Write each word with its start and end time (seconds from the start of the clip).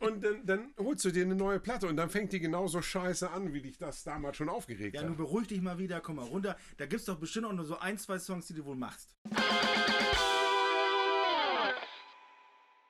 und 0.00 0.24
dann, 0.24 0.44
dann 0.46 0.74
holst 0.78 1.04
du 1.04 1.10
dir 1.10 1.24
eine 1.24 1.34
neue 1.34 1.60
Platte 1.60 1.86
und 1.86 1.96
dann 1.96 2.10
fängt 2.10 2.32
die 2.32 2.40
genauso 2.40 2.82
scheiße 2.82 3.30
an, 3.30 3.52
wie 3.52 3.62
dich 3.62 3.78
das 3.78 4.02
damals 4.02 4.36
schon 4.36 4.48
aufgeregt 4.48 4.94
Ja, 4.96 5.02
hat. 5.02 5.08
nun 5.08 5.16
beruhig 5.16 5.46
dich 5.48 5.60
mal 5.60 5.78
wieder, 5.78 6.00
komm 6.00 6.16
mal 6.16 6.24
runter. 6.26 6.56
Da 6.78 6.86
gibt's 6.86 7.04
doch 7.04 7.18
bestimmt 7.18 7.46
auch 7.46 7.52
nur 7.52 7.64
so 7.66 7.78
ein, 7.78 7.98
zwei 7.98 8.18
Songs, 8.18 8.46
die 8.46 8.54
du 8.54 8.64
wohl 8.64 8.76
machst. 8.76 9.14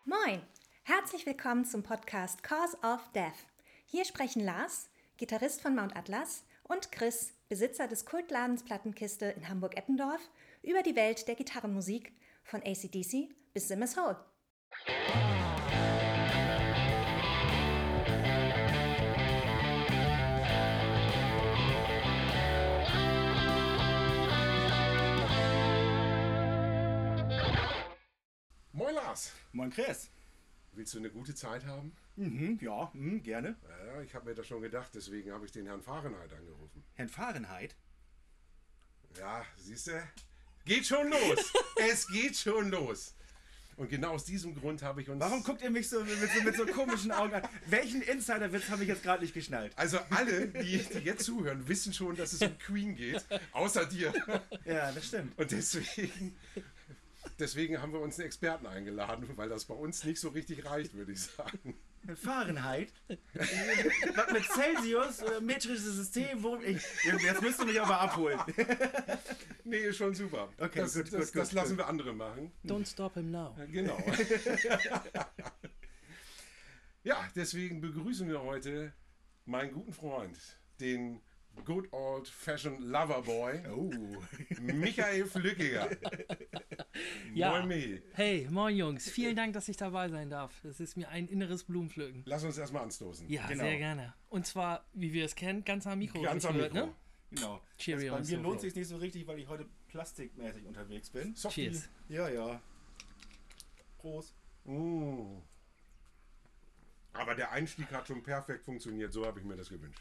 Moin! 0.04 0.40
Herzlich 0.84 1.26
willkommen 1.26 1.64
zum 1.64 1.82
Podcast 1.82 2.42
Cause 2.42 2.76
of 2.82 3.01
Death. 3.13 3.35
Hier 3.87 4.04
sprechen 4.04 4.45
Lars, 4.45 4.88
Gitarrist 5.17 5.61
von 5.61 5.74
Mount 5.74 5.97
Atlas, 5.97 6.45
und 6.63 6.92
Chris, 6.92 7.33
Besitzer 7.49 7.88
des 7.88 8.06
Kultladens 8.06 8.63
Plattenkiste 8.65 9.27
in 9.27 9.49
Hamburg-Eppendorf, 9.49 10.21
über 10.63 10.83
die 10.85 10.95
Welt 10.95 11.27
der 11.27 11.35
Gitarrenmusik 11.35 12.13
von 12.45 12.61
ACDC 12.63 13.35
bis 13.53 13.67
Simmers 13.67 13.97
Hole. 13.97 14.17
Lars, 29.10 29.32
Moin 29.50 29.70
Chris. 29.70 30.09
willst 30.70 30.95
du 30.95 30.98
eine 30.98 31.10
gute 31.10 31.34
Zeit 31.34 31.66
haben? 31.66 31.91
Mhm, 32.14 32.60
ja, 32.62 32.92
mhm, 32.95 33.20
gerne. 33.24 33.56
Ja, 33.68 34.02
ich 34.02 34.14
habe 34.14 34.27
mir 34.27 34.37
das 34.37 34.46
schon 34.46 34.62
gedacht, 34.62 34.92
deswegen 34.95 35.32
habe 35.32 35.45
ich 35.45 35.51
den 35.51 35.66
Herrn 35.66 35.82
Fahrenheit 35.82 36.32
angerufen. 36.32 36.84
Herrn 36.95 37.09
Fahrenheit. 37.09 37.74
Ja, 39.18 39.45
siehst 39.56 39.88
du? 39.88 40.01
Geht 40.65 40.87
schon 40.87 41.10
los. 41.10 41.52
es 41.91 42.06
geht 42.06 42.37
schon 42.37 42.70
los. 42.70 43.16
Und 43.80 43.88
genau 43.88 44.10
aus 44.12 44.27
diesem 44.27 44.54
Grund 44.54 44.82
habe 44.82 45.02
ich 45.02 45.09
uns. 45.09 45.18
Warum 45.18 45.42
guckt 45.42 45.62
ihr 45.62 45.70
mich 45.70 45.88
so 45.88 46.04
mit, 46.04 46.30
so 46.32 46.42
mit 46.45 46.54
so 46.54 46.66
komischen 46.66 47.10
Augen 47.10 47.34
an? 47.34 47.42
Welchen 47.66 48.02
Insiderwitz 48.02 48.68
habe 48.68 48.82
ich 48.82 48.90
jetzt 48.90 49.02
gerade 49.02 49.23
nicht 49.24 49.34
geschnallt? 49.34 49.73
Also 49.74 49.98
alle, 50.10 50.48
die, 50.48 50.79
die 50.79 50.98
jetzt 50.98 51.24
zuhören, 51.24 51.66
wissen 51.66 51.93
schon, 51.93 52.15
dass 52.15 52.32
es 52.32 52.43
um 52.43 52.56
Queen 52.59 52.95
geht, 52.95 53.24
außer 53.52 53.87
dir. 53.87 54.12
Ja, 54.66 54.93
das 54.93 55.06
stimmt. 55.06 55.37
Und 55.37 55.51
deswegen, 55.51 56.37
deswegen 57.41 57.80
haben 57.80 57.93
wir 57.93 58.01
uns 58.01 58.19
einen 58.19 58.27
Experten 58.27 58.66
eingeladen, 58.66 59.29
weil 59.37 59.49
das 59.49 59.65
bei 59.65 59.74
uns 59.74 60.05
nicht 60.05 60.21
so 60.21 60.29
richtig 60.29 60.65
reicht, 60.65 60.95
würde 60.95 61.13
ich 61.13 61.23
sagen. 61.23 61.74
Fahrenheit? 62.15 62.93
Was 63.35 64.33
mit 64.33 64.45
Celsius 64.45 65.23
oder 65.23 65.41
metrisches 65.41 65.85
System? 65.85 66.43
Wo 66.43 66.57
ich, 66.57 66.83
jetzt 67.23 67.43
müsst 67.43 67.61
ihr 67.61 67.67
mich 67.67 67.81
aber 67.81 68.01
abholen. 68.01 68.39
Nee, 69.65 69.79
ist 69.79 69.99
schon 69.99 70.15
super. 70.15 70.49
Okay, 70.59 70.81
das, 70.81 70.95
gut, 70.95 71.05
das, 71.05 71.11
gut, 71.11 71.21
das 71.21 71.33
gut, 71.33 71.53
lassen 71.53 71.71
gut. 71.71 71.79
wir 71.79 71.87
andere 71.87 72.13
machen. 72.13 72.51
Don't 72.65 72.87
stop 72.91 73.15
him 73.15 73.31
now. 73.31 73.55
Genau. 73.71 73.99
ja, 77.05 77.29
deswegen 77.37 77.81
begrüßen 77.81 78.29
wir 78.29 78.43
heute 78.43 78.93
meinen 79.45 79.73
guten 79.73 79.93
Freund, 79.93 80.39
den 80.81 81.21
Good 81.65 81.93
Old 81.93 82.27
Fashioned 82.27 82.81
Loverboy, 82.81 83.61
Oh. 83.69 83.91
Michael 84.61 85.27
Flückiger. 85.27 85.89
Ja. 87.34 87.51
Moin, 87.51 87.69
Michi. 87.69 88.03
Hey, 88.15 88.48
moin 88.51 88.77
Jungs. 88.77 89.09
Vielen 89.11 89.37
Dank, 89.37 89.53
dass 89.53 89.69
ich 89.69 89.77
dabei 89.77 90.09
sein 90.09 90.31
darf. 90.31 90.53
Das 90.62 90.81
ist 90.81 90.97
mir 90.97 91.09
ein 91.11 91.28
inneres 91.28 91.65
Blumenpflücken. 91.65 92.23
Lass 92.27 92.45
uns 92.45 92.56
erstmal 92.59 92.83
anstoßen. 92.84 93.28
Ja, 93.28 93.47
Genau. 93.47 93.62
sehr 93.65 93.77
gerne. 93.78 94.15
Und 94.31 94.47
zwar, 94.47 94.84
wie 94.95 95.12
wir 95.12 95.25
es 95.25 95.34
kennen, 95.37 95.65
ganz 95.65 95.87
am 95.87 95.98
Mikro. 95.98 96.23
Ganz 96.23 96.45
am 96.45 96.55
gehört, 96.55 96.73
Mikro. 96.73 96.87
Ne? 96.89 96.95
Genau. 97.33 97.61
Cheerio 97.78 98.15
und 98.17 98.23
bei 98.23 98.28
mir 98.31 98.37
so. 98.39 98.43
lohnt 98.43 98.61
sich 98.61 98.75
nicht 98.75 98.89
so 98.89 98.97
richtig, 98.97 99.27
weil 99.27 99.39
ich 99.39 99.47
heute 99.48 99.67
plastikmäßig 99.89 100.65
unterwegs 100.67 101.11
bin. 101.11 101.34
Softie. 101.37 101.69
Cheers. 101.71 101.89
Ja, 102.09 102.28
ja. 102.28 102.61
Prost. 103.98 104.34
Mm. 104.65 105.37
Aber 107.12 107.34
der 107.34 107.53
Einstieg 107.53 107.91
hat 107.93 108.06
schon 108.09 108.23
perfekt 108.23 108.65
funktioniert, 108.65 109.12
so 109.12 109.25
habe 109.27 109.39
ich 109.41 109.45
mir 109.45 109.56
das 109.56 109.69
gewünscht. 109.69 110.01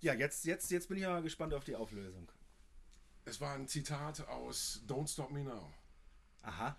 Ja, 0.00 0.14
jetzt, 0.14 0.44
jetzt, 0.44 0.70
jetzt 0.70 0.88
bin 0.88 0.98
ich 0.98 1.06
aber 1.06 1.22
gespannt 1.22 1.52
auf 1.54 1.64
die 1.64 1.76
Auflösung. 1.76 2.30
Es 3.24 3.40
war 3.40 3.54
ein 3.54 3.68
Zitat 3.68 4.26
aus 4.28 4.82
Don't 4.86 5.08
Stop 5.12 5.30
Me 5.30 5.44
Now. 5.44 5.70
Aha. 6.42 6.76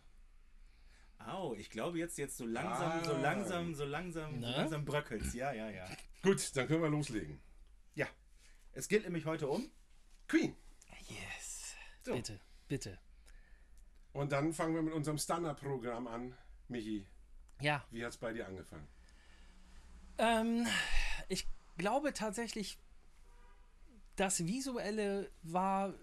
Au, 1.20 1.54
ich 1.54 1.70
glaube 1.70 2.00
jetzt, 2.00 2.18
jetzt 2.18 2.38
so 2.38 2.46
langsam, 2.48 2.92
Ah. 2.92 3.04
so 3.04 3.16
langsam, 3.18 3.76
so 3.76 3.86
langsam, 3.86 4.34
so 4.42 4.48
Na? 4.48 4.58
langsam 4.58 4.84
bröckelt's. 4.86 5.34
Ja, 5.36 5.52
ja, 5.54 5.70
ja. 5.70 5.88
Gut, 6.24 6.56
dann 6.58 6.68
können 6.68 6.82
wir 6.82 6.90
loslegen. 6.90 7.40
Ja. 7.94 8.08
Es 8.74 8.88
geht 8.88 9.04
nämlich 9.04 9.26
heute 9.26 9.48
um. 9.48 9.70
Queen. 10.28 10.56
Yes. 11.08 11.76
So. 12.04 12.14
Bitte, 12.16 12.40
bitte. 12.68 12.98
Und 14.14 14.32
dann 14.32 14.52
fangen 14.52 14.74
wir 14.74 14.82
mit 14.82 14.94
unserem 14.94 15.20
Standardprogramm 15.20 16.08
an. 16.08 16.36
Michi, 16.70 17.06
Ja, 17.60 17.86
wie 17.92 18.04
hat 18.04 18.12
es 18.14 18.18
bei 18.18 18.34
dir 18.34 18.48
angefangen? 18.48 18.88
ähm, 20.18 20.66
ich 21.30 21.48
glaube 21.78 22.14
tatsächlich, 22.14 22.80
das 24.22 24.46
Visuelle 24.46 25.32
war 25.42 25.96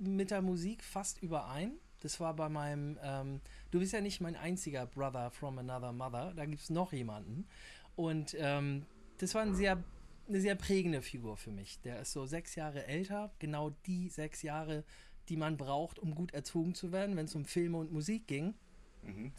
mit 0.00 0.30
der 0.30 0.40
Musik 0.40 0.82
fast 0.82 1.22
überein. 1.22 1.74
Das 2.00 2.18
war 2.18 2.34
bei 2.34 2.48
meinem, 2.48 2.98
ähm, 3.02 3.42
du 3.70 3.78
bist 3.78 3.92
ja 3.92 4.00
nicht 4.00 4.22
mein 4.22 4.36
einziger 4.36 4.86
Brother 4.86 5.30
from 5.30 5.58
another 5.58 5.92
mother, 5.92 6.32
da 6.34 6.46
gibt 6.46 6.62
es 6.62 6.70
noch 6.70 6.94
jemanden. 6.94 7.46
Und 7.94 8.34
ähm, 8.38 8.86
das 9.18 9.34
war 9.34 9.42
ein 9.42 9.54
sehr, 9.54 9.84
eine 10.28 10.40
sehr 10.40 10.54
prägende 10.54 11.02
Figur 11.02 11.36
für 11.36 11.50
mich. 11.50 11.78
Der 11.82 12.00
ist 12.00 12.12
so 12.12 12.24
sechs 12.24 12.54
Jahre 12.54 12.86
älter, 12.86 13.30
genau 13.38 13.68
die 13.86 14.08
sechs 14.08 14.40
Jahre, 14.40 14.82
die 15.28 15.36
man 15.36 15.58
braucht, 15.58 15.98
um 15.98 16.14
gut 16.14 16.32
erzogen 16.32 16.74
zu 16.74 16.90
werden, 16.90 17.16
wenn 17.16 17.26
es 17.26 17.34
um 17.34 17.44
Filme 17.44 17.76
und 17.76 17.92
Musik 17.92 18.26
ging. 18.26 18.54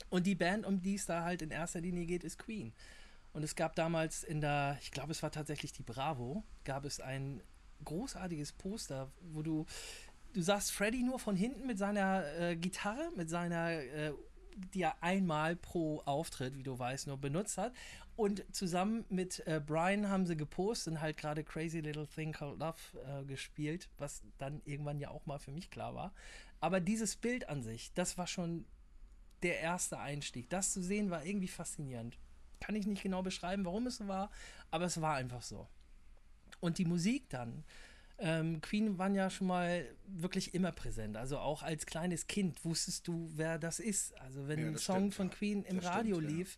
Und 0.10 0.28
die 0.28 0.36
Band, 0.36 0.68
um 0.68 0.84
die 0.84 0.96
es 0.96 1.08
da 1.08 1.24
halt 1.24 1.42
in 1.42 1.50
erster 1.50 1.82
Linie 1.82 2.06
geht, 2.06 2.24
ist 2.24 2.38
Queen. 2.38 2.74
Und 3.34 3.42
es 3.42 3.56
gab 3.56 3.76
damals 3.76 4.24
in 4.24 4.40
der, 4.40 4.78
ich 4.82 4.92
glaube, 4.92 5.12
es 5.12 5.24
war 5.24 5.32
tatsächlich 5.32 5.74
die 5.74 5.82
Bravo, 5.82 6.44
gab 6.64 6.86
es 6.86 7.00
ein 7.00 7.42
großartiges 7.84 8.54
Poster, 8.54 9.12
wo 9.32 9.42
du, 9.42 9.66
du 10.34 10.42
sahst 10.42 10.72
Freddy 10.72 11.04
nur 11.04 11.20
von 11.20 11.36
hinten 11.36 11.68
mit 11.68 11.78
seiner 11.78 12.26
äh, 12.40 12.56
Gitarre, 12.56 13.10
mit 13.16 13.30
seiner, 13.30 13.72
äh, 13.72 14.14
die 14.74 14.82
er 14.82 15.02
einmal 15.02 15.56
pro 15.56 16.02
Auftritt, 16.06 16.58
wie 16.58 16.64
du 16.64 16.78
weißt, 16.78 17.08
nur 17.08 17.18
benutzt 17.18 17.58
hat. 17.58 17.74
Und 18.16 18.46
zusammen 18.54 19.06
mit 19.10 19.46
äh, 19.48 19.60
Brian 19.66 20.10
haben 20.10 20.28
sie 20.28 20.38
gepostet 20.38 20.94
und 20.94 21.02
halt 21.02 21.18
gerade 21.18 21.44
Crazy 21.44 21.80
Little 21.80 22.08
Thing 22.08 22.32
Called 22.32 22.60
Love 22.60 22.78
äh, 23.08 23.26
gespielt, 23.26 23.90
was 23.98 24.22
dann 24.38 24.62
irgendwann 24.66 25.00
ja 25.00 25.10
auch 25.10 25.26
mal 25.26 25.40
für 25.40 25.52
mich 25.52 25.72
klar 25.72 25.96
war. 25.96 26.14
Aber 26.60 26.80
dieses 26.80 27.16
Bild 27.16 27.50
an 27.50 27.64
sich, 27.64 27.92
das 27.94 28.18
war 28.18 28.28
schon 28.28 28.66
der 29.42 29.60
erste 29.60 30.00
Einstieg. 30.00 30.50
Das 30.50 30.72
zu 30.72 30.82
sehen 30.82 31.10
war 31.10 31.26
irgendwie 31.26 31.48
faszinierend. 31.48 32.18
Kann 32.60 32.76
ich 32.76 32.86
nicht 32.86 33.04
genau 33.04 33.24
beschreiben, 33.24 33.66
warum 33.66 33.88
es 33.88 33.98
so 33.98 34.08
war, 34.08 34.30
aber 34.72 34.86
es 34.86 35.02
war 35.02 35.16
einfach 35.16 35.42
so. 35.42 35.68
Und 36.64 36.78
die 36.78 36.86
Musik 36.86 37.30
dann. 37.30 37.66
Ähm, 38.18 38.62
Queen 38.62 38.98
waren 38.98 39.16
ja 39.16 39.30
schon 39.30 39.48
mal 39.48 39.86
wirklich 40.08 40.54
immer 40.54 40.72
präsent. 40.72 41.18
Also 41.18 41.40
auch 41.40 41.62
als 41.62 41.86
kleines 41.86 42.28
Kind 42.28 42.64
wusstest 42.64 43.06
du, 43.08 43.30
wer 43.36 43.60
das 43.60 43.80
ist. 43.80 44.18
Also 44.22 44.48
wenn 44.48 44.60
Ja, 44.60 44.68
ein 44.68 44.78
Song 44.78 45.12
stimmt, 45.12 45.14
von. 45.16 45.30
Queen 45.30 45.64
im 45.64 45.76
Das 45.78 45.86
stimmt, 45.86 45.98
Radio 45.98 46.22
ja. 46.22 46.28
lief, 46.30 46.58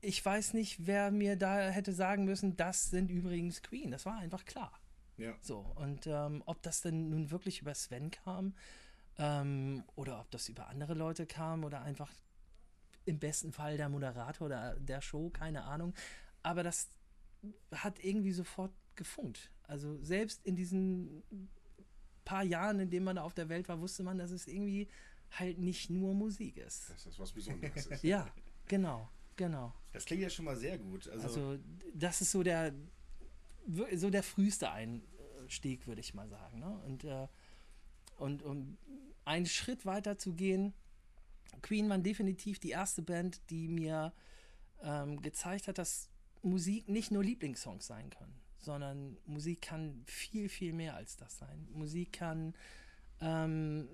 ich 0.00 0.24
weiß 0.24 0.54
nicht, 0.54 0.86
wer 0.86 1.10
mir 1.10 1.34
da 1.34 1.68
hätte 1.68 1.92
sagen 1.92 2.24
müssen, 2.26 2.56
das 2.56 2.90
sind 2.90 3.10
übrigens 3.10 3.62
Queen. 3.62 3.90
Das 3.90 4.06
war 4.06 4.18
einfach 4.18 4.44
klar. 4.44 4.78
Ja. 5.16 5.34
So, 5.40 5.58
und 5.76 6.06
ähm, 6.06 6.42
ob 6.46 6.62
das 6.62 6.82
denn 6.82 7.08
nun 7.10 7.32
wirklich 7.32 7.60
über 7.60 7.74
Sven 7.74 8.12
kam 8.12 8.54
ähm, 9.18 9.82
oder 9.96 10.20
ob 10.20 10.30
das 10.30 10.48
über 10.48 10.68
andere 10.68 10.94
Leute 10.94 11.26
kam 11.26 11.64
oder 11.64 11.82
einfach 11.82 12.12
im 13.04 13.18
besten 13.18 13.52
Fall 13.52 13.76
der 13.78 13.88
Moderator 13.88 14.48
der, 14.48 14.76
der 14.76 15.00
Show, 15.00 15.30
keine 15.30 15.64
Ahnung. 15.64 15.92
Aber 16.42 16.62
das 16.62 16.88
hat 17.72 17.98
irgendwie 18.04 18.32
sofort 18.32 18.72
gefunkt. 18.96 19.50
Also 19.64 20.02
selbst 20.02 20.44
in 20.44 20.56
diesen 20.56 21.22
paar 22.24 22.42
Jahren, 22.44 22.80
in 22.80 22.90
denen 22.90 23.04
man 23.04 23.18
auf 23.18 23.34
der 23.34 23.48
Welt 23.48 23.68
war, 23.68 23.80
wusste 23.80 24.02
man, 24.02 24.18
dass 24.18 24.30
es 24.30 24.46
irgendwie 24.46 24.88
halt 25.30 25.58
nicht 25.58 25.90
nur 25.90 26.14
Musik 26.14 26.56
ist. 26.56 26.90
Dass 26.90 27.04
das 27.04 27.18
was 27.18 27.32
Besonderes 27.32 27.86
ist. 27.86 28.02
Ja, 28.04 28.28
genau, 28.66 29.08
genau. 29.36 29.72
Das 29.92 30.04
klingt 30.04 30.22
ja 30.22 30.30
schon 30.30 30.44
mal 30.44 30.56
sehr 30.56 30.78
gut. 30.78 31.08
Also, 31.08 31.26
Also 31.26 31.58
das 31.94 32.20
ist 32.20 32.30
so 32.30 32.42
der 32.42 32.72
so 33.94 34.10
der 34.10 34.22
früheste 34.22 34.70
Einstieg, 34.70 35.86
würde 35.86 36.00
ich 36.00 36.14
mal 36.14 36.28
sagen. 36.28 36.58
Ne? 36.58 36.80
Und, 36.86 37.04
äh, 37.04 37.26
und 38.18 38.42
um 38.42 38.76
einen 39.24 39.46
Schritt 39.46 39.86
weiter 39.86 40.18
zu 40.18 40.34
gehen, 40.34 40.74
Queen 41.62 41.88
waren 41.88 42.02
definitiv 42.02 42.58
die 42.58 42.70
erste 42.70 43.00
Band, 43.02 43.40
die 43.50 43.68
mir 43.68 44.12
ähm, 44.82 45.22
gezeigt 45.22 45.68
hat, 45.68 45.78
dass 45.78 46.10
Musik 46.42 46.88
nicht 46.88 47.10
nur 47.10 47.24
Lieblingssongs 47.24 47.86
sein 47.86 48.10
können, 48.10 48.34
sondern 48.64 49.16
Musik 49.26 49.62
kann 49.62 50.02
viel, 50.06 50.48
viel 50.48 50.72
mehr 50.72 50.94
als 50.96 51.16
das 51.16 51.38
sein. 51.38 51.68
Musik 51.72 52.12
kann 52.12 52.54
ähm, 53.20 53.88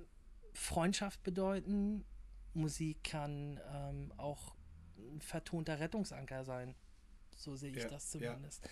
Freundschaft 0.52 1.22
bedeuten, 1.22 2.04
Musik 2.54 3.04
kann 3.04 3.60
ähm, 3.72 4.12
auch 4.16 4.54
ein 4.96 5.20
vertonter 5.20 5.80
Rettungsanker 5.80 6.44
sein. 6.44 6.74
So 7.36 7.56
sehe 7.56 7.70
ich 7.70 7.82
Ja, 7.82 7.88
das 7.88 8.12
ja. 8.14 8.20
zumindest. 8.20 8.68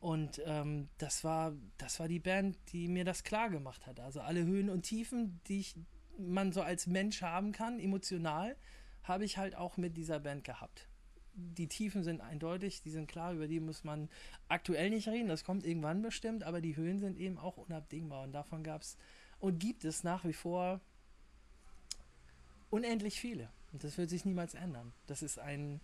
Und 0.00 0.40
ähm, 0.44 0.88
das, 0.98 1.24
war, 1.24 1.54
das 1.76 1.98
war 1.98 2.08
die 2.08 2.20
Band, 2.20 2.56
die 2.72 2.88
mir 2.88 3.04
das 3.04 3.24
klar 3.24 3.50
gemacht 3.50 3.86
hat. 3.86 3.98
Also 3.98 4.20
alle 4.20 4.44
Höhen 4.44 4.70
und 4.70 4.82
Tiefen, 4.82 5.40
die 5.48 5.60
ich, 5.60 5.76
man 6.16 6.52
so 6.52 6.62
als 6.62 6.86
Mensch 6.86 7.22
haben 7.22 7.52
kann, 7.52 7.80
emotional, 7.80 8.56
habe 9.02 9.24
ich 9.24 9.38
halt 9.38 9.56
auch 9.56 9.76
mit 9.76 9.96
dieser 9.96 10.20
Band 10.20 10.44
gehabt. 10.44 10.87
Die 11.38 11.68
Tiefen 11.68 12.02
sind 12.02 12.20
eindeutig, 12.20 12.82
die 12.82 12.90
sind 12.90 13.06
klar, 13.06 13.32
über 13.32 13.46
die 13.46 13.60
muss 13.60 13.84
man 13.84 14.08
aktuell 14.48 14.90
nicht 14.90 15.08
reden, 15.08 15.28
das 15.28 15.44
kommt 15.44 15.64
irgendwann 15.64 16.02
bestimmt, 16.02 16.42
aber 16.42 16.60
die 16.60 16.76
Höhen 16.76 16.98
sind 16.98 17.16
eben 17.16 17.38
auch 17.38 17.56
unabdingbar 17.56 18.24
und 18.24 18.32
davon 18.32 18.64
gab 18.64 18.82
es 18.82 18.96
und 19.38 19.60
gibt 19.60 19.84
es 19.84 20.02
nach 20.02 20.24
wie 20.24 20.32
vor 20.32 20.80
unendlich 22.70 23.20
viele. 23.20 23.50
Und 23.72 23.84
das 23.84 23.98
wird 23.98 24.10
sich 24.10 24.24
niemals 24.24 24.54
ändern. 24.54 24.92
Das 25.06 25.22
ist 25.22 25.38
ein, 25.38 25.80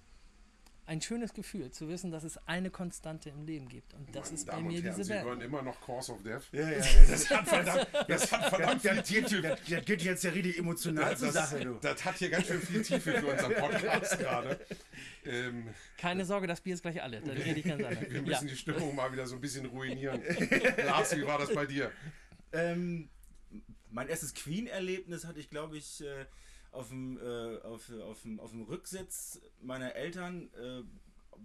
ein 0.87 1.01
schönes 1.01 1.33
Gefühl, 1.33 1.71
zu 1.71 1.89
wissen, 1.89 2.11
dass 2.11 2.25
es 2.25 2.39
eine 2.47 2.71
Konstante 2.71 3.31
im 3.31 3.45
Leben 3.47 3.69
gibt. 3.69 3.95
Und 3.95 4.15
das 4.15 4.27
Meine 4.27 4.35
ist 4.35 4.47
bei 4.47 4.53
Damen 4.53 4.67
mir 4.67 4.77
und 4.79 4.85
Herren, 4.85 4.97
diese 4.97 5.05
Sie 5.05 5.15
hören 5.15 5.25
Band. 5.39 5.43
immer 5.43 5.63
noch 5.63 5.81
Cause 5.81 6.13
of 6.13 6.23
Death. 6.23 6.43
Ja, 6.53 6.69
ja, 6.71 6.77
Das 7.11 7.31
hat 7.31 7.49
verdammt, 7.49 7.87
das 8.09 8.33
hat 8.33 8.49
verdammt 8.51 8.83
viel 8.83 8.95
Das, 8.97 9.09
Tiefe. 9.09 9.41
das, 9.43 9.61
das 9.69 9.85
geht 9.87 10.03
jetzt 10.03 10.25
ja 10.25 10.31
richtig 10.31 10.59
emotional 10.59 11.17
zur 11.17 11.33
Das, 11.33 11.51
Sache, 11.51 11.65
du. 11.65 11.75
das 11.81 12.05
hat 12.05 12.17
hier 12.19 12.29
ganz 12.31 12.47
schön 12.47 12.61
viel 12.61 12.83
Tiefe 12.83 13.13
für 13.15 13.27
unseren 13.27 13.55
Podcast 13.61 14.19
gerade. 14.19 14.61
Ähm, 15.25 15.69
Keine 15.97 16.25
Sorge, 16.27 16.47
das 16.47 16.61
Bier 16.61 16.75
ist 16.75 16.83
gleich 16.83 17.03
alle. 17.03 17.21
Dann 17.21 17.31
rede 17.37 17.59
ich 17.61 17.65
ganz 17.65 17.83
anders. 17.85 18.01
wir 18.11 18.17
Ja. 18.17 18.23
müssen 18.23 18.49
die 18.49 18.57
Stimmung 18.57 18.95
mal 18.95 19.11
wieder 19.13 19.27
so 19.27 19.37
ein 19.37 19.41
bisschen 19.41 19.65
ruinieren. 19.67 20.21
Lars, 20.85 21.17
wie 21.17 21.27
war 21.27 21.39
das 21.39 21.53
bei 21.55 21.65
dir? 21.67 21.91
Ähm, 22.53 23.09
mein 23.91 24.09
erstes 24.09 24.35
Queen-Erlebnis 24.35 25.25
hatte 25.25 25.41
ich, 25.41 25.49
glaube 25.49 25.79
ich, 25.79 26.03
äh, 26.03 26.27
auf, 26.75 26.89
dem, 26.89 27.19
äh, 27.19 27.59
auf, 27.59 27.91
auf, 27.91 28.23
dem, 28.23 28.41
auf 28.41 28.51
dem 28.51 28.63
Rücksitz 28.63 29.41
meiner 29.61 29.95
Eltern 29.95 30.53
äh, 30.55 30.83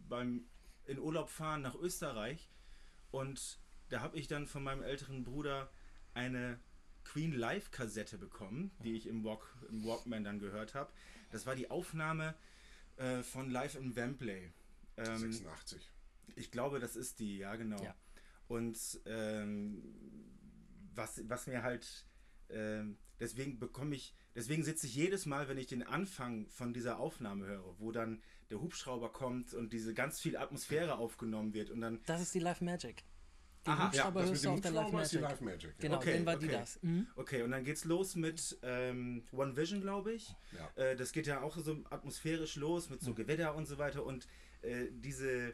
beim 0.07 0.45
in 0.85 0.99
Urlaub 0.99 1.29
fahren 1.29 1.61
nach 1.61 1.75
Österreich. 1.75 2.49
Und 3.11 3.59
da 3.89 4.01
habe 4.01 4.17
ich 4.17 4.27
dann 4.27 4.47
von 4.47 4.63
meinem 4.63 4.81
älteren 4.81 5.23
Bruder 5.23 5.71
eine 6.13 6.59
Queen 7.03 7.31
Live-Kassette 7.31 8.17
bekommen, 8.17 8.71
die 8.83 8.95
ich 8.95 9.07
im, 9.07 9.23
Walk, 9.23 9.55
im 9.69 9.83
Walkman 9.83 10.23
dann 10.23 10.39
gehört 10.39 10.73
habe. 10.73 10.91
Das 11.31 11.45
war 11.45 11.55
die 11.55 11.69
Aufnahme 11.69 12.35
äh, 12.97 13.21
von 13.21 13.49
Live 13.49 13.75
in 13.75 13.95
Wembley. 13.95 14.51
Ähm, 14.97 15.17
86. 15.17 15.89
ich 16.35 16.51
glaube, 16.51 16.79
das 16.79 16.95
ist 16.95 17.19
die, 17.19 17.37
ja, 17.37 17.55
genau. 17.55 17.81
Ja. 17.83 17.95
Und 18.47 18.77
ähm, 19.05 19.83
was, 20.95 21.21
was 21.29 21.47
mir 21.47 21.63
halt, 21.63 22.05
ähm, 22.49 22.97
deswegen 23.19 23.59
bekomme 23.59 23.95
ich, 23.95 24.13
deswegen 24.35 24.63
sitze 24.63 24.87
ich 24.87 24.95
jedes 24.95 25.25
Mal, 25.25 25.47
wenn 25.49 25.57
ich 25.57 25.67
den 25.67 25.83
Anfang 25.83 26.47
von 26.49 26.73
dieser 26.73 26.99
Aufnahme 26.99 27.45
höre, 27.45 27.79
wo 27.79 27.91
dann 27.91 28.21
der 28.49 28.61
Hubschrauber 28.61 29.11
kommt 29.11 29.53
und 29.53 29.73
diese 29.73 29.93
ganz 29.93 30.19
viel 30.19 30.37
Atmosphäre 30.37 30.97
aufgenommen 30.97 31.53
wird 31.53 31.69
und 31.69 31.81
dann, 31.81 31.99
Das 32.05 32.21
ist 32.21 32.33
die 32.33 32.39
Live 32.39 32.61
Magic. 32.61 33.03
Die 33.65 33.69
Aha, 33.71 33.91
Ja, 33.93 34.05
Hubschrauber 34.05 34.21
das 34.21 34.29
mit 34.29 34.31
hörst 34.31 34.45
du 34.45 34.49
auf 34.51 34.61
der 34.61 34.71
Live 34.71 34.87
die 34.89 34.95
Magic. 34.95 35.21
Live 35.21 35.41
Magic. 35.41 35.79
Genau, 35.79 35.97
Okay, 35.97 36.13
dann 36.13 36.25
war 36.25 36.37
die 36.37 36.45
okay. 36.47 36.55
das. 36.59 36.79
Mhm. 36.81 37.07
okay, 37.15 37.41
und 37.43 37.51
dann 37.51 37.63
geht's 37.65 37.83
los 37.85 38.15
mit 38.15 38.57
ähm, 38.63 39.23
One 39.31 39.55
Vision, 39.57 39.81
glaube 39.81 40.13
ich. 40.13 40.33
Ja. 40.53 40.83
Äh, 40.83 40.95
das 40.95 41.11
geht 41.11 41.27
ja 41.27 41.41
auch 41.41 41.57
so 41.57 41.83
atmosphärisch 41.89 42.55
los 42.55 42.89
mit 42.89 43.01
so 43.01 43.13
Gewitter 43.13 43.53
und 43.55 43.67
so 43.67 43.77
weiter. 43.77 44.05
Und 44.05 44.27
äh, 44.61 44.87
diese, 44.91 45.53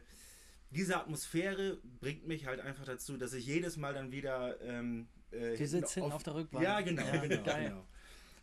diese 0.70 0.96
Atmosphäre 0.98 1.78
bringt 2.00 2.26
mich 2.28 2.46
halt 2.46 2.60
einfach 2.60 2.84
dazu, 2.84 3.16
dass 3.16 3.32
ich 3.32 3.44
jedes 3.44 3.76
Mal 3.76 3.92
dann 3.92 4.12
wieder. 4.12 4.60
Ähm, 4.62 5.08
äh, 5.32 5.56
Du 5.56 5.66
sitzt 5.66 5.94
hinten 5.94 6.12
auf 6.12 6.22
der 6.22 6.34
Rückbank. 6.34 6.64
Ja, 6.64 6.80
genau, 6.80 7.02
Ja, 7.06 7.16
genau, 7.26 7.42
geil. 7.44 7.68
genau. 7.68 7.86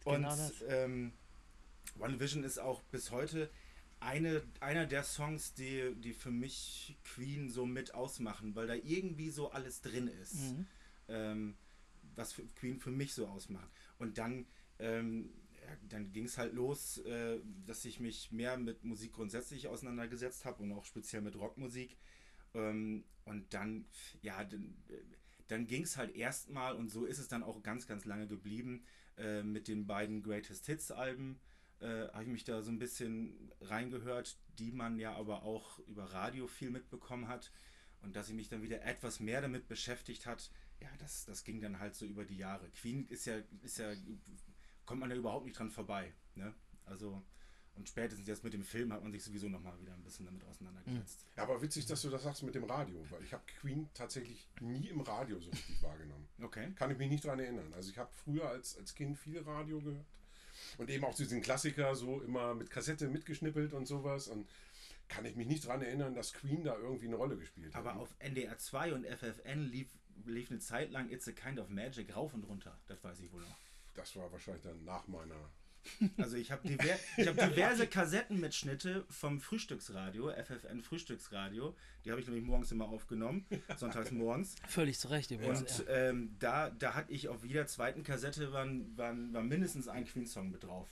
Und 0.06 0.22
Genau 0.24 0.52
ähm, 0.68 1.14
One 2.00 2.20
Vision 2.20 2.44
ist 2.44 2.60
auch 2.60 2.82
bis 2.84 3.12
heute 3.12 3.50
eine, 4.00 4.44
einer 4.60 4.86
der 4.86 5.04
Songs, 5.04 5.54
die, 5.54 5.94
die 5.96 6.14
für 6.14 6.32
mich 6.32 6.98
Queen 7.06 7.50
so 7.50 7.66
mit 7.66 7.94
ausmachen, 7.94 8.56
weil 8.56 8.68
da 8.68 8.74
irgendwie 8.76 9.30
so 9.30 9.52
alles 9.52 9.82
drin 9.82 10.08
ist 10.08 10.36
Mhm. 10.54 10.66
ähm, 11.08 11.56
was 12.16 12.34
für 12.34 12.44
Queen 12.60 12.80
für 12.80 12.92
mich 12.92 13.14
so 13.14 13.28
ausmacht. 13.28 13.70
Und 13.98 14.18
dann, 14.18 14.46
ähm, 14.80 15.34
ja, 15.66 15.78
dann 15.90 16.12
ging 16.12 16.26
es 16.26 16.38
halt 16.38 16.54
los, 16.54 16.98
äh, 17.00 17.40
dass 17.66 17.86
ich 17.86 18.00
mich 18.00 18.32
mehr 18.32 18.58
mit 18.58 18.84
Musik 18.84 19.14
grundsätzlich 19.14 19.68
auseinandergesetzt 19.68 20.46
habe 20.46 20.62
und 20.64 20.72
auch 20.74 20.86
speziell 20.86 21.22
mit 21.22 21.36
Rockmusik. 21.36 21.98
Ähm, 22.54 23.04
und 23.26 23.52
dann, 23.54 23.86
ja, 24.22 24.44
dann, 24.44 24.76
dann 25.48 25.68
ging 25.68 25.84
es 25.84 25.98
halt 25.98 26.16
erstmal 26.16 26.76
und 26.76 26.90
so 26.90 27.06
ist 27.06 27.20
es 27.20 27.28
dann 27.28 27.44
auch 27.44 27.62
ganz, 27.64 27.88
ganz 27.88 28.06
lange 28.06 28.28
geblieben 28.28 28.86
äh, 29.18 29.44
mit 29.44 29.68
den 29.68 29.86
beiden 29.86 30.24
Greatest 30.24 30.66
Hits 30.66 30.92
Alben. 30.92 31.40
Äh, 31.80 32.08
habe 32.14 32.24
ich 32.24 32.30
mich 32.30 32.44
da 32.44 32.62
so 32.62 32.72
ein 32.72 32.80
bisschen 32.80 33.52
reingehört, 33.62 34.38
die 34.58 34.72
man 34.72 34.98
ja 34.98 35.16
aber 35.16 35.44
auch 35.44 35.80
über 35.80 36.06
Radio 36.14 36.48
viel 36.48 36.70
mitbekommen 36.70 37.28
hat. 37.28 37.52
Und 38.02 38.16
dass 38.16 38.30
ich 38.30 38.36
mich 38.36 38.50
dann 38.50 38.62
wieder 38.62 38.84
etwas 38.84 39.20
mehr 39.20 39.42
damit 39.42 39.68
beschäftigt 39.68 40.26
hat, 40.26 40.52
ja, 40.82 40.90
das, 41.00 41.26
das 41.26 41.44
ging 41.44 41.62
dann 41.62 41.80
halt 41.80 41.96
so 41.96 42.06
über 42.06 42.26
die 42.26 42.38
Jahre. 42.38 42.70
Queen 42.72 43.08
ist 43.08 43.26
ja, 43.26 43.38
ist 43.62 43.78
ja, 43.78 43.94
kommt 44.86 45.00
man 45.00 45.10
ja 45.10 45.16
überhaupt 45.16 45.46
nicht 45.46 45.58
dran 45.58 45.72
vorbei. 45.72 46.14
Ne? 46.36 46.54
Also, 46.86 47.24
und 47.76 47.90
spätestens 47.90 48.28
jetzt 48.28 48.44
mit 48.44 48.54
dem 48.54 48.64
Film 48.64 48.94
hat 48.94 49.02
man 49.02 49.12
sich 49.12 49.24
sowieso 49.24 49.50
nochmal 49.50 49.80
wieder 49.80 49.94
ein 49.94 50.04
bisschen 50.04 50.26
damit 50.26 50.44
auseinandergesetzt. 50.46 51.26
Ja, 51.36 51.44
aber 51.44 51.62
witzig, 51.62 51.86
dass 51.88 52.02
du 52.02 52.10
das 52.10 52.24
sagst 52.24 52.44
mit 52.44 52.56
dem 52.56 52.66
Radio, 52.66 53.04
weil 53.10 53.24
ich 53.24 53.34
habe 53.34 53.44
Queen 53.60 53.90
tatsächlich 53.94 54.48
nie 54.62 54.90
im 54.90 55.02
Radio 55.02 55.40
so 55.40 55.50
richtig 55.50 55.82
wahrgenommen. 55.82 56.28
Okay. 56.42 56.72
Kann 56.76 56.92
ich 56.92 56.98
mich 56.98 57.10
nicht 57.10 57.26
dran 57.26 57.40
erinnern. 57.40 57.74
Also 57.74 57.90
ich 57.90 57.98
habe 57.98 58.12
früher 58.24 58.48
als, 58.48 58.78
als 58.78 58.94
Kind 58.94 59.18
viel 59.18 59.40
Radio 59.42 59.80
gehört 59.82 60.06
und 60.78 60.90
eben 60.90 61.04
auch 61.04 61.16
diesen 61.16 61.42
Klassiker 61.42 61.96
so 61.96 62.22
immer 62.22 62.54
mit 62.54 62.70
Kassette 62.70 63.08
mitgeschnippelt 63.08 63.74
und 63.74 63.88
sowas 63.88 64.28
und 64.28 64.48
kann 65.10 65.26
ich 65.26 65.36
mich 65.36 65.48
nicht 65.48 65.66
dran 65.68 65.82
erinnern, 65.82 66.16
dass 66.16 66.34
Queen 66.34 66.64
da 66.64 66.78
irgendwie 66.78 67.08
eine 67.08 67.16
Rolle 67.16 67.38
gespielt 67.38 67.74
hat. 67.74 67.86
Aber 67.86 68.00
auf 68.00 68.16
NDR 68.20 68.58
2 68.58 68.94
und 68.94 69.06
FFN 69.06 69.60
lief, 69.70 69.88
lief 70.26 70.50
eine 70.50 70.60
Zeit 70.60 70.92
lang 70.92 71.10
It's 71.10 71.28
a 71.28 71.32
Kind 71.32 71.60
of 71.60 71.70
Magic 71.70 72.16
rauf 72.16 72.34
und 72.34 72.44
runter. 72.44 72.78
Das 72.88 73.04
weiß 73.04 73.20
ich 73.20 73.32
wohl 73.32 73.42
noch. 73.42 73.58
das 73.96 74.16
war 74.16 74.32
wahrscheinlich 74.32 74.64
dann 74.64 74.84
nach 74.86 75.08
meiner. 75.08 75.36
Also 76.18 76.38
ich 76.38 76.52
habe 76.52 76.68
diver 76.68 76.98
ich 77.18 77.28
hab 77.28 77.38
diverse 77.38 77.88
Kassettenmitschnitte 77.88 79.06
vom 79.10 79.40
Frühstücksradio, 79.40 80.32
FFN 80.32 80.82
Frühstücksradio. 80.82 81.76
Die 82.06 82.12
habe 82.12 82.22
ich 82.22 82.28
nämlich 82.28 82.46
morgens 82.46 82.72
immer 82.72 82.88
aufgenommen, 82.88 83.46
sonntags 83.78 84.12
morgens. 84.12 84.56
Völlig 84.68 85.00
zu 85.00 85.10
Recht 85.10 85.32
übrigens. 85.32 85.80
Und 85.80 85.86
ähm, 85.90 86.36
da, 86.40 86.70
da 86.70 86.96
hatte 86.96 87.12
ich 87.12 87.30
auf 87.30 87.44
jeder 87.46 87.68
zweiten 87.68 88.04
Kassette 88.04 88.52
waren, 88.52 88.98
waren, 88.98 89.34
war 89.34 89.44
mindestens 89.44 89.88
ein 89.88 90.06
Queen-Song 90.06 90.52
mit 90.52 90.64
drauf. 90.64 90.88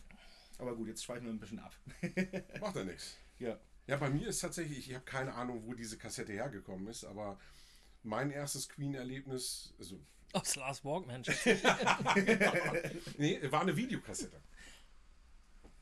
Aber 0.58 0.76
gut, 0.76 0.88
jetzt 0.88 1.04
schweifen 1.04 1.26
wir 1.26 1.34
ein 1.34 1.40
bisschen 1.40 1.60
ab. 1.60 1.76
Macht 2.62 2.76
ja 2.76 2.84
nichts. 2.84 3.18
ja. 3.40 3.60
Ja, 3.88 3.98
bei 3.98 4.10
mir 4.10 4.28
ist 4.28 4.40
tatsächlich, 4.40 4.88
ich 4.90 4.94
habe 4.94 5.04
keine 5.04 5.34
Ahnung, 5.34 5.64
wo 5.66 5.74
diese 5.74 5.98
Kassette 5.98 6.32
hergekommen 6.32 6.88
ist, 6.88 7.04
aber 7.04 7.40
mein 8.04 8.32
erstes 8.32 8.70
Queen-Erlebnis, 8.70 9.74
also 9.80 10.00
Aus 10.34 10.56
Last 10.56 10.86
Walkman. 10.86 11.24
Nee, 13.18 13.40
war 13.52 13.62
eine 13.62 13.76
Videokassette. 13.76 14.40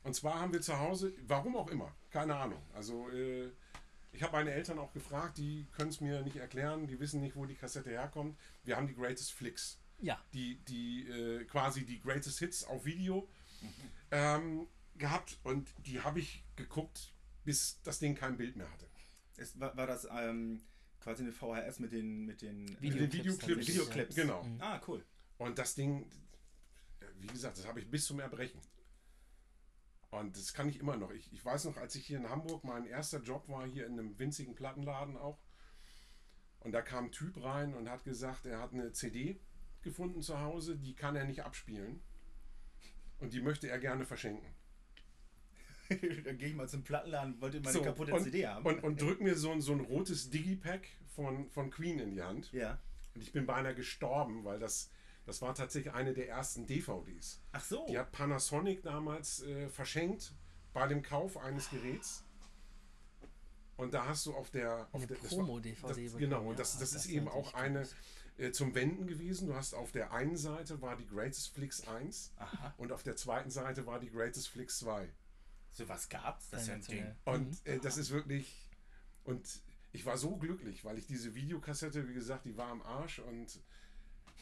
Und 0.02 0.14
zwar 0.14 0.40
haben 0.40 0.52
wir 0.52 0.60
zu 0.62 0.78
Hause, 0.78 1.12
warum 1.26 1.56
auch 1.56 1.68
immer, 1.68 1.94
keine 2.10 2.36
Ahnung. 2.36 2.62
Also 2.74 3.08
äh, 3.10 3.50
ich 4.12 4.22
habe 4.22 4.32
meine 4.32 4.50
Eltern 4.52 4.78
auch 4.78 4.92
gefragt, 4.92 5.38
die 5.38 5.66
können 5.72 5.90
es 5.90 6.00
mir 6.00 6.22
nicht 6.22 6.36
erklären, 6.36 6.86
die 6.86 6.98
wissen 6.98 7.20
nicht, 7.20 7.36
wo 7.36 7.44
die 7.46 7.54
Kassette 7.54 7.90
herkommt. 7.90 8.38
Wir 8.64 8.76
haben 8.76 8.86
die 8.86 8.94
Greatest 8.94 9.32
Flicks, 9.32 9.78
Ja. 9.98 10.18
die, 10.32 10.56
die 10.64 11.06
äh, 11.08 11.44
quasi 11.44 11.84
die 11.84 12.00
Greatest 12.00 12.38
Hits 12.38 12.64
auf 12.64 12.84
Video 12.86 13.28
ähm, 14.10 14.66
gehabt 14.96 15.38
und 15.44 15.68
die 15.86 16.00
habe 16.00 16.18
ich 16.20 16.44
geguckt, 16.56 17.12
bis 17.44 17.80
das 17.82 17.98
Ding 17.98 18.14
kein 18.14 18.36
Bild 18.36 18.56
mehr 18.56 18.70
hatte. 18.70 18.86
Es 19.36 19.58
war, 19.60 19.76
war 19.76 19.86
das 19.86 20.06
ähm, 20.10 20.60
quasi 21.00 21.22
eine 21.22 21.32
VHS 21.32 21.78
mit 21.78 21.92
den, 21.92 22.24
mit 22.26 22.42
den 22.42 22.64
Mit 22.64 22.80
Videoclips 22.82 23.12
den 23.38 23.48
Videoclips. 23.58 23.68
Videoclips. 23.68 24.14
Genau. 24.16 24.46
Ah, 24.58 24.80
cool. 24.88 25.04
Und 25.38 25.58
das 25.58 25.74
Ding, 25.74 26.02
äh, 27.00 27.04
wie 27.20 27.26
gesagt, 27.28 27.58
das 27.58 27.66
habe 27.66 27.80
ich 27.80 27.90
bis 27.90 28.06
zum 28.06 28.18
Erbrechen. 28.20 28.60
Und 30.10 30.36
das 30.36 30.52
kann 30.54 30.68
ich 30.68 30.78
immer 30.80 30.96
noch. 30.96 31.10
Ich, 31.12 31.32
ich 31.32 31.44
weiß 31.44 31.64
noch, 31.66 31.76
als 31.76 31.94
ich 31.94 32.06
hier 32.06 32.18
in 32.18 32.28
Hamburg, 32.28 32.64
mein 32.64 32.84
erster 32.84 33.20
Job 33.20 33.48
war 33.48 33.66
hier 33.66 33.86
in 33.86 33.92
einem 33.98 34.18
winzigen 34.18 34.54
Plattenladen 34.54 35.16
auch. 35.16 35.38
Und 36.60 36.72
da 36.72 36.82
kam 36.82 37.06
ein 37.06 37.12
Typ 37.12 37.42
rein 37.42 37.74
und 37.74 37.88
hat 37.88 38.04
gesagt, 38.04 38.44
er 38.46 38.60
hat 38.60 38.72
eine 38.72 38.92
CD 38.92 39.40
gefunden 39.82 40.20
zu 40.20 40.40
Hause, 40.40 40.76
die 40.76 40.94
kann 40.94 41.16
er 41.16 41.24
nicht 41.24 41.44
abspielen. 41.44 42.02
Und 43.18 43.32
die 43.32 43.40
möchte 43.40 43.68
er 43.68 43.78
gerne 43.78 44.04
verschenken. 44.04 44.52
Dann 45.88 46.38
gehe 46.38 46.48
ich 46.48 46.54
mal 46.54 46.68
zum 46.68 46.82
Plattenladen, 46.84 47.40
wollte 47.40 47.60
meine 47.60 47.72
So, 47.72 47.82
kaputte 47.82 48.12
und, 48.14 48.22
CD 48.22 48.46
haben. 48.46 48.64
Und, 48.64 48.82
und 48.82 49.00
drück 49.00 49.20
mir 49.20 49.36
so, 49.36 49.50
ein- 49.52 49.60
so 49.60 49.72
ein 49.72 49.80
rotes 49.80 50.30
Digipack 50.30 50.86
von, 51.14 51.48
von 51.50 51.70
Queen 51.70 51.98
in 51.98 52.10
die 52.12 52.22
Hand. 52.22 52.52
ja. 52.52 52.78
Und 53.12 53.22
ich 53.22 53.32
bin 53.32 53.44
beinahe 53.44 53.74
gestorben, 53.74 54.44
weil 54.44 54.60
das, 54.60 54.88
das 55.30 55.40
war 55.42 55.54
tatsächlich 55.54 55.94
eine 55.94 56.12
der 56.12 56.28
ersten 56.28 56.66
DVDs. 56.66 57.40
Ach 57.52 57.62
so. 57.64 57.86
Die 57.88 57.96
hat 57.96 58.10
Panasonic 58.10 58.82
damals 58.82 59.42
äh, 59.44 59.68
verschenkt 59.68 60.34
bei 60.72 60.88
dem 60.88 61.02
Kauf 61.02 61.36
eines 61.36 61.70
Geräts. 61.70 62.24
Und 63.76 63.94
da 63.94 64.06
hast 64.06 64.26
du 64.26 64.34
auf 64.34 64.50
der. 64.50 64.88
Auf 64.92 65.02
Eine 65.02 65.06
der 65.06 65.14
Promo-DVD 65.16 65.86
das- 65.86 65.96
bekommen, 65.96 66.18
Genau, 66.18 66.48
und 66.50 66.58
das, 66.58 66.72
das 66.78 66.90
Das 66.90 67.04
ist 67.04 67.10
eben 67.12 67.28
auch 67.28 67.54
eine 67.54 67.86
äh, 68.38 68.50
zum 68.50 68.74
Wenden 68.74 69.06
gewesen. 69.06 69.46
Du 69.46 69.54
hast 69.54 69.72
auf 69.74 69.92
der 69.92 70.12
einen 70.12 70.36
Seite 70.36 70.82
war 70.82 70.96
die 70.96 71.06
Greatest 71.06 71.54
Flicks 71.54 71.86
1 71.86 72.32
Aha. 72.36 72.74
und 72.76 72.90
auf 72.92 73.02
der 73.04 73.16
zweiten 73.16 73.50
Seite 73.50 73.86
war 73.86 74.00
die 74.00 74.10
Greatest 74.10 74.48
Flicks 74.48 74.78
2. 74.80 75.08
So 75.70 75.88
was 75.88 76.08
gab's? 76.08 76.50
Das 76.50 76.62
ist 76.62 76.68
ja 76.68 76.74
ein 76.74 76.82
Ding. 76.82 77.14
Und 77.24 77.66
äh, 77.66 77.78
das 77.78 77.96
ist 77.96 78.10
wirklich. 78.10 78.68
Und 79.24 79.48
ich 79.92 80.04
war 80.04 80.18
so 80.18 80.36
glücklich, 80.36 80.84
weil 80.84 80.98
ich 80.98 81.06
diese 81.06 81.34
Videokassette, 81.34 82.08
wie 82.08 82.14
gesagt, 82.14 82.44
die 82.46 82.56
war 82.56 82.68
am 82.68 82.82
Arsch 82.82 83.18
und 83.20 83.60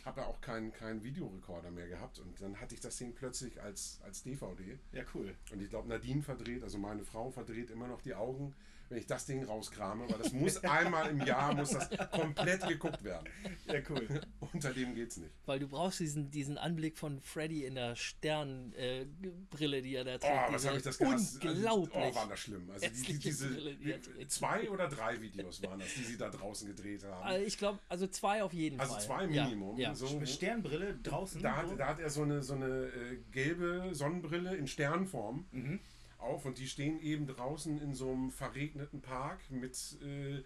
habe 0.05 0.21
ja 0.21 0.27
auch 0.27 0.41
keinen 0.41 0.73
keinen 0.73 1.03
Videorekorder 1.03 1.71
mehr 1.71 1.89
gehabt 1.89 2.19
und 2.19 2.41
dann 2.41 2.61
hatte 2.61 2.75
ich 2.75 2.81
das 2.81 2.97
Ding 2.97 3.15
plötzlich 3.15 3.61
als, 3.63 4.01
als 4.05 4.23
DVD. 4.23 4.79
Ja, 4.93 5.05
cool. 5.15 5.35
Und 5.53 5.61
ich 5.63 5.71
glaube, 5.71 5.89
Nadine 5.89 6.23
verdreht, 6.23 6.63
also 6.63 6.79
meine 6.79 7.05
Frau 7.05 7.31
verdreht 7.31 7.71
immer 7.71 7.89
noch 7.89 8.03
die 8.03 8.15
Augen, 8.15 8.55
wenn 8.89 8.99
ich 8.99 9.07
das 9.07 9.27
Ding 9.27 9.45
rauskrame, 9.45 10.09
weil 10.09 10.19
das 10.19 10.33
muss 10.33 10.57
einmal 10.65 11.09
im 11.11 11.21
Jahr, 11.25 11.55
muss 11.55 11.71
das 11.71 11.89
komplett 12.11 12.67
geguckt 12.67 13.03
werden. 13.05 13.29
Ja, 13.67 13.81
cool. 13.91 14.09
Unter 14.53 14.73
dem 14.73 14.95
geht's 14.95 15.17
nicht. 15.19 15.31
Weil 15.47 15.59
du 15.59 15.69
brauchst 15.69 16.01
diesen, 16.01 16.31
diesen 16.31 16.57
Anblick 16.59 16.97
von 16.99 17.21
Freddy 17.21 17.65
in 17.65 17.75
der 17.75 17.95
Sternbrille, 17.97 19.79
äh, 19.79 19.83
die 19.83 19.95
er 19.95 20.05
da 20.05 20.15
Oh, 20.15 20.19
trägt. 20.19 20.33
was 20.53 20.53
Diese 20.63 20.69
habe 20.69 20.79
ich 20.79 20.85
das 20.85 20.99
gehasst. 20.99 21.45
Unglaublich. 21.45 21.95
Also, 21.97 22.11
oh, 22.11 22.15
waren 22.15 22.29
das 22.31 22.41
schlimm. 22.41 22.71
Also 22.71 22.87
die, 22.89 23.19
diese 23.19 23.49
Brille, 23.49 23.75
die 23.77 23.93
trägt. 23.93 24.31
zwei 24.33 24.71
oder 24.71 24.89
drei 24.89 25.21
Videos 25.21 25.63
waren 25.63 25.81
das, 25.81 25.95
die 25.95 26.05
sie 26.05 26.17
da 26.17 26.29
draußen 26.31 26.67
gedreht 26.69 27.05
haben. 27.05 27.23
Also 27.25 27.45
ich 27.47 27.59
glaube, 27.59 27.79
also 27.89 28.07
zwei 28.07 28.43
auf 28.43 28.53
jeden 28.53 28.81
Also 28.81 28.95
Fall. 28.95 29.03
zwei 29.03 29.25
Ja, 29.27 29.45
Minimum. 29.45 29.79
Ja, 29.79 29.95
So, 29.95 30.25
Sternbrille 30.25 30.97
draußen. 31.03 31.43
da, 31.43 31.57
hat, 31.57 31.67
da 31.79 31.87
hat 31.89 32.01
er 32.01 32.11
so 32.11 32.23
eine, 32.23 32.43
so 32.43 32.55
eine 32.55 32.67
äh, 32.87 33.19
gelbe 33.33 33.91
Sonnenbrille 33.93 34.57
in 34.57 34.67
Sternform 34.67 35.47
Mhm. 35.53 35.81
Auf 36.19 36.45
und 36.45 36.59
die 36.59 36.69
stehen 36.69 37.01
eben 37.01 37.27
draußen 37.27 37.81
in 37.81 37.95
so 37.95 38.11
einem 38.11 38.31
verregneten 38.31 39.01
Park 39.01 39.51
mit 39.51 39.99
äh, 40.03 40.43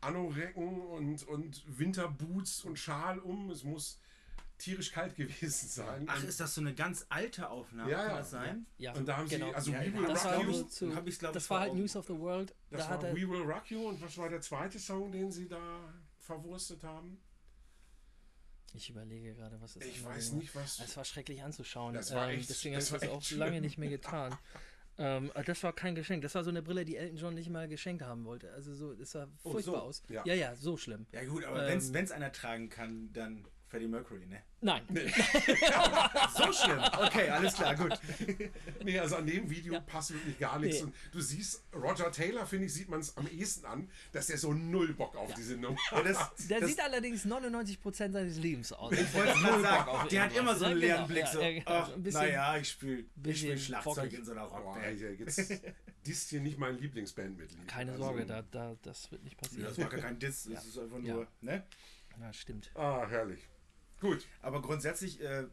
Anorecken 0.00 0.80
und, 0.80 1.26
und 1.28 1.62
Winterboots 1.78 2.64
und 2.64 2.78
Schal 2.78 3.18
um. 3.18 3.50
Es 3.50 3.64
muss 3.64 4.00
tierisch 4.58 4.92
kalt 4.92 5.14
gewesen 5.16 5.68
sein. 5.68 6.06
Ach, 6.08 6.22
ist 6.24 6.40
das 6.40 6.54
so 6.54 6.60
eine 6.60 6.74
ganz 6.74 7.06
alte 7.08 7.48
Aufnahme? 7.50 7.90
Ja, 7.90 8.06
Kann 8.06 8.16
das 8.16 8.30
sein? 8.30 8.66
ja, 8.78 8.92
und 8.94 9.06
da 9.06 9.16
haben 9.18 9.28
genau. 9.28 9.48
sie, 9.48 9.54
also 9.54 9.72
Ja, 9.72 9.80
We 9.80 9.94
Will 9.94 10.06
das 10.06 10.24
Rock 10.24 10.32
war, 10.32 10.42
You, 10.44 10.62
zu, 10.64 10.94
hab 10.94 11.06
ich's, 11.06 11.18
glaub 11.18 11.32
das 11.32 11.44
ich, 11.44 11.50
war 11.50 11.60
halt. 11.60 11.74
News 11.74 11.96
of 11.96 12.06
the 12.06 12.18
World. 12.18 12.54
das 12.70 12.88
Da 12.88 13.02
war 13.02 13.14
We 13.14 13.28
Will 13.28 13.42
Rock 13.42 13.70
You 13.70 13.88
und 13.88 14.00
was 14.00 14.16
war 14.18 14.28
der 14.28 14.40
zweite 14.40 14.78
Song, 14.78 15.12
den 15.12 15.30
sie 15.30 15.48
da 15.48 15.92
verwurstet 16.18 16.82
haben? 16.84 17.20
ich 18.72 18.88
überlege 18.88 19.34
gerade, 19.34 19.60
was 19.60 19.74
ist 19.76 19.84
Ich 19.84 20.04
weiß 20.04 20.32
nicht, 20.32 20.54
was. 20.54 20.78
Es 20.78 20.96
war 20.96 21.04
schrecklich 21.04 21.42
anzuschauen. 21.42 21.92
Das 21.92 22.14
war 22.14 22.30
ähm, 22.30 22.38
echt- 22.38 22.48
deswegen 22.50 22.76
das 22.76 22.92
habe 22.92 23.04
ich 23.04 23.10
das 23.10 23.16
auch 23.16 23.20
echt 23.22 23.30
lange 23.32 23.52
schlimm. 23.52 23.62
nicht 23.64 23.78
mehr 23.78 23.90
getan. 23.90 24.36
ähm, 25.00 25.32
äh, 25.34 25.42
das 25.42 25.62
war 25.62 25.72
kein 25.72 25.94
Geschenk. 25.94 26.22
Das 26.22 26.34
war 26.34 26.44
so 26.44 26.50
eine 26.50 26.62
Brille, 26.62 26.84
die 26.84 26.96
Elton 26.96 27.16
John 27.16 27.34
nicht 27.34 27.48
mal 27.50 27.66
geschenkt 27.66 28.02
haben 28.02 28.24
wollte. 28.24 28.52
Also 28.52 28.74
so, 28.74 28.94
das 28.94 29.10
sah 29.12 29.26
Oh, 29.42 29.52
furchtbar 29.52 29.74
so. 29.76 29.80
aus. 29.80 30.02
Ja. 30.08 30.22
ja, 30.26 30.34
ja, 30.34 30.54
so 30.54 30.76
schlimm. 30.76 31.06
Ja 31.12 31.24
gut, 31.24 31.44
aber 31.44 31.66
Ähm, 31.68 31.80
wenn 31.92 32.04
es 32.04 32.12
einer 32.12 32.30
tragen 32.32 32.68
kann, 32.68 33.12
dann 33.12 33.44
Freddie 33.70 33.86
Mercury, 33.86 34.26
ne? 34.26 34.42
Nein, 34.62 34.82
So 36.36 36.52
schlimm. 36.52 36.80
Okay, 37.06 37.28
alles 37.30 37.54
klar, 37.54 37.76
gut. 37.76 37.92
Nee, 38.84 38.98
also 38.98 39.16
an 39.16 39.26
dem 39.26 39.48
Video 39.48 39.80
passt 39.80 40.12
wirklich 40.12 40.38
gar 40.40 40.58
nichts. 40.58 40.78
Nee. 40.78 40.84
Und 40.86 40.94
du 41.12 41.20
siehst, 41.20 41.62
Roger 41.72 42.10
Taylor, 42.10 42.44
finde 42.46 42.66
ich, 42.66 42.74
sieht 42.74 42.88
man 42.88 42.98
es 43.00 43.16
am 43.16 43.28
ehesten 43.28 43.64
an, 43.66 43.88
dass 44.12 44.28
er 44.28 44.38
so 44.38 44.52
null 44.52 44.92
Bock 44.94 45.16
auf 45.16 45.32
diese 45.34 45.56
Nummer 45.56 45.78
Ja, 45.92 46.02
das, 46.02 46.34
der 46.48 46.60
das, 46.60 46.70
sieht 46.70 46.80
allerdings 46.80 47.24
99% 47.24 47.92
seines 48.12 48.38
Lebens 48.38 48.72
aus. 48.72 48.92
Ich 48.92 49.14
wollte 49.14 49.30
es 49.32 49.38
gerade 49.40 49.62
sagen, 49.62 50.08
der 50.10 50.22
hat 50.24 50.36
immer 50.36 50.56
so 50.56 50.64
einen 50.64 50.80
Ja, 50.80 50.86
leeren 50.86 50.96
genau, 50.96 51.06
Blick. 51.06 51.24
ja, 51.24 51.32
So, 51.32 51.40
ja, 51.40 51.50
genau, 51.52 51.64
ach, 51.70 51.90
naja, 52.12 52.56
ich 52.58 52.68
spiele 52.70 53.04
spiel 53.34 53.56
Schlagzeug 53.58 53.94
bockig. 53.94 54.14
in 54.18 54.24
so 54.24 54.32
einer 54.32 54.42
Rockband. 54.42 54.84
Alter, 54.84 55.10
jetzt 55.12 55.62
disst 56.06 56.30
hier 56.30 56.40
nicht 56.40 56.58
mein 56.58 56.76
Lieblingsbandmitglied. 56.78 57.68
Keine 57.68 57.92
Also, 57.92 58.02
Sorge, 58.04 58.26
da, 58.26 58.42
da, 58.42 58.74
das 58.82 59.10
wird 59.12 59.22
nicht 59.22 59.36
Ja, 59.36 59.42
passieren. 59.42 59.64
das 59.68 59.78
war 59.78 59.88
gar 59.88 60.00
kein 60.00 60.18
Diss, 60.18 60.48
das 60.52 60.66
ist 60.66 60.76
einfach 60.78 60.98
nur, 60.98 61.26
ne? 61.40 61.62
Ja, 62.20 62.32
stimmt. 62.32 62.70
Ah, 62.74 63.06
herrlich. 63.08 63.48
Gut. 64.00 64.26
Aber 64.42 64.62
grundsätzlich, 64.62 65.20
äh, 65.20 65.42
äh, 65.42 65.48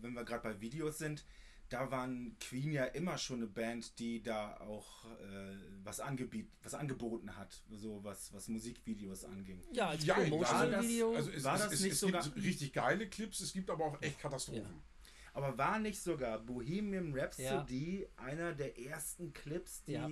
wenn 0.00 0.12
wir 0.14 0.24
gerade 0.24 0.42
bei 0.42 0.60
Videos 0.60 0.98
sind, 0.98 1.24
da 1.70 1.90
waren 1.90 2.36
Queen 2.40 2.72
ja 2.72 2.84
immer 2.84 3.16
schon 3.18 3.38
eine 3.38 3.46
Band, 3.46 3.98
die 3.98 4.22
da 4.22 4.56
auch 4.58 5.06
äh, 5.06 5.56
was, 5.82 5.98
angebiet, 6.00 6.48
was 6.62 6.74
angeboten 6.74 7.36
hat, 7.36 7.62
so 7.70 8.04
was, 8.04 8.32
was 8.34 8.48
Musikvideos 8.48 9.24
anging. 9.24 9.62
Ja, 9.72 9.88
als 9.88 10.04
Ja, 10.04 10.14
Promotional-Video. 10.14 11.14
Also 11.14 11.30
es, 11.30 11.42
War 11.44 11.54
es, 11.56 11.62
das 11.62 11.72
es, 11.74 11.80
nicht 11.80 11.92
es 11.92 12.00
sogar- 12.00 12.22
gibt 12.22 12.36
richtig 12.36 12.72
geile 12.74 13.08
Clips, 13.08 13.40
es 13.40 13.52
gibt 13.52 13.70
aber 13.70 13.84
auch 13.86 14.02
echt 14.02 14.18
Katastrophen. 14.20 14.82
Aber 15.32 15.56
war 15.58 15.78
nicht 15.80 16.00
sogar 16.00 16.38
Bohemian 16.38 17.12
Rhapsody 17.18 18.06
einer 18.16 18.52
der 18.52 18.78
ersten 18.78 19.32
Clips, 19.32 19.82
die 19.84 19.92
Ja. 19.92 20.10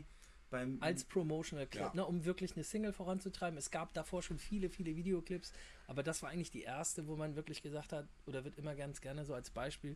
beim 0.51 0.79
als 0.81 1.05
Promotional 1.05 1.67
Clip, 1.69 1.83
Ja. 1.83 1.95
ne, 1.95 2.05
um 2.07 2.25
wirklich 2.25 2.57
eine 2.57 2.65
Single 2.65 2.93
voranzutreiben. 2.93 3.57
Es 3.57 3.71
gab 3.71 3.95
davor 3.95 4.23
schon 4.23 4.39
viele, 4.39 4.69
viele 4.69 4.97
Videoclips, 4.97 5.53
aber 5.93 6.03
das 6.03 6.23
war 6.23 6.31
eigentlich 6.31 6.51
die 6.51 6.63
erste, 6.63 7.07
wo 7.07 7.17
man 7.17 7.37
wirklich 7.37 7.61
gesagt 7.61 7.93
hat, 7.93 8.09
oder 8.25 8.45
wird 8.45 8.57
immer 8.57 8.75
ganz 8.75 9.03
gerne 9.03 9.27
so 9.27 9.35
als 9.35 9.51
Beispiel, 9.51 9.95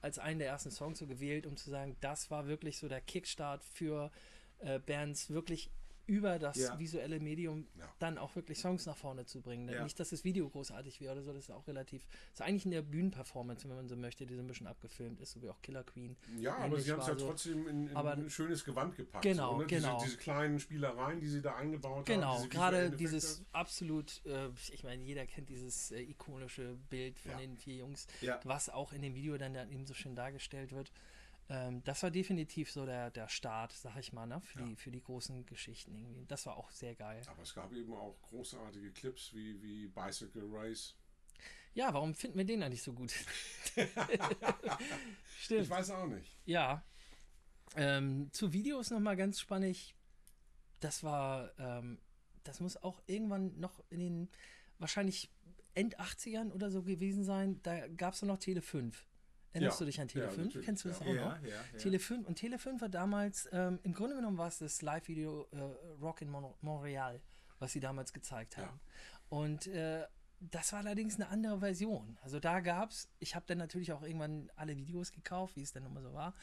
als 0.00 0.18
einen 0.18 0.40
der 0.40 0.48
ersten 0.48 0.72
Songs 0.72 0.98
so 0.98 1.06
gewählt, 1.06 1.46
um 1.46 1.56
zu 1.56 1.70
sagen, 1.70 1.96
das 2.00 2.32
war 2.32 2.48
wirklich 2.48 2.78
so 2.78 2.88
der 2.88 3.00
Kickstart 3.00 3.62
für 3.62 4.10
äh, 4.58 4.80
Bands, 4.80 5.30
wirklich 5.30 5.70
über 6.06 6.38
das 6.38 6.56
Ja. 6.56 6.78
visuelle 6.78 7.20
Medium 7.20 7.66
Ja. 7.78 7.88
dann 7.98 8.18
auch 8.18 8.34
wirklich 8.36 8.58
Songs 8.58 8.86
nach 8.86 8.96
vorne 8.96 9.24
zu 9.24 9.40
bringen. 9.40 9.68
Ja. 9.68 9.82
Nicht, 9.84 9.98
dass 9.98 10.10
das 10.10 10.24
Video 10.24 10.48
großartig 10.48 11.00
wäre 11.00 11.12
oder 11.12 11.22
so, 11.22 11.32
das 11.32 11.44
ist 11.44 11.50
auch 11.50 11.66
relativ, 11.66 12.06
das 12.06 12.40
ist 12.40 12.42
eigentlich 12.42 12.66
eine 12.66 12.82
Bühnenperformance, 12.82 13.68
wenn 13.68 13.76
man 13.76 13.88
so 13.88 13.96
möchte, 13.96 14.26
die 14.26 14.34
so 14.34 14.40
ein 14.40 14.46
bisschen 14.46 14.66
abgefilmt 14.66 15.20
ist, 15.20 15.32
so 15.32 15.42
wie 15.42 15.48
auch 15.48 15.60
Killer 15.62 15.82
Queen. 15.84 16.16
Ja, 16.38 16.56
aber 16.58 16.78
sie 16.80 16.92
haben 16.92 17.00
es 17.00 17.06
ja 17.06 17.16
so- 17.18 17.26
trotzdem 17.26 17.66
in, 17.68 17.88
in 17.88 17.96
aber- 17.96 18.12
ein 18.12 18.28
schönes 18.30 18.64
Gewand 18.64 18.96
gepackt. 18.96 19.22
Genau, 19.24 19.52
so, 19.54 19.58
ne? 19.60 19.66
genau. 19.66 19.94
Diese, 19.98 20.06
diese 20.10 20.18
kleinen 20.18 20.58
Spielereien, 20.60 21.20
die 21.20 21.28
sie 21.28 21.40
da 21.42 21.56
eingebaut 21.56 21.96
haben. 21.98 22.04
Genau, 22.04 22.36
diese 22.38 22.48
gerade 22.48 22.90
dieses 22.90 23.42
absolut, 23.52 24.24
äh, 24.26 24.48
ich 24.72 24.84
meine, 24.84 25.02
jeder 25.02 25.26
kennt 25.26 25.48
dieses 25.48 25.90
äh, 25.90 26.00
ikonische 26.02 26.76
Bild 26.90 27.18
von 27.18 27.36
den 27.38 27.56
vier 27.56 27.76
Jungs, 27.76 28.06
was 28.44 28.68
auch 28.68 28.92
in 28.92 29.02
dem 29.02 29.14
Video 29.14 29.36
dann, 29.38 29.54
dann 29.54 29.70
eben 29.70 29.86
so 29.86 29.94
schön 29.94 30.14
dargestellt 30.14 30.72
wird. 30.72 30.90
Ähm, 31.48 31.82
das 31.84 32.02
war 32.02 32.10
definitiv 32.10 32.70
so 32.70 32.86
der, 32.86 33.10
der 33.10 33.28
Start, 33.28 33.72
sag 33.72 33.96
ich 33.98 34.12
mal, 34.12 34.26
ne, 34.26 34.40
für, 34.40 34.62
die, 34.62 34.76
für 34.76 34.90
die 34.90 35.02
großen 35.02 35.44
Geschichten 35.44 35.94
irgendwie. 35.94 36.24
Das 36.26 36.46
war 36.46 36.56
auch 36.56 36.70
sehr 36.70 36.94
geil. 36.94 37.20
Aber 37.26 37.42
es 37.42 37.54
gab 37.54 37.72
eben 37.72 37.92
auch 37.92 38.20
großartige 38.22 38.92
Clips 38.92 39.34
wie, 39.34 39.60
wie 39.62 39.88
Bicycle 39.88 40.48
Race. 40.50 40.94
Ja, 41.74 41.92
warum 41.92 42.14
finden 42.14 42.38
wir 42.38 42.44
den 42.44 42.62
eigentlich 42.62 42.82
so 42.82 42.92
gut? 42.92 43.12
Stimmt. 45.38 45.62
Ich 45.62 45.70
weiß 45.70 45.90
auch 45.90 46.06
nicht. 46.06 46.38
Ja. 46.46 46.84
Ähm, 47.76 48.30
zu 48.32 48.52
Videos 48.52 48.90
nochmal 48.90 49.16
ganz 49.16 49.40
spannend. 49.40 49.94
Das 50.80 51.02
war, 51.02 51.50
ähm, 51.58 51.98
das 52.44 52.60
muss 52.60 52.76
auch 52.76 53.02
irgendwann 53.06 53.58
noch 53.58 53.82
in 53.90 53.98
den 53.98 54.30
wahrscheinlich 54.78 55.30
End 55.74 55.98
80ern 55.98 56.52
oder 56.52 56.70
so 56.70 56.84
gewesen 56.84 57.24
sein. 57.24 57.60
Da 57.62 57.88
gab 57.88 58.14
es 58.14 58.22
noch 58.22 58.38
Tele 58.38 58.62
5. 58.62 59.04
Erinnerst 59.54 59.78
Ja, 59.80 59.84
du 59.84 59.86
dich 59.86 60.00
an 60.00 60.08
Tele 60.08 60.24
ja, 60.24 60.30
5? 60.30 60.46
natürlich, 60.48 60.66
Kennst 60.66 60.84
du 60.84 60.88
das 60.88 60.98
ja. 61.00 61.06
auch 61.06 61.14
Ja, 61.14 61.24
noch? 61.28 61.42
ja, 61.42 61.48
ja. 61.48 61.78
Tele 61.78 61.98
5 61.98 62.26
und 62.26 62.34
Tele 62.34 62.58
5 62.58 62.80
war 62.82 62.88
damals, 62.88 63.48
ähm, 63.52 63.78
im 63.84 63.94
Grunde 63.94 64.16
genommen 64.16 64.36
war 64.36 64.48
es 64.48 64.58
das 64.58 64.82
Live-Video 64.82 65.46
äh, 65.52 65.58
Rock 66.02 66.20
in 66.22 66.28
Mon 66.28 66.52
Montreal, 66.60 67.20
was 67.60 67.72
sie 67.72 67.80
damals 67.80 68.12
gezeigt 68.12 68.56
Ja. 68.56 68.66
haben. 68.66 68.80
Und 69.28 69.66
äh, 69.68 70.04
das 70.40 70.72
war 70.72 70.80
allerdings 70.80 71.14
eine 71.14 71.28
andere 71.28 71.60
Version. 71.60 72.18
Also 72.20 72.38
da 72.40 72.60
gab 72.60 72.90
es, 72.90 73.08
ich 73.20 73.34
habe 73.34 73.46
dann 73.46 73.58
natürlich 73.58 73.92
auch 73.92 74.02
irgendwann 74.02 74.50
alle 74.56 74.76
Videos 74.76 75.12
gekauft, 75.12 75.56
wie 75.56 75.62
es 75.62 75.72
dann 75.72 75.86
immer 75.86 76.02
so 76.02 76.12
war. 76.12 76.34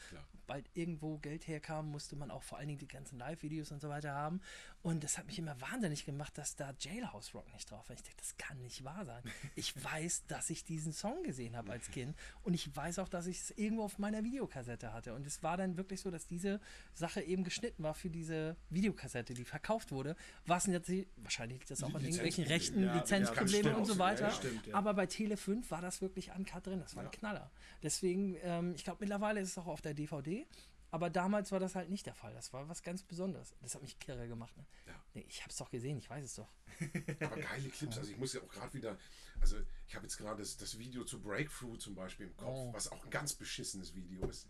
Klar. 0.52 0.62
Bald 0.62 0.70
irgendwo 0.74 1.18
Geld 1.18 1.46
herkam, 1.48 1.90
musste 1.90 2.14
man 2.16 2.30
auch 2.30 2.42
vor 2.42 2.58
allen 2.58 2.68
Dingen 2.68 2.78
die 2.78 2.88
ganzen 2.88 3.18
Live-Videos 3.18 3.72
und 3.72 3.80
so 3.80 3.88
weiter 3.88 4.12
haben. 4.12 4.40
Und 4.82 5.02
das 5.04 5.16
hat 5.16 5.26
mich 5.26 5.38
immer 5.38 5.58
wahnsinnig 5.60 6.04
gemacht, 6.04 6.36
dass 6.36 6.56
da 6.56 6.74
Jailhouse 6.78 7.34
Rock 7.34 7.50
nicht 7.52 7.70
drauf 7.70 7.88
war. 7.88 7.96
Ich 7.96 8.02
dachte, 8.02 8.16
das 8.18 8.36
kann 8.36 8.60
nicht 8.60 8.84
wahr 8.84 9.04
sein. 9.04 9.22
Ich 9.54 9.82
weiß, 9.82 10.24
dass 10.26 10.50
ich 10.50 10.64
diesen 10.64 10.92
Song 10.92 11.22
gesehen 11.22 11.56
habe 11.56 11.72
als 11.72 11.90
Kind 11.90 12.16
und 12.42 12.54
ich 12.54 12.74
weiß 12.74 12.98
auch, 12.98 13.08
dass 13.08 13.26
ich 13.26 13.38
es 13.40 13.50
irgendwo 13.52 13.84
auf 13.84 13.98
meiner 13.98 14.24
Videokassette 14.24 14.92
hatte. 14.92 15.14
Und 15.14 15.26
es 15.26 15.42
war 15.42 15.56
dann 15.56 15.76
wirklich 15.76 16.00
so, 16.00 16.10
dass 16.10 16.26
diese 16.26 16.60
Sache 16.94 17.20
eben 17.22 17.44
geschnitten 17.44 17.82
war 17.82 17.94
für 17.94 18.10
diese 18.10 18.56
Videokassette, 18.70 19.34
die 19.34 19.44
verkauft 19.44 19.92
wurde. 19.92 20.16
Was 20.46 20.66
natürlich, 20.66 21.06
wahrscheinlich 21.16 21.58
liegt 21.58 21.70
das 21.70 21.82
auch 21.82 21.94
an 21.94 22.02
irgendwelchen 22.02 22.44
rechten 22.44 22.80
Ja, 22.82 22.94
ja, 22.94 23.00
Lizenzproblemen 23.00 23.72
kann 23.72 23.80
und 23.80 23.86
so 23.86 23.98
weiter. 23.98 24.28
Ja, 24.28 24.30
stimmt, 24.32 24.66
ja. 24.66 24.74
Aber 24.74 24.94
bei 24.94 25.06
Tele 25.06 25.36
5 25.36 25.70
war 25.70 25.80
das 25.82 26.00
wirklich 26.02 26.30
uncut 26.32 26.66
drin. 26.66 26.80
Das 26.80 26.96
war 26.96 27.02
ein 27.02 27.06
Ja. 27.06 27.18
Knaller. 27.18 27.50
Deswegen, 27.82 28.36
ähm, 28.42 28.74
ich 28.74 28.84
glaube, 28.84 28.98
mittlerweile 29.00 29.40
ist 29.40 29.50
es 29.50 29.58
auch 29.58 29.66
auf 29.66 29.80
der 29.80 29.94
DVD. 29.94 30.41
Aber 30.90 31.08
damals 31.08 31.50
war 31.52 31.58
das 31.58 31.74
halt 31.74 31.88
nicht 31.88 32.04
der 32.04 32.14
Fall. 32.14 32.34
Das 32.34 32.52
war 32.52 32.68
was 32.68 32.82
ganz 32.82 33.02
Besonderes. 33.02 33.54
Das 33.62 33.74
hat 33.74 33.80
mich 33.82 33.98
kirre 33.98 34.28
gemacht. 34.28 34.54
Ne? 34.58 34.66
Ja. 34.86 34.92
Nee, 35.14 35.24
ich 35.26 35.40
habe 35.40 35.48
es 35.50 35.56
doch 35.56 35.70
gesehen, 35.70 35.96
ich 35.96 36.10
weiß 36.10 36.22
es 36.22 36.34
doch. 36.34 36.52
Aber 37.20 37.36
geile 37.38 37.68
Clips. 37.70 37.96
Also 37.96 38.10
ich 38.10 38.18
muss 38.18 38.34
ja 38.34 38.42
auch 38.42 38.48
gerade 38.48 38.74
wieder, 38.74 38.98
also 39.40 39.56
ich 39.88 39.94
habe 39.94 40.04
jetzt 40.04 40.18
gerade 40.18 40.42
das, 40.42 40.58
das 40.58 40.78
Video 40.78 41.04
zu 41.04 41.20
Breakthrough 41.22 41.78
zum 41.78 41.94
Beispiel 41.94 42.26
im 42.26 42.36
Kopf, 42.36 42.48
Oh. 42.58 42.72
was 42.74 42.92
auch 42.92 43.02
ein 43.04 43.10
ganz 43.10 43.32
beschissenes 43.34 43.94
Video 43.94 44.28
ist. 44.28 44.48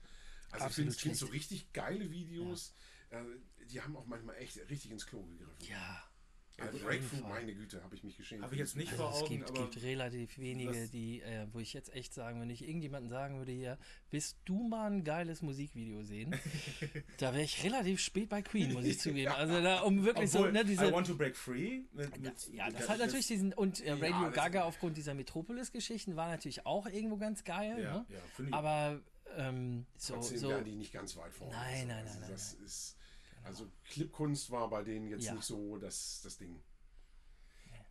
Also 0.51 0.65
Absolut 0.67 0.95
ich 0.95 1.01
finde 1.01 1.17
find 1.17 1.17
so 1.17 1.27
richtig 1.27 1.73
geile 1.73 2.11
Videos, 2.11 2.75
äh, 3.11 3.23
die 3.71 3.81
haben 3.81 3.97
auch 3.97 4.07
manchmal 4.07 4.35
echt 4.37 4.57
richtig 4.69 4.91
ins 4.91 5.07
Klo 5.07 5.23
gegriffen. 5.23 5.57
Ja. 5.61 6.03
Also 6.59 6.76
auf 6.76 6.85
Breakthrough, 6.85 7.28
meine 7.28 7.54
Güte, 7.54 7.82
habe 7.82 7.94
ich 7.94 8.04
mich 8.04 8.16
geschenkt. 8.16 8.44
Habe 8.44 8.54
ich 8.54 8.61
jetzt 8.61 8.76
nicht 8.76 8.92
Also 8.92 9.02
vor 9.04 9.12
es 9.12 9.23
Augen, 9.23 9.28
gibt, 9.28 9.50
aber 9.50 9.71
gibt 9.71 9.82
relativ 9.82 10.38
wenige, 10.38 10.88
die, 10.88 11.21
äh, 11.21 11.47
wo 11.52 11.59
ich 11.59 11.73
jetzt 11.73 11.92
echt 11.94 12.14
sagen, 12.14 12.40
wenn 12.40 12.50
ich 12.50 12.62
irgendjemanden 12.62 13.11
sagen 13.11 13.38
würde 13.38 13.52
hier, 13.52 13.78
willst 14.11 14.38
du 14.44 14.68
mal 14.68 14.90
ein 14.90 15.04
geiles 15.04 15.42
Musikvideo 15.42 16.02
sehen? 16.02 16.35
da 17.18 17.32
wäre 17.32 17.44
ich 17.44 17.64
relativ 17.64 18.00
spät 18.00 18.28
bei 18.28 18.42
Queen, 18.42 18.73
muss 18.73 18.85
ich 18.85 19.00
zugeben. 19.00 19.32
Also 19.32 19.61
da, 19.61 19.80
um 19.80 20.04
wirklich 20.04 20.30
so, 20.30 20.40
Obwohl, 20.40 20.52
ne, 20.52 20.64
diese. 20.64 20.87
I 20.87 20.92
Want 20.92 21.06
to 21.06 21.16
Break 21.16 21.37
Free 21.37 21.82
mit, 21.92 22.21
mit 22.21 22.49
ja, 22.52 22.71
das 22.71 22.88
hat 22.88 22.99
natürlich 22.99 23.26
diesen, 23.26 23.52
und 23.52 23.80
äh, 23.80 23.92
Radio 23.92 24.11
Ja, 24.11 24.28
Gaga 24.30 24.62
aufgrund 24.64 24.97
dieser 24.97 25.14
Metropolis-Geschichten 25.14 26.16
war 26.16 26.28
natürlich 26.28 26.66
auch 26.66 26.87
irgendwo 26.87 27.16
ganz 27.16 27.44
geil. 27.44 27.82
Ja, 27.82 27.99
ne? 27.99 28.06
ja, 28.09 28.18
finde 28.35 28.50
ich. 28.50 28.54
Aber 28.54 29.00
ähm, 29.37 29.87
so, 29.97 30.14
Trotzdem 30.14 30.38
so 30.38 30.49
wären 30.50 30.64
die 30.64 30.75
nicht 30.75 30.92
ganz 30.92 31.16
weit 31.16 31.32
vorne. 31.32 31.54
Nein, 31.54 31.88
nein, 31.88 32.06
also 32.06 32.21
nein, 32.21 32.30
das 32.30 32.54
ist, 32.54 32.97
Also 33.45 33.69
Clipkunst 33.91 34.51
war 34.51 34.69
bei 34.71 34.83
denen 34.83 35.09
jetzt 35.09 35.25
Ja. 35.25 35.35
nicht 35.35 35.45
so 35.45 35.77
das, 35.79 36.21
das 36.23 36.39
Ding. 36.39 36.61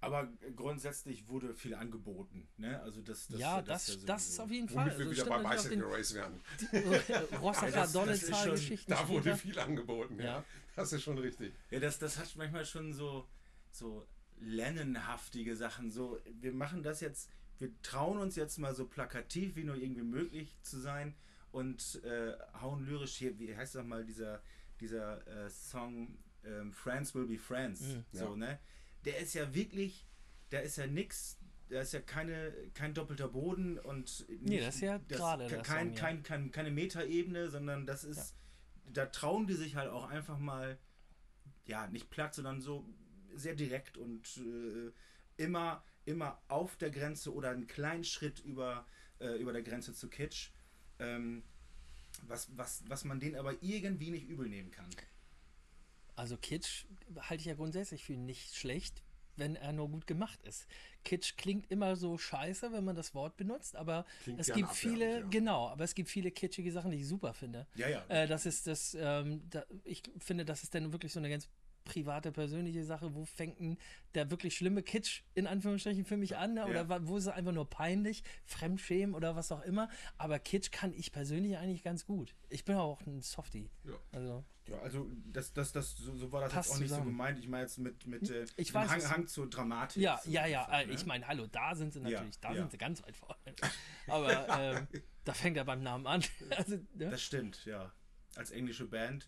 Aber 0.03 0.27
grundsätzlich 0.55 1.27
wurde 1.27 1.53
viel 1.53 1.75
angeboten. 1.75 2.47
Ne? 2.57 2.81
Also 2.81 3.01
das, 3.01 3.27
das, 3.27 3.39
ja, 3.39 3.61
das, 3.61 3.85
das, 3.85 3.95
ja 3.97 4.01
das 4.07 4.27
ist 4.29 4.39
auf 4.39 4.49
jeden 4.49 4.67
Fall. 4.67 4.85
Womit 4.85 4.97
wir 4.97 5.05
Also 5.09 5.25
wieder 5.27 5.41
bei 5.43 5.49
Bicycle 5.55 5.83
Race 5.85 6.13
werden. 6.15 6.41
den 6.71 7.37
Rossacher 7.37 7.71
das 7.71 7.87
ist 7.87 7.93
schon- 7.93 8.05
Donnezahl-Geschichten. 8.07 8.91
Da 8.91 9.07
wurde 9.07 9.21
später. 9.21 9.37
viel 9.37 9.59
angeboten, 9.59 10.17
ja. 10.17 10.25
Ja. 10.25 10.45
Das 10.75 10.91
ist 10.93 11.03
schon 11.03 11.17
richtig. 11.19 11.53
Ja, 11.69 11.79
das, 11.79 11.99
das 11.99 12.17
hat 12.17 12.35
manchmal 12.35 12.65
schon 12.65 12.93
so, 12.93 13.27
so 13.71 14.07
Lennon-haftige 14.39 15.55
Sachen. 15.55 15.91
So, 15.91 16.17
wir 16.39 16.53
machen 16.53 16.81
das 16.81 16.99
jetzt, 17.01 17.29
wir 17.59 17.69
trauen 17.83 18.17
uns 18.17 18.35
jetzt 18.35 18.57
mal 18.57 18.73
so 18.73 18.87
plakativ 18.87 19.55
wie 19.55 19.63
nur 19.65 19.75
irgendwie 19.75 20.01
möglich 20.01 20.57
zu 20.63 20.79
sein 20.79 21.13
und 21.51 22.01
äh, 22.05 22.33
hauen 22.59 22.85
lyrisch 22.87 23.17
hier, 23.17 23.37
wie 23.37 23.55
heißt 23.55 23.75
das 23.75 23.85
mal, 23.85 24.03
dieser, 24.03 24.41
dieser 24.81 25.25
äh, 25.27 25.49
Song 25.49 26.17
ähm, 26.43 26.73
Friends 26.73 27.13
Will 27.15 27.27
Be 27.27 27.37
Friends. 27.37 27.81
Mhm. 27.81 28.05
so, 28.11 28.25
Ja. 28.31 28.35
ne? 28.35 28.59
Der 29.05 29.17
ist 29.19 29.33
ja 29.33 29.53
wirklich, 29.53 30.05
der 30.51 30.63
ist 30.63 30.77
ja 30.77 30.87
nix. 30.87 31.37
Da 31.69 31.79
ist 31.81 31.93
ja 31.93 32.01
keine, 32.01 32.51
kein 32.73 32.93
doppelter 32.93 33.29
Boden 33.29 33.79
und 33.79 34.25
Nee, 34.41 34.59
das 34.59 34.75
ist 34.75 34.81
ja 34.81 34.97
gerade 35.07 35.45
ke- 35.45 35.49
der 35.51 35.61
kein, 35.61 35.87
Song, 35.87 35.95
ja. 35.95 36.01
kein, 36.01 36.23
kein, 36.23 36.51
keine 36.51 36.71
Metaebene, 36.71 37.49
sondern 37.49 37.85
das 37.85 38.03
ist, 38.03 38.35
da 38.91 39.05
trauen 39.05 39.47
die 39.47 39.53
sich 39.53 39.75
halt 39.75 39.89
auch 39.89 40.09
einfach 40.09 40.37
mal 40.37 40.77
ja, 41.65 41.87
nicht 41.87 42.09
platt, 42.09 42.35
sondern 42.35 42.59
so 42.59 42.85
sehr 43.33 43.55
direkt 43.55 43.97
und 43.97 44.35
äh, 44.37 44.91
immer, 45.41 45.85
immer 46.03 46.41
auf 46.49 46.75
der 46.75 46.89
Grenze 46.89 47.33
oder 47.33 47.51
einen 47.51 47.67
kleinen 47.67 48.03
Schritt 48.03 48.39
über, 48.41 48.85
äh, 49.21 49.37
über 49.39 49.53
der 49.53 49.63
Grenze 49.63 49.93
zu 49.93 50.09
Kitsch. 50.09 50.51
Ähm, 50.99 51.43
was, 52.27 52.49
was, 52.55 52.83
was 52.87 53.03
man 53.03 53.19
denen 53.19 53.35
aber 53.35 53.61
irgendwie 53.61 54.11
nicht 54.11 54.27
übel 54.27 54.47
nehmen 54.47 54.71
kann. 54.71 54.87
Also 56.15 56.37
Kitsch 56.37 56.85
halte 57.17 57.41
ich 57.41 57.47
ja 57.47 57.55
grundsätzlich 57.55 58.03
für 58.03 58.13
nicht 58.13 58.55
schlecht, 58.55 59.03
wenn 59.37 59.55
er 59.55 59.71
nur 59.71 59.89
gut 59.89 60.07
gemacht 60.07 60.41
ist. 60.43 60.67
Kitsch 61.03 61.35
klingt 61.37 61.71
immer 61.71 61.95
so 61.95 62.17
scheiße, 62.17 62.71
wenn 62.73 62.83
man 62.83 62.95
das 62.95 63.15
Wort 63.15 63.37
benutzt, 63.37 63.75
aber 63.75 64.05
Klingt 64.23 64.39
es 64.39 64.53
gibt 64.53 64.71
viele, 64.71 65.21
ja. 65.21 65.27
genau, 65.27 65.69
aber 65.69 65.83
es 65.83 65.95
gibt 65.95 66.09
viele 66.09 66.31
kitschige 66.31 66.71
Sachen, 66.71 66.91
die 66.91 66.97
ich 66.97 67.07
super 67.07 67.33
finde. 67.33 67.65
Ja, 67.75 67.87
ja. 67.87 68.05
Äh, 68.07 68.27
das 68.27 68.45
ist 68.45 68.67
das, 68.67 68.95
ähm, 68.99 69.41
da, 69.49 69.65
ich 69.83 70.03
finde, 70.19 70.45
das 70.45 70.63
ist 70.63 70.75
dann 70.75 70.91
wirklich 70.91 71.13
so 71.13 71.19
eine 71.19 71.29
ganz 71.29 71.49
private, 71.85 72.31
persönliche 72.31 72.83
Sache. 72.83 73.13
Wo 73.15 73.25
fängt 73.25 73.59
denn 73.59 73.77
der 74.13 74.29
wirklich 74.31 74.55
schlimme 74.55 74.83
Kitsch 74.83 75.21
in 75.33 75.47
Anführungsstrichen 75.47 76.05
für 76.05 76.17
mich 76.17 76.37
an? 76.37 76.53
Ne? 76.53 76.65
Oder 76.65 76.85
Ja. 76.87 77.07
wo 77.07 77.17
ist 77.17 77.23
es 77.25 77.29
einfach 77.33 77.51
nur 77.51 77.69
peinlich, 77.69 78.23
Fremdschämen 78.45 79.15
oder 79.15 79.35
was 79.35 79.51
auch 79.51 79.61
immer? 79.63 79.89
Aber 80.17 80.39
Kitsch 80.39 80.71
kann 80.71 80.93
ich 80.93 81.11
persönlich 81.11 81.57
eigentlich 81.57 81.83
ganz 81.83 82.05
gut. 82.05 82.35
Ich 82.49 82.65
bin 82.65 82.75
auch 82.75 83.01
ein 83.05 83.21
Softie. 83.21 83.69
Ja. 83.83 83.93
Also, 84.11 84.43
Ja, 84.67 84.77
also 84.79 85.09
das, 85.25 85.53
das, 85.53 85.71
das, 85.73 85.95
so, 85.97 86.15
so 86.15 86.31
war 86.31 86.41
das 86.41 86.53
jetzt 86.53 86.69
auch 86.71 86.77
nicht 86.79 86.89
so 86.89 86.95
zusammen. 86.95 87.07
gemeint. 87.11 87.39
Ich 87.39 87.47
meine 87.47 87.63
jetzt 87.63 87.77
mit, 87.79 88.05
mit 88.05 88.29
äh, 88.29 88.45
Ich 88.57 88.73
weiß 88.73 88.89
Hang. 88.91 89.09
Hang 89.09 89.27
zur 89.27 89.49
Dramatik. 89.49 90.01
ja, 90.01 90.19
so 90.23 90.29
ja, 90.29 90.45
ja. 90.45 90.65
einfach, 90.67 90.81
äh, 90.81 90.85
ne? 90.85 90.93
Ich 90.93 91.05
meine, 91.07 91.27
hallo, 91.27 91.47
da 91.47 91.73
sind 91.75 91.93
sie 91.93 91.99
Ja, 92.01 92.09
natürlich, 92.11 92.39
da 92.39 92.49
ja. 92.49 92.55
sind 92.57 92.71
sie 92.71 92.77
ganz 92.77 93.01
weit 93.03 93.15
vorne. 93.17 93.35
Aber 94.07 94.47
ähm, 94.59 94.87
da 95.25 95.33
fängt 95.33 95.57
er 95.57 95.65
beim 95.65 95.81
Namen 95.81 96.05
an. 96.05 96.23
also, 96.57 96.75
ne? 96.93 97.09
Das 97.09 97.21
stimmt, 97.23 97.65
ja. 97.65 97.91
Als 98.35 98.51
englische 98.51 98.85
Band. 98.85 99.27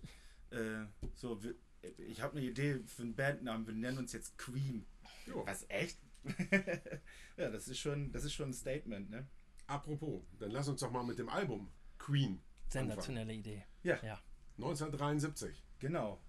Äh, 0.51 0.85
so, 1.15 1.41
wir, 1.43 1.55
ich 1.97 2.21
habe 2.21 2.37
eine 2.37 2.45
Idee 2.47 2.79
für 2.85 3.03
einen 3.03 3.15
Bandnamen. 3.15 3.67
Wir 3.67 3.73
nennen 3.73 3.97
uns 3.99 4.13
jetzt 4.13 4.37
Queen. 4.37 4.85
Jo. 5.25 5.45
Was 5.45 5.65
echt? 5.69 5.99
ja, 7.37 7.49
das 7.49 7.67
ist 7.67 7.79
schon, 7.79 8.11
das 8.11 8.23
ist 8.23 8.33
schon 8.33 8.49
ein 8.49 8.53
Statement, 8.53 9.09
ne? 9.09 9.27
Apropos, 9.67 10.21
dann 10.39 10.51
lass 10.51 10.67
uns 10.67 10.81
doch 10.81 10.91
mal 10.91 11.03
mit 11.03 11.19
dem 11.19 11.29
Album 11.29 11.71
Queen 11.97 12.41
anfangen. 12.65 12.87
Sensationelle 12.89 13.33
Idee. 13.33 13.63
Ja, 13.83 13.97
Ja. 14.03 14.19
1973. 14.57 15.63
genau. 15.79 16.21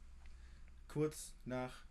Kurz 0.89 1.35
nach 1.45 1.85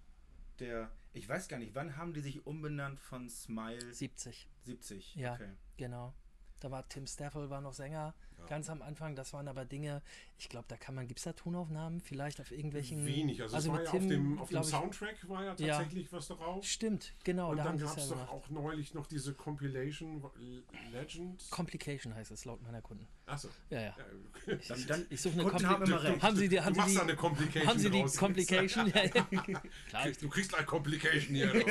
der, 0.60 0.92
ich 1.14 1.28
weiß 1.28 1.48
gar 1.48 1.58
nicht, 1.60 1.76
wann 1.76 1.98
haben 1.98 2.14
die 2.14 2.22
sich 2.22 2.46
umbenannt 2.46 3.00
von 3.00 3.30
Smile 3.30 3.94
70. 3.94 4.50
70? 4.64 5.16
Ja, 5.16 5.34
Okay. 5.34 5.50
genau. 5.78 6.14
Da 6.64 6.72
war 6.72 6.88
Tim 6.88 7.06
Staffel 7.06 7.50
war 7.50 7.60
noch 7.60 7.74
Sänger, 7.74 8.14
ganz 8.48 8.70
am 8.70 8.82
Anfang. 8.82 9.18
Das 9.18 9.34
waren 9.34 9.50
aber 9.50 9.66
Dinge, 9.66 10.02
ich 10.40 10.48
glaube, 10.48 10.64
da 10.70 10.78
kann 10.78 10.96
man, 10.96 11.08
gibt 11.08 11.20
es 11.20 11.26
da 11.26 11.34
Tonaufnahmen? 11.34 12.00
Vielleicht 12.00 12.40
auf 12.40 12.52
irgendwelchen. 12.54 13.06
Wenig. 13.06 13.42
Also, 13.42 13.58
es 13.58 13.68
war 13.68 13.76
mit 13.76 13.84
ja 13.88 13.92
auf 13.92 13.98
Tim, 14.00 14.08
dem, 14.10 14.40
auf 14.40 14.48
dem 14.48 14.52
glaub 14.54 14.64
ich- 14.64 14.70
Soundtrack 14.70 15.28
war 15.28 15.44
ja 15.44 15.56
Ja. 15.58 15.76
tatsächlich 15.80 16.10
was 16.14 16.30
drauf. 16.30 16.64
Stimmt, 16.64 17.12
genau. 17.26 17.52
Und 17.52 17.58
da 17.58 17.66
dann 17.66 17.78
gab 17.78 17.98
es 17.98 18.10
ja 18.10 18.16
doch 18.16 18.30
auch 18.30 18.48
neulich 18.50 18.94
noch 18.94 19.08
diese 19.08 19.34
Compilation 19.34 20.24
Legend. 20.94 21.44
Complication 21.50 22.16
heißt 22.16 22.32
es 22.32 22.46
laut 22.46 22.62
meiner 22.64 22.82
Kunden. 22.82 23.06
Achso. 23.26 23.50
Ja, 23.70 23.82
ja. 23.82 23.96
Ja, 24.48 24.56
Dann, 24.70 24.88
dann, 24.88 25.06
Ich 25.10 25.22
suche 25.22 25.34
eine 25.42 25.44
Kompli- 25.50 26.22
haben 26.22 26.36
Sie 26.38 26.48
die, 26.48 26.62
haben 26.62 26.74
du 26.74 26.80
machst 26.80 26.96
die, 26.96 27.00
eine 27.02 27.16
Complication 27.18 27.68
haben 27.70 27.80
Sie 27.80 27.90
die 27.90 28.00
draus. 28.02 28.16
Complication? 28.18 28.88
ja, 28.96 29.04
ja. 29.04 29.28
Klar, 29.90 30.08
ich, 30.08 30.18
Du 30.18 30.30
kriegst 30.30 30.50
gleich 30.54 30.66
Complication 30.66 31.36
hier. 31.36 31.52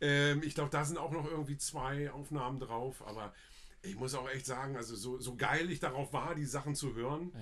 ähm, 0.00 0.42
ich 0.42 0.54
glaube, 0.54 0.70
da 0.70 0.84
sind 0.84 0.98
auch 0.98 1.12
noch 1.12 1.26
irgendwie 1.26 1.56
zwei 1.58 2.10
Aufnahmen 2.10 2.58
drauf, 2.60 3.02
aber 3.06 3.34
ich 3.82 3.96
muss 3.96 4.14
auch 4.14 4.28
echt 4.28 4.46
sagen, 4.46 4.76
also 4.76 4.96
so, 4.96 5.18
so 5.20 5.36
geil 5.36 5.70
ich 5.70 5.80
darauf 5.80 6.12
war, 6.12 6.34
die 6.34 6.44
Sachen 6.46 6.74
zu 6.74 6.94
hören, 6.94 7.32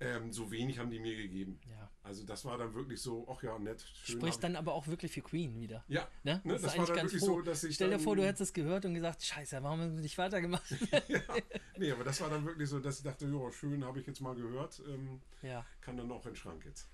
ähm, 0.00 0.32
so 0.32 0.50
wenig 0.50 0.78
haben 0.78 0.90
die 0.90 0.98
mir 1.00 1.16
gegeben. 1.16 1.60
ja. 1.70 1.90
Also 2.02 2.22
das 2.26 2.44
war 2.44 2.58
dann 2.58 2.74
wirklich 2.74 3.00
so, 3.00 3.26
ach 3.30 3.42
ja, 3.42 3.58
nett, 3.58 3.82
schön. 4.04 4.22
ich- 4.26 4.36
dann 4.36 4.56
aber 4.56 4.74
auch 4.74 4.86
wirklich 4.88 5.10
für 5.12 5.22
Queen 5.22 5.58
wieder. 5.58 5.82
ja, 5.88 6.06
Ne? 6.22 6.42
ne, 6.44 6.52
Das, 6.52 6.62
das, 6.62 6.72
war 6.72 6.80
eigentlich 6.80 6.88
dann 6.96 6.96
wirklich 7.06 7.20
froh. 7.20 7.26
so, 7.36 7.40
dass 7.42 7.64
ich 7.64 7.76
Stell 7.76 7.88
dir 7.90 7.98
vor, 7.98 8.14
du 8.14 8.22
hättest 8.24 8.42
es 8.42 8.52
gehört 8.52 8.84
und 8.84 8.92
gesagt, 8.94 9.22
scheiße, 9.22 9.62
warum 9.62 9.80
haben 9.80 9.94
wir 9.94 10.02
nicht 10.02 10.18
weitergemacht? 10.18 10.64
Nee, 11.78 11.90
aber 11.90 12.04
das 12.04 12.20
war 12.20 12.28
dann 12.30 12.44
wirklich 12.44 12.68
so, 12.68 12.78
dass 12.78 12.98
ich 12.98 13.04
dachte, 13.04 13.26
ja, 13.26 13.52
schön, 13.52 13.84
habe 13.84 13.98
ich 14.00 14.06
jetzt 14.06 14.20
mal 14.20 14.34
gehört, 14.34 14.80
ähm, 14.86 15.20
ja. 15.42 15.64
kann 15.80 15.96
dann 15.96 16.10
auch 16.12 16.24
in 16.26 16.32
den 16.32 16.36
Schrank 16.36 16.64
jetzt. 16.66 16.88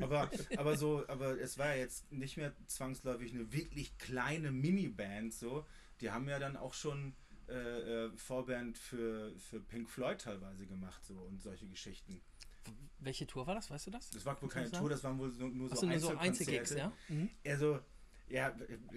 Aber, 0.00 0.30
aber 0.56 0.76
so, 0.76 1.04
aber 1.08 1.40
es 1.40 1.58
war 1.58 1.68
ja 1.68 1.76
jetzt 1.76 2.10
nicht 2.12 2.36
mehr 2.36 2.52
zwangsläufig 2.66 3.32
eine 3.32 3.52
wirklich 3.52 3.96
kleine 3.98 4.50
Miniband 4.50 5.32
so. 5.34 5.66
Die 6.00 6.10
haben 6.10 6.28
ja 6.28 6.38
dann 6.38 6.56
auch 6.56 6.74
schon 6.74 7.14
äh, 7.48 8.06
äh, 8.06 8.10
Vorband 8.16 8.78
für, 8.78 9.32
für 9.38 9.60
Pink 9.60 9.90
Floyd 9.90 10.20
teilweise 10.20 10.66
gemacht 10.66 11.04
so 11.04 11.14
und 11.14 11.42
solche 11.42 11.66
Geschichten. 11.66 12.20
Welche 13.00 13.26
Tour 13.26 13.46
war 13.46 13.54
das? 13.54 13.70
Weißt 13.70 13.88
du 13.88 13.90
das? 13.90 14.10
Das 14.10 14.24
war 14.24 14.40
wohl 14.40 14.48
keine? 14.48 14.70
Tour, 14.70 14.88
das 14.88 15.02
waren 15.02 15.18
wohl 15.18 15.30
so, 15.30 15.48
nur 15.48 15.68
so 15.74 15.86
nur 15.86 15.98
so. 15.98 16.16
Einzelgigs, 16.16 16.74
ja? 16.74 16.92
Mhm. 17.08 17.30
Also, 17.44 17.80
ja, 18.28 18.54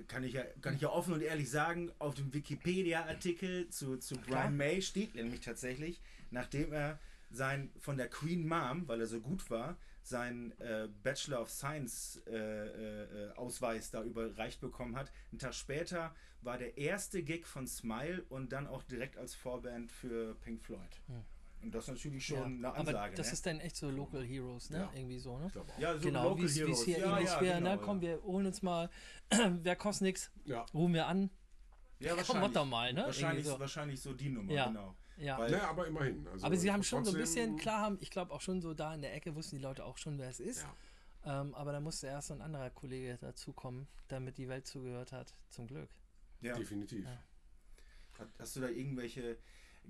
kann 0.07 0.23
ich 0.23 0.33
ja, 0.33 0.43
kann 0.61 0.75
ich 0.75 0.81
ja 0.81 0.89
offen 0.89 1.13
und 1.13 1.21
ehrlich 1.21 1.49
sagen, 1.49 1.91
auf 1.97 2.13
dem 2.13 2.31
Wikipedia-Artikel 2.33 3.69
zu, 3.69 3.97
zu. 3.97 4.15
Brian 4.17 4.55
May 4.55 4.81
steht 4.81 5.15
nämlich 5.15 5.39
tatsächlich, 5.39 6.01
nachdem 6.29 6.73
er 6.73 6.99
sein 7.31 7.71
von 7.79 7.97
der 7.97 8.09
Queen 8.09 8.47
Mom, 8.47 8.87
weil 8.87 9.01
er 9.01 9.07
so 9.07 9.19
gut 9.19 9.49
war, 9.49 9.77
sein 10.05 10.53
äh, 10.59 10.87
Bachelor 11.03 11.41
of 11.41 11.49
Science 11.49 12.21
äh, 12.27 12.31
äh, 12.35 13.27
äh, 13.29 13.31
Ausweis 13.35 13.89
da 13.91 14.03
überreicht 14.03 14.59
bekommen 14.61 14.95
hat. 14.95 15.11
Einen 15.31 15.39
Tag 15.39 15.53
später 15.53 16.13
war 16.41 16.57
der 16.57 16.77
erste 16.77 17.23
Gig 17.23 17.45
von 17.45 17.67
Smile 17.67 18.23
und 18.29 18.51
dann 18.51 18.67
auch 18.67 18.83
direkt 18.83 19.17
als 19.17 19.33
Vorband 19.33 19.91
für 19.91 20.35
Pink 20.41 20.61
Floyd. 20.61 21.01
Und 21.61 21.73
das 21.73 21.85
ist 21.85 21.93
natürlich 21.95 22.25
schon 22.25 22.61
Ja. 22.61 22.73
eine 22.73 22.79
Aber 22.79 22.79
Ansage. 22.79 23.15
das 23.15 23.27
ne? 23.27 23.33
ist 23.33 23.45
dann 23.45 23.59
echt 23.61 23.77
so 23.77 23.89
Local 23.89 24.21
Heroes, 24.25 24.69
ne? 24.69 24.79
Ja. 24.79 24.91
Irgendwie 24.93 25.19
so, 25.19 25.37
ne? 25.37 25.49
Ja, 25.79 25.93
so 25.97 26.01
genau, 26.01 26.23
Local 26.29 26.41
wie 26.41 26.45
es 26.45 26.57
Heroes. 26.57 26.83
hier 26.83 26.99
ja, 26.99 27.19
ja, 27.21 27.39
wäre, 27.41 27.55
genau, 27.59 27.75
ne? 27.75 27.81
Komm, 27.81 28.01
wir 28.01 28.21
holen 28.23 28.45
uns 28.45 28.61
mal, 28.61 28.89
wer 29.61 29.75
kostet 29.77 30.01
nix, 30.07 30.31
Ja. 30.43 30.65
rufen 30.73 30.93
wir 30.93 31.07
an. 31.07 31.29
Ja, 31.99 32.09
Komm, 32.09 32.17
wahrscheinlich. 32.17 32.51
doch 32.53 32.65
mal, 32.65 32.91
ne? 32.93 33.03
Wahrscheinlich, 33.05 33.45
so. 33.45 33.57
wahrscheinlich 33.57 34.01
so 34.01 34.13
die 34.13 34.27
Nummer, 34.27 34.51
Ja. 34.51 34.67
genau. 34.67 34.93
Ja. 35.17 35.37
Weil- 35.37 35.51
Ja, 35.51 35.69
aber 35.69 35.87
immerhin. 35.87 36.27
Also 36.27 36.45
Aber 36.45 36.55
sie 36.57 36.71
haben 36.71 36.83
schon 36.83 37.05
so 37.05 37.11
ein 37.11 37.17
bisschen, 37.17 37.57
klar 37.57 37.79
haben, 37.81 37.97
ich 38.01 38.09
glaube 38.09 38.31
auch 38.33 38.41
schon 38.41 38.61
so 38.61 38.73
da 38.73 38.93
in 38.95 39.01
der 39.01 39.13
Ecke 39.13 39.35
wussten 39.35 39.57
die 39.57 39.61
Leute 39.61 39.85
auch 39.85 39.97
schon, 39.97 40.17
wer 40.17 40.29
es 40.29 40.39
ist. 40.39 40.63
Ja. 41.25 41.41
Ähm, 41.41 41.53
aber 41.55 41.71
da 41.71 41.79
musste 41.79 42.07
erst 42.07 42.27
so 42.29 42.33
ein 42.33 42.41
anderer 42.41 42.69
Kollege 42.69 43.17
dazukommen, 43.21 43.87
damit 44.09 44.37
die 44.37 44.49
Welt 44.49 44.67
zugehört 44.67 45.11
hat. 45.11 45.33
Zum 45.49 45.67
Glück. 45.67 45.89
Ja. 46.41 46.55
Definitiv. 46.57 47.05
Ja. 47.05 47.17
Hast 48.39 48.55
du 48.55 48.59
da 48.61 48.67
irgendwelche 48.69 49.37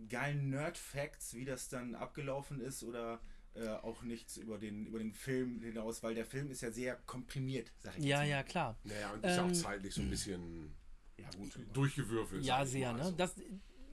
geilen 0.09 0.49
Nerd-Facts, 0.49 1.33
wie 1.33 1.45
das 1.45 1.69
dann 1.69 1.95
abgelaufen 1.95 2.61
ist 2.61 2.83
oder 2.83 3.19
äh, 3.55 3.67
auch 3.67 4.01
nichts 4.03 4.37
über 4.37 4.57
den, 4.57 4.85
über 4.87 4.99
den 4.99 5.13
Film 5.13 5.61
hinaus? 5.61 6.01
Weil 6.03 6.15
der 6.15 6.25
Film 6.25 6.49
ist 6.51 6.61
ja 6.61 6.71
sehr 6.71 6.95
komprimiert, 7.05 7.71
sag 7.79 7.97
ich 7.97 8.03
Ja, 8.05 8.19
jetzt 8.23 8.29
mal. 8.29 8.29
ja, 8.29 8.43
klar. 8.43 8.77
Naja, 8.83 9.11
und 9.11 9.23
ist 9.25 9.35
ja 9.35 9.43
Ähm, 9.43 9.51
auch 9.51 9.53
zeitlich 9.55 9.93
so 9.93 10.01
ein 10.01 10.09
bisschen 10.09 10.73
Ja, 11.17 11.29
gut. 11.37 11.59
durchgewürfelt. 11.73 12.43
Ja, 12.43 12.65
sehr, 12.65 12.93
ne? 12.93 12.99
Also, 12.99 13.11
Das, 13.11 13.35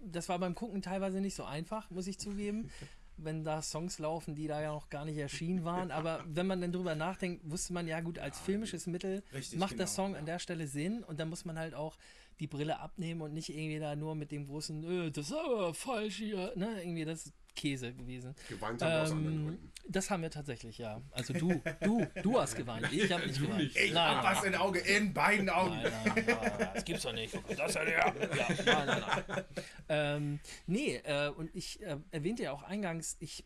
das 0.04 0.28
war 0.28 0.38
beim 0.38 0.54
Gucken 0.54 0.82
teilweise 0.82 1.20
nicht 1.20 1.34
so 1.34 1.44
einfach, 1.44 1.90
muss 1.90 2.06
ich 2.06 2.18
zugeben. 2.18 2.70
wenn 3.22 3.44
da 3.44 3.62
Songs 3.62 3.98
laufen, 3.98 4.34
die 4.34 4.46
da 4.46 4.60
ja 4.60 4.72
noch 4.72 4.88
gar 4.88 5.04
nicht 5.04 5.18
erschienen 5.18 5.64
waren. 5.64 5.90
Aber 5.90 6.24
wenn 6.26 6.46
man 6.46 6.60
dann 6.60 6.72
drüber 6.72 6.94
nachdenkt, 6.94 7.48
wusste 7.50 7.72
man 7.72 7.86
ja 7.86 8.00
gut, 8.00 8.18
als 8.18 8.38
filmisches 8.38 8.86
Mittel 8.86 9.22
Richtig, 9.32 9.58
macht 9.58 9.72
der 9.72 9.78
genau, 9.86 9.90
Song 9.90 10.12
ja. 10.12 10.18
an 10.18 10.26
der 10.26 10.38
Stelle 10.38 10.66
Sinn 10.66 11.04
und 11.04 11.20
dann 11.20 11.28
muss 11.28 11.44
man 11.44 11.58
halt 11.58 11.74
auch 11.74 11.96
die 12.40 12.46
Brille 12.46 12.80
abnehmen 12.80 13.20
und 13.20 13.34
nicht 13.34 13.50
irgendwie 13.50 13.78
da 13.78 13.94
nur 13.94 14.14
mit 14.14 14.32
dem 14.32 14.46
großen, 14.46 15.06
äh, 15.06 15.10
das 15.10 15.26
ist 15.26 15.36
aber 15.36 15.74
falsch 15.74 16.16
hier, 16.16 16.52
ne? 16.56 16.82
Irgendwie 16.82 17.04
das 17.04 17.32
Käse 17.54 17.92
gewesen. 17.94 18.34
Geweint 18.48 18.82
haben 18.82 18.90
wir 18.90 19.02
aus 19.02 19.10
anderen 19.10 19.34
Ähm, 19.34 19.44
Gründen. 19.46 19.72
das 19.88 20.10
haben 20.10 20.22
wir 20.22 20.30
tatsächlich, 20.30 20.78
ja. 20.78 21.00
Also 21.10 21.32
du, 21.32 21.60
du, 21.82 22.06
du 22.22 22.40
hast 22.40 22.56
geweint. 22.56 22.92
Ich 22.92 23.10
habe 23.12 23.26
nicht 23.26 23.40
geweint. 23.40 23.76
Ich 23.76 23.92
nein, 23.92 24.16
hab 24.16 24.24
nein, 24.24 24.36
was 24.36 24.44
in 24.44 24.54
Auge, 24.54 24.78
in 24.80 25.12
beiden 25.12 25.48
Augen. 25.48 25.76
Nein, 25.82 25.92
nein, 26.04 26.24
nein, 26.26 26.70
das 26.74 26.84
gibt's 26.84 27.02
doch 27.02 27.12
nicht. 27.12 27.34
Das 27.56 27.72
denn 27.72 27.86
her? 27.86 28.14
Ja, 28.36 28.48
nein, 28.64 28.86
nein, 28.86 29.24
nein. 29.28 29.44
Ähm, 29.88 30.40
nee, 30.66 30.96
äh, 31.04 31.28
und 31.30 31.54
ich 31.54 31.82
äh, 31.82 31.96
erwähnte 32.10 32.44
ja 32.44 32.52
auch 32.52 32.62
eingangs, 32.62 33.16
ich 33.20 33.44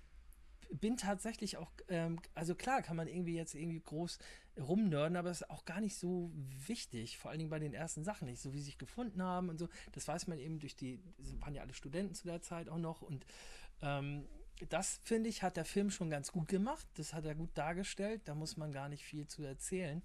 bin 0.71 0.97
tatsächlich 0.97 1.57
auch, 1.57 1.71
ähm, 1.89 2.19
also 2.35 2.55
klar 2.55 2.83
kann 2.83 2.97
man 2.97 3.07
irgendwie 3.07 3.37
jetzt 3.37 3.55
irgendwie 3.55 3.81
groß 3.81 4.19
rumnörden, 4.59 5.17
aber 5.17 5.31
es 5.31 5.43
ist 5.43 5.51
auch 5.51 5.65
gar 5.65 5.81
nicht 5.81 5.97
so 5.97 6.31
wichtig, 6.67 7.19
vor 7.19 7.31
allen 7.31 7.39
Dingen 7.39 7.51
bei 7.51 7.59
den 7.59 7.75
ersten 7.75 8.05
Sachen 8.05 8.27
nicht, 8.27 8.41
so 8.41 8.53
wie 8.53 8.59
sie 8.59 8.65
sich 8.67 8.79
gefunden 8.79 9.23
haben 9.23 9.49
und 9.49 9.59
so. 9.59 9.69
Das 9.93 10.07
weiß 10.09 10.27
man 10.27 10.39
eben 10.39 10.59
durch 10.61 10.77
die, 10.77 11.01
waren 11.41 11.55
ja 11.55 11.63
alle 11.63 11.75
Studenten 11.75 12.15
zu 12.15 12.27
der 12.27 12.41
Zeit 12.41 12.69
auch 12.69 12.79
noch 12.79 13.03
und 13.03 13.25
ähm, 13.83 14.27
das 14.69 15.01
finde 15.05 15.29
ich, 15.29 15.43
hat 15.43 15.57
der 15.57 15.65
Film 15.65 15.91
schon 15.91 16.11
ganz 16.11 16.33
gut 16.33 16.49
gemacht. 16.49 16.87
Das 16.95 17.13
hat 17.13 17.25
er 17.25 17.35
gut 17.35 17.51
dargestellt. 17.55 18.23
Da 18.25 18.35
muss 18.35 18.57
man 18.57 18.73
gar 18.73 18.89
nicht 18.89 19.05
viel 19.05 19.27
zu 19.27 19.43
erzählen. 19.43 20.03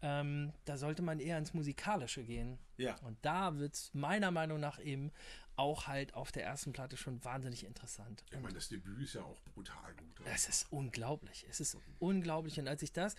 Ähm, 0.00 0.52
da 0.64 0.76
sollte 0.76 1.02
man 1.02 1.18
eher 1.18 1.38
ins 1.38 1.54
Musikalische 1.54 2.22
gehen. 2.22 2.58
Ja. 2.76 2.96
Und 3.02 3.18
da 3.22 3.56
wird 3.58 3.74
es 3.74 3.92
meiner 3.94 4.30
Meinung 4.30 4.60
nach 4.60 4.78
eben 4.78 5.10
auch 5.56 5.88
halt 5.88 6.14
auf 6.14 6.30
der 6.30 6.44
ersten 6.44 6.72
Platte 6.72 6.96
schon 6.96 7.22
wahnsinnig 7.24 7.64
interessant. 7.64 8.24
Ich 8.30 8.40
meine, 8.40 8.54
das 8.54 8.68
Debüt 8.68 9.00
ist 9.02 9.14
ja 9.14 9.22
auch 9.22 9.40
brutal 9.54 9.92
gut. 9.94 10.26
Es 10.32 10.48
ist 10.48 10.68
unglaublich. 10.70 11.46
Es 11.50 11.58
ist 11.58 11.76
unglaublich. 11.98 12.60
Und 12.60 12.68
als 12.68 12.82
ich 12.82 12.92
das, 12.92 13.16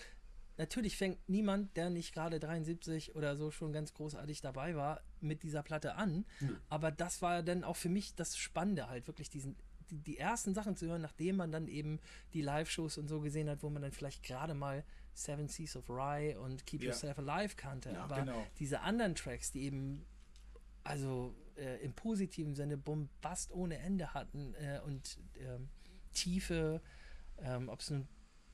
natürlich 0.57 0.95
fängt 0.95 1.27
niemand, 1.27 1.75
der 1.75 1.89
nicht 1.89 2.13
gerade 2.13 2.39
73 2.39 3.15
oder 3.15 3.35
so 3.35 3.51
schon 3.51 3.73
ganz 3.73 3.93
großartig 3.93 4.39
dabei 4.39 4.77
war, 4.77 5.01
mit 5.19 5.43
dieser 5.43 5.63
Platte 5.63 5.95
an. 5.95 6.25
Aber 6.69 6.91
das 6.91 7.21
war 7.21 7.43
dann 7.43 7.65
auch 7.65 7.75
für 7.75 7.89
mich 7.89 8.15
das 8.15 8.37
Spannende, 8.37 8.87
halt 8.87 9.07
wirklich 9.07 9.29
diesen, 9.29 9.57
die, 9.91 9.99
die 9.99 10.17
ersten 10.17 10.53
Sachen 10.53 10.75
zu 10.75 10.87
hören, 10.87 11.01
nachdem 11.01 11.35
man 11.37 11.51
dann 11.51 11.67
eben 11.67 11.99
die 12.33 12.41
Live-Shows 12.41 12.97
und 12.97 13.07
so 13.07 13.21
gesehen 13.21 13.49
hat, 13.49 13.63
wo 13.63 13.69
man 13.69 13.81
dann 13.81 13.91
vielleicht 13.91 14.23
gerade 14.23 14.53
mal 14.53 14.83
Seven 15.13 15.47
Seas 15.47 15.75
of 15.75 15.89
Rye 15.89 16.37
und 16.37 16.65
Keep 16.65 16.83
Ja. 16.83 16.89
Yourself 16.89 17.19
Alive 17.19 17.55
kannte. 17.55 17.91
Ja, 17.91 18.03
Aber 18.03 18.21
genau. 18.21 18.45
diese 18.59 18.81
anderen 18.81 19.15
Tracks, 19.15 19.51
die 19.51 19.63
eben 19.63 20.05
also 20.83 21.35
äh, 21.57 21.83
im 21.83 21.93
positiven 21.93 22.55
Sinne 22.55 22.77
Bombast 22.77 23.51
ohne 23.51 23.77
Ende 23.79 24.13
hatten 24.13 24.53
äh, 24.55 24.79
und 24.85 25.19
ähm, 25.37 25.69
Tiefe, 26.13 26.81
ähm, 27.37 27.69
ob 27.69 27.81
es 27.81 27.89
nun 27.89 28.07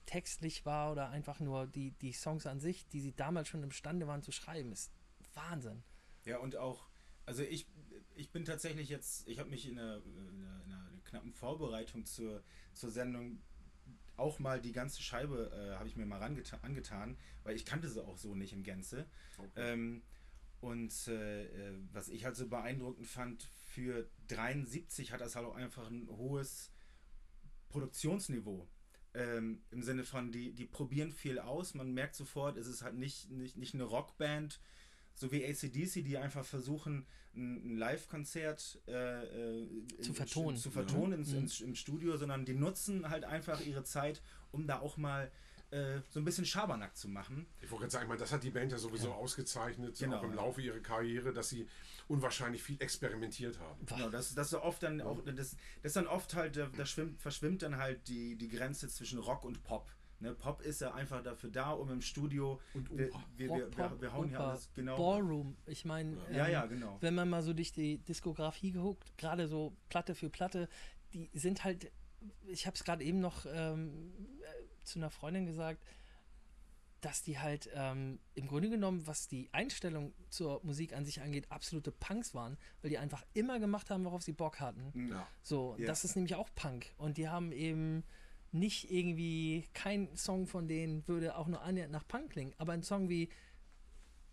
textlich 0.05 0.65
war 0.65 0.91
oder 0.91 1.09
einfach 1.09 1.39
nur 1.39 1.67
die, 1.67 1.91
die 1.91 2.13
Songs 2.13 2.45
an 2.45 2.59
sich, 2.59 2.87
die 2.87 3.01
sie 3.01 3.15
damals 3.15 3.47
schon 3.47 3.63
imstande 3.63 4.07
waren 4.07 4.21
zu 4.21 4.31
schreiben, 4.31 4.71
ist 4.71 4.91
Wahnsinn. 5.33 5.83
Ja, 6.25 6.37
und 6.37 6.55
auch, 6.57 6.87
also 7.25 7.43
ich, 7.43 7.67
ich 8.15 8.31
bin 8.31 8.45
tatsächlich 8.45 8.89
jetzt, 8.89 9.27
ich 9.27 9.39
habe 9.39 9.49
mich 9.49 9.67
in 9.67 9.77
einer, 9.77 9.97
in 9.97 10.43
einer, 10.43 10.63
in 10.65 10.71
einer 10.71 10.89
knappen 11.05 11.33
Vorbereitung 11.33 12.05
zur, 12.05 12.43
zur 12.73 12.91
Sendung 12.91 13.41
auch 14.17 14.39
mal 14.39 14.61
die 14.61 14.71
ganze 14.71 15.01
Scheibe, 15.01 15.51
äh, 15.53 15.77
habe 15.77 15.87
ich 15.87 15.95
mir 15.95 16.05
mal 16.05 16.21
angetan, 16.21 17.17
weil 17.43 17.55
ich 17.55 17.65
kannte 17.65 17.89
sie 17.89 18.03
auch 18.03 18.17
so 18.17 18.33
nicht 18.33 18.53
in 18.53 18.63
Gänze. 18.63 19.05
Ähm, 19.55 20.03
und 20.61 21.07
äh, 21.07 21.43
äh, 21.45 21.77
was 21.91 22.09
ich 22.09 22.25
halt 22.25 22.35
so 22.35 22.47
beeindruckend 22.47 23.07
fand, 23.07 23.43
für 23.43 24.09
73 24.27 25.11
hat 25.11 25.21
das 25.21 25.35
halt 25.35 25.45
auch 25.45 25.55
einfach 25.55 25.89
ein 25.89 26.07
hohes 26.09 26.71
Produktionsniveau. 27.69 28.67
Ähm, 29.13 29.61
Im 29.71 29.83
Sinne 29.83 30.03
von, 30.03 30.31
die, 30.31 30.53
die 30.53 30.65
probieren 30.65 31.11
viel 31.11 31.39
aus, 31.39 31.73
man 31.73 31.93
merkt 31.93 32.15
sofort, 32.15 32.57
es 32.57 32.67
ist 32.67 32.81
halt 32.81 32.95
nicht, 32.95 33.29
nicht, 33.29 33.57
nicht 33.57 33.73
eine 33.73 33.83
Rockband, 33.83 34.59
so 35.15 35.31
wie 35.31 35.43
ACDC, 35.45 36.03
die 36.03 36.17
einfach 36.17 36.45
versuchen, 36.45 37.05
ein, 37.35 37.77
Live-Konzert 37.77 38.79
äh, 38.87 39.23
äh, 39.63 39.67
Zu 40.01 40.13
vertonen. 40.13 40.57
zu 40.57 40.71
vertonen 40.71 41.19
ins, 41.19 41.31
Mhm. 41.31 41.37
ins, 41.39 41.61
im 41.61 41.75
Studio, 41.75 42.15
sondern 42.17 42.45
die 42.45 42.53
nutzen 42.53 43.09
halt 43.09 43.25
einfach 43.25 43.59
ihre 43.61 43.83
Zeit, 43.83 44.21
um 44.51 44.67
da 44.67 44.79
auch 44.79 44.97
mal 44.97 45.31
äh, 45.71 45.99
so 46.11 46.19
ein 46.19 46.25
bisschen 46.25 46.45
Schabernack 46.45 46.95
zu 46.95 47.09
machen. 47.09 47.47
Ich 47.61 47.71
wollte 47.71 47.81
gerade 47.83 47.91
sagen, 47.91 48.03
ich 48.05 48.09
meine, 48.09 48.19
das 48.19 48.31
hat 48.31 48.43
die 48.43 48.51
Band 48.51 48.71
ja 48.71 48.77
sowieso 48.77 49.11
ausgezeichnet, 49.11 49.97
Genau, 49.99 50.17
auch 50.19 50.23
im 50.23 50.29
ja. 50.29 50.35
Laufe 50.35 50.61
ihrer 50.61 50.79
Karriere, 50.79 51.33
dass 51.33 51.49
sie 51.49 51.67
unwahrscheinlich 52.07 52.61
viel 52.61 52.79
experimentiert 52.81 53.59
haben. 53.59 53.85
Genau, 53.85 54.09
das, 54.09 54.35
das 54.35 54.51
so 54.51 54.61
oft 54.61 54.83
dann 54.83 55.01
auch, 55.01 55.21
das, 55.25 55.57
das 55.81 55.93
dann 55.93 56.07
oft 56.07 56.35
halt, 56.35 56.55
da, 56.55 56.67
da 56.67 56.85
schwimmt, 56.85 57.19
verschwimmt 57.19 57.63
dann 57.63 57.77
halt 57.77 58.07
die, 58.07 58.35
die 58.37 58.47
Grenze 58.47 58.87
zwischen 58.89 59.19
Rock 59.19 59.43
und 59.43 59.63
Pop. 59.63 59.89
Ne, 60.19 60.33
Pop 60.33 60.61
ist 60.61 60.79
ja 60.81 60.93
einfach 60.93 61.21
dafür 61.21 61.49
da, 61.51 61.71
um 61.71 61.89
im 61.91 62.01
Studio. 62.01 62.59
Und 62.73 62.89
wir, 62.97 63.07
Oper. 63.09 63.23
wir, 63.35 63.49
wir, 63.49 63.55
wir, 63.57 63.65
Pop, 63.71 64.01
wir 64.01 64.13
hauen 64.13 64.29
hier 64.29 64.39
alles 64.39 64.69
genau. 64.73 64.95
Ballroom. 64.97 65.57
Ich 65.65 65.83
meine, 65.85 66.15
Ja, 66.31 66.45
ähm, 66.45 66.51
ja, 66.53 66.65
genau. 66.65 66.97
wenn 67.01 67.15
man 67.15 67.29
mal 67.29 67.43
so 67.43 67.53
durch 67.53 67.73
die 67.73 67.97
Diskografie 67.97 68.71
geguckt, 68.71 69.17
gerade 69.17 69.47
so 69.47 69.75
Platte 69.89 70.15
für 70.15 70.29
Platte, 70.29 70.69
die 71.13 71.29
sind 71.33 71.63
halt, 71.63 71.91
ich 72.47 72.65
habe 72.65 72.75
es 72.75 72.83
gerade 72.83 73.03
eben 73.03 73.19
noch 73.19 73.45
ähm, 73.49 74.13
äh, 74.41 74.83
zu 74.85 74.99
einer 74.99 75.09
Freundin 75.09 75.45
gesagt, 75.45 75.83
dass 77.01 77.21
die 77.21 77.37
halt 77.37 77.69
ähm, 77.75 78.17
im 78.33 78.47
Grunde 78.47 78.69
genommen, 78.69 79.05
was 79.05 79.27
die 79.27 79.49
Einstellung 79.51 80.13
zur 80.29 80.59
Musik 80.63 80.93
an 80.95 81.05
sich 81.05 81.21
angeht, 81.21 81.51
absolute 81.51 81.91
Punks 81.91 82.33
waren, 82.33 82.57
weil 82.81 82.89
die 82.89 82.97
einfach 82.97 83.23
immer 83.33 83.59
gemacht 83.59 83.91
haben, 83.91 84.05
worauf 84.05 84.23
sie 84.23 84.31
Bock 84.31 84.59
hatten. 84.59 85.09
Ja. 85.09 85.27
So, 85.43 85.73
und 85.73 85.81
Ja. 85.81 85.87
das 85.87 86.03
ist 86.03 86.15
nämlich 86.15 86.33
auch 86.35 86.49
Punk. 86.55 86.93
Und 86.97 87.17
die 87.17 87.29
haben 87.29 87.51
eben 87.51 88.03
nicht 88.55 88.91
irgendwie, 88.91 89.67
kein 89.73 90.15
Song 90.15 90.47
von 90.47 90.67
denen 90.67 91.07
würde 91.07 91.35
auch 91.35 91.47
nur 91.47 91.61
annähernd 91.61 91.91
nach 91.91 92.07
Punk 92.07 92.31
klingen, 92.31 92.53
aber 92.57 92.73
ein 92.73 92.83
Song 92.83 93.09
wie 93.09 93.29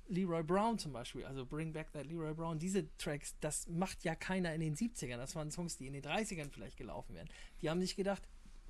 Leroy 0.08 0.42
Brown 0.42 0.78
zum 0.78 0.92
Beispiel, 0.92 1.24
also 1.24 1.46
Bring 1.46 1.72
Back 1.72 1.92
That 1.92 2.06
Leroy 2.06 2.34
Brown, 2.34 2.58
diese 2.58 2.94
Tracks, 2.98 3.34
das 3.40 3.68
macht 3.68 4.04
ja 4.04 4.14
keiner 4.14 4.54
in 4.54 4.60
den 4.60 4.74
70ern. 4.76 5.16
Das 5.16 5.34
waren 5.36 5.50
Songs, 5.50 5.76
die 5.78 5.86
in 5.86 5.92
den 5.94 6.02
30ern 6.02 6.50
vielleicht 6.50 6.76
gelaufen 6.76 7.14
wären. 7.14 7.28
Die 7.62 7.70
haben 7.70 7.80
sich 7.80 7.96
gedacht, 7.96 8.22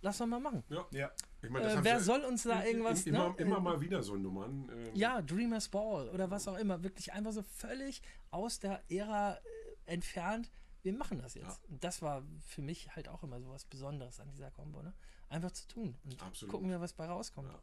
lass 0.03 0.19
doch 0.19 0.27
mal 0.27 0.41
machen. 0.41 0.63
Ja. 0.69 0.87
Ja, 0.93 1.11
Ich 1.43 1.51
meine, 1.51 1.65
das 1.67 1.77
Äh, 1.77 1.85
wer 1.85 2.01
soll 2.01 2.21
uns 2.25 2.45
da 2.45 2.65
irgendwas. 2.65 3.07
Immer, 3.07 3.31
ne? 3.31 3.35
immer 3.39 3.61
mal 3.61 3.81
wieder 3.81 4.03
so 4.03 4.17
Nummern. 4.17 4.71
ähm, 4.73 4.91
Ja, 4.95 5.21
Dreamers 5.23 5.69
Ball 5.69 6.09
oder 6.11 6.31
was 6.31 6.47
auch 6.47 6.57
immer. 6.59 6.83
Wirklich 6.85 7.13
einfach 7.13 7.33
so 7.33 7.43
völlig 7.43 8.03
aus 8.31 8.61
der 8.61 8.83
Ära 8.89 9.35
äh, 9.35 9.39
entfernt. 9.87 10.51
Wir 10.83 10.93
machen 10.93 11.19
das 11.19 11.35
jetzt. 11.35 11.63
Ja. 11.63 11.69
Und 11.71 11.83
das 11.83 12.03
war 12.03 12.23
für 12.47 12.63
mich 12.63 12.95
halt 12.95 13.09
auch 13.09 13.23
immer 13.23 13.41
so 13.41 13.49
was 13.51 13.65
Besonderes 13.65 14.21
an 14.21 14.29
dieser 14.31 14.51
Kombo. 14.51 14.83
Ne? 14.83 14.93
Einfach 15.33 15.53
zu 15.53 15.67
tun 15.69 15.95
und 16.05 16.23
Absolut. 16.23 16.53
gucken 16.53 16.69
wir, 16.69 16.81
was 16.81 16.93
bei 16.93 17.07
rauskommt. 17.07 17.49
Ja. 17.51 17.63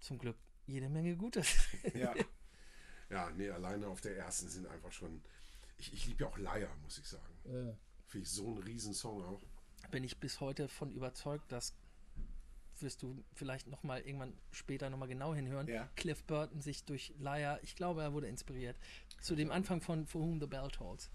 Zum 0.00 0.18
Glück 0.18 0.36
jede 0.66 0.88
Menge 0.88 1.16
Gutes. 1.16 1.54
ja. 1.94 2.14
Ja, 3.10 3.30
nee, 3.30 3.50
alleine 3.50 3.88
auf 3.88 4.00
der 4.00 4.16
ersten 4.16 4.48
sind 4.48 4.66
einfach 4.66 4.90
schon. 4.90 5.22
Ich, 5.76 5.92
ich 5.92 6.06
liebe 6.06 6.24
ja 6.24 6.30
auch 6.30 6.38
Leier, 6.38 6.70
muss 6.82 6.98
ich 6.98 7.06
sagen. 7.06 7.76
Finde 8.06 8.24
ich 8.24 8.30
so 8.30 8.54
ein 8.54 8.58
Riesensong 8.58 9.22
auch. 9.24 9.42
Bin 9.90 10.04
ich 10.04 10.18
bis 10.18 10.40
heute 10.40 10.68
von 10.68 10.90
überzeugt, 10.92 11.50
dass 11.52 11.74
wirst 12.82 13.02
du 13.02 13.24
vielleicht 13.34 13.68
noch 13.68 13.82
mal 13.82 14.00
irgendwann 14.00 14.34
später 14.50 14.90
noch 14.90 14.98
mal 14.98 15.06
genau 15.06 15.34
hinhören. 15.34 15.68
Ja. 15.68 15.88
Cliff 15.96 16.24
Burton 16.24 16.60
sich 16.60 16.84
durch 16.84 17.14
Liar, 17.18 17.60
ich 17.62 17.76
glaube, 17.76 18.02
er 18.02 18.12
wurde 18.12 18.26
inspiriert, 18.26 18.76
zu 19.20 19.34
dem 19.34 19.50
Anfang 19.50 19.80
von 19.80 20.06
For 20.06 20.20
Whom 20.20 20.40
the 20.40 20.46
Bell 20.46 20.68
Tolls. 20.68 21.10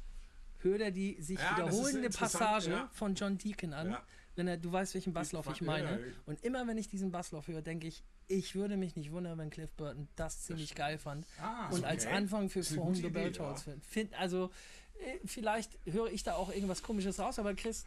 Hör 0.59 0.77
dir 0.77 0.91
die 0.91 1.21
sich 1.21 1.39
Ja, 1.39 1.57
wiederholende 1.57 2.09
Passage 2.09 2.71
ja. 2.71 2.89
von 2.93 3.15
John 3.15 3.37
Deacon 3.37 3.73
an, 3.73 3.97
Er, 4.45 4.57
du 4.57 4.71
weißt, 4.71 4.93
welchen 4.93 5.13
Basslauf 5.13 5.47
ich 5.51 5.61
meine. 5.61 5.89
ja, 5.91 5.97
Und 6.25 6.43
immer 6.43 6.67
wenn 6.67 6.77
ich 6.77 6.89
diesen 6.89 7.11
Basslauf 7.11 7.47
höre, 7.47 7.61
denke 7.61 7.87
ich, 7.87 8.03
ich 8.27 8.55
würde 8.55 8.75
mich 8.75 8.95
nicht 8.97 9.11
wundern, 9.11 9.37
wenn 9.37 9.49
Cliff 9.49 9.71
Burton 9.71 10.09
das 10.17 10.43
ziemlich 10.43 10.75
geil 10.75 10.97
fand. 10.97 11.25
Ah, 11.41 11.69
und 11.69 11.85
als 11.85 12.05
okay. 12.05 12.15
Anfang 12.15 12.49
für 12.49 12.61
For 12.63 12.77
Whom 12.87 12.93
the 12.95 13.09
Bell 13.09 13.31
Tolls 13.31 13.65
ja. 13.65 13.73
find- 13.81 14.13
Also, 14.19 14.51
äh, 14.99 15.17
vielleicht 15.25 15.79
höre 15.85 16.11
ich 16.11 16.23
da 16.23 16.33
auch 16.35 16.51
irgendwas 16.51 16.83
Komisches 16.83 17.19
raus, 17.19 17.39
aber 17.39 17.53
Chris, 17.55 17.85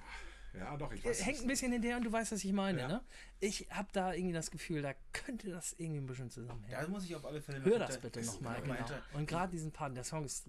Ja, 0.54 0.76
doch, 0.76 0.90
ich 0.92 1.04
äh, 1.04 1.10
weiß. 1.10 1.26
hängt 1.26 1.40
ein 1.42 1.46
bisschen 1.46 1.70
hinterher 1.72 1.96
und 1.98 2.04
du 2.04 2.10
weißt, 2.12 2.32
was 2.32 2.42
ich 2.42 2.52
meine. 2.52 2.80
Ja. 2.80 2.88
Ne? 2.88 3.00
Ich 3.38 3.66
habe 3.70 3.88
da 3.92 4.12
irgendwie 4.14 4.32
das 4.34 4.50
Gefühl, 4.50 4.82
da 4.82 4.94
könnte 5.12 5.50
das 5.50 5.74
irgendwie 5.78 6.00
ein 6.00 6.06
bisschen 6.06 6.30
zusammenhängen. 6.30 6.76
Da 6.80 6.88
muss 6.88 7.04
ich 7.04 7.14
auf 7.14 7.24
alle 7.24 7.40
Fälle 7.40 7.64
Hör 7.64 7.78
das 7.78 7.98
bitte 7.98 8.20
nochmal. 8.22 8.58
noch 8.60 8.64
Genau. 8.64 9.00
Und 9.12 9.26
gerade 9.28 9.52
diesen 9.52 9.70
Part, 9.72 9.96
der 9.96 10.04
Song 10.04 10.24
ist. 10.24 10.46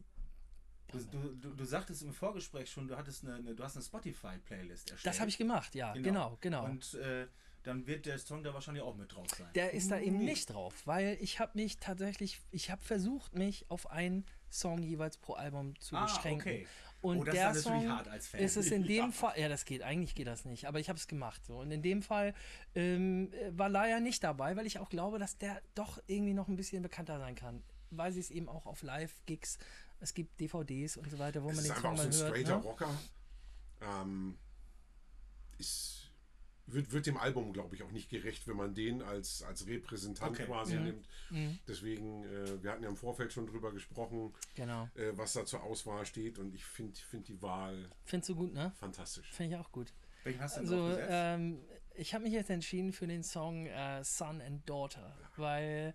Du, 0.91 0.99
du, 0.99 1.34
du, 1.36 1.49
du 1.56 1.65
sagtest 1.65 2.01
im 2.04 2.13
Vorgespräch 2.13 2.69
schon, 2.69 2.88
du 2.88 2.97
hattest 2.97 3.23
eine, 3.23 3.36
eine 3.36 3.56
du 3.56 3.63
hast 3.63 3.75
eine 3.75 3.84
Spotify-Playlist 3.86 4.91
erstellt. 4.91 5.06
Das 5.13 5.19
habe 5.19 5.30
ich 5.30 5.38
gemacht, 5.38 5.73
ja, 5.75 5.93
genau, 5.93 6.38
genau. 6.41 6.65
Und 6.65 6.93
äh, 6.95 7.27
dann 7.63 7.86
wird 7.88 8.06
der 8.06 8.17
Song 8.17 8.43
da 8.43 8.54
wahrscheinlich 8.54 8.84
auch 8.84 8.95
mit 8.95 9.13
drauf 9.13 9.27
sein. 9.38 9.47
Der 9.56 9.71
ist 9.73 9.91
da 9.91 9.99
eben 9.99 10.17
nicht 10.17 10.49
drauf, 10.49 10.73
weil 10.86 11.17
ich 11.21 11.39
habe 11.39 11.51
mich 11.56 11.77
tatsächlich, 11.77 12.41
ich 12.51 12.71
habe 12.71 12.82
versucht, 12.84 13.36
mich 13.36 13.65
auf 13.69 13.91
einen 13.91 14.25
Song 14.49 14.82
jeweils 14.84 15.17
pro 15.17 15.34
Album 15.34 15.80
zu 15.80 15.95
Ah, 15.95 16.04
beschränken. 16.06 16.41
okay. 16.41 16.67
Und 17.01 17.17
Oh, 17.19 17.23
das 17.23 17.34
ist 17.34 17.39
der 17.39 17.47
natürlich 17.47 17.63
Song 17.63 17.89
hart 17.89 18.08
als 18.10 18.27
Fan. 18.27 18.41
ist 18.41 18.58
es 18.58 18.67
in 18.71 18.84
dem 18.84 18.95
Ja. 19.08 19.12
Fall, 19.12 19.34
ja, 19.39 19.49
das 19.49 19.65
geht, 19.65 19.82
eigentlich 19.82 20.13
geht 20.13 20.27
das 20.27 20.45
nicht, 20.45 20.65
aber 20.65 20.80
ich 20.80 20.88
habe 20.89 20.97
es 20.99 21.08
gemacht. 21.08 21.43
So. 21.45 21.58
Und 21.60 21.71
in 21.71 21.82
dem 21.82 22.01
Fall 22.04 22.36
ähm, 22.75 23.32
äh, 23.34 23.58
war 23.58 23.69
Laia 23.69 23.99
nicht 23.99 24.23
dabei, 24.23 24.56
weil 24.56 24.65
ich 24.67 24.77
auch 24.77 24.89
glaube, 24.89 25.17
dass 25.17 25.38
der 25.38 25.62
doch 25.73 25.99
irgendwie 26.08 26.34
noch 26.34 26.47
ein 26.47 26.56
bisschen 26.58 26.84
bekannter 26.84 27.17
sein 27.17 27.34
kann. 27.36 27.63
Weil 27.91 28.12
sie 28.12 28.19
es 28.21 28.32
eben 28.32 28.47
auch 28.49 28.65
auf 28.65 28.82
Live-Gigs, 28.84 29.58
es 29.99 30.13
gibt 30.13 30.39
DVDs 30.39 30.97
und 30.97 31.10
so 31.12 31.19
weiter, 31.19 31.43
wo 31.43 31.49
Es 31.49 31.56
man 31.58 31.65
ist 31.65 31.69
den 31.69 31.75
einfach 31.75 31.84
Song 31.84 31.91
auch 31.93 31.97
so 31.97 32.04
mal 32.04 32.08
ein 32.08 32.13
hört. 32.19 32.30
straighter 32.30 32.58
Ne? 32.58 32.63
Rocker. 32.63 32.99
Ähm, 33.82 34.38
ist, 35.58 36.10
wird, 36.67 36.91
wird 36.91 37.06
dem 37.06 37.17
Album, 37.17 37.51
glaube 37.54 37.75
ich, 37.75 37.84
auch 37.84 37.91
nicht 37.91 38.10
gerecht, 38.10 38.47
wenn 38.47 38.56
man 38.56 38.73
den 38.73 39.01
als, 39.01 39.43
als 39.43 39.67
Repräsentant 39.67 40.32
Okay. 40.38 40.45
quasi 40.45 40.75
Mhm. 40.77 40.84
nimmt. 40.84 41.60
Deswegen, 41.67 42.23
äh, 42.23 42.63
wir 42.63 42.71
hatten 42.71 42.84
ja 42.84 42.89
im 42.89 42.95
Vorfeld 42.95 43.34
schon 43.34 43.47
drüber 43.47 43.71
gesprochen, 43.71 44.34
Genau. 44.56 44.88
äh, 44.95 45.12
was 45.13 45.34
da 45.34 45.45
zur 45.45 45.63
Auswahl 45.63 46.06
steht. 46.06 46.39
Und 46.39 46.56
ich 46.56 46.63
finde 46.65 46.97
find 46.99 47.27
die 47.27 47.41
Wahl 47.41 47.89
Findest 48.06 48.30
du 48.30 48.36
gut, 48.36 48.54
ne? 48.54 48.71
fantastisch. 48.80 49.30
Finde 49.32 49.56
ich 49.56 49.62
auch 49.62 49.71
gut. 49.71 49.93
Welchen 50.23 50.39
hast 50.41 50.58
du 50.58 50.62
denn 50.62 50.71
Also, 50.73 50.97
ähm, 51.01 51.60
ich 51.95 52.13
habe 52.13 52.23
mich 52.23 52.34
jetzt 52.34 52.49
entschieden 52.49 52.93
für 52.93 53.08
den 53.08 53.23
Song 53.23 53.65
äh, 53.67 54.04
Son 54.04 54.41
and 54.41 54.67
Daughter, 54.69 55.15
weil 55.36 55.93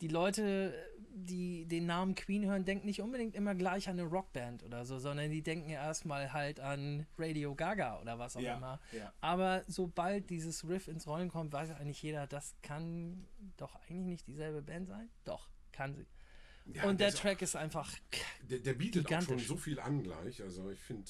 die 0.00 0.08
Leute, 0.08 0.74
die 1.14 1.66
den 1.66 1.86
Namen 1.86 2.14
Queen 2.14 2.44
hören, 2.46 2.64
denken 2.64 2.86
nicht 2.86 3.00
unbedingt 3.02 3.34
immer 3.34 3.54
gleich 3.54 3.88
an 3.88 3.98
eine 3.98 4.08
Rockband 4.08 4.62
oder 4.62 4.84
so, 4.84 4.98
sondern 4.98 5.30
die 5.30 5.42
denken 5.42 5.70
erstmal 5.70 6.32
halt 6.32 6.60
an 6.60 7.06
Radio 7.18 7.54
Gaga 7.54 8.00
oder 8.00 8.18
was 8.18 8.36
auch 8.36 8.40
Ja, 8.40 8.56
immer. 8.56 8.80
ja. 8.92 9.12
Aber 9.20 9.64
sobald 9.66 10.30
dieses 10.30 10.66
Riff 10.68 10.88
ins 10.88 11.06
Rollen 11.06 11.28
kommt, 11.30 11.52
weiß 11.52 11.70
eigentlich 11.72 12.02
jeder, 12.02 12.26
das 12.26 12.54
kann 12.62 13.26
doch 13.56 13.74
eigentlich 13.76 14.06
nicht 14.06 14.26
dieselbe 14.26 14.62
Band 14.62 14.88
sein. 14.88 15.10
Doch, 15.24 15.48
kann 15.72 15.94
sie. 15.94 16.06
Ja, 16.72 16.84
Und 16.84 17.00
der 17.00 17.12
Track 17.12 17.42
ist 17.42 17.56
einfach, 17.56 17.92
Der, 18.48 18.58
der 18.60 18.74
bietet 18.74 19.06
auch 19.06 19.10
schon 19.10 19.20
gigantisch. 19.20 19.48
so 19.48 19.56
viel 19.56 19.80
an 19.80 20.02
gleich. 20.02 20.40
Also 20.42 20.70
ich 20.70 20.78
finde. 20.80 21.04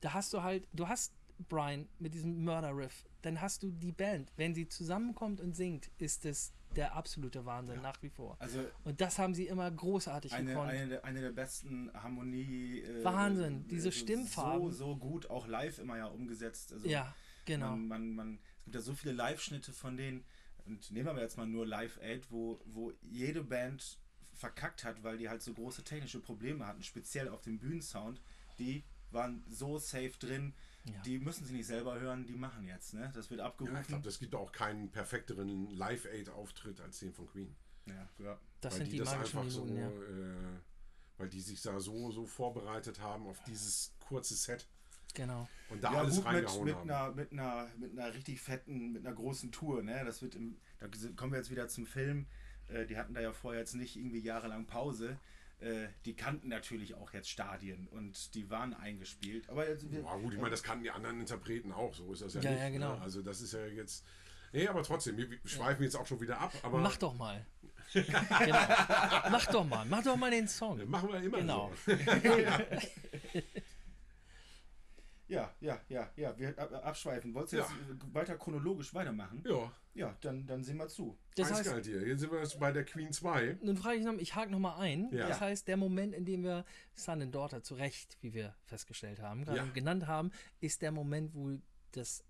da 0.00 0.12
hast 0.12 0.32
du 0.34 0.42
halt, 0.42 0.66
du 0.72 0.88
hast 0.88 1.14
Brian 1.48 1.88
mit 1.98 2.14
diesem 2.14 2.44
Mörder-Riff, 2.44 3.06
dann 3.22 3.40
hast 3.40 3.62
du 3.62 3.70
die 3.70 3.92
Band. 3.92 4.32
Wenn 4.36 4.54
sie 4.54 4.68
zusammenkommt 4.68 5.40
und 5.40 5.54
singt, 5.56 5.90
ist 5.98 6.24
es 6.24 6.52
der 6.76 6.94
absolute 6.94 7.44
Wahnsinn 7.44 7.82
nach 7.82 8.00
wie 8.02 8.10
vor. 8.10 8.36
Also 8.38 8.64
Und 8.84 9.00
das 9.00 9.18
haben 9.18 9.34
sie 9.34 9.46
immer 9.48 9.68
großartig 9.70 10.32
eine, 10.32 10.50
gekonnt. 10.50 10.70
eine, 10.70 10.88
der- 10.88 11.04
eine 11.04 11.20
der 11.20 11.32
besten 11.32 11.90
Harmonie. 11.94 12.80
Äh, 12.80 13.04
Wahnsinn, 13.04 13.66
diese 13.68 13.88
also 13.88 13.98
Stimmfarben. 13.98 14.70
So, 14.72 14.86
so 14.90 14.96
gut 14.96 15.28
auch 15.30 15.46
live 15.48 15.78
immer 15.80 15.96
ja 15.98 16.06
umgesetzt. 16.06 16.72
Also 16.72 16.86
ja, 16.88 17.12
genau. 17.44 17.70
Man, 17.70 17.88
man, 17.88 18.14
man, 18.14 18.38
es 18.58 18.64
gibt 18.64 18.74
ja 18.76 18.80
so 18.82 18.94
viele 18.94 19.12
Live-Schnitte 19.14 19.72
von 19.72 19.96
denen. 19.96 20.24
Und 20.66 20.90
nehmen 20.92 21.16
wir 21.16 21.22
jetzt 21.22 21.36
mal 21.36 21.46
nur 21.46 21.66
Live 21.66 21.98
Aid, 22.02 22.30
wo, 22.30 22.60
wo 22.66 22.92
jede 23.02 23.42
Band 23.42 23.98
verkackt 24.32 24.84
hat, 24.84 25.02
weil 25.02 25.18
die 25.18 25.28
halt 25.28 25.42
so 25.42 25.52
große 25.52 25.82
technische 25.82 26.20
Probleme 26.20 26.66
hatten, 26.66 26.82
speziell 26.84 27.28
auf 27.28 27.40
dem 27.42 27.58
Bühnensound. 27.58 28.20
Die 28.60 28.84
waren 29.10 29.42
so 29.48 29.76
safe 29.78 30.12
drin, 30.20 30.54
Ja. 30.84 31.00
die 31.02 31.18
müssen 31.18 31.44
sie 31.44 31.52
nicht 31.54 31.66
selber 31.66 32.00
hören, 32.00 32.24
die 32.26 32.34
machen 32.36 32.64
jetzt. 32.66 32.94
Ne? 32.94 33.10
Das 33.14 33.28
wird 33.30 33.40
Ja, 33.40 33.46
abgerufen. 33.46 33.76
ich 33.80 33.86
glaube, 33.88 34.02
das 34.04 34.18
gibt 34.18 34.34
auch 34.34 34.50
keinen 34.50 34.90
perfekteren 34.90 35.70
Live-Aid-Auftritt 35.70 36.80
als 36.80 36.98
den 37.00 37.12
von 37.12 37.26
Queen. 37.28 37.54
ja, 37.86 38.08
ja. 38.18 38.38
das 38.60 38.72
weil 38.72 38.78
sind 38.78 38.86
die, 38.86 38.92
die, 38.92 38.98
das 38.98 39.10
magischen 39.14 39.38
einfach 39.40 39.64
Minuten, 39.64 39.76
so, 39.76 40.02
ja. 40.02 40.54
äh, 40.56 40.60
weil 41.18 41.28
die 41.28 41.40
sich 41.40 41.60
da 41.60 41.78
so, 41.80 42.10
so 42.10 42.24
vorbereitet 42.26 43.00
haben 43.00 43.26
auf 43.26 43.38
dieses 43.44 43.94
kurze 44.00 44.34
Set 44.34 44.66
Genau. 45.14 45.48
und 45.68 45.82
da 45.82 45.92
ja, 45.92 45.98
alles 45.98 46.16
gut, 46.16 46.24
mit, 46.24 46.34
reingehauen 46.34 46.64
mit, 46.64 46.74
haben. 46.76 46.90
einer, 46.90 47.12
mit, 47.12 47.32
einer, 47.32 47.68
mit 47.78 47.98
einer 47.98 48.14
richtig 48.14 48.40
fetten, 48.40 48.92
mit 48.92 49.04
einer 49.06 49.14
großen 49.14 49.50
Tour. 49.52 49.82
Ne? 49.82 50.02
Das 50.04 50.22
wird 50.22 50.34
im, 50.36 50.56
da 50.78 50.86
kommen 51.16 51.32
wir 51.32 51.38
jetzt 51.38 51.50
wieder 51.50 51.68
zum 51.68 51.84
Film. 51.84 52.26
Äh, 52.68 52.86
die 52.86 52.96
hatten 52.96 53.12
da 53.12 53.20
ja 53.20 53.32
vorher 53.32 53.60
jetzt 53.60 53.74
nicht 53.74 53.96
irgendwie 53.96 54.20
jahrelang 54.20 54.66
Pause. 54.66 55.18
Äh, 55.60 55.88
die 56.06 56.14
kannten 56.16 56.48
natürlich 56.48 56.94
auch 56.94 57.12
jetzt 57.12 57.28
Stadien 57.28 57.86
und 57.88 58.34
die 58.34 58.48
waren 58.48 58.72
eingespielt. 58.74 59.48
Aber 59.50 59.68
jetzt, 59.68 59.84
Ja, 59.90 60.16
gut, 60.16 60.32
ich 60.32 60.38
meine, 60.38 60.50
das 60.50 60.62
kannten 60.62 60.84
die 60.84 60.90
anderen 60.90 61.20
Interpreten 61.20 61.70
auch, 61.72 61.92
so 61.94 62.10
ist 62.12 62.22
das 62.22 62.34
ja, 62.34 62.40
Ja, 62.42 62.50
nicht. 62.50 62.60
ja, 62.60 62.68
genau. 62.70 62.94
Ne? 62.96 63.02
Also 63.02 63.20
das 63.22 63.40
ist 63.42 63.52
ja 63.52 63.66
jetzt. 63.66 64.04
Nee, 64.52 64.66
aber 64.66 64.82
trotzdem, 64.82 65.16
wir 65.18 65.28
schweifen 65.44 65.82
jetzt 65.84 65.96
auch 65.96 66.06
schon 66.06 66.20
wieder 66.20 66.40
ab, 66.40 66.52
aber 66.62 66.78
Mach 66.78 66.96
doch 66.96 67.14
mal. 67.14 67.44
genau. 67.92 68.18
Mach 69.30 69.46
doch 69.46 69.64
mal. 69.64 69.84
Mach 69.84 70.02
doch 70.02 70.16
mal 70.16 70.30
den 70.30 70.48
Song. 70.48 70.88
machen 70.88 71.12
wir 71.12 71.20
immer 71.22 71.38
Genau. 71.38 71.72
so. 71.86 71.92
ja, 75.30 75.54
ja, 75.60 75.80
ja, 75.88 76.10
ja, 76.16 76.36
wir 76.38 76.58
ab, 76.58 76.72
abschweifen. 76.84 77.32
Wolltest 77.34 77.52
du 77.54 77.56
Ja. 77.58 77.68
jetzt 77.88 78.14
weiter 78.14 78.36
chronologisch 78.36 78.92
weitermachen? 78.94 79.42
Ja, 79.46 79.72
Ja, 79.94 80.16
dann, 80.20 80.46
dann 80.46 80.62
sehen 80.62 80.76
wir 80.76 80.88
zu. 80.88 81.18
Das 81.34 81.50
heißt, 81.50 81.60
eiskalt 81.60 81.86
hier. 81.86 82.06
Jetzt 82.06 82.20
sind 82.20 82.30
wir 82.32 82.46
bei 82.60 82.70
der 82.72 82.84
Queen 82.84 83.12
2. 83.12 83.58
nun 83.62 83.76
frage 83.76 83.96
ich 83.98 84.04
noch, 84.04 84.14
ich 84.18 84.34
hake 84.36 84.50
noch 84.50 84.58
mal 84.60 84.76
ein. 84.78 85.08
Ja. 85.12 85.26
Das 85.28 85.40
heißt, 85.40 85.66
der 85.66 85.76
Moment, 85.76 86.14
in 86.14 86.24
dem 86.24 86.44
wir 86.44 86.64
Son 86.94 87.22
and 87.22 87.34
Daughter 87.34 87.62
zu 87.62 87.74
Recht, 87.74 88.16
wie 88.20 88.32
wir 88.34 88.54
festgestellt 88.66 89.20
haben, 89.20 89.44
gerade 89.44 89.58
Ja. 89.58 89.66
genannt 89.72 90.06
haben, 90.06 90.30
ist 90.60 90.82
der 90.82 90.92
Moment, 90.92 91.34
wo 91.34 91.58
das, 91.92 92.24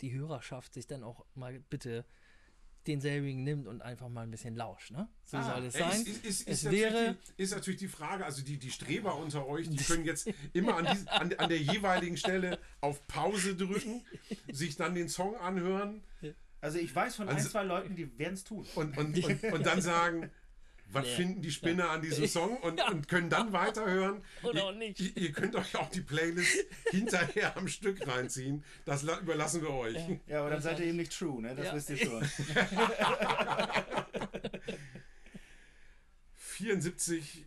die 0.00 0.12
Hörerschaft 0.12 0.72
sich 0.74 0.86
dann 0.86 1.02
auch 1.02 1.24
mal 1.34 1.58
bitte 1.68 2.04
denselbigen 2.86 3.44
nimmt 3.44 3.66
und 3.66 3.82
einfach 3.82 4.08
mal 4.08 4.22
ein 4.22 4.30
bisschen 4.30 4.56
lauscht. 4.56 4.90
Ne? 4.90 5.08
So 5.24 5.36
Ah, 5.36 5.54
soll 5.54 5.64
es 5.66 5.74
Ja, 5.78 5.90
sein. 5.90 6.00
Ist, 6.02 6.08
ist, 6.08 6.24
ist, 6.24 6.24
es 6.24 6.40
ist, 6.40 6.64
natürlich 6.64 6.82
wäre 6.92 7.16
die, 7.38 7.42
ist 7.42 7.54
natürlich 7.54 7.80
die 7.80 7.88
Frage, 7.88 8.24
also 8.24 8.42
die, 8.42 8.58
die 8.58 8.70
Streber 8.70 9.16
unter 9.16 9.46
euch, 9.46 9.68
die 9.68 9.76
können 9.76 10.04
jetzt 10.04 10.30
immer 10.52 10.76
an, 10.76 10.88
dies, 10.90 11.06
an, 11.08 11.32
an 11.34 11.48
der 11.48 11.58
jeweiligen 11.60 12.16
Stelle 12.16 12.58
auf 12.80 13.06
Pause 13.06 13.54
drücken, 13.54 14.04
sich 14.52 14.76
dann 14.76 14.94
den 14.94 15.08
Song 15.08 15.36
anhören 15.36 16.02
Also 16.62 16.78
ich 16.78 16.94
weiß 16.94 17.16
von 17.16 17.28
ein, 17.28 17.36
Also- 17.36 17.50
zwei 17.50 17.62
Leuten, 17.64 17.96
die 17.96 18.18
werden 18.18 18.34
es 18.34 18.44
tun. 18.44 18.66
und, 18.74 18.96
und, 18.98 19.16
und, 19.24 19.44
und 19.52 19.66
dann 19.66 19.80
sagen, 19.82 20.30
was 20.92 21.04
Nee. 21.06 21.14
finden 21.16 21.42
die 21.42 21.50
Spinner 21.50 21.90
an 21.90 22.02
diesem 22.02 22.26
Song 22.28 22.56
und, 22.58 22.80
und 22.90 23.08
können 23.08 23.30
dann 23.30 23.52
weiterhören. 23.54 24.22
Oder 24.42 24.54
ihr, 24.60 24.64
auch 24.64 24.72
nicht. 24.74 25.00
Ihr, 25.00 25.16
ihr 25.16 25.32
könnt 25.32 25.54
euch 25.56 25.76
auch 25.76 25.88
die 25.90 26.00
Playlist 26.00 26.66
hinterher 26.90 27.56
am 27.56 27.68
Stück 27.68 28.06
reinziehen. 28.06 28.64
Das 28.84 29.02
la- 29.02 29.18
überlassen 29.20 29.62
wir 29.62 29.70
euch. 29.70 29.96
Ja, 30.26 30.40
aber 30.40 30.50
dann 30.50 30.62
seid 30.62 30.80
ihr 30.80 30.86
eben 30.86 30.96
nicht 30.98 31.16
true, 31.16 31.40
ne? 31.42 31.54
Das 31.54 31.66
Ja. 31.66 31.74
wisst 31.74 31.90
ihr 31.90 31.96
schon. 31.98 32.28
74, 36.34 37.46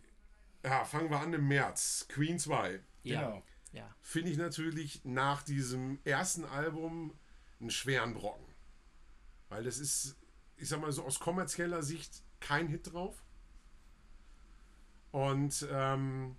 ja, 0.64 0.84
fangen 0.84 1.10
wir 1.10 1.20
an 1.20 1.32
im 1.34 1.46
März. 1.48 2.06
Queen 2.08 2.38
2. 2.38 2.80
ja, 3.02 3.20
Genau. 3.22 3.42
ja, 3.72 3.94
finde 4.00 4.30
ich 4.30 4.36
natürlich 4.38 5.04
nach 5.04 5.42
diesem 5.42 5.98
ersten 6.04 6.44
Album 6.44 7.12
einen 7.60 7.70
schweren 7.70 8.14
Brocken. 8.14 8.44
Weil 9.48 9.64
das 9.64 9.78
ist, 9.78 10.16
ich 10.56 10.68
sag 10.68 10.80
mal 10.80 10.90
so 10.92 11.04
aus 11.04 11.20
kommerzieller 11.20 11.82
Sicht 11.82 12.22
kein 12.40 12.68
Hit 12.68 12.92
drauf. 12.92 13.22
Und 15.14 15.68
ähm, 15.70 16.34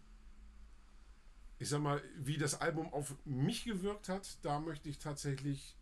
ich 1.59 1.69
sag 1.69 1.79
mal, 1.79 2.03
wie 2.17 2.37
das 2.37 2.59
Album 2.59 2.91
auf 2.91 3.15
mich 3.23 3.63
gewirkt 3.63 4.09
hat, 4.09 4.37
da 4.41 4.59
möchte 4.59 4.89
ich 4.89 4.99
tatsächlich 4.99 5.77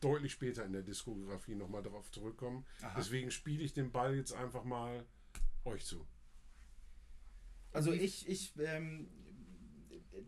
deutlich 0.00 0.32
später 0.32 0.62
in 0.66 0.74
der 0.74 0.82
Diskografie 0.82 1.54
nochmal 1.54 1.82
drauf 1.82 2.10
zurückkommen. 2.10 2.66
Aha. 2.82 2.92
Deswegen 2.98 3.30
spiele 3.30 3.64
ich 3.64 3.72
den 3.72 3.90
Ball 3.90 4.14
jetzt 4.14 4.34
einfach 4.34 4.64
mal 4.64 5.06
euch 5.64 5.86
zu. 5.86 6.06
Also 7.72 7.90
ich, 7.90 8.28
ich, 8.28 8.52
ähm, 8.58 9.08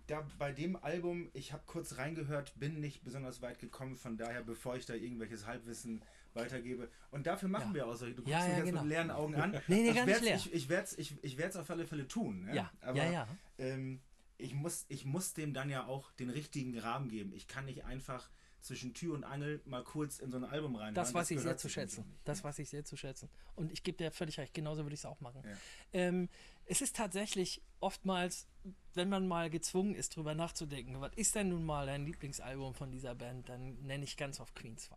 da 0.07 0.27
bei 0.39 0.51
dem 0.51 0.77
Album, 0.77 1.29
ich 1.35 1.53
habe 1.53 1.65
kurz 1.67 1.99
reingehört, 1.99 2.59
bin 2.59 2.81
nicht 2.81 3.05
besonders 3.05 3.43
weit 3.43 3.59
gekommen, 3.59 3.97
von 3.97 4.17
daher, 4.17 4.43
bevor 4.43 4.77
ich 4.77 4.87
da 4.87 4.95
irgendwelches 4.95 5.45
Halbwissen 5.45 6.03
weitergebe. 6.39 6.89
Und 7.11 7.27
dafür 7.27 7.49
machen 7.49 7.69
Ja. 7.69 7.75
wir 7.75 7.87
auch 7.87 7.95
so. 7.97 8.07
Du 8.07 8.15
guckst 8.15 8.29
Ja, 8.31 8.39
mich 8.41 8.49
ja, 8.49 8.57
jetzt 8.59 8.67
genau. 8.67 8.81
mit 8.83 8.91
leeren 8.91 9.11
Augen 9.11 9.35
an. 9.35 9.53
Nee, 9.69 9.83
nee, 9.83 9.89
ich 9.91 9.95
gar 9.95 10.07
nicht 10.07 10.15
werd's- 10.15 10.25
leer. 10.25 10.37
Ich, 10.37 10.53
ich 10.55 10.69
werde 10.69 10.85
es 10.85 10.99
ich, 10.99 11.15
ich 11.25 11.37
werd's 11.39 11.57
auf 11.57 11.69
alle 11.71 11.87
Fälle 11.87 12.07
tun. 12.09 12.45
Ne? 12.47 12.55
ja, 12.57 12.71
Aber, 12.81 12.97
ja, 12.97 13.11
ja. 13.11 13.29
Ähm, 13.59 14.01
ich, 14.39 14.55
muss, 14.55 14.87
ich 14.89 15.05
muss 15.05 15.35
dem 15.35 15.53
dann 15.53 15.69
ja 15.69 15.87
auch 15.87 16.13
den 16.13 16.31
richtigen 16.31 16.79
Rahmen 16.79 17.09
geben. 17.09 17.33
Ich 17.35 17.47
kann 17.49 17.65
nicht 17.67 17.85
einfach 17.85 18.31
zwischen 18.61 18.93
Tür 18.93 19.15
und 19.15 19.23
Angel 19.25 19.61
mal 19.67 19.85
kurz 19.85 20.19
in 20.19 20.31
so 20.33 20.37
ein 20.37 20.45
Album 20.45 20.75
rein. 20.77 20.93
Das 20.95 21.15
weiß 21.15 21.31
ich 21.31 21.41
sehr 21.41 21.57
zu 21.57 21.69
schätzen. 21.69 22.05
nicht, 22.05 22.19
Das 22.25 22.39
ne? 22.39 22.45
weiß 22.45 22.59
ich 22.59 22.69
sehr 22.69 22.85
zu 22.85 22.97
schätzen. 22.97 23.29
Und 23.55 23.71
ich 23.73 23.83
gebe 23.85 23.97
dir 23.97 24.11
völlig 24.11 24.39
recht, 24.39 24.53
genauso 24.53 24.83
würde 24.83 24.95
ich 24.95 25.01
es 25.01 25.07
auch 25.07 25.21
machen. 25.21 25.43
Ja. 25.45 25.57
Ähm, 25.93 26.29
es 26.67 26.81
ist 26.83 26.97
tatsächlich 26.97 27.63
oftmals, 27.81 28.47
wenn 28.95 29.09
man 29.09 29.27
mal 29.29 29.49
gezwungen 29.49 29.95
ist, 29.95 30.17
drüber 30.17 30.35
nachzudenken, 30.35 31.01
was 31.01 31.13
ist 31.15 31.35
denn 31.37 31.49
nun 31.51 31.65
mal 31.65 31.87
dein 31.87 32.05
Lieblingsalbum 32.05 32.75
von 32.75 32.91
dieser 32.91 33.15
Band, 33.15 33.49
dann 33.49 33.81
nenne 33.85 34.03
ich 34.05 34.17
ganz 34.17 34.41
oft 34.41 34.55
Queen 34.57 34.77
2. 34.77 34.97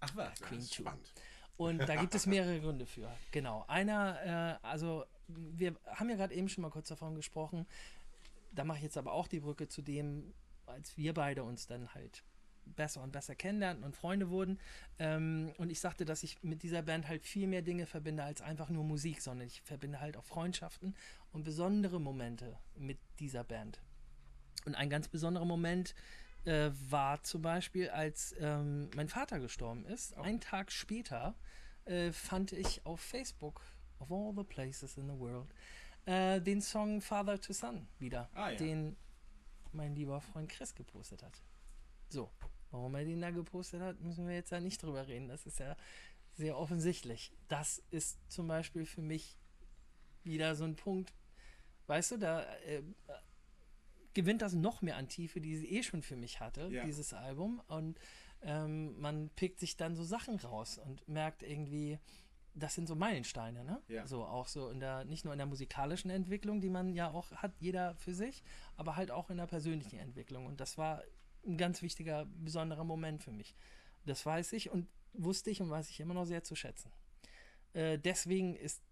Ach 0.00 0.14
was. 0.16 0.38
Das 0.38 0.48
Queen 0.48 0.60
ist 0.60 0.72
2. 0.74 0.82
spannend. 0.82 1.12
Und 1.56 1.78
da 1.88 1.96
gibt 1.96 2.14
es 2.14 2.26
mehrere 2.26 2.60
Gründe 2.60 2.86
für. 2.86 3.10
Genau. 3.30 3.64
Einer, 3.68 4.58
äh, 4.62 4.66
also 4.66 5.04
wir 5.28 5.74
haben 5.86 6.10
ja 6.10 6.16
gerade 6.16 6.34
eben 6.34 6.48
schon 6.48 6.62
mal 6.62 6.70
kurz 6.70 6.88
davon 6.88 7.14
gesprochen. 7.14 7.66
Da 8.52 8.64
mache 8.64 8.78
ich 8.78 8.84
jetzt 8.84 8.98
aber 8.98 9.12
auch 9.12 9.28
die 9.28 9.40
Brücke 9.40 9.68
zu 9.68 9.82
dem, 9.82 10.32
als 10.66 10.96
wir 10.96 11.14
beide 11.14 11.44
uns 11.44 11.66
dann 11.66 11.94
halt 11.94 12.22
besser 12.74 13.02
und 13.02 13.12
besser 13.12 13.34
kennenlernten 13.34 13.84
und 13.84 13.94
Freunde 13.94 14.28
wurden. 14.28 14.58
Ähm, 14.98 15.52
und 15.58 15.70
ich 15.70 15.80
sagte, 15.80 16.04
dass 16.04 16.22
ich 16.22 16.42
mit 16.42 16.62
dieser 16.62 16.82
Band 16.82 17.06
halt 17.08 17.24
viel 17.24 17.46
mehr 17.46 17.62
Dinge 17.62 17.86
verbinde 17.86 18.24
als 18.24 18.42
einfach 18.42 18.68
nur 18.68 18.84
Musik, 18.84 19.20
sondern 19.20 19.46
ich 19.46 19.62
verbinde 19.62 20.00
halt 20.00 20.16
auch 20.16 20.24
Freundschaften 20.24 20.96
und 21.32 21.44
besondere 21.44 22.00
Momente 22.00 22.58
mit 22.76 22.98
dieser 23.20 23.44
Band. 23.44 23.80
Und 24.64 24.74
ein 24.74 24.90
ganz 24.90 25.08
besonderer 25.08 25.44
Moment 25.44 25.94
äh, 26.46 26.70
war 26.90 27.22
zum 27.22 27.42
Beispiel, 27.42 27.88
als 27.90 28.34
ähm, 28.38 28.90
mein 28.94 29.08
Vater 29.08 29.38
gestorben 29.40 29.84
ist. 29.86 30.16
Ein 30.16 30.40
Tag 30.40 30.70
später 30.72 31.34
äh, 31.84 32.12
fand 32.12 32.52
ich 32.52 32.84
auf 32.86 33.00
Facebook, 33.00 33.60
of 33.98 34.10
all 34.10 34.32
the 34.36 34.44
places 34.44 34.96
in 34.96 35.08
the 35.08 35.18
world, 35.18 35.48
äh, 36.06 36.40
den 36.40 36.60
Song 36.60 37.00
Father 37.00 37.40
to 37.40 37.52
Son 37.52 37.88
wieder, 37.98 38.28
Ah, 38.34 38.50
ja. 38.50 38.56
den 38.56 38.96
mein 39.72 39.94
lieber 39.94 40.20
Freund 40.20 40.48
Chris 40.48 40.74
gepostet 40.74 41.22
hat. 41.22 41.42
So, 42.08 42.30
warum 42.70 42.94
er 42.94 43.04
den 43.04 43.20
da 43.20 43.30
gepostet 43.30 43.80
hat, 43.82 44.00
müssen 44.00 44.26
wir 44.26 44.34
jetzt 44.34 44.50
ja 44.50 44.60
nicht 44.60 44.82
drüber 44.82 45.06
reden. 45.06 45.28
Das 45.28 45.44
ist 45.46 45.58
ja 45.58 45.76
sehr 46.34 46.56
offensichtlich. 46.56 47.32
Das 47.48 47.82
ist 47.90 48.18
zum 48.30 48.46
Beispiel 48.48 48.86
für 48.86 49.02
mich 49.02 49.36
wieder 50.22 50.54
so 50.54 50.64
ein 50.64 50.76
Punkt, 50.76 51.12
weißt 51.86 52.12
du, 52.12 52.18
da 52.18 52.42
äh, 52.64 52.82
gewinnt 54.16 54.40
das 54.42 54.54
noch 54.54 54.80
mehr 54.82 54.96
an 54.96 55.08
Tiefe, 55.08 55.40
die 55.40 55.56
sie 55.56 55.68
eh 55.70 55.82
schon 55.82 56.02
für 56.02 56.16
mich 56.16 56.40
hatte, 56.40 56.68
Ja. 56.72 56.84
dieses 56.84 57.12
Album. 57.12 57.60
Und 57.68 57.98
ähm, 58.42 58.98
man 58.98 59.28
pickt 59.36 59.60
sich 59.60 59.76
dann 59.76 59.94
so 59.94 60.02
Sachen 60.04 60.36
raus 60.40 60.78
und 60.78 61.06
merkt 61.06 61.42
irgendwie, 61.42 61.98
das 62.54 62.74
sind 62.74 62.88
so 62.88 62.94
Meilensteine, 62.94 63.62
ne? 63.64 63.82
Ja. 63.88 64.06
So 64.06 64.24
auch 64.24 64.48
so 64.48 64.70
in 64.70 64.80
der, 64.80 65.04
nicht 65.04 65.24
nur 65.24 65.34
in 65.34 65.38
der 65.38 65.46
musikalischen 65.46 66.10
Entwicklung, 66.10 66.60
die 66.62 66.70
man 66.70 66.94
ja 66.94 67.10
auch 67.10 67.30
hat, 67.32 67.52
jeder 67.60 67.94
für 67.96 68.14
sich, 68.14 68.42
aber 68.76 68.96
halt 68.96 69.10
auch 69.10 69.28
in 69.28 69.36
der 69.36 69.46
persönlichen 69.46 69.98
Entwicklung. 69.98 70.46
Und 70.46 70.58
das 70.60 70.78
war 70.78 71.02
ein 71.46 71.58
ganz 71.58 71.82
wichtiger, 71.82 72.24
besonderer 72.38 72.84
Moment 72.84 73.22
für 73.22 73.32
mich. 73.32 73.54
Das 74.06 74.24
weiß 74.24 74.54
ich 74.54 74.70
und 74.70 74.88
wusste 75.12 75.50
ich 75.50 75.60
und 75.60 75.68
weiß 75.68 75.90
ich 75.90 76.00
immer 76.00 76.14
noch 76.14 76.24
sehr 76.24 76.42
zu 76.42 76.54
schätzen. 76.56 76.90
Äh, 77.74 77.98
deswegen 77.98 78.56
ist 78.56 78.82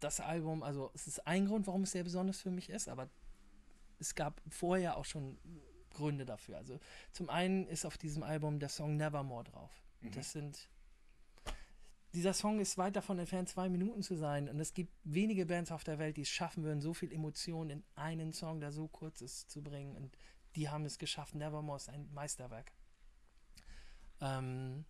das 0.00 0.20
Album, 0.20 0.62
also 0.62 0.90
es 0.94 1.06
ist 1.06 1.26
ein 1.26 1.46
Grund, 1.46 1.66
warum 1.66 1.82
es 1.82 1.92
sehr 1.92 2.04
besonders 2.04 2.40
für 2.40 2.50
mich 2.50 2.70
ist, 2.70 2.88
aber 2.88 3.10
es 3.98 4.14
gab 4.14 4.40
vorher 4.48 4.96
auch 4.96 5.04
schon 5.04 5.38
Gründe 5.92 6.24
dafür. 6.24 6.56
Also 6.58 6.78
zum 7.12 7.30
einen 7.30 7.66
ist 7.66 7.84
auf 7.84 7.98
diesem 7.98 8.22
Album 8.22 8.58
der 8.58 8.68
Song 8.68 8.96
Nevermore 8.96 9.44
drauf. 9.44 9.70
Das 10.14 10.32
sind 10.32 10.68
dieser 12.14 12.32
Song 12.32 12.60
ist 12.60 12.78
weit 12.78 12.94
davon 12.94 13.18
entfernt, 13.18 13.48
zwei 13.48 13.68
Minuten 13.68 14.02
zu 14.02 14.14
sein. 14.14 14.48
Und 14.48 14.60
es 14.60 14.72
gibt 14.72 14.92
wenige 15.02 15.46
Bands 15.46 15.72
auf 15.72 15.82
der 15.82 15.98
Welt, 15.98 16.16
die 16.16 16.22
es 16.22 16.28
schaffen 16.28 16.62
würden, 16.62 16.80
so 16.80 16.94
viel 16.94 17.12
Emotion 17.12 17.70
in 17.70 17.82
einen 17.96 18.32
Song, 18.32 18.60
der 18.60 18.70
so 18.70 18.86
kurz 18.86 19.20
ist, 19.20 19.50
zu 19.50 19.62
bringen. 19.62 19.96
Und 19.96 20.16
die 20.54 20.68
haben 20.68 20.84
es 20.84 20.98
geschafft. 20.98 21.34
Nevermore 21.34 21.76
ist 21.76 21.88
ein 21.88 22.08
Meisterwerk. 22.12 22.72
Ähm, 24.20 24.84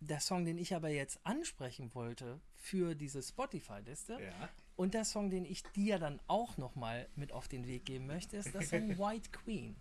der 0.00 0.20
Song, 0.20 0.46
den 0.46 0.56
ich 0.56 0.74
aber 0.74 0.88
jetzt 0.88 1.20
ansprechen 1.24 1.94
wollte 1.94 2.40
für 2.54 2.94
diese 2.94 3.22
Spotify-Liste 3.22 4.14
Ja. 4.14 4.48
Und 4.78 4.94
der 4.94 5.04
Song, 5.04 5.28
den 5.28 5.44
ich 5.44 5.62
dir 5.72 5.98
dann 5.98 6.20
auch 6.28 6.56
nochmal 6.56 7.08
mit 7.16 7.32
auf 7.32 7.48
den 7.48 7.66
Weg 7.66 7.84
geben 7.84 8.06
möchte, 8.06 8.36
ist 8.36 8.54
der 8.54 8.62
Song 8.62 8.88
White 8.98 9.30
Queen 9.30 9.76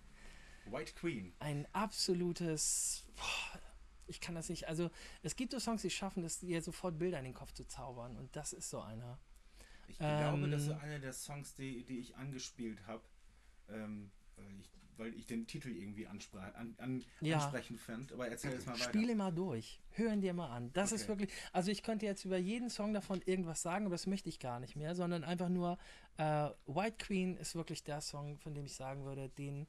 White 0.65 0.93
Queen. 0.95 1.33
ein 1.39 1.67
absolutes. 1.73 3.05
Boah, 3.15 3.59
ich 4.07 4.19
kann 4.19 4.35
das 4.35 4.49
nicht. 4.49 4.67
Also, 4.67 4.89
es 5.21 5.35
gibt 5.35 5.51
so 5.51 5.59
Songs, 5.59 5.81
die 5.83 5.89
schaffen 5.89 6.23
es, 6.23 6.39
dir 6.39 6.61
sofort 6.61 6.97
Bilder 6.97 7.19
in 7.19 7.25
den 7.25 7.33
Kopf 7.33 7.53
zu 7.53 7.65
zaubern. 7.65 8.17
Und 8.17 8.35
das 8.35 8.53
ist 8.53 8.69
so 8.69 8.81
einer. 8.81 9.19
Ich 9.87 9.97
glaube, 9.99 10.49
das 10.49 10.63
ist 10.63 10.69
Ähm, 10.69 10.79
einer 10.79 10.99
der 10.99 11.13
Songs, 11.13 11.53
die, 11.55 11.85
die 11.85 11.99
ich 11.99 12.15
angespielt 12.15 12.85
habe, 12.87 13.03
ähm, 13.69 14.11
ich, 14.59 14.69
weil 14.97 15.13
ich 15.15 15.25
den 15.25 15.47
Titel 15.47 15.69
irgendwie 15.69 16.07
ansprach, 16.07 16.53
an, 16.55 16.75
an, 16.77 17.03
Ja. 17.21 17.37
ansprechend 17.39 17.79
fand. 17.79 18.11
Aber 18.13 18.27
erzähl 18.27 18.51
es 18.53 18.65
mal 18.65 18.73
weiter. 18.73 18.85
Spiele 18.89 19.15
mal 19.15 19.31
durch. 19.31 19.79
Hören 19.91 20.21
dir 20.21 20.33
mal 20.33 20.49
an. 20.49 20.71
Das 20.73 20.91
ist 20.91 21.03
Okay. 21.03 21.09
wirklich. 21.09 21.29
Also, 21.53 21.71
ich 21.71 21.83
könnte 21.83 22.05
jetzt 22.05 22.25
über 22.25 22.37
jeden 22.37 22.69
Song 22.69 22.93
davon 22.93 23.21
irgendwas 23.25 23.61
sagen, 23.61 23.85
aber 23.85 23.95
das 23.95 24.07
möchte 24.07 24.29
ich 24.29 24.39
gar 24.39 24.59
nicht 24.59 24.75
mehr, 24.75 24.95
sondern 24.95 25.23
einfach 25.23 25.49
nur. 25.49 25.77
Äh, 26.17 26.49
White 26.65 26.97
Queen 26.99 27.37
ist 27.37 27.55
wirklich 27.55 27.83
der 27.83 28.01
Song, 28.01 28.37
von 28.39 28.53
dem 28.53 28.65
ich 28.65 28.73
sagen 28.75 29.05
würde, 29.05 29.29
den. 29.29 29.67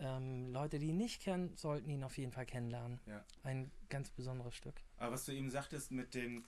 Ähm, 0.00 0.52
Leute, 0.52 0.78
die 0.78 0.86
ihn 0.90 0.96
nicht 0.96 1.20
kennen, 1.22 1.56
sollten 1.56 1.90
ihn 1.90 2.04
auf 2.04 2.16
jeden 2.18 2.30
Fall 2.30 2.46
kennenlernen. 2.46 3.00
Ja. 3.06 3.24
Ein 3.42 3.72
ganz 3.88 4.10
besonderes 4.10 4.54
Stück. 4.54 4.76
Aber 4.96 5.14
was 5.14 5.24
du 5.24 5.32
eben 5.32 5.50
sagtest 5.50 5.90
mit 5.90 6.14
den 6.14 6.44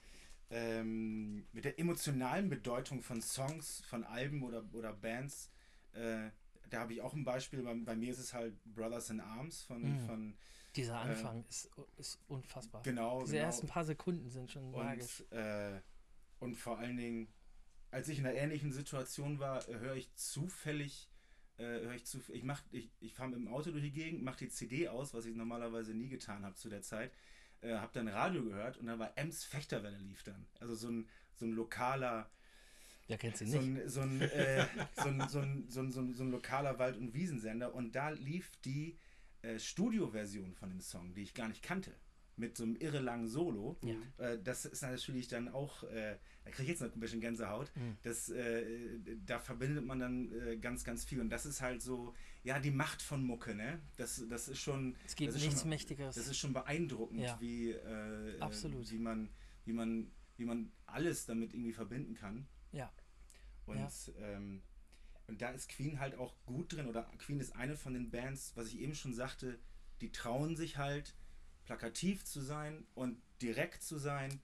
ähm, 0.51 1.47
mit 1.53 1.65
der 1.65 1.79
emotionalen 1.79 2.49
Bedeutung 2.49 3.03
von 3.03 3.21
Songs, 3.23 3.83
von 3.87 4.05
Alben 4.05 4.43
oder, 4.43 4.65
oder 4.73 4.93
Bands, 4.93 5.51
äh, 5.95 6.31
da 6.71 6.81
habe 6.81 6.95
ich 6.95 7.01
auch 7.03 7.15
ein 7.15 7.25
Beispiel. 7.25 7.63
Bei, 7.63 7.75
bei 7.75 7.97
mir 7.97 8.13
ist 8.13 8.19
es 8.19 8.33
halt 8.33 8.55
Brothers 8.65 9.11
in 9.11 9.21
Arms 9.21 9.63
von, 9.63 9.83
Mhm. 9.83 10.07
von 10.07 10.37
Dieser 10.77 10.95
Äh, 10.95 11.11
Anfang 11.11 11.45
ist, 11.49 11.71
ist 11.97 12.21
unfassbar. 12.29 12.83
genau. 12.83 13.21
Diese 13.23 13.33
genau. 13.35 13.45
ersten 13.47 13.67
paar 13.67 13.85
Sekunden 13.85 14.31
sind 14.31 14.51
schon 14.51 14.71
magisch. 14.71 15.21
Und, 15.31 15.37
äh, 15.37 15.81
und 16.39 16.55
vor 16.57 16.79
allen 16.79 16.97
Dingen, 16.97 17.29
als 17.91 18.09
ich 18.09 18.19
in 18.21 18.27
einer 18.27 18.37
ähnlichen 18.37 18.73
Situation 18.73 19.39
war, 19.41 19.69
äh, 19.69 19.79
höre 19.79 19.97
ich 19.97 20.15
zufällig, 20.15 21.11
äh, 21.59 21.65
höre 21.65 21.95
ich 21.95 22.07
zu, 22.07 22.21
ich 22.33 22.45
mach, 22.45 22.63
ich, 22.71 22.91
ich 23.01 23.15
fahre 23.15 23.31
mit 23.31 23.39
dem 23.39 23.49
Auto 23.49 23.71
durch 23.73 23.83
die 23.83 23.93
Gegend, 23.93 24.23
mache 24.23 24.39
die 24.39 24.49
CD 24.49 24.89
aus, 24.89 25.13
was 25.13 25.27
ich 25.27 25.35
normalerweise 25.35 25.93
nie 25.93 26.09
getan 26.09 26.45
habe 26.45 26.55
zu 26.55 26.69
der 26.69 26.83
Zeit, 26.83 27.13
äh, 27.63 27.75
habe 27.75 27.93
dann 27.93 28.09
Radio 28.09 28.45
gehört 28.45 28.79
und 28.79 28.87
dann 28.87 28.99
war 28.99 29.19
Ems 29.19 29.45
Fechterwelle 29.45 29.99
lief 29.99 30.23
dann. 30.23 30.47
Also 30.61 30.75
so 30.77 30.89
ein, 30.89 31.09
so 31.35 31.45
ein 31.47 31.51
lokaler, 31.53 32.31
Ja, 33.11 33.17
kennst 33.17 33.41
du 33.41 33.47
so 33.47 33.59
nicht. 33.59 33.83
ein, 33.83 33.91
so 33.91 34.01
ein, 36.23 36.31
lokaler 36.31 36.79
Wald- 36.79 36.97
und 36.97 37.13
Wiesensender 37.13 37.75
und 37.75 37.97
da 37.97 38.11
lief 38.11 38.53
die 38.65 38.97
äh, 39.43 39.59
Studioversion 39.59 40.55
von 40.55 40.69
dem 40.71 40.81
Song, 40.81 41.13
die 41.13 41.23
ich 41.23 41.35
gar 41.35 41.49
nicht 41.49 41.63
kannte. 41.63 41.93
Mit 42.37 42.57
so 42.57 42.63
einem 42.63 42.77
irre 42.77 43.01
langen 43.01 43.27
Solo. 43.27 43.77
Ja. 43.83 43.97
Äh, 44.25 44.39
das 44.43 44.65
ist 44.65 44.83
natürlich 44.83 45.27
dann 45.27 45.49
auch, 45.49 45.83
äh, 45.83 46.17
da 46.45 46.51
kriege 46.53 46.63
ich 46.63 46.69
jetzt 46.69 46.83
noch 46.83 46.95
ein 46.95 47.01
bisschen 47.01 47.21
Gänsehaut. 47.21 47.73
Mhm. 47.75 47.97
Das, 48.05 48.29
äh, 48.31 48.65
da 49.27 49.41
verbindet 49.41 49.85
man 49.85 49.99
dann 49.99 50.33
äh, 50.33 50.57
ganz, 50.57 50.85
ganz 50.85 51.05
viel. 51.05 51.21
Und 51.21 51.31
das 51.31 51.45
ist 51.47 51.61
halt 51.61 51.83
so, 51.83 52.15
ja, 52.45 52.61
die 52.61 52.71
Macht 52.71 53.03
von 53.03 53.25
Mucke, 53.25 53.57
ne? 53.57 53.81
Das, 53.97 54.25
das 54.29 54.49
ist 54.49 54.61
schon. 54.61 54.95
Es 55.05 55.17
gibt 55.17 55.35
nichts 55.35 55.61
schon, 55.63 55.69
Mächtigeres. 55.69 56.15
Das 56.15 56.29
ist 56.29 56.39
schon 56.39 56.53
beeindruckend, 56.53 57.21
Ja. 57.21 57.37
wie, 57.41 57.73
äh, 57.73 58.39
Absolut. 58.39 58.89
wie 58.91 58.99
man, 58.99 59.29
wie 59.65 59.73
man, 59.73 60.11
wie 60.37 60.45
man 60.45 60.71
alles 60.87 61.27
damit 61.27 61.53
irgendwie 61.53 61.73
verbinden 61.73 62.15
kann. 62.15 62.47
Und, 63.71 63.79
Ja. 63.79 63.91
ähm, 64.19 64.63
und 65.29 65.41
da 65.41 65.51
ist 65.51 65.69
Queen 65.69 66.01
halt 66.01 66.17
auch 66.17 66.35
gut 66.45 66.73
drin, 66.73 66.89
oder 66.89 67.05
Queen 67.19 67.39
ist 67.39 67.55
eine 67.55 67.77
von 67.77 67.95
den 67.95 68.11
Bands, 68.11 68.53
was 68.57 68.67
ich 68.69 68.81
eben 68.81 68.95
schon 68.97 69.15
sagte, 69.15 69.59
die 70.01 70.11
trauen 70.11 70.57
sich 70.57 70.77
halt, 70.77 71.15
plakativ 71.65 72.25
zu 72.25 72.41
sein 72.41 72.85
und 72.95 73.23
direkt 73.41 73.83
zu 73.83 73.99
sein. 73.99 74.41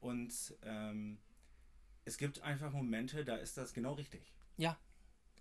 Und 0.00 0.32
ähm, 0.62 1.18
es 2.06 2.16
gibt 2.16 2.40
einfach 2.40 2.72
Momente, 2.72 3.22
da 3.24 3.36
ist 3.36 3.58
das 3.58 3.74
genau 3.74 3.92
richtig. 3.92 4.32
Ja, 4.56 4.78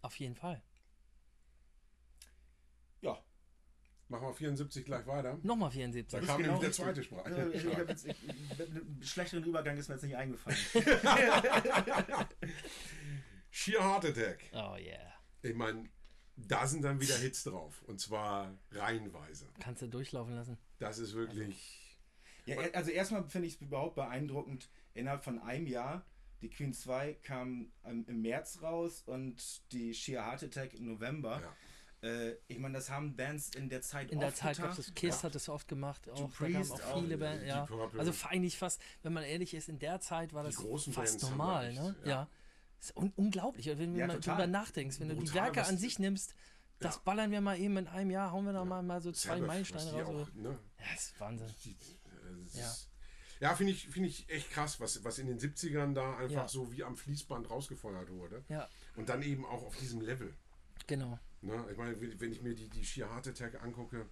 auf 0.02 0.19
jeden 0.19 0.36
Fall. 0.36 0.62
Ja. 3.02 3.23
Machen 4.10 4.28
wir 4.28 4.34
74 4.34 4.84
gleich 4.84 5.08
weiter. 5.08 5.39
Nochmal 5.43 5.69
Da 5.69 5.75
74. 5.75 6.19
kam 6.25 6.38
genau 6.41 6.54
nämlich 6.54 6.60
der 6.62 6.71
zweite 6.73 7.04
Sprache. 7.04 7.30
Ja, 7.32 7.47
ich, 7.47 8.06
ich, 8.06 8.15
ich, 9.02 9.10
schlechteren 9.10 9.43
Übergang 9.45 9.78
ist 9.78 9.88
mir 9.88 9.95
jetzt 9.95 10.04
nicht 10.04 10.17
eingefallen. 10.17 10.58
Sheer 13.60 13.84
Heart 13.84 14.06
Attack. 14.06 14.50
Oh 14.54 14.78
yeah. 14.78 15.13
Ich 15.41 15.54
meine, 15.54 15.89
da 16.38 16.65
sind 16.65 16.82
dann 16.82 17.02
wieder 17.02 17.17
Hits 17.17 17.43
drauf. 17.43 17.84
Und 17.88 18.00
zwar 18.00 18.58
reihenweise. 18.72 19.50
Kannst 19.60 19.82
du 19.82 19.88
durchlaufen 19.88 20.34
lassen. 20.34 20.58
Das 20.80 20.98
ist 20.98 21.13
wirklich. 21.13 21.98
Ja, 22.45 22.58
also 22.74 22.89
erstmal 22.89 23.28
finde 23.28 23.50
ich 23.50 23.56
es 23.56 23.62
überhaupt 23.62 23.95
beeindruckend, 23.95 24.69
innerhalb 24.93 25.26
von 25.26 25.39
einem 25.39 25.67
Jahr, 25.67 26.06
die 26.41 26.50
Queen 26.50 26.74
2 26.74 27.15
kam 27.15 27.74
im 27.84 28.22
März 28.22 28.62
raus 28.62 29.04
und 29.06 29.69
die 29.74 29.93
Sheer 29.93 30.26
Heart 30.26 30.43
Attack 30.43 30.74
im 30.76 30.86
November. 30.86 31.41
Äh, 32.02 32.36
ich 32.48 32.60
meine, 32.60 32.76
das 32.76 32.89
haben 32.89 33.17
Bands 33.17 33.54
in 33.56 33.67
der 33.67 33.82
Zeit 33.82 34.10
In 34.10 34.19
der 34.22 34.30
oft 34.30 34.38
Zeit 34.38 34.58
gab 34.58 34.69
getan. 34.69 34.86
es, 34.88 34.93
Kiss 34.95 35.22
hat 35.26 35.36
es 35.36 35.50
oft 35.50 35.67
gemacht, 35.67 36.10
auch, 36.10 36.15
da 36.15 36.22
kamen 36.22 36.54
Priest 36.54 36.72
auch 36.72 36.82
auch, 36.93 37.02
viele 37.02 37.17
Bands, 37.17 37.45
ja. 37.45 37.67
Also 37.98 38.13
eigentlich 38.30 38.58
fast, 38.58 38.82
wenn 39.04 39.12
man 39.12 39.26
ehrlich 39.26 39.54
ist, 39.54 39.67
in 39.67 39.80
der 39.80 40.00
Zeit 40.00 40.32
war 40.32 40.43
Die 40.43 40.52
das 40.56 40.63
fast 40.63 40.95
Bands 40.95 41.24
haben 41.26 41.32
normal, 41.32 41.74
ne? 41.74 41.95
echt, 42.00 42.08
Ja. 42.08 42.30
Ja. 42.82 42.88
Ist 42.88 42.96
un 42.98 43.12
unglaublich, 43.15 43.65
wenn 43.68 43.94
du 43.94 44.00
Ja, 44.00 44.08
mal 44.08 44.20
drüber 44.20 44.48
nachdenkst, 44.48 45.00
wenn 45.00 45.10
du 45.10 45.15
die 45.15 45.22
Brutal, 45.26 45.36
Werke 45.46 45.65
an 45.65 45.78
sich 45.78 46.00
nimmst, 46.00 46.34
das 46.80 46.96
Ja. 46.96 47.02
ballern 47.06 47.32
wir 47.32 47.42
mal 47.42 47.60
eben 47.60 47.78
in 47.78 47.88
einem 47.88 48.10
Jahr, 48.12 48.32
hauen 48.32 48.46
wir 48.46 48.54
da 48.54 48.63
mal, 48.65 48.82
mal 48.84 49.02
so 49.02 49.12
zwei 49.12 49.39
Meilensteine 49.42 50.02
raus. 50.04 50.28
auch, 50.30 50.34
ne? 50.36 50.58
Ja, 50.80 50.86
das 50.94 51.04
ist 51.06 51.20
Wahnsinn. 51.20 51.48
Äh, 51.48 51.76
das 52.46 52.54
Ja. 52.56 52.65
ist- 52.72 52.86
Ja, 53.42 53.56
finde 53.56 53.72
ich, 53.72 53.88
finde 53.88 54.10
ich 54.10 54.30
echt 54.30 54.52
krass, 54.52 54.82
was, 54.82 55.02
was 55.06 55.18
in 55.18 55.28
den 55.28 55.39
70ern 55.39 55.94
da 55.94 56.18
einfach 56.18 56.42
Ja. 56.44 56.48
so 56.50 56.74
wie 56.74 56.84
am 56.84 56.98
Fließband 56.98 57.50
rausgefeuert 57.50 58.10
wurde. 58.12 58.44
Ja, 58.50 58.68
Und 58.98 59.08
dann 59.08 59.22
eben 59.24 59.46
auch 59.46 59.63
auf 59.63 59.78
diesem 59.78 60.02
Level. 60.02 60.34
genau. 60.88 61.18
Ne? 61.42 61.65
Ich 61.72 61.78
meine, 61.78 61.96
wenn 62.20 62.32
ich 62.34 62.42
mir 62.42 62.54
die, 62.54 62.68
die 62.68 62.84
Sheer 62.84 63.10
Heart 63.10 63.30
Attack 63.30 63.63
angucke, 63.63 64.10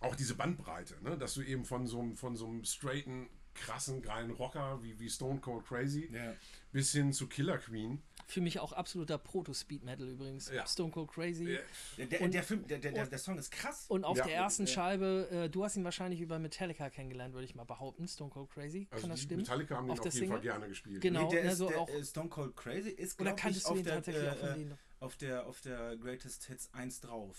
auch 0.00 0.16
diese 0.16 0.34
Bandbreite, 0.34 0.96
ne? 1.02 1.18
dass 1.18 1.34
du 1.34 1.42
eben 1.42 1.64
von 1.66 1.86
so, 1.86 2.00
einem- 2.00 2.16
von 2.16 2.34
so 2.36 2.46
einem 2.46 2.64
straighten, 2.64 3.28
krassen, 3.56 4.02
geilen 4.02 4.30
Rocker 4.30 4.82
wie, 4.82 4.98
wie 5.00 5.10
Stone 5.10 5.40
Cold 5.40 5.64
Crazy 5.66 6.08
Ja. 6.12 6.34
bis 6.72 6.92
hin 6.92 7.12
zu 7.12 7.26
Killer 7.26 7.58
Queen. 7.58 8.02
Für 8.28 8.40
mich 8.40 8.58
auch 8.58 8.72
absoluter 8.72 9.18
Proto-Speed-Metal 9.18 10.08
übrigens. 10.08 10.50
Ja. 10.50 10.66
Stone 10.66 10.90
Cold 10.90 11.08
Crazy. 11.10 11.44
Ja. 11.52 11.58
Der, 11.98 12.06
der, 12.06 12.20
Und- 12.22 12.34
der, 12.34 12.42
Film, 12.42 12.66
der, 12.66 12.78
der, 12.78 13.06
der, 13.06 13.18
Song 13.18 13.38
ist 13.38 13.50
krass. 13.52 13.86
Und 13.88 14.04
auf 14.04 14.16
Ja. 14.18 14.24
der 14.24 14.34
ersten 14.34 14.64
Äh, 14.64 14.66
Scheibe, 14.68 15.28
äh, 15.30 15.48
du 15.48 15.64
hast 15.64 15.76
ihn 15.76 15.84
wahrscheinlich 15.84 16.20
über 16.20 16.38
Metallica 16.38 16.90
kennengelernt, 16.90 17.34
würde 17.34 17.44
ich 17.44 17.54
mal 17.54 17.64
behaupten. 17.64 18.06
Stone 18.08 18.30
Cold 18.30 18.50
Crazy. 18.50 18.88
Also 18.90 19.02
Kann 19.02 19.10
das 19.10 19.20
stimmen? 19.22 19.42
Metallica 19.42 19.76
haben 19.76 19.86
den 19.86 19.92
Auf 19.92 19.98
auf, 20.00 20.04
der 20.04 20.12
jeden 20.12 20.32
Fall 20.32 20.40
gerne 20.40 20.68
gespielt. 20.68 21.00
Genau. 21.00 21.30
der 21.30 21.44
ne, 21.44 21.50
ist, 21.52 21.58
so 21.58 21.68
der, 21.68 21.80
auch- 21.80 21.88
äh, 21.88 22.04
Stone 22.04 22.28
Cold 22.28 22.56
Crazy 22.56 22.90
ist, 22.90 23.14
Oder 23.20 23.30
glaube 23.30 23.36
ich, 23.38 23.42
kanntest 23.42 23.66
du 23.66 23.70
auf 23.70 23.78
ihn 23.78 23.84
der, 23.84 23.94
tatsächlich 23.94 24.28
auch 24.28 24.36
von 24.38 24.48
äh, 24.48 24.54
denen? 24.54 24.78
auf, 25.00 25.16
der, 25.16 25.46
auf 25.46 25.60
der 25.60 25.96
Greatest 25.96 26.44
Hits 26.46 26.68
1 26.74 27.00
drauf. 27.00 27.36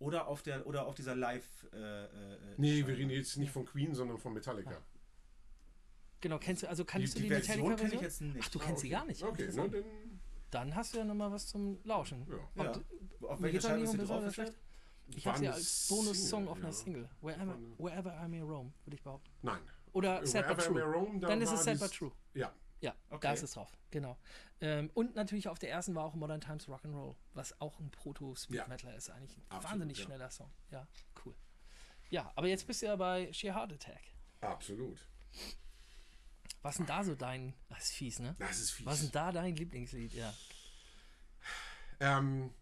Oder 0.00 0.28
auf, 0.28 0.40
der, 0.42 0.66
oder 0.66 0.86
auf 0.86 0.94
dieser 0.94 1.14
Live. 1.14 1.44
Äh, 1.74 1.76
äh, 2.04 2.08
Nee, 2.56 2.76
Scheibe. 2.78 2.88
wir 2.88 2.96
reden 2.96 3.10
jetzt 3.10 3.36
nicht 3.36 3.52
von 3.52 3.66
Queen, 3.66 3.94
sondern 3.94 4.16
von 4.18 4.32
Metallica. 4.32 4.80
Genau, 6.20 6.38
kennst 6.38 6.62
du, 6.62 6.68
also 6.68 6.84
kannst 6.84 7.14
Die, 7.16 7.22
du 7.22 7.28
die 7.28 7.34
die 7.34 7.34
Version 7.42 7.56
kenne 7.56 7.64
ich 7.74 8.00
Metallica-Version? 8.00 8.02
jetzt 8.02 8.20
nicht. 8.34 8.46
Ach, 8.46 8.50
du 8.50 8.58
Ah, 8.60 8.62
kennst 8.64 8.80
sie 8.82 8.86
okay. 8.88 8.94
gar 8.96 9.04
nicht. 9.06 9.22
Okay, 9.22 9.46
ne, 9.48 9.70
dann, 9.70 9.84
Dann 10.50 10.74
hast 10.74 10.94
du 10.94 10.98
ja 10.98 11.04
nochmal 11.04 11.30
was 11.32 11.46
zum 11.48 11.78
Lauschen. 11.84 12.26
ja. 12.28 12.62
Ja. 12.64 12.70
Und 12.72 12.84
Auf 13.28 13.40
welcher 13.42 13.60
Scheibe 13.60 13.82
ist 13.84 13.92
sie 13.92 13.98
drauf? 13.98 14.38
Ich 15.16 15.26
habe 15.26 15.38
sie 15.38 15.46
eine 15.46 15.54
als 15.54 15.88
Bonus-Song 15.88 16.46
auf 16.48 16.58
einer 16.58 16.66
ja. 16.68 16.72
Single. 16.72 17.08
Wherever, 17.20 17.58
wherever 17.78 18.22
I 18.24 18.28
May 18.28 18.40
Roam, 18.40 18.72
würde 18.84 18.94
ich 18.96 19.02
behaupten. 19.02 19.30
Nein. 19.42 19.60
Oder 19.92 20.24
Sad 20.26 20.46
But 20.46 20.58
Wherever 20.58 20.70
I 20.70 20.72
May 20.74 20.82
True. 20.82 20.92
Roam, 20.94 21.20
da 21.20 21.28
Dann 21.28 21.42
ist 21.42 21.52
es 21.52 21.64
Sad 21.64 21.80
But 21.80 21.92
True. 21.92 22.12
Ja, 22.34 22.52
Ja, 22.80 22.94
Okay. 23.10 23.18
da 23.22 23.32
ist 23.32 23.42
es 23.42 23.52
drauf. 23.52 23.72
Genau. 23.90 24.16
Ähm, 24.60 24.90
und 24.94 25.16
natürlich 25.16 25.48
auf 25.48 25.58
der 25.58 25.70
ersten 25.70 25.94
war 25.96 26.04
auch 26.04 26.14
Modern 26.14 26.40
Times 26.40 26.68
Rock'n'Roll, 26.68 27.16
was 27.34 27.60
auch 27.60 27.80
ein 27.80 27.90
Proto-Speed-Metaler 27.90 28.94
ist. 28.94 29.10
Eigentlich 29.10 29.36
ein 29.36 29.42
Absolut, 29.48 29.72
wahnsinnig 29.72 29.98
ja. 29.98 30.04
schneller 30.04 30.30
Song. 30.30 30.50
Ja, 30.70 30.86
cool. 31.24 31.34
Ja, 32.10 32.30
aber 32.36 32.46
jetzt 32.48 32.66
bist 32.66 32.82
du 32.82 32.86
ja 32.86 32.96
bei 32.96 33.32
Sheer 33.32 33.54
Heart 33.54 33.72
Attack. 33.72 34.02
absolut. 34.42 35.06
Was 36.62 36.76
denn 36.76 36.86
da 36.86 37.02
so 37.04 37.14
dein. 37.14 37.54
Das 37.68 37.84
ist 37.84 37.92
fies, 37.92 38.18
ne? 38.18 38.36
Das 38.38 38.58
ist 38.58 38.72
fies. 38.72 38.86
Was 38.86 38.96
ist 39.00 39.04
denn 39.06 39.12
da 39.12 39.32
dein 39.32 39.56
Lieblingslied? 39.56 40.12
Ja. 40.12 40.34
Ähm, 42.00 42.52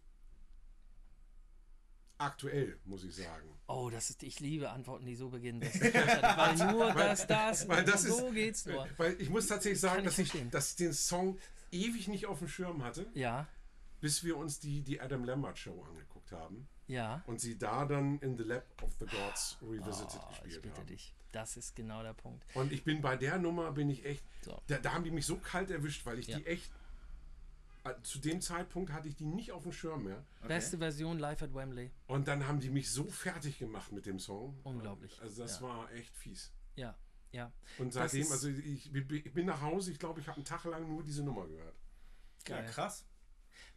aktuell, 2.17 2.79
muss 2.85 3.03
ich 3.03 3.15
sagen. 3.15 3.49
Oh, 3.67 3.89
das 3.89 4.09
ist, 4.09 4.23
ich 4.23 4.39
liebe 4.39 4.69
Antworten, 4.69 5.05
die 5.05 5.15
so 5.15 5.29
beginnen. 5.29 5.61
Weil 5.63 6.71
nur 6.71 6.93
das, 6.93 7.27
das, 7.27 7.67
Weil 7.67 7.83
das 7.83 8.03
so 8.03 8.27
ist, 8.27 8.33
geht's 8.33 8.65
nur. 8.65 8.87
Weil 8.97 9.19
ich 9.21 9.29
muss 9.29 9.47
tatsächlich 9.47 9.79
sagen, 9.79 9.99
ich 9.99 10.05
dass 10.05 10.19
ich, 10.19 10.29
verstehen. 10.29 10.51
dass 10.51 10.69
ich 10.71 10.75
den 10.77 10.93
Song 10.93 11.37
ewig 11.71 12.07
nicht 12.07 12.25
auf 12.25 12.39
dem 12.39 12.47
Schirm 12.47 12.83
hatte, 12.83 13.07
Ja, 13.13 13.47
bis 14.01 14.23
wir 14.23 14.37
uns 14.37 14.59
die, 14.59 14.81
die 14.81 15.01
Adam 15.01 15.23
Lambert 15.25 15.57
Show 15.59 15.83
angeguckt 15.83 16.31
haben 16.31 16.67
ja. 16.89 17.23
und 17.27 17.39
sie 17.39 17.57
da 17.57 17.85
dann 17.85 18.19
in 18.19 18.37
The 18.37 18.43
Lab 18.43 18.65
of 18.83 18.91
the 18.99 19.05
Gods 19.05 19.57
Revisited 19.61 20.19
Oh, 20.21 20.29
ich 20.31 20.43
gespielt 20.43 20.61
bitte 20.63 20.77
haben. 20.81 20.87
dich. 20.87 21.15
Das 21.31 21.55
ist 21.57 21.75
genau 21.75 22.03
der 22.03 22.13
Punkt. 22.13 22.43
Und 22.55 22.71
ich 22.73 22.83
bin 22.83 23.01
bei 23.01 23.15
der 23.15 23.37
Nummer, 23.37 23.71
bin 23.71 23.89
ich 23.89 24.03
echt, 24.03 24.23
So. 24.41 24.61
da, 24.67 24.77
da 24.79 24.93
haben 24.93 25.03
die 25.03 25.11
mich 25.11 25.25
so 25.25 25.37
kalt 25.37 25.69
erwischt, 25.71 26.05
weil 26.05 26.19
ich 26.19 26.27
Ja. 26.27 26.39
die 26.39 26.45
echt, 26.47 26.71
äh, 27.85 27.93
zu 28.03 28.19
dem 28.19 28.41
Zeitpunkt 28.41 28.91
hatte 28.91 29.07
ich 29.07 29.15
die 29.15 29.25
nicht 29.25 29.51
auf 29.51 29.63
dem 29.63 29.71
Schirm 29.71 30.03
mehr. 30.03 30.25
Beste 30.47 30.77
Version 30.79 31.17
live 31.19 31.41
at 31.43 31.53
Wembley. 31.53 31.91
Und 32.07 32.27
dann 32.27 32.45
haben 32.47 32.59
die 32.59 32.69
mich 32.69 32.89
so 32.91 33.05
fertig 33.05 33.59
gemacht 33.59 33.91
mit 33.91 34.05
dem 34.05 34.19
Song. 34.19 34.59
Unglaublich. 34.63 35.21
Also 35.21 35.43
das 35.43 35.59
Ja. 35.59 35.67
war 35.67 35.91
echt 35.93 36.15
fies. 36.17 36.51
Ja, 36.75 36.95
ja. 37.31 37.51
Und 37.77 37.93
seitdem, 37.93 38.29
also 38.31 38.49
ich, 38.49 38.91
ich 38.93 39.33
bin 39.33 39.45
nach 39.45 39.61
Hause, 39.61 39.91
ich 39.91 39.99
glaube, 39.99 40.19
ich 40.19 40.27
habe 40.27 40.37
einen 40.37 40.45
Tag 40.45 40.63
lang 40.65 40.87
nur 40.89 41.03
diese 41.03 41.23
Nummer 41.23 41.45
gehört. 41.47 41.75
Ja, 42.47 42.55
Geil. 42.61 42.69
krass. 42.71 43.05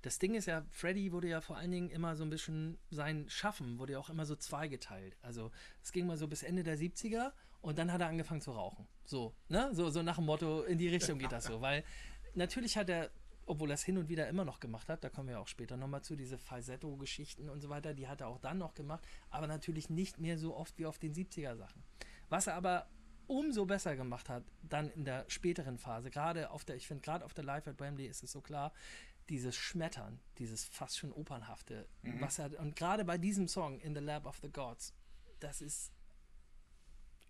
Das 0.02 0.18
Ding 0.18 0.34
ist 0.34 0.46
ja, 0.46 0.64
Freddy 0.70 1.12
wurde 1.12 1.28
ja 1.28 1.40
vor 1.40 1.56
allen 1.56 1.70
Dingen 1.70 1.90
immer 1.90 2.16
so 2.16 2.24
ein 2.24 2.30
bisschen, 2.30 2.78
sein 2.90 3.28
Schaffen 3.28 3.78
wurde 3.78 3.94
ja 3.94 3.98
auch 3.98 4.10
immer 4.10 4.26
so 4.26 4.36
zweigeteilt. 4.36 5.16
Also 5.22 5.50
es 5.82 5.92
ging 5.92 6.06
mal 6.06 6.16
so 6.16 6.28
bis 6.28 6.42
Ende 6.42 6.62
der 6.62 6.78
70er 6.78 7.32
und 7.60 7.78
dann 7.78 7.92
hat 7.92 8.00
er 8.00 8.08
angefangen 8.08 8.40
zu 8.40 8.52
rauchen. 8.52 8.86
So, 9.04 9.34
ne? 9.48 9.70
So, 9.72 9.90
so 9.90 10.02
nach 10.02 10.16
dem 10.16 10.26
Motto, 10.26 10.62
in 10.62 10.78
die 10.78 10.88
Richtung 10.88 11.18
geht 11.18 11.32
das 11.32 11.44
so. 11.44 11.60
Weil 11.60 11.84
natürlich 12.34 12.76
hat 12.76 12.88
er, 12.88 13.10
obwohl 13.46 13.70
er 13.70 13.74
es 13.74 13.84
hin 13.84 13.98
und 13.98 14.08
wieder 14.08 14.28
immer 14.28 14.44
noch 14.44 14.60
gemacht 14.60 14.88
hat, 14.88 15.04
da 15.04 15.08
kommen 15.08 15.28
wir 15.28 15.40
auch 15.40 15.48
später 15.48 15.76
nochmal 15.76 16.02
zu, 16.02 16.16
diese 16.16 16.38
Falsetto-Geschichten 16.38 17.48
und 17.48 17.60
so 17.60 17.68
weiter, 17.68 17.94
die 17.94 18.08
hat 18.08 18.20
er 18.20 18.28
auch 18.28 18.38
dann 18.38 18.58
noch 18.58 18.74
gemacht, 18.74 19.06
aber 19.30 19.46
natürlich 19.46 19.90
nicht 19.90 20.18
mehr 20.18 20.38
so 20.38 20.56
oft 20.56 20.78
wie 20.78 20.86
auf 20.86 20.98
den 20.98 21.14
70er-Sachen. 21.14 21.82
Was 22.28 22.48
er 22.48 22.54
aber 22.54 22.88
umso 23.26 23.64
besser 23.64 23.96
gemacht 23.96 24.28
hat, 24.28 24.44
dann 24.62 24.90
in 24.90 25.04
der 25.04 25.24
späteren 25.28 25.78
Phase, 25.78 26.10
gerade 26.10 26.50
auf 26.50 26.64
der, 26.64 26.76
ich 26.76 26.86
finde, 26.86 27.02
gerade 27.02 27.24
auf 27.24 27.34
der 27.34 27.44
Live 27.44 27.66
at 27.66 27.80
Wembley 27.80 28.06
ist 28.06 28.22
es 28.22 28.32
so 28.32 28.40
klar, 28.40 28.72
dieses 29.28 29.54
Schmettern, 29.56 30.20
dieses 30.38 30.64
fast 30.64 30.98
schon 30.98 31.12
opernhafte, 31.12 31.88
was 32.20 32.38
er, 32.38 32.58
und 32.60 32.76
gerade 32.76 33.04
bei 33.04 33.18
diesem 33.18 33.48
Song, 33.48 33.80
In 33.80 33.94
the 33.94 34.00
Lab 34.00 34.26
of 34.26 34.38
the 34.42 34.50
Gods, 34.50 34.94
das 35.40 35.60
ist, 35.62 35.92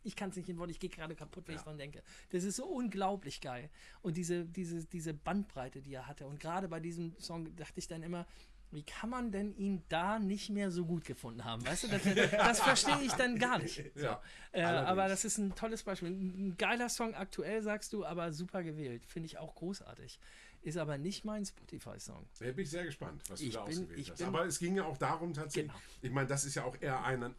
ich 0.02 0.16
kann 0.16 0.30
es 0.30 0.36
nicht 0.36 0.48
in 0.48 0.58
Worte, 0.58 0.72
ich 0.72 0.80
gehe 0.80 0.90
gerade 0.90 1.14
kaputt, 1.14 1.46
wenn 1.46 1.54
ich 1.56 1.62
dran 1.62 1.78
denke. 1.78 2.02
Das 2.30 2.42
ist 2.44 2.56
so 2.56 2.66
unglaublich 2.66 3.40
geil. 3.40 3.70
Und 4.00 4.16
diese, 4.16 4.44
diese, 4.44 4.84
diese 4.86 5.14
Bandbreite, 5.14 5.80
die 5.80 5.94
er 5.94 6.08
hatte. 6.08 6.26
Und 6.26 6.40
gerade 6.40 6.66
bei 6.68 6.80
diesem 6.80 7.14
Song 7.20 7.54
dachte 7.54 7.78
ich 7.78 7.86
dann 7.86 8.02
immer, 8.02 8.26
wie 8.72 8.82
kann 8.82 9.10
man 9.10 9.30
denn 9.30 9.54
ihn 9.54 9.82
da 9.90 10.18
nicht 10.18 10.48
mehr 10.48 10.70
so 10.70 10.86
gut 10.86 11.04
gefunden 11.04 11.44
haben? 11.44 11.64
Weißt 11.64 11.84
du, 11.84 11.88
das, 11.88 12.02
das 12.30 12.60
verstehe 12.60 13.02
ich 13.02 13.12
dann 13.12 13.38
gar 13.38 13.58
nicht. 13.58 13.82
So. 13.94 14.06
Ja, 14.06 14.22
Äh, 14.52 14.62
aber 14.62 15.08
das 15.08 15.24
ist 15.24 15.36
ein 15.38 15.54
tolles 15.54 15.82
Beispiel. 15.82 16.08
Ein 16.08 16.56
geiler 16.56 16.88
Song 16.88 17.14
aktuell, 17.14 17.62
sagst 17.62 17.92
du, 17.92 18.04
aber 18.04 18.32
super 18.32 18.62
gewählt. 18.62 19.04
Finde 19.04 19.26
ich 19.26 19.36
auch 19.38 19.54
großartig. 19.54 20.18
Ist 20.62 20.76
aber 20.76 20.96
nicht 20.96 21.24
mein 21.24 21.44
Spotify-Song. 21.44 22.24
Da 22.38 22.44
bin 22.46 22.58
ich 22.60 22.70
sehr 22.70 22.84
gespannt, 22.84 23.22
was 23.28 23.40
du 23.40 23.46
Ich 23.46 23.54
da 23.54 23.64
bin- 23.64 23.78
ausgewählt 23.82 24.10
hast. 24.10 24.22
Aber 24.22 24.44
es 24.46 24.58
ging 24.58 24.76
ja 24.76 24.84
auch 24.84 24.96
darum 24.96 25.32
tatsächlich, 25.34 25.72
Genau. 25.72 25.84
ich 26.02 26.10
meine, 26.12 26.28
das 26.28 26.44
ist 26.44 26.54
ja 26.54 26.64
auch 26.64 26.76
eher 26.80 27.02
ein, 27.04 27.34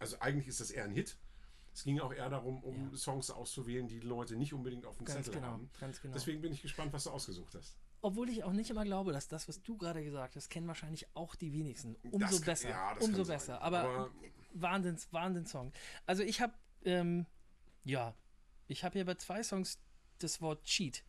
also 0.00 0.18
eigentlich 0.20 0.48
ist 0.48 0.60
das 0.60 0.70
eher 0.72 0.84
ein 0.84 0.90
Hit. 0.92 1.16
Es 1.72 1.84
ging 1.84 1.96
ja 1.96 2.02
auch 2.02 2.12
eher 2.12 2.28
darum, 2.28 2.62
um 2.64 2.96
Songs 2.96 3.30
auszuwählen, 3.30 3.86
die 3.86 4.00
Leute 4.00 4.34
nicht 4.34 4.52
unbedingt 4.52 4.84
auf 4.86 4.96
dem 4.96 5.06
Ganz 5.06 5.18
Zettel 5.26 5.34
genau, 5.40 5.52
haben. 5.52 5.70
ganz 5.78 6.00
genau. 6.02 6.14
Deswegen 6.14 6.40
bin 6.40 6.52
ich 6.52 6.60
gespannt, 6.62 6.92
was 6.92 7.04
du 7.04 7.10
ausgesucht 7.10 7.54
hast. 7.54 7.76
Obwohl 8.00 8.28
ich 8.28 8.42
auch 8.42 8.52
nicht 8.52 8.70
immer 8.70 8.84
glaube, 8.84 9.12
dass 9.12 9.28
das, 9.28 9.46
was 9.48 9.62
du 9.62 9.76
gerade 9.76 10.02
gesagt 10.02 10.34
hast, 10.34 10.48
kennen 10.50 10.66
wahrscheinlich 10.66 11.06
auch 11.14 11.36
die 11.36 11.52
wenigsten. 11.52 11.94
Umso 12.10 12.18
Das 12.36 12.40
besser. 12.40 12.68
ja, 12.70 12.96
umso 12.98 13.24
besser. 13.24 13.60
Aber, 13.62 13.78
Aber- 13.80 14.10
Wahnsinns, 14.54 15.12
Wahnsinnssong. 15.12 15.72
Also 16.06 16.24
ich 16.24 16.40
habe, 16.40 16.52
ähm, 16.84 17.26
ja, 17.84 18.14
ich 18.66 18.82
habe 18.82 18.94
hier 18.94 19.04
bei 19.04 19.14
zwei 19.14 19.42
Songs 19.44 19.78
das 20.18 20.40
Wort 20.40 20.64
Cheat 20.64 21.04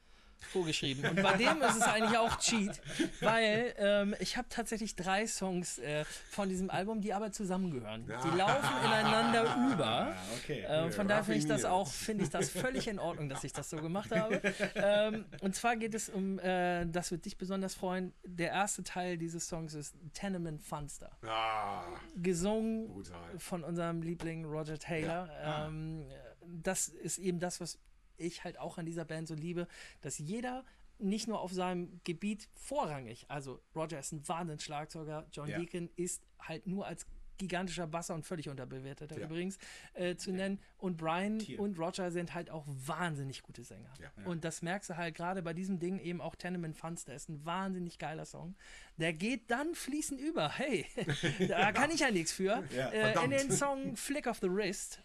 vorgeschrieben. 0.46 1.10
Und 1.10 1.22
bei 1.22 1.38
dem 1.38 1.62
ist 1.62 1.76
es 1.78 1.82
eigentlich 1.84 2.18
auch 2.18 2.38
Cheat, 2.40 2.82
weil 3.22 3.74
ähm, 3.78 4.16
ich 4.20 4.38
habe 4.38 4.48
tatsächlich 4.50 4.96
drei 4.96 5.28
Songs 5.28 5.78
äh, 5.80 6.06
von 6.30 6.50
diesem 6.50 6.70
Album, 6.70 7.02
die 7.02 7.14
aber 7.14 7.32
zusammengehören. 7.32 8.06
Die 8.06 8.38
laufen 8.38 8.86
ineinander 8.86 9.74
über. 9.74 9.86
Ah, 9.86 10.16
okay. 10.38 10.66
Ähm, 10.68 10.92
von 10.92 11.08
daher 11.08 11.24
finde 11.24 11.40
ich 11.40 11.48
das 11.48 11.66
auch, 11.66 11.88
finde 11.88 12.24
ich 12.24 12.30
das 12.30 12.50
völlig 12.50 12.88
in 12.88 13.00
Ordnung, 13.00 13.30
dass 13.30 13.44
ich 13.44 13.54
das 13.54 13.70
so 13.70 13.78
gemacht 13.78 14.12
habe. 14.16 14.42
ähm, 14.76 15.26
und 15.42 15.56
zwar 15.56 15.76
geht 15.76 15.94
es 15.94 16.10
um, 16.10 16.40
äh, 16.40 16.86
das 16.86 17.12
wird 17.12 17.26
dich 17.26 17.38
besonders 17.38 17.76
freuen, 17.76 18.14
der 18.24 18.50
erste 18.52 18.84
Teil 18.84 19.18
dieses 19.18 19.48
Songs 19.48 19.74
ist 19.74 19.96
Tenement 20.14 20.62
Funster. 20.64 21.12
Ah, 21.26 21.84
Gesungen 22.16 22.88
Brutal. 22.88 23.40
von 23.40 23.64
unserem 23.64 24.02
Liebling 24.02 24.46
Roger 24.46 24.78
Taylor. 24.78 25.30
Ähm, 25.44 26.06
das 26.42 26.88
ist 26.88 27.18
eben 27.18 27.40
das, 27.40 27.62
was 27.62 27.78
ich 28.20 28.44
halt 28.44 28.60
auch 28.60 28.78
an 28.78 28.86
dieser 28.86 29.06
Band 29.06 29.28
so 29.28 29.34
liebe, 29.36 29.68
dass 30.02 30.18
jeder 30.20 30.64
nicht 31.02 31.28
nur 31.28 31.40
auf 31.40 31.54
seinem 31.54 32.02
Gebiet 32.04 32.50
vorrangig, 32.56 33.26
also 33.30 33.62
Roger 33.76 34.00
ist 34.00 34.12
ein 34.12 34.28
Wahnsinns-Schlagzeuger, 34.28 35.28
John 35.32 35.48
Ja. 35.48 35.58
Deacon 35.58 35.90
ist 35.96 36.22
halt 36.40 36.68
nur 36.68 36.86
als 36.86 37.06
gigantischer 37.38 37.88
Basser 37.88 38.16
und 38.16 38.26
völlig 38.26 38.50
unterbewerteter 38.50 39.18
Ja. 39.18 39.26
übrigens 39.26 39.58
äh, 39.94 40.18
zu 40.18 40.34
nennen 40.34 40.60
und 40.78 40.98
Brian 40.98 41.40
Tier. 41.40 41.58
und 41.62 41.80
Roger 41.80 42.12
sind 42.12 42.34
halt 42.34 42.50
auch 42.50 42.66
wahnsinnig 42.68 43.44
gute 43.44 43.64
Sänger. 43.64 43.90
Ja. 44.02 44.26
Und 44.26 44.44
das 44.44 44.62
merkst 44.62 44.90
du 44.90 44.98
halt 44.98 45.16
gerade 45.16 45.42
bei 45.42 45.54
diesem 45.54 45.80
Ding 45.80 46.00
eben 46.00 46.20
auch 46.20 46.36
Tenement 46.36 46.76
Funster 46.76 47.14
ist 47.14 47.30
ein 47.30 47.46
wahnsinnig 47.46 47.98
geiler 47.98 48.26
Song. 48.26 48.56
Der 48.98 49.14
geht 49.14 49.50
dann 49.50 49.74
fließend 49.74 50.20
über. 50.20 50.50
Hey, 50.50 50.86
da 51.48 51.72
kann 51.72 51.92
ich 51.92 52.02
ja 52.02 52.12
nichts 52.12 52.34
für. 52.34 52.62
Ja, 52.76 52.90
äh, 52.90 53.24
in 53.24 53.30
den 53.32 53.52
Song 53.54 53.96
Flick 53.96 54.28
of 54.28 54.40
the 54.40 54.52
Wrist. 54.52 55.02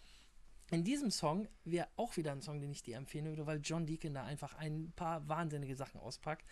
In 0.71 0.83
diesem 0.83 1.11
Song 1.11 1.47
wäre 1.63 1.87
auch 1.95 2.17
wieder 2.17 2.31
ein 2.31 2.41
Song, 2.41 2.59
den 2.59 2.71
ich 2.71 2.81
dir 2.81 2.97
empfehlen 2.97 3.27
würde, 3.27 3.45
weil 3.45 3.59
John 3.63 3.85
Deacon 3.85 4.13
da 4.13 4.23
einfach 4.23 4.55
ein 4.55 4.91
paar 4.95 5.27
wahnsinnige 5.27 5.75
Sachen 5.75 5.99
auspackt. 5.99 6.45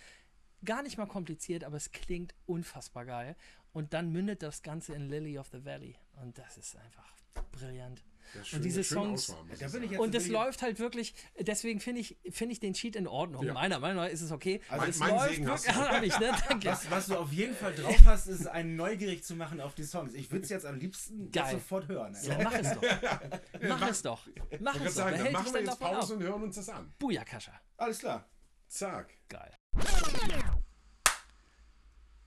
Gar 0.64 0.84
nicht 0.84 0.98
mal 0.98 1.08
kompliziert, 1.08 1.64
aber 1.64 1.78
es 1.78 1.92
klingt 1.92 2.34
unfassbar 2.46 3.06
geil. 3.06 3.36
Und 3.74 3.94
dann 3.94 4.12
mündet 4.12 4.44
das 4.44 4.62
Ganze 4.62 4.94
in 4.94 5.10
Lily 5.10 5.40
of 5.40 5.50
the 5.50 5.66
Valley. 5.66 5.96
Und 6.22 6.38
das 6.38 6.58
ist 6.58 6.76
einfach 6.78 7.12
brillant. 7.52 8.04
Ja, 8.34 8.58
und 8.58 8.66
diese 8.66 8.84
Songs. 8.84 9.30
Auswahl, 9.30 9.46
muss 9.46 9.60
Da 9.60 9.66
ich 9.80 10.00
Und 10.00 10.16
es 10.16 10.26
ich- 10.26 10.32
läuft 10.32 10.62
halt 10.62 10.80
wirklich, 10.80 11.14
deswegen 11.40 11.80
finde 11.80 12.02
ich, 12.02 12.18
finde 12.32 12.54
ich 12.54 12.60
den 12.60 12.74
Cheat 12.74 12.96
in 12.96 13.08
Ordnung. 13.08 13.44
Ja. 13.44 13.54
Meiner 13.54 13.80
Meinung 13.80 14.04
nach 14.04 14.10
ist 14.12 14.22
es 14.22 14.32
okay. 14.32 14.60
Also 14.70 14.86
es 14.88 14.98
mein 15.00 15.10
läuft 15.12 15.30
Segen 15.36 15.50
hast 15.50 15.66
wirklich. 15.68 15.84
du. 15.86 15.90
Hab 15.94 16.04
ich, 16.04 16.20
ne? 16.20 16.32
Danke. 16.50 16.68
Was, 16.70 16.92
was 16.92 17.06
du 17.08 17.18
auf 17.18 17.32
jeden 17.32 17.56
Fall 17.56 17.74
drauf 17.76 17.98
hast, 18.06 18.28
ist 18.28 18.48
einen 18.48 18.76
neugierig 18.76 19.24
zu 19.24 19.36
machen 19.36 19.62
auf 19.62 19.76
die 19.76 19.84
Songs. 19.84 20.14
Ich 20.14 20.32
würde 20.32 20.44
es 20.44 20.50
jetzt 20.50 20.66
am 20.66 20.78
liebsten 20.80 21.32
Geil. 21.32 21.44
jetzt 21.44 21.52
sofort 21.54 21.88
hören. 21.88 22.16
Ja, 22.24 22.38
mach 22.44 22.54
es 22.54 22.72
doch. 22.74 22.82
Mach 23.62 23.90
es 23.90 24.02
doch. 24.02 24.28
Mach 24.60 24.76
es 24.76 24.84
doch. 24.84 24.92
sagen, 24.92 25.32
machen 25.32 25.54
wir 25.54 25.62
jetzt 25.62 25.80
Pause 25.80 26.14
ab? 26.14 26.20
und 26.20 26.24
hören 26.24 26.44
uns 26.44 26.56
das 26.56 26.70
an. 26.70 26.94
Bujakascha. 27.00 27.54
Alles 27.78 28.00
klar. 28.00 28.28
Zack. 28.68 29.14
Geil. 29.30 29.52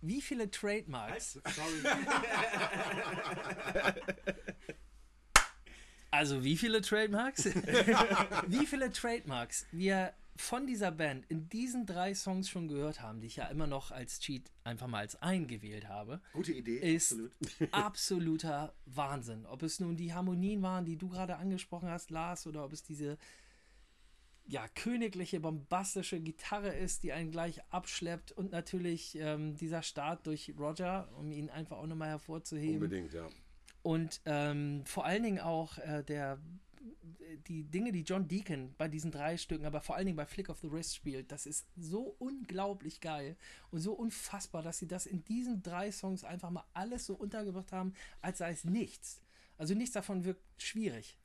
Wie 0.03 0.21
viele 0.21 0.51
Trademarks? 0.51 1.33
Sorry. 1.33 1.83
Also 6.17 6.43
wie 6.45 6.57
viele 6.57 6.81
Trademarks? 6.81 7.45
wie 8.47 8.67
viele 8.67 8.91
Trademarks 8.91 9.67
wir 9.71 10.15
von 10.37 10.67
dieser 10.67 10.91
Band 10.91 11.25
in 11.31 11.49
diesen 11.49 11.87
drei 11.87 12.15
Songs 12.15 12.49
schon 12.49 12.69
gehört 12.69 13.01
haben, 13.01 13.21
die 13.21 13.27
ich 13.27 13.37
ja 13.37 13.47
immer 13.47 13.67
noch 13.67 13.91
als 13.91 14.21
Cheat 14.21 14.51
einfach 14.65 14.87
mal 14.87 14.99
als 14.99 15.21
eingewählt 15.23 15.89
habe, 15.89 16.21
Gute 16.33 16.53
Idee. 16.53 16.79
ist 16.79 17.13
absolut. 17.13 17.33
absoluter 17.73 18.75
Wahnsinn. 18.87 19.47
Ob 19.47 19.63
es 19.63 19.81
nun 19.81 19.97
die 19.97 20.13
Harmonien 20.13 20.63
waren, 20.63 20.85
die 20.85 20.97
du 20.97 21.09
gerade 21.09 21.37
angesprochen 21.37 21.89
hast, 21.89 22.11
Lars, 22.11 22.47
oder 22.47 22.65
ob 22.65 22.73
es 22.73 22.83
diese 22.83 23.19
ja, 24.49 24.67
königliche, 24.69 25.41
bombastische 25.41 26.21
Gitarre 26.21 26.75
ist, 26.75 27.03
die 27.03 27.13
einen 27.13 27.31
gleich 27.31 27.61
abschleppt 27.71 28.33
und 28.33 28.53
natürlich 28.53 29.19
ähm, 29.19 29.57
dieser 29.57 29.83
Start 29.83 30.27
durch 30.27 30.55
Roger, 30.59 31.09
um 31.19 31.33
ihn 31.33 31.51
einfach 31.51 31.79
auch 31.79 31.87
nochmal 31.87 32.11
hervorzuheben. 32.11 32.75
Unbedingt, 32.75 33.13
ja. 33.13 33.29
Und 33.87 34.21
ähm, 34.25 34.83
vor 34.85 35.05
allen 35.05 35.23
Dingen 35.23 35.39
auch 35.39 35.79
äh, 35.79 36.03
der, 36.03 36.41
die 37.47 37.63
Dinge, 37.63 37.93
die 37.93 38.03
John 38.03 38.27
Deacon 38.27 38.75
bei 38.77 38.89
diesen 38.89 39.13
drei 39.13 39.37
Stücken, 39.37 39.65
aber 39.65 39.81
vor 39.81 39.95
allen 39.95 40.07
Dingen 40.07 40.17
bei 40.17 40.27
Flick 40.27 40.49
of 40.49 40.59
the 40.59 40.73
Wrist 40.73 40.97
spielt, 40.97 41.31
das 41.31 41.47
ist 41.47 41.69
so 41.77 42.17
unglaublich 42.19 43.01
geil 43.01 43.37
und 43.71 43.79
so 43.79 43.93
unfassbar, 43.93 44.65
dass 44.65 44.79
sie 44.79 44.89
das 44.89 45.07
in 45.07 45.23
diesen 45.23 45.63
drei 45.63 45.93
Songs 45.93 46.25
einfach 46.25 46.51
mal 46.51 46.65
alles 46.75 47.07
so 47.07 47.15
untergebracht 47.15 47.71
haben, 47.71 47.95
als 48.23 48.39
sei 48.39 48.51
es 48.51 48.65
nichts. 48.65 49.23
Also 49.57 49.75
nichts 49.75 49.95
davon 49.95 50.25
wirkt 50.25 50.43
schwierig. 50.59 51.17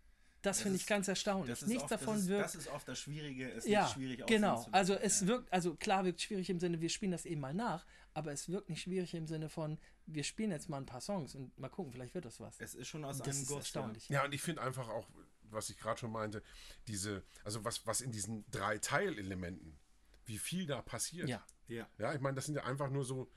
Das, 0.41 0.57
Das 0.57 0.63
finde 0.63 0.77
ich 0.77 0.87
ganz 0.87 1.07
erstaunlich. 1.07 1.49
Das 1.49 1.61
ist, 1.61 1.67
nichts 1.67 1.83
oft, 1.83 1.91
davon 1.91 2.15
das, 2.15 2.23
ist, 2.23 2.29
wirkt. 2.29 2.45
das 2.45 2.55
ist 2.55 2.67
oft 2.69 2.87
das 2.87 2.99
Schwierige. 2.99 3.51
Es 3.51 3.65
ja, 3.65 3.85
ist 3.85 3.93
schwierig 3.93 4.25
genau. 4.25 4.65
Also 4.71 4.95
es 4.95 5.21
Ja. 5.21 5.27
wirkt, 5.27 5.53
also 5.53 5.75
klar 5.75 6.03
wirkt 6.03 6.21
schwierig 6.21 6.49
im 6.49 6.59
Sinne, 6.59 6.81
wir 6.81 6.89
spielen 6.89 7.11
das 7.11 7.25
eben 7.25 7.41
mal 7.41 7.53
nach, 7.53 7.85
aber 8.13 8.31
es 8.31 8.49
wirkt 8.49 8.69
nicht 8.69 8.81
schwierig 8.81 9.13
im 9.13 9.27
Sinne 9.27 9.49
von, 9.49 9.77
wir 10.07 10.23
spielen 10.23 10.49
jetzt 10.51 10.67
mal 10.67 10.77
ein 10.77 10.85
paar 10.87 11.01
Songs 11.01 11.35
und 11.35 11.57
mal 11.59 11.69
gucken, 11.69 11.91
vielleicht 11.93 12.15
wird 12.15 12.25
das 12.25 12.39
was. 12.39 12.59
Es 12.59 12.73
ist 12.73 12.87
schon 12.87 13.05
aus 13.05 13.19
Das 13.19 13.27
einem 13.27 13.41
ist 13.43 13.47
Guss. 13.49 13.57
erstaunlich. 13.57 14.09
Ja, 14.09 14.25
und 14.25 14.33
ich 14.33 14.41
finde 14.41 14.61
einfach 14.63 14.89
auch, 14.89 15.07
was 15.43 15.69
ich 15.69 15.77
gerade 15.77 15.99
schon 15.99 16.11
meinte, 16.11 16.41
diese, 16.87 17.23
also 17.43 17.63
was, 17.63 17.85
was 17.85 18.01
in 18.01 18.11
diesen 18.11 18.43
drei 18.49 18.79
Teilelementen, 18.79 19.77
wie 20.25 20.37
viel 20.39 20.65
da 20.65 20.81
passiert. 20.81 21.29
Ja. 21.29 21.45
Ja. 21.67 21.87
Ja, 21.99 22.13
ich 22.15 22.19
meine, 22.21 22.35
das 22.35 22.45
sind 22.47 22.55
ja 22.55 22.63
einfach 22.63 22.89
nur 22.89 23.05
so, 23.05 23.29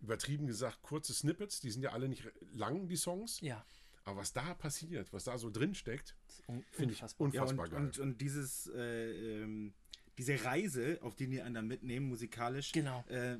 übertrieben 0.00 0.46
gesagt, 0.46 0.80
kurze 0.82 1.12
Snippets, 1.12 1.60
die 1.60 1.70
sind 1.70 1.82
ja 1.82 1.90
alle 1.90 2.08
nicht 2.08 2.24
lang, 2.52 2.88
die 2.88 2.96
Songs. 2.96 3.40
Ja, 3.40 3.64
Aber 4.08 4.20
was 4.20 4.32
da 4.32 4.54
passiert, 4.54 5.12
was 5.12 5.24
da 5.24 5.36
so 5.36 5.50
drin 5.50 5.74
steckt, 5.74 6.16
das 6.28 6.42
finde 6.70 6.94
ich 6.94 7.02
unfassbar. 7.18 7.30
Ja, 7.34 7.42
und, 7.42 7.70
geil. 7.70 7.80
und, 7.82 7.98
und 7.98 8.20
dieses, 8.20 8.66
äh, 8.74 9.42
ähm, 9.42 9.74
diese 10.16 10.42
Reise, 10.44 10.98
auf 11.02 11.14
die 11.14 11.28
die 11.28 11.42
einen 11.42 11.54
dann 11.54 11.66
mitnehmen, 11.68 12.08
musikalisch, 12.08 12.72
Genau. 12.72 13.04
äh, 13.08 13.38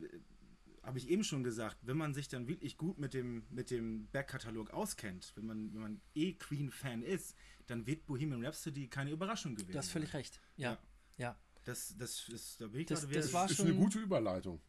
habe 0.83 0.99
ich 0.99 1.09
eben 1.09 1.25
schon 1.25 1.43
gesagt, 1.43 1.79
wenn 1.83 1.97
man 1.97 2.13
sich 2.15 2.29
dann 2.29 2.49
wirklich 2.49 2.77
gut 2.77 2.99
mit 2.99 3.15
dem, 3.15 3.45
mit 3.51 3.71
dem 3.71 4.09
Backkatalog 4.13 4.71
auskennt, 4.71 5.33
wenn 5.37 5.47
man, 5.47 5.73
wenn 5.75 5.81
man 5.81 6.01
eh 6.15 6.35
Queen-Fan 6.35 7.03
ist, 7.03 7.35
dann 7.67 7.87
wird 7.87 8.05
Bohemian 8.07 8.45
Rhapsody 8.45 8.89
keine 8.89 9.11
Überraschung 9.11 9.55
gewesen. 9.55 9.73
Du 9.73 9.79
hast 9.79 9.91
völlig 9.91 10.11
sein. 10.11 10.19
recht. 10.21 10.41
Ja, 10.57 10.73
Ja. 10.73 10.79
ja. 11.17 11.39
Das, 11.65 11.95
das 11.99 12.29
ist, 12.29 12.61
da 12.61 12.67
bin 12.69 12.81
ich 12.83 12.87
Das- 12.87 13.01
gerade 13.03 13.15
das 13.15 13.33
war 13.33 13.47
ist 13.51 13.57
schon- 13.57 13.67
eine 13.67 13.75
gute 13.75 13.99
Überleitung. 13.99 14.61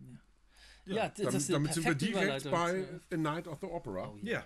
Ja, 0.86 1.08
das 1.10 1.18
Damit, 1.18 1.36
ist 1.36 1.50
eine 1.50 1.54
damit 1.54 1.74
sind 1.74 1.86
wir 1.86 1.96
direkt 1.96 2.46
Überleitung. 2.46 3.00
bei 3.10 3.16
A 3.16 3.18
Night 3.18 3.48
of 3.48 3.60
the 3.62 3.68
Opera. 3.68 4.10
Oh, 4.10 4.20
Ja. 4.24 4.46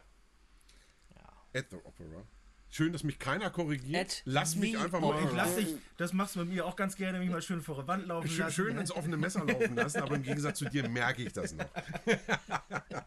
At 1.55 1.65
the 1.69 1.77
Opera. 1.77 2.23
Schön, 2.69 2.91
dass 2.91 3.03
mich 3.03 3.19
keiner 3.19 3.51
korrigiert. 3.51 4.01
At 4.01 4.21
Lass 4.25 4.55
mich 4.55 4.75
einfach 4.77 4.99
Oh, 5.01 5.13
mal 5.13 5.23
ich 5.23 5.31
lass 5.35 5.55
dich, 5.55 5.67
das 5.97 6.11
machst 6.11 6.35
du 6.35 6.39
mit 6.39 6.49
mir 6.49 6.65
auch 6.65 6.75
ganz 6.75 6.95
gerne, 6.95 7.19
mich 7.19 7.29
mal 7.29 7.41
schön 7.41 7.61
vor 7.61 7.75
der 7.75 7.87
Wand 7.87 8.07
laufen 8.07 8.27
schön, 8.27 8.39
lassen. 8.39 8.53
schön 8.55 8.73
ne? 8.75 8.81
ins 8.81 8.91
offene 8.91 9.15
Messer 9.17 9.45
laufen 9.45 9.75
lassen, 9.75 10.01
aber 10.01 10.15
im 10.15 10.23
Gegensatz 10.23 10.57
zu 10.57 10.65
dir 10.65 10.89
merke 10.89 11.21
ich 11.21 11.33
das 11.33 11.53
noch. 11.53 11.65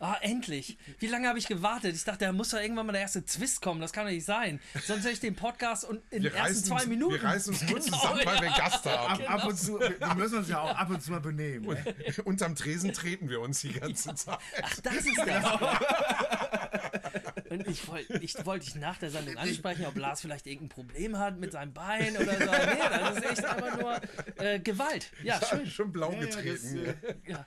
Ah, 0.00 0.18
endlich. 0.20 0.76
Wie 0.98 1.06
lange 1.06 1.28
habe 1.28 1.38
ich 1.38 1.46
gewartet? 1.46 1.94
Ich 1.94 2.04
dachte, 2.04 2.26
da 2.26 2.32
muss 2.32 2.50
doch 2.50 2.58
irgendwann 2.58 2.84
mal 2.84 2.92
der 2.92 3.00
erste 3.02 3.24
Twist 3.24 3.62
kommen. 3.62 3.80
Das 3.80 3.92
kann 3.92 4.04
doch 4.04 4.12
nicht 4.12 4.26
sein. 4.26 4.60
Sonst 4.84 5.04
höre 5.04 5.12
ich 5.12 5.20
den 5.20 5.34
Podcast 5.36 5.84
und 5.84 6.02
in 6.10 6.22
den 6.22 6.24
Wir 6.24 6.34
ersten 6.34 6.46
reißen, 6.48 6.64
zwei 6.64 6.74
uns, 6.74 6.86
Minuten. 6.88 7.14
wir 7.14 7.24
reißen 7.24 7.54
uns 7.54 7.66
kurz 7.66 7.84
Genau, 7.86 7.98
zusammen, 7.98 8.20
weil 8.24 8.40
wir 8.40 8.48
ja. 8.48 8.54
einen 8.54 8.56
Gast 8.56 8.84
haben. 8.84 9.22
Ab, 9.24 9.30
ab 9.30 9.44
und 9.46 9.56
zu, 9.56 9.80
wir 9.80 9.98
wir 9.98 10.14
müssen 10.16 10.38
uns 10.38 10.48
ja 10.50 10.60
auch 10.60 10.76
ab 10.76 10.90
und 10.90 11.00
zu 11.00 11.10
mal 11.10 11.20
benehmen. 11.20 11.66
Ne? 11.68 11.94
Unterm 12.24 12.54
Tresen 12.54 12.92
treten 12.92 13.30
wir 13.30 13.40
uns 13.40 13.60
die 13.60 13.72
ganze 13.72 14.14
Zeit. 14.14 14.38
Ach, 14.62 14.80
das 14.82 14.94
ist 14.96 15.16
das. 15.24 15.44
Und 17.60 17.68
ich 17.68 17.86
wollte 17.88 18.18
ich 18.18 18.46
wollt 18.46 18.62
dich 18.64 18.74
nach 18.74 18.98
der 18.98 19.10
Sendung 19.10 19.36
ansprechen, 19.36 19.86
ob 19.86 19.96
Lars 19.96 20.20
vielleicht 20.20 20.46
irgendein 20.46 20.68
Problem 20.70 21.18
hat 21.18 21.38
mit 21.38 21.52
seinem 21.52 21.72
Bein 21.72 22.16
oder 22.16 22.32
so. 22.34 22.44
Nee, 22.44 22.78
das 22.90 23.16
ist 23.18 23.24
echt 23.24 23.44
einfach 23.44 23.78
nur 23.80 24.00
äh, 24.44 24.58
Gewalt. 24.60 25.10
Ja, 25.22 25.40
schön. 25.44 25.66
Schon 25.66 25.92
blau 25.92 26.12
Ja, 26.12 26.20
ja, 26.20 26.26
das, 26.26 26.36
getreten. 26.42 26.84
äh, 27.24 27.30
Ja. 27.30 27.46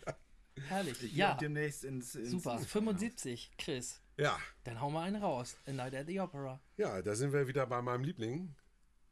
Herrlich. 0.68 1.04
Ich 1.04 1.14
Ja, 1.16 1.36
demnächst 1.36 1.84
ins, 1.84 2.16
ins 2.16 2.32
super. 2.32 2.56
ins- 2.58 2.66
75, 2.66 3.52
Chris. 3.58 4.02
Ja, 4.18 4.40
Dann 4.64 4.82
hau 4.82 4.90
mal 4.90 5.04
einen 5.04 5.22
raus. 5.22 5.56
A 5.68 5.72
Night 5.72 5.94
at 5.94 6.08
the 6.08 6.20
Opera. 6.20 6.60
ja, 6.78 7.02
da 7.04 7.14
sind 7.16 7.32
wir 7.34 7.48
wieder 7.48 7.68
bei 7.68 7.82
meinem 7.84 8.04
Liebling. 8.04 8.56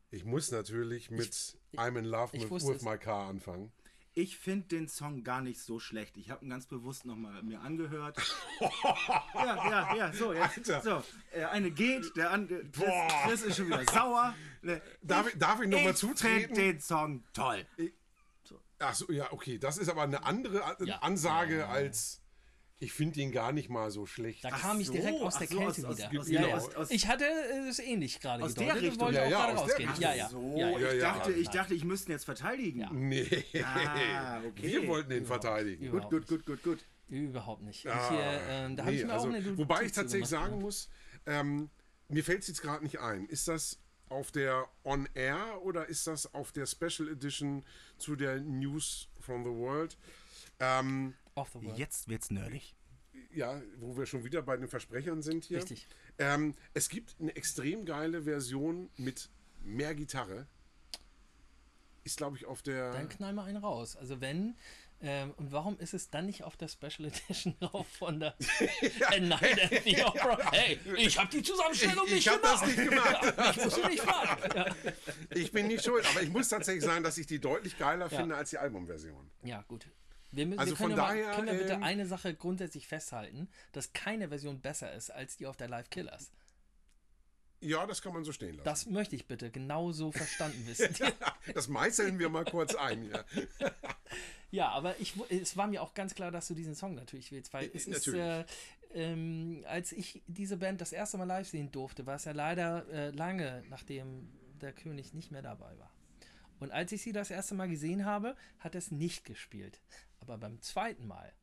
Ich 0.09 0.23
muss 0.25 0.49
natürlich 0.51 1.11
mit 1.11 1.57
I'm 1.75 1.97
in 1.99 2.05
Love 2.05 2.35
ich 2.35 2.49
with, 2.49 2.65
with. 2.65 2.81
My 2.81 2.97
Car 2.97 3.27
anfangen. 3.29 3.71
Ich 4.17 4.37
finde 4.37 4.67
den 4.67 4.87
Song 4.87 5.23
gar 5.25 5.41
nicht 5.41 5.59
so 5.59 5.77
schlecht. 5.79 6.15
Ich 6.15 6.29
habe 6.29 6.45
ihn 6.45 6.49
ganz 6.49 6.65
bewusst 6.67 7.05
nochmal 7.05 7.43
mir 7.43 7.59
angehört. 7.59 8.17
ja, 8.61 9.69
ja, 9.69 9.95
ja, 9.95 10.13
so, 10.13 10.31
jetzt. 10.33 10.69
Alter. 10.71 10.81
So, 10.81 11.03
äh, 11.37 11.43
eine 11.45 11.69
geht, 11.69 12.15
der 12.15 12.31
andere. 12.31 12.59
Chris, 12.61 12.71
Boah. 12.85 13.07
Chris 13.27 13.41
ist 13.41 13.57
schon 13.57 13.67
wieder 13.67 13.83
sauer. 13.83 14.33
Ne, 14.61 14.81
Darf 15.01 15.27
ich- 15.27 15.37
darf 15.37 15.61
ich 15.61 15.67
noch 15.67 15.81
mal 15.81 15.91
Ich 15.91 15.97
zutreten? 15.97 16.55
find 16.55 16.57
den 16.57 16.79
Song 16.79 17.23
toll. 17.33 17.65
Ach 18.79 18.93
so, 18.93 19.11
ja, 19.11 19.31
okay. 19.33 19.57
Das 19.59 19.77
ist 19.77 19.89
aber 19.89 20.03
eine 20.03 20.23
andere 20.25 20.63
A- 20.63 20.77
Ja. 20.83 20.97
Ansage 20.99 21.67
als 21.67 22.21
ich 22.79 22.91
finde 22.91 23.21
ihn 23.21 23.31
gar 23.31 23.51
nicht 23.53 23.69
mal 23.69 23.89
so 23.89 24.05
schlecht. 24.05 24.43
Da 24.43 24.49
kam 24.51 24.79
ich 24.81 24.87
so, 24.87 24.93
direkt 24.93 25.21
aus 25.21 25.37
der 25.37 25.47
so, 25.47 25.57
Kälte 25.57 25.69
aus- 25.71 25.85
aus- 25.85 25.97
wieder. 26.11 26.19
aus- 26.19 26.29
ja, 26.29 26.41
genau, 26.41 26.47
ja. 26.49 26.55
aus- 26.57 26.75
aus- 26.75 26.91
ich 26.91 27.07
hatte 27.07 27.25
es 27.69 27.79
ähnlich 27.79 28.19
gerade 28.19 28.43
Aus 28.43 28.53
der 28.53 28.65
gedeutet 28.65 28.83
und 28.83 28.89
Richtung. 28.89 29.05
wollte 29.07 29.17
Ja, 29.19 29.25
auch 29.25 29.29
ja, 29.31 29.37
gerade 29.45 29.57
aus 29.59 29.65
der 29.65 29.87
rausgehen. 29.87 29.89
Richtung. 29.89 30.03
Ja, 30.03 30.13
ja. 30.15 30.29
So, 30.29 30.55
ja, 30.57 30.69
ja. 30.69 30.79
ja, 30.79 30.87
ich, 30.93 31.01
ja. 31.01 31.13
dachte, 31.13 31.31
ich 31.31 31.49
dachte, 31.49 31.73
ich 31.73 31.83
müsste 31.85 32.09
ihn 32.09 32.11
jetzt 32.13 32.25
verteidigen. 32.25 32.79
Ja. 32.81 32.89
Nee. 32.91 33.43
Ah, 33.63 34.39
okay. 34.45 34.61
Wir 34.61 34.87
wollten 34.87 35.11
ihn 35.13 35.25
verteidigen. 35.25 35.89
Gut, 35.89 36.09
gut, 36.09 36.27
gut, 36.27 36.45
gut, 36.45 36.63
gut. 36.63 36.79
Überhaupt 37.07 37.61
nicht. 37.61 37.85
Ah, 37.87 38.07
und 38.09 38.15
hier, 38.15 38.41
ähm, 38.49 38.75
da 38.75 38.83
habe 38.83 38.91
nee, 38.95 38.99
ich 39.01 39.05
mir 39.07 39.13
also, 39.13 39.27
auch 39.29 39.33
eine 39.33 39.57
Wobei 39.57 39.83
ich 39.83 39.91
tatsächlich 39.91 40.27
zugemacht. 40.29 40.49
sagen 40.51 40.61
muss, 40.61 40.89
ähm, 41.27 41.69
mir 42.09 42.23
fällt 42.23 42.41
es 42.41 42.47
jetzt 42.47 42.61
gerade 42.61 42.83
nicht 42.83 42.99
ein. 42.99 43.25
Ist 43.27 43.47
das 43.47 43.79
auf 44.09 44.31
der 44.31 44.67
On 44.83 45.07
Air 45.13 45.61
oder 45.63 45.87
ist 45.87 46.07
das 46.07 46.33
auf 46.33 46.51
der 46.51 46.65
Special 46.65 47.07
Edition 47.09 47.63
zu 47.97 48.15
der 48.15 48.39
News 48.41 49.07
from 49.21 49.43
the 49.43 49.49
World? 49.51 49.97
Ähm, 50.59 51.13
Off 51.35 51.49
the 51.53 51.61
world. 51.65 51.77
Jetzt 51.77 52.07
wird's 52.07 52.31
nerdig. 52.31 52.75
ja, 53.33 53.61
wo 53.77 53.97
wir 53.97 54.05
schon 54.05 54.23
wieder 54.23 54.41
bei 54.41 54.55
den 54.57 54.67
Versprechern 54.69 55.21
sind 55.21 55.43
hier. 55.45 55.57
Richtig. 55.57 55.87
Ähm, 56.17 56.55
es 56.73 56.87
gibt 56.89 57.15
eine 57.19 57.35
extrem 57.35 57.85
geile 57.85 58.23
Version 58.23 58.89
mit 58.97 59.29
mehr 59.61 59.93
Gitarre. 59.95 60.47
Ist, 62.05 62.17
glaube 62.17 62.37
ich, 62.37 62.45
auf 62.45 62.61
der. 62.61 62.91
Dann 62.93 63.09
knall 63.09 63.33
mal 63.33 63.45
einen 63.45 63.57
raus. 63.57 63.97
Also 63.97 64.21
wenn, 64.21 64.55
ähm, 65.01 65.33
und 65.37 65.51
warum 65.51 65.77
ist 65.79 65.93
es 65.93 66.09
dann 66.09 66.27
nicht 66.27 66.43
auf 66.43 66.55
der 66.55 66.67
Special 66.69 67.05
Edition 67.09 67.55
drauf 67.59 67.87
von 67.87 68.19
der 68.21 68.35
A 69.07 69.17
Night 69.19 69.59
at 69.73 69.83
the 69.83 70.03
Opera? 70.03 70.51
Hey, 70.51 70.79
ich 70.97 71.17
habe 71.17 71.29
die 71.31 71.41
Zusammenstellung 71.43 72.05
Ich- 72.07 72.13
nicht 72.13 72.27
ich 72.27 72.31
hab 72.31 72.41
das 72.43 72.61
gemacht. 72.61 72.77
nicht 72.77 72.89
gemacht. 72.89 73.33
Ja, 73.37 73.49
ich 73.57 73.57
muss 73.65 73.77
nicht 73.89 74.01
fragen. 74.01 74.41
Ja. 74.55 74.75
Ich 75.31 75.51
bin 75.51 75.67
nicht 75.67 75.83
schuld, 75.83 76.05
aber 76.11 76.21
ich 76.21 76.29
muss 76.29 76.47
tatsächlich 76.47 76.83
sagen, 76.85 77.03
dass 77.03 77.17
ich 77.17 77.27
die 77.27 77.39
deutlich 77.39 77.77
geiler 77.77 78.09
Ja. 78.09 78.17
finde 78.19 78.35
als 78.37 78.51
die 78.51 78.57
Albumversion. 78.57 79.29
ja, 79.43 79.63
gut. 79.67 79.85
Wir, 80.31 80.45
müssen, 80.45 80.59
Also 80.59 80.71
wir 80.71 80.77
können, 80.77 80.91
von 80.91 80.97
ja 80.97 81.03
mal, 81.03 81.17
daher, 81.17 81.35
können 81.35 81.47
wir 81.47 81.57
bitte 81.57 81.73
ähm, 81.73 81.83
eine 81.83 82.05
Sache 82.05 82.33
grundsätzlich 82.35 82.87
festhalten, 82.87 83.47
dass 83.71 83.93
keine 83.93 84.29
Version 84.29 84.59
besser 84.59 84.91
ist 84.93 85.09
als 85.09 85.37
die 85.37 85.47
auf 85.47 85.57
der 85.57 85.69
Live 85.69 85.89
Killers. 85.89 86.31
Ja, 87.61 87.87
das 87.87 88.01
kann 88.01 88.13
man 88.13 88.23
so 88.23 88.31
stehen 88.31 88.55
lassen. 88.55 88.65
Das 88.65 88.85
möchte 88.85 89.15
ich 89.15 89.27
bitte 89.27 89.49
genauso 89.49 90.11
verstanden 90.11 90.61
wissen. 90.67 90.93
Das 91.53 91.67
meißeln 91.67 92.19
wir 92.19 92.29
mal 92.29 92.45
kurz 92.45 92.75
ein. 92.75 93.09
Ja. 93.09 93.23
Ja, 94.51 94.69
aber 94.69 94.97
ich, 95.01 95.15
es 95.29 95.57
war 95.57 95.67
mir 95.67 95.81
auch 95.81 95.93
ganz 95.93 96.15
klar, 96.15 96.31
dass 96.31 96.47
du 96.47 96.53
diesen 96.53 96.75
Song 96.75 96.95
natürlich 96.95 97.29
willst, 97.33 97.53
weil 97.53 97.69
es 97.73 97.87
ist, 97.87 98.07
äh, 98.07 98.11
Natürlich. 98.11 98.45
ähm, 98.93 99.65
als 99.67 99.91
ich 99.91 100.23
diese 100.27 100.55
Band 100.55 100.79
das 100.79 100.93
erste 100.93 101.17
Mal 101.17 101.25
live 101.25 101.49
sehen 101.49 101.73
durfte, 101.73 102.05
war 102.05 102.15
es 102.15 102.23
ja 102.23 102.31
leider 102.31 102.87
äh, 102.87 103.09
lange, 103.09 103.65
nachdem 103.69 104.29
der 104.61 104.71
König 104.71 105.13
nicht 105.13 105.29
mehr 105.29 105.41
dabei 105.41 105.77
war. 105.77 105.91
Und 106.61 106.71
als 106.71 106.93
ich 106.93 107.01
sie 107.01 107.11
das 107.11 107.31
erste 107.31 107.53
Mal 107.53 107.67
gesehen 107.67 108.05
habe, 108.05 108.37
hat 108.59 108.75
es 108.75 108.91
nicht 108.91 109.25
gespielt. 109.25 109.81
Aber 110.27 110.37
beim 110.37 110.61
zweiten 110.61 111.07
Mal, 111.07 111.33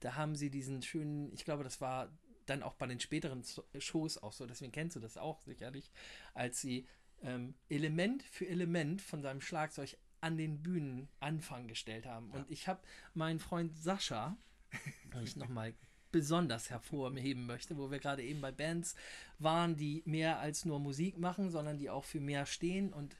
da 0.00 0.16
haben 0.16 0.34
sie 0.34 0.50
diesen 0.50 0.82
schönen, 0.82 1.32
ich 1.32 1.44
glaube, 1.44 1.64
das 1.64 1.80
war 1.80 2.10
dann 2.46 2.62
auch 2.62 2.74
bei 2.74 2.86
den 2.86 3.00
späteren 3.00 3.44
Shows 3.78 4.18
auch 4.18 4.32
so, 4.32 4.46
deswegen 4.46 4.72
kennst 4.72 4.96
du 4.96 5.00
das 5.00 5.16
auch 5.16 5.40
sicherlich, 5.42 5.92
als 6.34 6.60
sie 6.60 6.86
ähm, 7.22 7.54
Element 7.68 8.22
für 8.24 8.48
Element 8.48 9.00
von 9.00 9.22
seinem 9.22 9.40
Schlagzeug 9.40 9.96
an 10.20 10.36
den 10.36 10.62
Bühnen 10.62 11.08
Anfang 11.20 11.68
gestellt 11.68 12.06
haben. 12.06 12.30
Und 12.30 12.50
ich 12.50 12.68
habe 12.68 12.80
meinen 13.14 13.38
Freund 13.38 13.76
Sascha, 13.76 14.36
den 15.14 15.22
ich 15.22 15.36
nochmal 15.36 15.74
besonders 16.10 16.70
hervorheben 16.70 17.46
möchte, 17.46 17.76
wo 17.76 17.90
wir 17.90 17.98
gerade 17.98 18.22
eben 18.22 18.40
bei 18.40 18.52
Bands 18.52 18.94
waren, 19.38 19.76
die 19.76 20.02
mehr 20.04 20.38
als 20.38 20.64
nur 20.64 20.78
Musik 20.78 21.18
machen, 21.18 21.50
sondern 21.50 21.78
die 21.78 21.90
auch 21.90 22.04
für 22.04 22.20
mehr 22.20 22.46
stehen. 22.46 22.92
Und 22.92 23.16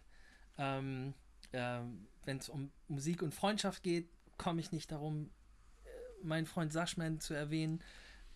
ähm, 0.58 1.14
ähm, 1.52 2.06
wenn 2.24 2.38
es 2.38 2.48
um 2.48 2.70
Musik 2.88 3.22
und 3.22 3.34
Freundschaft 3.34 3.82
geht, 3.82 4.08
komme 4.38 4.60
ich 4.60 4.72
nicht 4.72 4.90
darum, 4.90 5.30
äh, 5.84 6.24
meinen 6.24 6.46
Freund 6.46 6.72
Saschman 6.72 7.20
zu 7.20 7.34
erwähnen. 7.34 7.82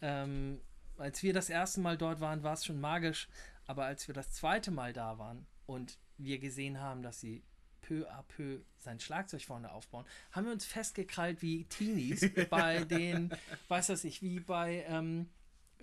Ähm, 0.00 0.60
als 0.98 1.22
wir 1.22 1.32
das 1.32 1.50
erste 1.50 1.80
Mal 1.80 1.96
dort 1.96 2.20
waren, 2.20 2.42
war 2.42 2.54
es 2.54 2.64
schon 2.64 2.80
magisch. 2.80 3.28
Aber 3.66 3.84
als 3.84 4.06
wir 4.06 4.14
das 4.14 4.30
zweite 4.30 4.70
Mal 4.70 4.92
da 4.92 5.18
waren 5.18 5.46
und 5.66 5.98
wir 6.18 6.38
gesehen 6.38 6.80
haben, 6.80 7.02
dass 7.02 7.20
sie 7.20 7.42
peu 7.80 8.08
à 8.10 8.22
peu 8.22 8.60
sein 8.78 9.00
Schlagzeug 9.00 9.42
vorne 9.42 9.70
aufbauen, 9.72 10.06
haben 10.32 10.46
wir 10.46 10.52
uns 10.52 10.64
festgekrallt 10.64 11.42
wie 11.42 11.64
Teenies 11.64 12.30
bei 12.50 12.84
den, 12.84 13.32
weiß 13.68 13.88
das 13.88 14.04
ich, 14.04 14.22
wie 14.22 14.40
bei 14.40 14.84
ähm, 14.88 15.28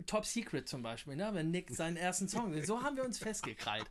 Top 0.06 0.26
Secret 0.26 0.68
zum 0.68 0.82
Beispiel, 0.82 1.16
ne? 1.16 1.30
wenn 1.34 1.52
Nick 1.52 1.70
seinen 1.72 1.98
ersten 1.98 2.28
Song 2.28 2.54
will. 2.54 2.66
So 2.66 2.82
haben 2.82 2.98
wir 2.98 3.06
uns 3.06 3.20
festgekrallt 3.20 3.90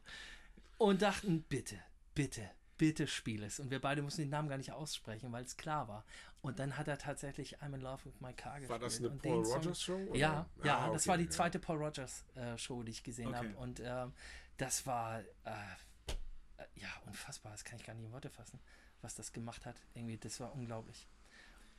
und 0.78 1.02
dachten, 1.02 1.42
bitte, 1.42 1.78
bitte, 2.14 2.50
bitte 2.78 3.06
spiel 3.06 3.42
es. 3.42 3.60
Und 3.60 3.70
wir 3.70 3.80
beide 3.80 4.02
mussten 4.02 4.22
den 4.22 4.30
Namen 4.30 4.48
gar 4.48 4.56
nicht 4.58 4.72
aussprechen, 4.72 5.30
weil 5.32 5.44
es 5.44 5.56
klar 5.56 5.88
war. 5.88 6.04
Und 6.40 6.58
dann 6.58 6.76
hat 6.76 6.88
er 6.88 6.98
tatsächlich 6.98 7.60
I'm 7.60 7.74
in 7.74 7.80
Love 7.80 8.04
with 8.04 8.20
My 8.20 8.32
Car 8.32 8.54
gespielt. 8.58 8.70
War 8.70 8.78
das 8.80 8.98
eine 8.98 9.10
und 9.10 9.22
Paul 9.22 9.44
Rogers 9.44 9.82
Show? 9.82 9.96
oder? 10.08 10.18
ja, 10.18 10.46
ja, 10.64 10.78
Ah, 10.78 10.90
das 10.90 11.02
okay, 11.02 11.10
war 11.10 11.18
die 11.18 11.24
ja. 11.24 11.30
zweite 11.30 11.58
Paul 11.60 11.76
Rogers 11.78 12.24
äh, 12.34 12.58
Show, 12.58 12.82
die 12.82 12.90
ich 12.90 13.02
gesehen 13.04 13.28
Okay. 13.28 13.36
habe. 13.36 13.56
Und 13.58 13.80
ähm, 13.84 14.12
das 14.56 14.84
war 14.86 15.20
äh, 15.20 15.24
äh, 15.44 16.64
ja 16.74 16.88
unfassbar. 17.06 17.52
Das 17.52 17.62
kann 17.64 17.78
ich 17.78 17.84
gar 17.86 17.94
nicht 17.94 18.04
in 18.04 18.12
Worte 18.12 18.30
fassen, 18.30 18.58
was 19.02 19.14
das 19.14 19.32
gemacht 19.32 19.64
hat. 19.66 19.76
Irgendwie, 19.94 20.18
das 20.18 20.40
war 20.40 20.52
unglaublich. 20.54 21.06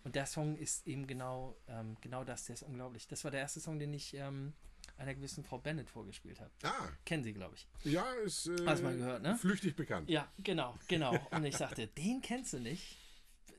Und 0.06 0.16
der 0.16 0.26
Song 0.26 0.56
ist 0.58 0.88
eben 0.88 1.08
genau, 1.08 1.56
ähm, 1.68 1.98
genau 2.02 2.24
das. 2.24 2.46
Der 2.46 2.54
ist 2.56 2.64
unglaublich. 2.64 3.08
Das 3.08 3.24
war 3.26 3.32
der 3.32 3.42
erste 3.42 3.60
Song, 3.60 3.80
den 3.80 3.94
ich 3.94 4.14
ähm, 4.14 4.54
einer 4.98 5.14
gewissen 5.16 5.44
Frau 5.44 5.58
Bennett 5.58 5.90
vorgespielt 5.90 6.40
habe. 6.40 6.52
Ah, 6.64 6.90
Kennen 7.06 7.24
Sie, 7.24 7.34
glaube 7.34 7.56
ich. 7.56 7.68
ja, 7.84 8.06
ist 8.26 8.48
äh, 8.48 8.66
Hast 8.66 8.84
mal 8.84 8.96
gehört, 8.96 9.24
ne? 9.24 9.36
flüchtig 9.38 9.76
bekannt. 9.76 10.10
Ja, 10.10 10.32
genau, 10.38 10.78
genau. 10.88 11.18
Und 11.32 11.46
ich 11.46 11.58
sagte, 11.58 11.88
den 11.88 12.22
kennst 12.22 12.54
du 12.54 12.60
nicht. 12.60 12.98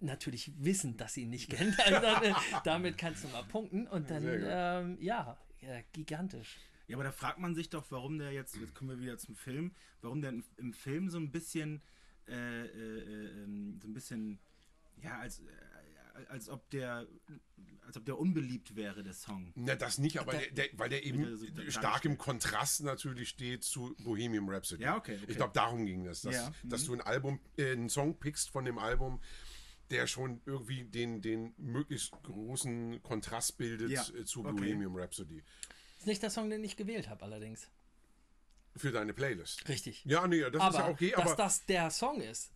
Natürlich 0.00 0.52
wissend, 0.62 1.00
dass 1.00 1.14
sie 1.14 1.22
ihn 1.22 1.30
nicht 1.30 1.48
kennt. 1.50 1.78
Also 1.80 2.00
damit 2.64 2.98
kannst 2.98 3.24
du 3.24 3.28
mal 3.28 3.44
punkten. 3.44 3.86
Und 3.86 4.10
dann, 4.10 4.24
ähm, 4.26 4.98
ja, 5.00 5.38
äh, 5.60 5.82
gigantisch. 5.92 6.58
Ja, 6.88 6.96
aber 6.96 7.04
da 7.04 7.12
fragt 7.12 7.38
man 7.38 7.54
sich 7.54 7.70
doch, 7.70 7.86
warum 7.90 8.18
der 8.18 8.32
jetzt, 8.32 8.56
jetzt 8.56 8.74
kommen 8.74 8.90
wir 8.90 9.00
wieder 9.00 9.16
zum 9.16 9.34
Film, 9.34 9.74
warum 10.02 10.20
der 10.20 10.30
im, 10.30 10.44
im 10.58 10.72
Film 10.74 11.08
so 11.08 11.18
ein 11.18 11.30
bisschen, 11.30 11.80
äh, 12.28 12.32
äh, 12.32 12.66
äh, 12.66 13.42
ähm, 13.44 13.78
so 13.80 13.88
ein 13.88 13.94
bisschen, 13.94 14.38
ja, 15.02 15.18
als, 15.18 15.38
äh, 15.38 15.44
als 16.28 16.48
ob 16.48 16.68
der, 16.70 17.06
als 17.86 17.96
ob 17.96 18.04
der 18.04 18.18
unbeliebt 18.18 18.76
wäre, 18.76 19.02
der 19.02 19.12
Song. 19.12 19.52
Na, 19.54 19.74
das 19.74 19.98
nicht, 19.98 20.18
aber 20.18 20.32
der, 20.32 20.50
der, 20.50 20.68
weil 20.74 20.88
der 20.88 21.04
eben 21.04 21.24
so 21.36 21.44
dargestellt. 21.46 21.72
stark 21.72 22.04
im 22.04 22.18
Kontrast 22.18 22.82
natürlich 22.82 23.28
steht 23.28 23.64
zu 23.64 23.94
Bohemian 24.02 24.48
Rhapsody. 24.48 24.82
Ja, 24.82 24.96
okay, 24.96 25.16
okay. 25.16 25.26
Ich 25.28 25.36
glaube, 25.36 25.52
darum 25.54 25.86
ging 25.86 26.06
es, 26.06 26.22
dass, 26.22 26.34
Ja, 26.34 26.52
dass 26.62 26.82
mhm. 26.82 26.86
du 26.86 26.92
ein 26.94 27.00
Album, 27.02 27.40
äh, 27.56 27.72
einen 27.72 27.88
Song 27.88 28.18
pickst 28.18 28.50
von 28.50 28.64
dem 28.64 28.78
Album, 28.78 29.20
der 29.90 30.06
schon 30.06 30.40
irgendwie 30.46 30.84
den, 30.84 31.20
den 31.20 31.54
möglichst 31.56 32.12
großen 32.22 33.02
Kontrast 33.02 33.58
bildet 33.58 33.90
Ja, 33.90 34.02
äh, 34.08 34.24
zu 34.24 34.40
okay. 34.44 34.52
Bohemian 34.52 34.96
Rhapsody. 34.96 35.42
Ist 35.98 36.06
nicht 36.06 36.22
der 36.22 36.30
Song, 36.30 36.50
den 36.50 36.62
ich 36.64 36.76
gewählt 36.76 37.08
habe, 37.08 37.24
allerdings. 37.24 37.68
Für 38.76 38.90
deine 38.90 39.14
Playlist. 39.14 39.68
Richtig. 39.68 40.04
Ja, 40.04 40.26
nee, 40.26 40.40
das 40.40 40.60
aber 40.60 40.68
ist 40.70 40.78
ja 40.78 40.88
okay, 40.88 41.10
dass 41.10 41.20
aber 41.20 41.36
das 41.36 41.66
der 41.66 41.90
Song 41.90 42.20
ist, 42.20 42.50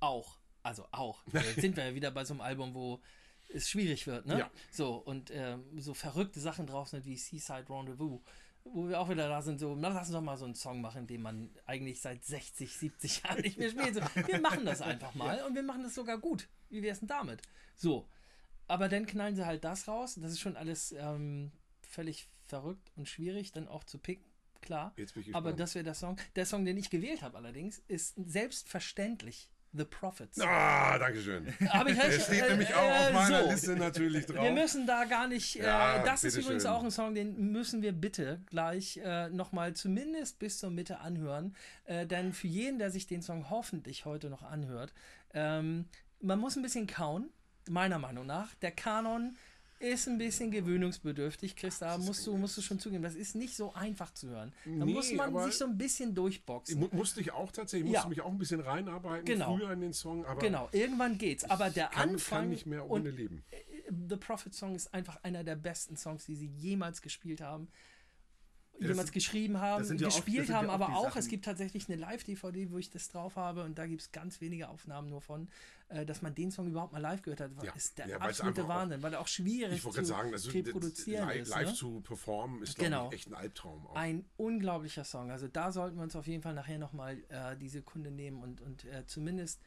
auch. 0.00 0.37
Also 0.68 0.86
auch. 0.92 1.22
Jetzt 1.32 1.56
sind 1.62 1.76
wir 1.76 1.86
ja 1.86 1.94
wieder 1.94 2.10
bei 2.10 2.26
so 2.26 2.34
einem 2.34 2.42
Album, 2.42 2.74
wo 2.74 3.00
es 3.48 3.70
schwierig 3.70 4.06
wird, 4.06 4.26
ne? 4.26 4.40
Ja. 4.40 4.50
So, 4.70 4.96
und 4.96 5.30
ähm, 5.32 5.64
so 5.78 5.94
verrückte 5.94 6.40
Sachen 6.40 6.66
drauf 6.66 6.88
sind 6.88 7.06
wie 7.06 7.16
Seaside 7.16 7.64
Rendezvous, 7.70 8.20
wo 8.64 8.86
wir 8.86 9.00
auch 9.00 9.08
wieder 9.08 9.30
da 9.30 9.40
sind, 9.40 9.58
so, 9.58 9.74
na, 9.74 9.88
lass 9.88 10.08
uns 10.08 10.12
doch 10.12 10.20
mal 10.20 10.36
so 10.36 10.44
einen 10.44 10.54
Song 10.54 10.82
machen, 10.82 11.06
den 11.06 11.22
man 11.22 11.48
eigentlich 11.64 12.02
seit 12.02 12.22
60, 12.22 12.76
70 12.76 13.22
Jahren 13.24 13.40
nicht 13.40 13.56
mehr 13.56 13.70
spielt. 13.70 13.94
So, 13.94 14.00
wir 14.26 14.40
machen 14.42 14.66
das 14.66 14.82
einfach 14.82 15.14
mal 15.14 15.42
und 15.46 15.54
wir 15.54 15.62
machen 15.62 15.84
das 15.84 15.94
sogar 15.94 16.18
gut. 16.18 16.48
Wie 16.68 16.82
wär's 16.82 16.98
denn 16.98 17.08
damit? 17.08 17.40
So. 17.74 18.06
Aber 18.66 18.90
dann 18.90 19.06
knallen 19.06 19.36
sie 19.36 19.46
halt 19.46 19.64
das 19.64 19.88
raus. 19.88 20.18
Das 20.20 20.32
ist 20.32 20.40
schon 20.40 20.58
alles 20.58 20.92
ähm, 20.92 21.50
völlig 21.80 22.28
verrückt 22.46 22.92
und 22.96 23.08
schwierig, 23.08 23.52
dann 23.52 23.68
auch 23.68 23.84
zu 23.84 23.96
picken. 23.96 24.26
Klar. 24.60 24.92
Jetzt 24.96 25.14
bin 25.14 25.22
ich 25.22 25.34
Aber 25.34 25.54
das 25.54 25.74
wäre 25.74 25.84
der 25.84 25.94
Song. 25.94 26.18
Der 26.36 26.44
Song, 26.44 26.66
den 26.66 26.76
ich 26.76 26.90
gewählt 26.90 27.22
habe 27.22 27.38
allerdings, 27.38 27.78
ist 27.88 28.14
selbstverständlich 28.16 29.48
The 29.72 29.84
Prophets. 29.84 30.40
Ah, 30.40 30.98
danke 30.98 31.20
schön. 31.20 31.46
Habe 31.68 31.90
ich 31.90 31.98
Der 31.98 32.10
steht 32.12 32.42
Äh, 32.42 32.50
nämlich 32.50 32.74
auch 32.74 32.90
auf 32.90 33.10
äh, 33.10 33.12
meiner 33.12 33.42
so. 33.44 33.50
Liste 33.50 33.76
natürlich 33.76 34.26
drauf. 34.26 34.42
Wir 34.42 34.52
müssen 34.52 34.86
da 34.86 35.04
gar 35.04 35.28
nicht. 35.28 35.56
Ja, 35.56 35.96
äh, 35.98 36.04
das 36.04 36.24
ist 36.24 36.36
übrigens 36.36 36.64
auch 36.66 36.82
ein 36.82 36.90
Song, 36.90 37.14
den 37.14 37.52
müssen 37.52 37.82
wir 37.82 37.92
bitte 37.92 38.40
gleich 38.46 38.96
äh, 39.04 39.28
nochmal 39.28 39.74
zumindest 39.74 40.38
bis 40.38 40.58
zur 40.58 40.70
Mitte 40.70 41.00
anhören. 41.00 41.54
Äh, 41.84 42.06
denn 42.06 42.32
für 42.32 42.46
jeden, 42.48 42.78
der 42.78 42.90
sich 42.90 43.06
den 43.06 43.20
Song 43.22 43.50
hoffentlich 43.50 44.04
heute 44.04 44.30
noch 44.30 44.42
anhört, 44.42 44.94
ähm, 45.34 45.86
man 46.20 46.38
muss 46.38 46.56
ein 46.56 46.62
bisschen 46.62 46.86
kauen, 46.86 47.28
meiner 47.68 47.98
Meinung 47.98 48.26
nach. 48.26 48.54
Der 48.56 48.70
Kanon 48.72 49.36
ist 49.80 50.08
ein 50.08 50.18
bisschen 50.18 50.50
gewöhnungsbedürftig, 50.50 51.54
Chris, 51.56 51.78
da 51.78 51.98
musst 51.98 52.26
du, 52.26 52.36
musst 52.36 52.56
du 52.56 52.62
schon 52.62 52.78
zugeben. 52.78 53.02
Das 53.02 53.14
ist 53.14 53.34
nicht 53.34 53.54
so 53.56 53.72
einfach 53.74 54.12
zu 54.12 54.28
hören. 54.28 54.52
Da 54.64 54.70
Nee, 54.84 54.92
muss 54.92 55.12
man 55.12 55.44
sich 55.44 55.54
so 55.56 55.64
ein 55.66 55.78
bisschen 55.78 56.14
durchboxen. 56.14 56.78
mu 56.80 56.88
musste 56.92 57.20
ich 57.20 57.32
auch 57.32 57.52
tatsächlich, 57.52 57.92
Ja. 57.92 58.00
musste 58.00 58.08
mich 58.10 58.20
auch 58.20 58.30
ein 58.30 58.38
bisschen 58.38 58.60
reinarbeiten 58.60 59.24
Genau. 59.24 59.56
früher 59.56 59.72
in 59.72 59.80
den 59.80 59.92
Song, 59.92 60.24
aber 60.26 60.40
Genau, 60.40 60.68
irgendwann 60.72 61.18
geht's. 61.18 61.44
Aber 61.44 61.70
der 61.70 61.86
kann, 61.88 62.10
Anfang 62.10 62.38
kann 62.40 62.48
nicht 62.50 62.66
mehr 62.66 62.88
ohne 62.90 63.10
leben. 63.10 63.44
The 64.08 64.16
Prophet 64.16 64.52
Song 64.54 64.74
ist 64.74 64.92
einfach 64.92 65.22
einer 65.22 65.44
der 65.44 65.56
besten 65.56 65.96
Songs, 65.96 66.26
die 66.26 66.34
sie 66.34 66.46
jemals 66.48 67.00
gespielt 67.00 67.40
haben. 67.40 67.68
Das 68.80 68.88
jemals 68.88 69.12
geschrieben 69.12 69.58
haben, 69.60 69.80
das 69.80 69.88
sind 69.88 70.00
ja 70.00 70.06
das 70.08 70.16
gespielt 70.16 70.48
ja 70.48 70.56
haben, 70.56 70.70
aber 70.70 70.90
auch, 70.96 71.04
Sachen- 71.04 71.18
es 71.18 71.28
gibt 71.28 71.44
tatsächlich 71.44 71.88
eine 71.88 71.96
Live-DVD, 72.00 72.70
wo 72.70 72.78
ich 72.78 72.90
das 72.90 73.08
drauf 73.08 73.36
habe 73.36 73.64
und 73.64 73.76
da 73.78 73.86
gibt 73.86 74.00
es 74.02 74.12
ganz 74.12 74.40
wenige 74.40 74.68
Aufnahmen 74.68 75.08
nur 75.08 75.20
von, 75.20 75.48
äh, 75.88 76.06
dass 76.06 76.22
man 76.22 76.34
den 76.34 76.50
Song 76.50 76.68
überhaupt 76.68 76.92
mal 76.92 76.98
live 77.00 77.22
gehört 77.22 77.40
hat, 77.40 77.50
Ja. 77.62 77.72
ist 77.72 77.98
der 77.98 78.20
absolute 78.20 78.60
einfach 78.60 78.64
auch- 78.64 78.68
Wahnsinn, 78.80 79.02
weil 79.02 79.12
er 79.14 79.20
auch 79.20 79.26
schwierig 79.28 79.82
zu 79.82 80.04
sagen, 80.04 80.32
also 80.32 80.50
reproduzieren 80.50 81.26
live, 81.28 81.42
ist. 81.42 81.48
live 81.48 81.68
ne? 81.68 81.74
zu 81.74 82.00
performen 82.02 82.62
ist, 82.62 82.76
glaube 82.76 82.90
Genau. 82.90 83.08
ich, 83.08 83.14
echt 83.14 83.28
ein 83.28 83.34
Albtraum. 83.34 83.86
Auch. 83.86 83.96
Ein 83.96 84.24
unglaublicher 84.36 85.04
Song. 85.04 85.30
Also 85.30 85.48
da 85.48 85.72
sollten 85.72 85.96
wir 85.96 86.02
uns 86.04 86.14
auf 86.16 86.26
jeden 86.26 86.42
Fall 86.42 86.54
nachher 86.54 86.78
nochmal 86.78 87.18
äh, 87.28 87.56
die 87.56 87.68
Sekunde 87.68 88.10
nehmen 88.10 88.42
und, 88.42 88.60
und 88.60 88.84
äh, 88.84 89.04
zumindest 89.06 89.60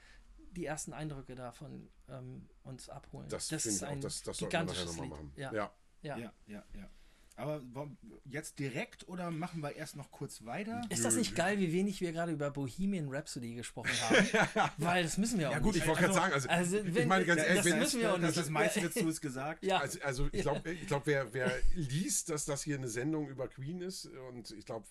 die 0.53 0.65
ersten 0.65 0.93
Eindrücke 0.93 1.35
davon 1.35 1.89
ähm, 2.09 2.47
uns 2.63 2.89
abholen. 2.89 3.27
das 3.29 3.47
finde 3.47 3.69
ich 3.69 3.83
auch, 3.85 3.99
das, 4.01 4.21
das 4.21 4.37
sollten 4.37 4.51
wir 4.53 4.59
nachher 4.59 4.73
gigantisches 4.75 4.85
nochmal 4.97 5.07
Lied. 5.07 5.11
machen. 5.11 5.31
Ja. 5.37 5.53
ja. 5.53 5.71
Ja. 6.03 6.17
Ja, 6.17 6.33
ja, 6.47 6.63
ja. 6.75 6.89
Aber 7.37 7.61
jetzt 8.25 8.59
direkt 8.59 9.07
oder 9.07 9.31
machen 9.31 9.61
wir 9.61 9.75
erst 9.75 9.95
noch 9.95 10.11
kurz 10.11 10.43
weiter? 10.45 10.81
Ist 10.89 11.05
das 11.05 11.15
nicht 11.15 11.35
geil, 11.35 11.57
wie 11.59 11.71
wenig 11.71 11.99
wir 12.01 12.11
gerade 12.11 12.31
über 12.31 12.51
Bohemian 12.51 13.07
Rhapsody 13.09 13.55
gesprochen 13.55 13.89
haben? 14.01 14.71
Weil 14.77 15.03
das 15.03 15.17
müssen 15.17 15.39
wir 15.39 15.49
auch 15.49 15.53
Ja, 15.53 15.59
gut, 15.59 15.73
nicht. 15.73 15.83
Ich 15.83 15.87
wollte 15.87 16.01
gerade 16.01 16.13
sagen, 16.13 16.33
also, 16.33 16.49
also, 16.49 16.77
ich 16.77 16.93
wenn- 16.93 17.07
meine 17.07 17.25
ganz 17.25 17.39
Ja, 17.41 17.45
ehrlich, 17.47 17.63
das 17.63 17.71
wenn, 17.71 17.79
müssen 17.79 17.99
wir 18.01 18.13
auch 18.13 18.17
das, 18.19 18.25
nicht. 18.27 18.37
das 18.37 18.49
meiste 18.49 18.81
dazu 18.81 19.07
ist 19.07 19.21
gesagt. 19.21 19.63
ja, 19.65 19.77
also, 19.79 19.99
also 20.01 20.29
ich 20.31 20.41
glaube, 20.41 20.71
ich 20.71 20.87
glaub, 20.87 21.05
wer, 21.07 21.33
wer 21.33 21.51
liest, 21.73 22.29
dass 22.29 22.45
das 22.45 22.63
hier 22.63 22.75
eine 22.77 22.89
Sendung 22.89 23.27
über 23.29 23.47
Queen 23.47 23.81
ist 23.81 24.05
und 24.29 24.51
ich 24.51 24.65
glaube, 24.65 24.85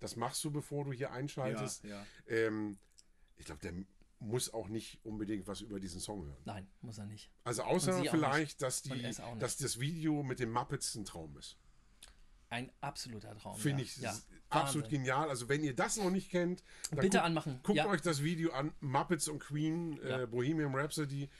das 0.00 0.16
machst 0.16 0.42
du, 0.44 0.50
bevor 0.50 0.84
du 0.84 0.92
hier 0.92 1.12
einschaltest. 1.12 1.84
Ja, 1.84 2.04
Ähm, 2.26 2.78
ich 3.36 3.46
glaube, 3.46 3.60
der 3.62 3.72
muss 4.20 4.52
auch 4.52 4.68
nicht 4.68 5.04
unbedingt 5.04 5.46
was 5.46 5.60
über 5.62 5.80
diesen 5.80 6.00
Song 6.00 6.24
hören. 6.24 6.42
nein, 6.44 6.68
muss 6.82 6.98
er 6.98 7.06
nicht. 7.06 7.30
Also 7.44 7.62
außer 7.62 8.04
vielleicht, 8.04 8.62
dass, 8.62 8.82
die, 8.82 9.02
dass 9.38 9.56
das 9.56 9.80
Video 9.80 10.22
mit 10.22 10.38
den 10.38 10.50
Muppets 10.50 10.94
ein 10.94 11.04
Traum 11.04 11.36
ist. 11.38 11.56
Ein 12.50 12.70
absoluter 12.80 13.36
Traum. 13.36 13.56
Finde 13.56 13.82
ja. 13.84 13.88
ich 13.88 13.96
ja. 13.98 14.14
absolut 14.48 14.86
Wahnsinn. 14.86 14.98
genial. 15.02 15.28
Also 15.28 15.48
wenn 15.48 15.62
ihr 15.62 15.74
das 15.74 15.96
noch 15.96 16.10
nicht 16.10 16.30
kennt, 16.30 16.64
dann 16.90 16.98
Bitte 16.98 17.18
guckt, 17.18 17.24
anmachen. 17.24 17.60
guckt 17.62 17.76
Ja. 17.76 17.86
euch 17.86 18.00
das 18.02 18.22
Video 18.24 18.52
an. 18.52 18.74
Muppets 18.80 19.28
und 19.28 19.38
Queen, 19.38 19.98
äh, 20.02 20.26
Bohemian 20.26 20.74
Rhapsody. 20.74 21.30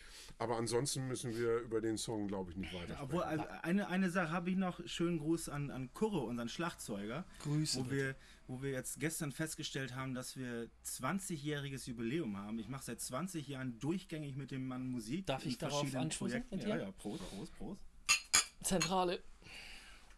Aber 0.40 0.56
ansonsten 0.56 1.06
müssen 1.06 1.36
wir 1.36 1.58
über 1.58 1.82
den 1.82 1.98
Song, 1.98 2.26
glaube 2.26 2.50
ich, 2.50 2.56
nicht 2.56 2.72
weiter 2.72 2.98
Obwohl, 3.02 3.20
sprechen. 3.20 3.40
also 3.40 3.52
eine, 3.60 3.88
eine 3.88 4.08
Sache 4.08 4.32
habe 4.32 4.48
ich 4.48 4.56
noch. 4.56 4.80
Schönen 4.86 5.18
Gruß 5.18 5.50
an, 5.50 5.70
an 5.70 5.92
Kurre, 5.92 6.20
unseren 6.20 6.48
Schlagzeuger. 6.48 7.26
Grüße 7.40 7.78
Wo 7.78 7.90
wir, 7.90 8.16
wo 8.46 8.62
wir 8.62 8.70
jetzt 8.70 8.98
gestern 9.00 9.32
festgestellt 9.32 9.94
haben, 9.94 10.14
dass 10.14 10.38
wir 10.38 10.70
20-jähriges 10.86 11.86
Jubiläum 11.90 12.38
haben. 12.38 12.58
Ich 12.58 12.70
mache 12.70 12.84
seit 12.84 13.02
20 13.02 13.48
Jahren 13.48 13.78
durchgängig 13.80 14.34
mit 14.34 14.50
dem 14.50 14.66
Mann 14.66 14.86
Musik. 14.86 15.26
Darf 15.26 15.44
ich 15.44 15.52
in 15.52 15.58
darauf 15.58 15.80
verschiedenen 15.80 16.04
anstoßen 16.04 16.48
Projekten. 16.48 16.56
mit 16.56 16.66
Ja, 16.66 16.86
ja, 16.86 16.92
Prost, 16.92 17.22
Prost, 17.28 17.52
Prost. 17.58 17.82
Zentrale. 18.62 19.22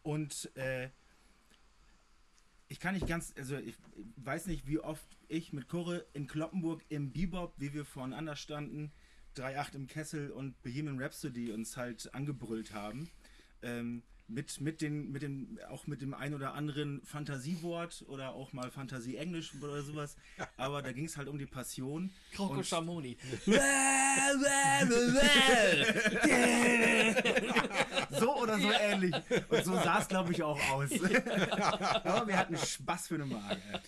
Und 0.04 0.54
äh, 0.54 0.90
ich 2.68 2.78
kann 2.78 2.94
nicht 2.94 3.08
ganz, 3.08 3.34
also 3.36 3.56
ich 3.56 3.74
weiß 4.18 4.46
nicht, 4.46 4.68
wie 4.68 4.78
oft 4.78 5.04
ich 5.26 5.52
mit 5.52 5.68
Kurre 5.68 6.06
in 6.12 6.28
Kloppenburg 6.28 6.84
im 6.90 7.12
Bebop, 7.12 7.54
wie 7.56 7.74
wir 7.74 7.84
voneinander 7.84 8.36
standen, 8.36 8.92
3-8 9.36 9.74
im 9.74 9.86
Kessel 9.86 10.30
und 10.30 10.60
Bohemian 10.62 11.00
Rhapsody 11.00 11.52
uns 11.52 11.76
halt 11.76 12.14
angebrüllt 12.14 12.72
haben. 12.72 13.10
Ähm, 13.62 14.02
mit, 14.28 14.60
mit 14.60 14.80
den, 14.80 15.12
mit 15.12 15.22
dem, 15.22 15.58
auch 15.68 15.86
mit 15.86 16.00
dem 16.00 16.14
ein 16.14 16.34
oder 16.34 16.54
anderen 16.54 17.02
Fantasiewort 17.04 18.04
oder 18.08 18.32
auch 18.32 18.52
mal 18.52 18.70
Fantasie-Englisch 18.70 19.52
oder 19.60 19.82
sowas. 19.82 20.16
Aber 20.56 20.82
da 20.82 20.92
ging 20.92 21.04
es 21.04 21.16
halt 21.16 21.28
um 21.28 21.38
die 21.38 21.46
Passion. 21.46 22.10
Kroko 22.32 22.62
Schamoni. 22.62 23.16
So 28.10 28.36
oder 28.36 28.58
so 28.58 28.70
ähnlich. 28.70 29.14
Und 29.48 29.64
so 29.64 29.72
sah 29.74 30.00
es, 30.00 30.08
glaube 30.08 30.32
ich, 30.32 30.42
auch 30.42 30.60
aus. 30.70 30.90
Aber 32.04 32.26
wir 32.28 32.36
hatten 32.36 32.56
Spaß 32.56 33.08
für 33.08 33.14
eine 33.14 33.26
Marke. 33.26 33.82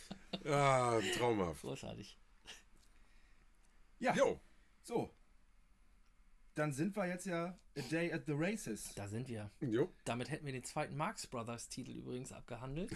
Ah, 0.46 0.98
traumhaft. 1.16 1.60
Großartig. 1.60 2.18
Ja, 4.00 4.14
Jo, 4.14 4.40
so. 4.82 5.10
Dann 6.54 6.72
sind 6.72 6.96
wir 6.96 7.06
jetzt 7.06 7.26
ja 7.26 7.58
A 7.76 7.80
Day 7.90 8.12
at 8.12 8.26
the 8.26 8.32
Races. 8.34 8.92
Da 8.94 9.08
sind 9.08 9.28
wir. 9.28 9.50
jo. 9.60 9.92
Damit 10.04 10.30
hätten 10.30 10.46
wir 10.46 10.52
den 10.52 10.64
zweiten 10.64 10.96
Marx 10.96 11.26
Brothers 11.26 11.68
Titel 11.68 11.92
übrigens 11.92 12.32
abgehandelt. 12.32 12.92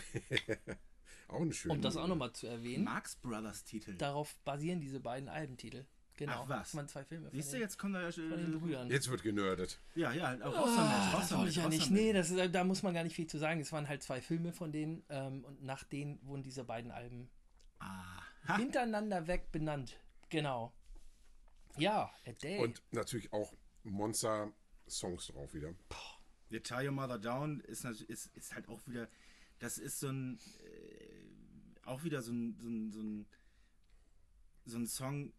Auch 1.29 1.41
ein 1.41 1.53
schöner. 1.53 1.75
Um 1.75 1.83
das 1.83 1.97
auch 1.97 2.07
nochmal 2.07 2.33
zu 2.33 2.47
erwähnen. 2.47 2.85
Marx 2.85 3.17
Brothers 3.17 3.65
Titel. 3.65 3.95
Darauf 3.97 4.35
basieren 4.45 4.81
diese 4.81 4.99
beiden 5.01 5.29
Albentitel. 5.29 5.85
Genau. 6.15 6.43
Ach, 6.45 6.49
was? 6.49 6.75
Waren 6.75 6.89
zwei 6.89 7.05
Filme. 7.05 7.31
Siehst 7.31 7.53
du, 7.53 7.59
jetzt 7.59 7.79
kommt 7.79 7.95
da 7.95 8.03
ja 8.03 8.11
schon. 8.11 8.59
Brüdern. 8.59 8.91
Jetzt 8.91 9.09
wird 9.09 9.23
genördet. 9.23 9.79
Ja, 9.95 10.11
ja, 10.13 10.35
auch 10.43 10.55
raus 10.55 10.71
damit. 10.75 10.91
Ah, 10.93 11.11
Raus 11.11 11.21
das 11.21 11.29
damit, 11.29 11.39
wollte 11.39 11.51
ich 11.51 11.57
ja 11.57 11.69
nicht. 11.69 11.87
damit. 11.87 12.03
Nee, 12.03 12.13
das 12.13 12.31
ist, 12.31 12.55
da 12.55 12.65
muss 12.65 12.83
man 12.83 12.95
gar 12.95 13.05
nicht 13.05 13.15
viel 13.15 13.27
zu 13.27 13.39
sagen. 13.39 13.61
Es 13.61 13.71
waren 13.73 13.89
halt 13.89 14.03
zwei 14.03 14.21
Filme 14.21 14.53
von 14.53 14.73
denen 14.73 15.05
ähm, 15.11 15.45
und 15.45 15.63
nach 15.63 15.85
denen 15.85 16.19
wurden 16.27 16.43
diese 16.43 16.65
beiden 16.65 16.91
Alben 16.91 17.31
Aha. 17.79 18.57
hintereinander 18.57 19.27
weg 19.29 19.53
benannt. 19.53 20.01
Genau. 20.31 20.73
Ja, 21.81 22.13
A 22.27 22.33
Day. 22.33 22.59
Und 22.59 22.83
natürlich 22.93 23.33
auch 23.33 23.53
Monster-Songs 23.85 25.29
drauf 25.29 25.55
wieder. 25.55 25.75
The 26.51 26.61
Tie 26.61 26.87
Your 26.87 26.93
Mother 26.93 27.19
Down 27.19 27.61
ist, 27.61 27.85
ist, 27.85 28.27
ist 28.35 28.55
halt 28.55 28.69
auch 28.69 28.87
wieder, 28.87 29.09
das 29.59 29.79
ist 29.79 30.01
so 30.01 30.09
ein, 30.09 30.39
äh, 30.61 31.87
auch 31.87 32.05
wieder 32.05 32.23
so 32.23 32.33
ein, 32.33 32.57
so 32.59 32.69
ein, 32.69 32.91
so 32.91 33.01
ein, 33.03 33.27
so 34.65 34.79
ein 34.79 34.87
Song, 34.87 35.33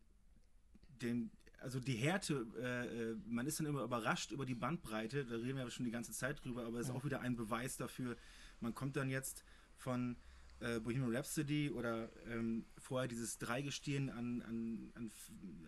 den, 1.01 1.31
also 1.59 1.79
die 1.79 1.95
Härte, 1.95 2.45
äh, 2.57 3.11
äh, 3.11 3.15
man 3.25 3.47
ist 3.47 3.59
dann 3.59 3.67
immer 3.67 3.83
überrascht 3.83 4.31
über 4.31 4.45
die 4.45 4.55
Bandbreite, 4.55 5.25
da 5.25 5.35
reden 5.35 5.57
wir 5.57 5.63
ja 5.63 5.69
schon 5.69 5.85
die 5.85 5.91
ganze 5.91 6.11
Zeit 6.11 6.43
drüber, 6.43 6.65
aber 6.65 6.79
es 6.79 6.89
ist 6.89 6.93
auch 6.93 7.03
wieder 7.03 7.21
ein 7.21 7.35
Beweis 7.35 7.77
dafür, 7.77 8.15
man 8.59 8.73
kommt 8.75 8.95
dann 8.95 9.09
jetzt 9.09 9.43
von 9.77 10.17
äh, 10.61 10.79
Bohemian 10.79 11.15
Rhapsody 11.15 11.69
oder 11.71 12.09
ähm, 12.27 12.65
vorher 12.77 13.07
dieses 13.07 13.37
Dreigestirn 13.37 14.09
an, 14.09 14.41
an, 14.41 14.91
an, 14.95 15.11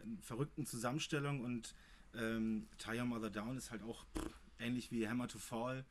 an 0.03 0.19
verrückten 0.21 0.65
Zusammenstellungen 0.65 1.43
und 1.43 1.73
ähm, 2.13 2.67
Tie 2.77 2.97
Your 2.97 3.05
Mother 3.05 3.29
Down 3.29 3.57
ist 3.57 3.71
halt 3.71 3.83
auch 3.83 4.05
pff, 4.17 4.39
ähnlich 4.59 4.91
wie 4.91 5.07
Hammer 5.07 5.27
to 5.27 5.39
Fall. 5.39 5.85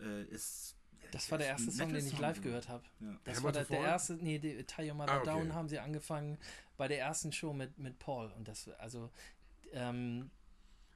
Äh, 0.00 0.24
ist, 0.24 0.76
das 1.12 1.30
war 1.30 1.38
der 1.38 1.48
erste 1.48 1.70
Song, 1.70 1.92
den 1.92 2.06
ich 2.06 2.18
live 2.18 2.40
gehört 2.42 2.68
habe. 2.68 2.84
Ja. 3.00 3.18
Das 3.24 3.36
Hammer 3.38 3.44
war 3.46 3.52
to 3.52 3.58
der, 3.60 3.80
der 3.80 3.88
erste, 3.88 4.14
nee, 4.14 4.38
die 4.38 4.62
Tie 4.64 4.88
Your 4.88 4.94
Mother 4.94 5.12
Ah, 5.12 5.16
okay. 5.18 5.26
Down 5.26 5.54
haben 5.54 5.68
sie 5.68 5.78
angefangen 5.78 6.38
bei 6.76 6.88
der 6.88 6.98
ersten 6.98 7.32
Show 7.32 7.52
mit, 7.52 7.78
mit 7.78 7.98
Paul. 7.98 8.32
Und 8.36 8.48
das, 8.48 8.68
also, 8.78 9.10
ähm, 9.72 10.30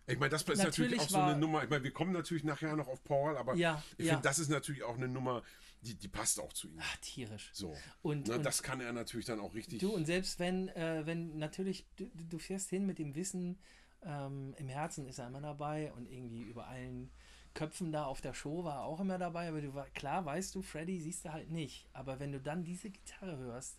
Ich 0.07 0.19
meine, 0.19 0.31
das 0.31 0.43
ist 0.43 0.49
natürlich, 0.49 0.69
Natürlich 0.69 1.01
auch 1.01 1.09
so 1.09 1.19
eine 1.19 1.39
Nummer. 1.39 1.65
Ich 1.65 1.71
meine, 1.71 1.85
wir 1.85 1.93
kommen 1.93 2.13
natürlich 2.13 2.45
nachher 2.45 2.77
noch 2.77 2.89
auf 2.89 3.03
Paul, 3.05 3.37
aber 3.37 3.55
Ja, 3.55 3.83
ich 3.97 4.07
ja. 4.07 4.15
finde, 4.15 4.29
das 4.29 4.39
ist 4.39 4.49
natürlich 4.49 4.83
auch 4.83 4.97
eine 4.97 5.09
Nummer, 5.09 5.43
die, 5.83 5.95
die 5.95 6.09
passt 6.09 6.41
auch 6.41 6.53
zu 6.53 6.69
ihm. 6.69 6.79
Ach, 6.81 6.97
tierisch. 6.99 7.51
So. 7.53 7.77
Und- 8.03 8.29
ne, 8.29 8.37
und- 8.37 8.43
das 8.47 8.63
kann 8.63 8.81
er 8.81 8.93
natürlich 8.93 9.27
dann 9.27 9.41
auch 9.41 9.55
richtig. 9.55 9.81
Du, 9.81 9.95
und 9.95 10.05
selbst 10.07 10.39
wenn, 10.39 10.69
äh, 10.71 11.05
wenn 11.07 11.39
natürlich, 11.39 11.87
du, 11.97 12.11
du 12.15 12.39
fährst 12.39 12.71
hin 12.71 12.87
mit 12.87 12.99
dem 12.99 13.15
Wissen, 13.15 13.59
ähm, 14.03 14.55
im 14.59 14.69
Herzen 14.69 15.07
ist 15.07 15.19
er 15.19 15.27
immer 15.29 15.41
dabei 15.41 15.93
und 15.95 16.07
irgendwie 16.07 16.43
über 16.43 16.67
allen 16.67 17.11
Köpfen 17.55 17.91
da 17.91 18.05
auf 18.05 18.21
der 18.21 18.35
Show 18.35 18.65
war 18.65 18.77
er 18.81 18.85
auch 18.85 19.01
immer 19.01 19.17
dabei, 19.19 19.49
aber 19.49 19.61
du 19.63 19.73
war, 19.75 19.87
klar 19.91 20.25
weißt 20.27 20.55
du, 20.55 20.63
Freddy 20.63 21.01
siehst 21.01 21.25
du 21.25 21.33
halt 21.33 21.51
nicht. 21.51 21.89
Aber 21.93 22.21
wenn 22.21 22.33
du 22.33 22.41
dann 22.41 22.65
diese 22.65 22.91
Gitarre 22.91 23.39
hörst, 23.39 23.79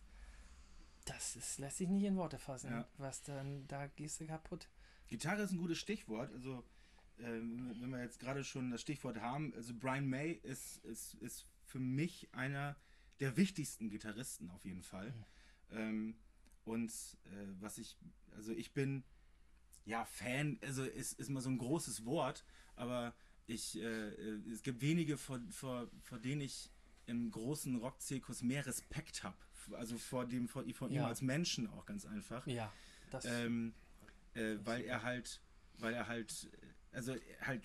das 1.05 1.35
ist, 1.35 1.59
lässt 1.59 1.77
sich 1.77 1.87
nicht 1.87 2.03
in 2.03 2.17
Worte 2.17 2.37
fassen. 2.39 2.71
Ja. 2.71 2.87
Was 2.97 3.21
dann, 3.23 3.67
da 3.67 3.87
gehst 3.87 4.19
du 4.19 4.25
kaputt. 4.27 4.67
Gitarre 5.07 5.43
ist 5.43 5.51
ein 5.51 5.57
gutes 5.57 5.77
Stichwort. 5.77 6.33
Also, 6.33 6.63
ähm, 7.19 7.75
wenn 7.79 7.89
wir 7.91 8.01
jetzt 8.01 8.19
gerade 8.19 8.43
schon 8.43 8.71
das 8.71 8.81
Stichwort 8.81 9.21
haben, 9.21 9.53
also 9.55 9.73
Brian 9.73 10.07
May 10.07 10.31
ist, 10.43 10.83
ist, 10.83 11.13
ist 11.15 11.45
für 11.67 11.79
mich 11.79 12.33
einer 12.33 12.75
der 13.19 13.37
wichtigsten 13.37 13.89
Gitarristen 13.89 14.49
auf 14.49 14.63
jeden 14.65 14.83
Fall. 14.83 15.13
Ähm, 15.71 16.15
und 16.63 16.91
äh, 17.25 17.29
was 17.59 17.77
ich, 17.77 17.97
also 18.35 18.51
ich 18.53 18.73
bin, 18.73 19.03
ja, 19.85 20.05
Fan, 20.05 20.57
also 20.61 20.83
ist, 20.83 21.13
ist 21.19 21.29
mal 21.29 21.41
so 21.41 21.49
ein 21.49 21.57
großes 21.57 22.05
Wort, 22.05 22.45
aber 22.75 23.13
ich, 23.47 23.77
äh, 23.77 23.81
äh, 24.09 24.49
es 24.51 24.63
gibt 24.63 24.81
wenige, 24.81 25.17
vor, 25.17 25.39
vor, 25.49 25.89
vor 26.01 26.19
denen 26.19 26.41
ich 26.41 26.69
im 27.05 27.31
großen 27.31 27.75
Rockzirkus 27.77 28.41
mehr 28.41 28.65
Respekt 28.65 29.23
habe. 29.23 29.37
Also 29.73 29.97
vor 29.97 30.25
dem, 30.25 30.47
vor, 30.47 30.63
vor 30.73 30.89
ihm 30.89 30.95
Ja. 30.95 31.07
als 31.07 31.21
Menschen 31.21 31.67
auch 31.67 31.85
ganz 31.85 32.05
einfach. 32.05 32.45
Ja, 32.47 32.71
das 33.11 33.25
Ähm, 33.25 33.73
äh, 34.33 34.57
weil 34.63 34.83
er 34.83 35.03
halt, 35.03 35.41
weil 35.79 35.93
er 35.93 36.07
halt, 36.07 36.49
äh, 36.61 36.95
also 36.95 37.15
halt 37.41 37.63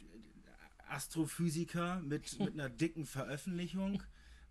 Astrophysiker 0.93 2.01
mit, 2.01 2.39
mit 2.39 2.55
einer 2.55 2.69
dicken 2.69 3.07
Veröffentlichung 3.07 4.03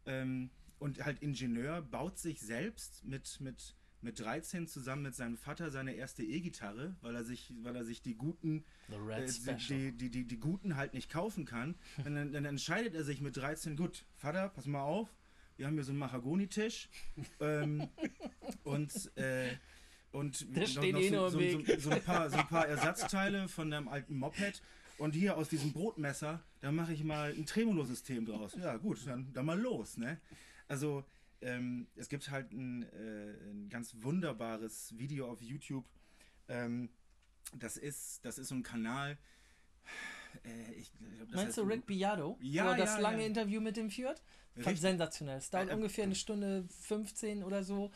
ähm, 0.05 0.49
und 0.79 1.03
halt 1.05 1.21
Ingenieur, 1.21 1.81
baut 1.81 2.17
sich 2.17 2.41
selbst 2.41 3.03
mit, 3.05 3.39
mit, 3.39 3.75
mit 4.01 4.19
13 4.19 4.67
zusammen 4.67 5.03
mit 5.03 5.15
seinem 5.15 5.37
Vater 5.37 5.69
seine 5.69 5.93
erste 5.93 6.23
E-Gitarre, 6.23 6.95
weil 7.01 7.15
er 7.15 7.23
sich, 7.23 7.53
weil 7.61 7.75
er 7.75 7.85
sich 7.85 8.01
die 8.01 8.15
guten, 8.15 8.65
äh, 8.89 9.25
die, 9.69 9.91
die, 9.91 10.09
die, 10.09 10.25
die 10.25 10.39
guten 10.39 10.75
halt 10.75 10.93
nicht 10.93 11.09
kaufen 11.09 11.45
kann. 11.45 11.75
Und 12.03 12.15
dann, 12.15 12.33
dann 12.33 12.45
entscheidet 12.45 12.95
er 12.95 13.03
sich 13.03 13.21
mit 13.21 13.37
13, 13.37 13.75
gut, 13.75 14.05
Vater, 14.15 14.49
pass 14.49 14.65
mal 14.65 14.81
auf, 14.81 15.09
wir 15.57 15.67
haben 15.67 15.75
hier 15.75 15.83
so 15.83 15.91
einen 15.91 15.99
Mahagonitisch 15.99 16.89
ähm, 17.39 17.87
und 18.63 19.15
äh, 19.17 19.55
und 20.11 20.35
steht 20.35 20.95
eh 20.95 21.09
so, 21.09 21.39
Weg. 21.39 21.65
so, 21.67 21.79
so, 21.79 21.89
ein 21.91 22.03
paar, 22.03 22.29
so 22.29 22.37
ein 22.37 22.47
paar 22.47 22.67
Ersatzteile 22.67 23.47
von 23.47 23.71
einem 23.71 23.87
alten 23.87 24.17
Moped. 24.17 24.61
Und 25.01 25.15
hier 25.15 25.35
aus 25.35 25.49
diesem 25.49 25.73
Brotmesser, 25.73 26.43
da 26.59 26.71
mache 26.71 26.93
ich 26.93 27.03
mal 27.03 27.31
ein 27.31 27.47
Tremolo-System 27.47 28.23
draus. 28.23 28.55
Ja, 28.55 28.77
gut, 28.77 28.99
dann, 29.07 29.33
dann 29.33 29.47
mal 29.47 29.59
los, 29.59 29.97
ne? 29.97 30.21
Also, 30.67 31.03
ähm, 31.41 31.87
es 31.95 32.07
gibt 32.07 32.29
halt 32.29 32.51
ein, 32.51 32.83
äh, 32.83 33.31
ein 33.49 33.67
ganz 33.69 33.95
wunderbares 33.99 34.95
Video 34.95 35.27
auf 35.27 35.41
YouTube. 35.41 35.85
Ähm, 36.47 36.89
das 37.55 37.77
ist, 37.77 38.23
das 38.23 38.37
ist 38.37 38.49
so 38.49 38.55
ein 38.55 38.61
Kanal. 38.61 39.17
Äh, 40.45 40.73
ich, 40.75 40.91
glaub, 41.17 41.31
Meinst 41.31 41.57
du 41.57 41.63
Rick 41.63 41.87
Beato? 41.87 42.37
Ja, 42.39 42.65
Wo 42.65 42.69
er 42.69 42.77
das 42.77 42.93
ja, 42.93 42.99
lange 42.99 43.21
ja. 43.21 43.27
Interview 43.27 43.59
mit 43.59 43.77
ihm 43.77 43.89
führt? 43.89 44.21
Richtig. 44.55 44.81
Sensationell. 44.81 45.39
Es 45.39 45.49
dauert 45.49 45.69
Äh, 45.69 45.71
äh, 45.71 45.75
ungefähr 45.77 46.03
eine 46.03 46.15
Stunde 46.15 46.63
15 46.79 47.43
oder 47.43 47.63
so. 47.63 47.91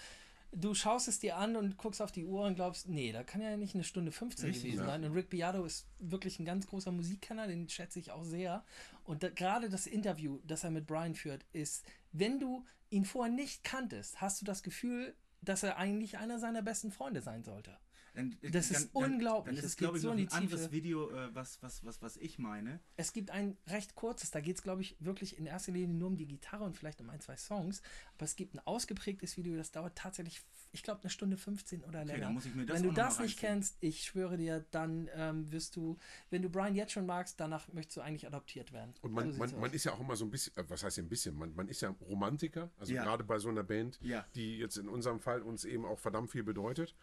Du 0.57 0.73
schaust 0.73 1.09
es 1.09 1.19
dir 1.19 1.35
an 1.35 1.57
und 1.57 1.77
guckst 1.77 2.01
auf 2.01 2.13
die 2.13 2.25
Uhr 2.25 2.45
und 2.45 2.55
glaubst, 2.55 2.87
nee, 2.87 3.11
da 3.11 3.23
kann 3.23 3.41
ja 3.41 3.57
nicht 3.57 3.75
eine 3.75 3.83
Stunde 3.83 4.13
15 4.13 4.45
Richtig, 4.45 4.63
gewesen 4.63 4.79
ja. 4.79 4.85
sein. 4.85 5.03
Und 5.03 5.13
Rick 5.13 5.29
Beato 5.29 5.65
ist 5.65 5.85
wirklich 5.99 6.39
ein 6.39 6.45
ganz 6.45 6.65
großer 6.67 6.91
Musikkenner, 6.91 7.47
den 7.47 7.67
schätze 7.67 7.99
ich 7.99 8.11
auch 8.11 8.23
sehr. 8.23 8.63
Und 9.03 9.23
da, 9.23 9.29
gerade 9.29 9.69
das 9.69 9.85
Interview, 9.85 10.39
das 10.45 10.63
er 10.63 10.71
mit 10.71 10.87
Brian 10.87 11.13
führt, 11.13 11.45
ist, 11.51 11.85
wenn 12.13 12.39
du 12.39 12.65
ihn 12.89 13.03
vorher 13.03 13.33
nicht 13.33 13.65
kanntest, 13.65 14.21
hast 14.21 14.39
du 14.39 14.45
das 14.45 14.63
Gefühl, 14.63 15.13
dass 15.41 15.63
er 15.63 15.77
eigentlich 15.77 16.17
einer 16.17 16.39
seiner 16.39 16.61
besten 16.61 16.91
Freunde 16.91 17.21
sein 17.21 17.43
sollte. 17.43 17.77
Dann, 18.15 18.35
Das 18.51 18.71
ist 18.71 18.89
unglaublich. 18.93 19.55
Dann 19.55 19.63
ist 19.63 19.71
Es 19.71 19.77
glaube 19.77 19.97
ich, 19.97 20.01
so 20.03 20.09
noch 20.09 20.17
in 20.17 20.27
ein 20.27 20.31
anderes 20.31 20.61
Tiefe. 20.61 20.71
Video, 20.71 21.09
äh, 21.11 21.33
was, 21.35 21.61
was, 21.61 21.83
was, 21.83 22.01
was 22.01 22.17
ich 22.17 22.39
meine. 22.39 22.79
Es 22.97 23.13
gibt 23.13 23.31
ein 23.31 23.57
recht 23.67 23.95
kurzes, 23.95 24.31
da 24.31 24.39
geht 24.39 24.55
es, 24.55 24.63
glaube 24.63 24.81
ich, 24.81 24.95
wirklich 24.99 25.37
in 25.37 25.45
erster 25.45 25.71
Linie 25.71 25.89
nur 25.95 26.07
um 26.07 26.17
die 26.17 26.25
Gitarre 26.27 26.63
und 26.63 26.77
vielleicht 26.77 27.01
um 27.01 27.09
ein, 27.09 27.19
zwei 27.21 27.37
Songs. 27.37 27.81
Aber 28.15 28.25
es 28.25 28.35
gibt 28.35 28.53
ein 28.55 28.59
ausgeprägtes 28.65 29.37
Video, 29.37 29.55
das 29.57 29.71
dauert 29.71 29.97
tatsächlich, 29.97 30.41
ich 30.71 30.83
glaube, 30.83 31.01
eine 31.01 31.09
Stunde 31.09 31.37
15 31.37 31.83
oder 31.83 32.03
länger. 32.05 32.19
dann 32.21 32.33
muss 32.33 32.45
ich 32.45 32.55
mir 32.55 32.65
das 32.65 32.75
wenn 32.77 32.83
du 32.83 32.91
das 32.91 33.19
nicht 33.19 33.37
kennst, 33.39 33.77
ich 33.81 34.03
schwöre 34.03 34.37
dir, 34.37 34.65
dann 34.71 35.09
ähm, 35.13 35.51
wirst 35.51 35.75
du, 35.75 35.97
wenn 36.29 36.41
du 36.41 36.49
Brian 36.49 36.75
jetzt 36.75 36.91
schon 36.93 37.05
magst, 37.05 37.39
danach 37.39 37.71
möchtest 37.73 37.97
du 37.97 38.01
eigentlich 38.01 38.25
adoptiert 38.27 38.71
werden. 38.71 38.93
Und 39.01 39.11
man, 39.13 39.31
So 39.33 39.39
man, 39.39 39.59
man 39.59 39.73
ist 39.73 39.83
ja 39.83 39.93
auch 39.93 39.99
immer 39.99 40.15
so 40.15 40.25
ein 40.25 40.31
bisschen, 40.31 40.55
äh, 40.57 40.63
was 40.69 40.83
heißt 40.83 40.99
ein 40.99 41.09
bisschen, 41.09 41.35
man, 41.35 41.53
man 41.55 41.67
ist 41.67 41.81
ja 41.81 41.89
Romantiker, 42.01 42.71
also 42.77 42.93
Ja. 42.93 43.03
gerade 43.03 43.23
bei 43.23 43.39
so 43.39 43.49
einer 43.49 43.63
Band, 43.63 43.99
Ja. 44.01 44.25
die 44.35 44.57
jetzt 44.57 44.77
in 44.77 44.89
unserem 44.89 45.19
Fall 45.19 45.41
uns 45.41 45.65
eben 45.65 45.85
auch 45.85 45.99
verdammt 45.99 46.31
viel 46.31 46.43
bedeutet. 46.43 46.95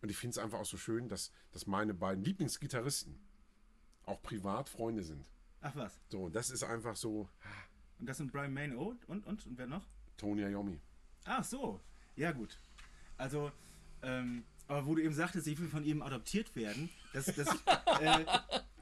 Und 0.00 0.10
ich 0.10 0.16
finde 0.16 0.32
es 0.32 0.38
einfach 0.38 0.58
auch 0.60 0.66
so 0.66 0.76
schön, 0.76 1.08
dass, 1.08 1.32
dass 1.52 1.66
meine 1.66 1.94
beiden 1.94 2.22
Lieblingsgitarristen 2.24 3.18
auch 4.04 4.22
privat 4.22 4.68
Freunde 4.68 5.02
sind. 5.02 5.28
Ach 5.60 5.74
was. 5.74 5.98
So, 6.08 6.28
das 6.28 6.50
ist 6.50 6.62
einfach 6.62 6.96
so 6.96 7.28
Und 7.98 8.08
das 8.08 8.16
sind 8.16 8.32
Brian 8.32 8.52
May 8.52 8.70
und, 8.72 9.08
und, 9.08 9.26
und, 9.26 9.46
und 9.46 9.58
wer 9.58 9.66
noch? 9.66 9.84
Tony 10.16 10.42
Iommi. 10.42 10.80
Ach 11.24 11.44
so. 11.44 11.80
Ja, 12.16 12.32
gut. 12.32 12.58
Also, 13.16 13.50
ähm, 14.02 14.44
aber 14.66 14.86
wo 14.86 14.94
du 14.94 15.02
eben 15.02 15.14
sagtest, 15.14 15.46
ich 15.46 15.58
will 15.58 15.68
von 15.68 15.84
ihm 15.84 16.02
adoptiert 16.02 16.54
werden, 16.54 16.88
das, 17.12 17.26
das, 17.26 17.48
äh, 18.00 18.24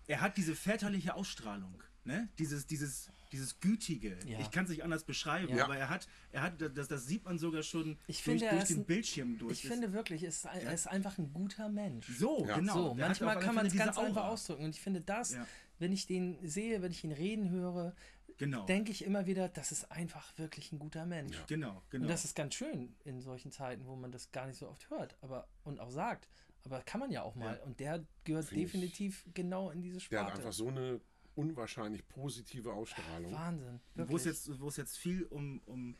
er 0.06 0.20
hat 0.20 0.36
diese 0.36 0.54
väterliche 0.54 1.14
Ausstrahlung, 1.14 1.82
ne? 2.06 2.28
Dieses, 2.38 2.66
dieses, 2.66 3.10
dieses 3.32 3.58
Gütige. 3.60 4.18
Ja. 4.26 4.38
Ich 4.40 4.50
kann 4.50 4.64
es 4.64 4.70
nicht 4.70 4.84
anders 4.84 5.04
beschreiben, 5.04 5.54
Ja. 5.56 5.64
aber 5.64 5.76
er 5.76 5.88
hat, 5.88 6.06
er 6.32 6.42
hat, 6.42 6.54
das, 6.76 6.88
das 6.88 7.06
sieht 7.06 7.24
man 7.24 7.38
sogar 7.38 7.62
schon 7.62 7.98
Ich 8.06 8.22
durch, 8.22 8.38
finde, 8.38 8.48
durch 8.50 8.62
ist 8.62 8.70
den 8.70 8.78
ein- 8.78 8.84
Bildschirm 8.86 9.38
durch. 9.38 9.64
Ich 9.64 9.68
finde 9.68 9.92
wirklich, 9.92 10.22
ist, 10.22 10.46
ein- 10.46 10.60
er 10.60 10.72
ist 10.72 10.86
einfach 10.86 11.18
ein 11.18 11.32
guter 11.32 11.68
Mensch. 11.68 12.06
so, 12.18 12.46
Ja. 12.46 12.56
genau. 12.56 12.72
So, 12.74 12.94
manchmal 12.94 13.38
kann 13.40 13.54
man 13.54 13.66
es 13.66 13.74
ganz 13.76 13.98
einfach 13.98 14.22
Aura. 14.22 14.28
ausdrücken. 14.30 14.64
Und 14.64 14.70
ich 14.70 14.80
finde 14.80 15.00
das, 15.00 15.32
Ja. 15.34 15.46
wenn 15.78 15.92
ich 15.92 16.06
den 16.06 16.38
sehe, 16.48 16.80
wenn 16.82 16.92
ich 16.92 17.02
ihn 17.04 17.12
reden 17.12 17.50
höre, 17.50 17.94
Genau. 18.38 18.66
denke 18.66 18.90
ich 18.92 19.02
immer 19.04 19.26
wieder, 19.26 19.48
das 19.48 19.72
ist 19.72 19.90
einfach 19.90 20.36
wirklich 20.38 20.70
ein 20.70 20.78
guter 20.78 21.06
Mensch. 21.06 21.36
Genau, 21.46 21.82
genau. 21.90 22.02
Und 22.04 22.08
das 22.08 22.24
ist 22.26 22.34
ganz 22.36 22.54
schön 22.54 22.94
in 23.04 23.20
solchen 23.22 23.50
Zeiten, 23.50 23.86
wo 23.86 23.96
man 23.96 24.12
das 24.12 24.30
gar 24.30 24.46
nicht 24.46 24.58
so 24.58 24.68
oft 24.68 24.88
hört, 24.90 25.16
aber 25.22 25.48
und 25.64 25.80
auch 25.80 25.90
sagt. 25.90 26.28
Aber 26.64 26.80
kann 26.82 26.98
man 27.00 27.10
ja 27.12 27.22
auch 27.22 27.34
mal. 27.36 27.56
Ja. 27.56 27.62
Und 27.62 27.78
der 27.80 28.04
gehört 28.24 28.46
Find 28.46 28.60
ich- 28.60 28.72
definitiv 28.72 29.24
genau 29.34 29.70
in 29.70 29.82
diese 29.82 30.00
Der 30.10 30.26
hat 30.26 30.34
einfach 30.36 30.52
so 30.52 30.68
eine 30.68 31.00
unwahrscheinlich 31.36 32.06
positive 32.08 32.72
Ausstrahlung. 32.72 33.32
Wahnsinn. 33.32 33.80
wo 33.94 34.16
es 34.16 34.24
jetzt, 34.24 34.60
wo 34.60 34.68
es 34.68 34.76
jetzt 34.76 34.96
viel 34.96 35.24
um, 35.24 35.60
um, 35.66 35.96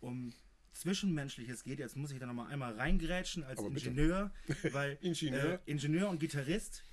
um 0.00 0.32
Zwischenmenschliches 0.72 1.64
geht, 1.64 1.78
jetzt 1.78 1.96
muss 1.96 2.10
ich 2.10 2.18
da 2.18 2.26
nochmal 2.26 2.52
einmal 2.52 2.74
reingrätschen 2.74 3.44
als 3.44 3.58
Aber 3.58 3.70
bitte. 3.70 3.88
Ingenieur, 3.88 4.32
weil 4.72 4.98
Ingenieur. 5.00 5.60
Äh, 5.66 5.70
Ingenieur 5.70 6.08
und 6.08 6.18
Gitarrist, 6.18 6.84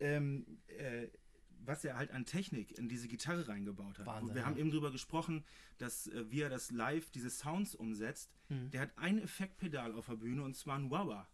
ähm, 0.00 0.46
äh, 0.66 1.08
was 1.66 1.84
er 1.84 1.96
halt 1.96 2.10
an 2.10 2.26
Technik 2.26 2.76
in 2.78 2.88
diese 2.88 3.08
Gitarre 3.08 3.48
reingebaut 3.48 3.98
hat. 3.98 4.06
Wahnsinn, 4.06 4.34
Wir 4.34 4.42
ja. 4.42 4.46
haben 4.46 4.56
eben 4.56 4.70
drüber 4.70 4.90
gesprochen, 4.90 5.44
dass 5.78 6.06
äh, 6.06 6.30
wie 6.30 6.40
er 6.40 6.50
das 6.50 6.70
live, 6.70 7.10
diese 7.10 7.30
Sounds 7.30 7.74
umsetzt. 7.74 8.30
Mhm. 8.48 8.70
Der 8.70 8.80
hat 8.82 8.90
ein 8.96 9.18
Effektpedal 9.18 9.94
auf 9.94 10.06
der 10.06 10.16
Bühne 10.16 10.42
und 10.42 10.56
zwar 10.56 10.78
ein 10.78 10.90
Wah-Wah. 10.90 11.28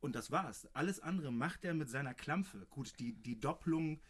Und 0.00 0.14
das 0.14 0.30
war's. 0.30 0.66
Alles 0.72 1.00
andere 1.00 1.30
macht 1.30 1.64
er 1.64 1.74
mit 1.74 1.90
seiner 1.90 2.14
Klampfe. 2.14 2.66
Gut, 2.70 2.98
die, 2.98 3.12
die 3.12 3.38
Doppelungen 3.38 4.00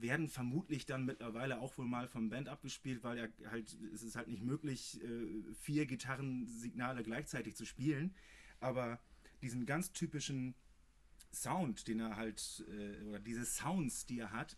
werden 0.00 0.28
vermutlich 0.28 0.86
dann 0.86 1.04
mittlerweile 1.04 1.60
auch 1.60 1.76
wohl 1.78 1.86
mal 1.86 2.08
vom 2.08 2.28
Band 2.28 2.48
abgespielt, 2.48 3.02
weil 3.02 3.18
er 3.18 3.50
halt, 3.50 3.76
es 3.92 4.02
ist 4.02 4.16
halt 4.16 4.28
nicht 4.28 4.42
möglich, 4.42 5.02
äh, 5.02 5.54
vier 5.54 5.86
Gitarrensignale 5.86 7.02
gleichzeitig 7.02 7.56
zu 7.56 7.64
spielen. 7.64 8.14
Aber 8.60 9.00
diesen 9.42 9.66
ganz 9.66 9.92
typischen 9.92 10.54
Sound, 11.32 11.88
den 11.88 12.00
er 12.00 12.16
halt, 12.16 12.64
äh, 12.68 13.02
oder 13.04 13.20
diese 13.20 13.44
Sounds, 13.44 14.06
die 14.06 14.20
er 14.20 14.32
hat, 14.32 14.56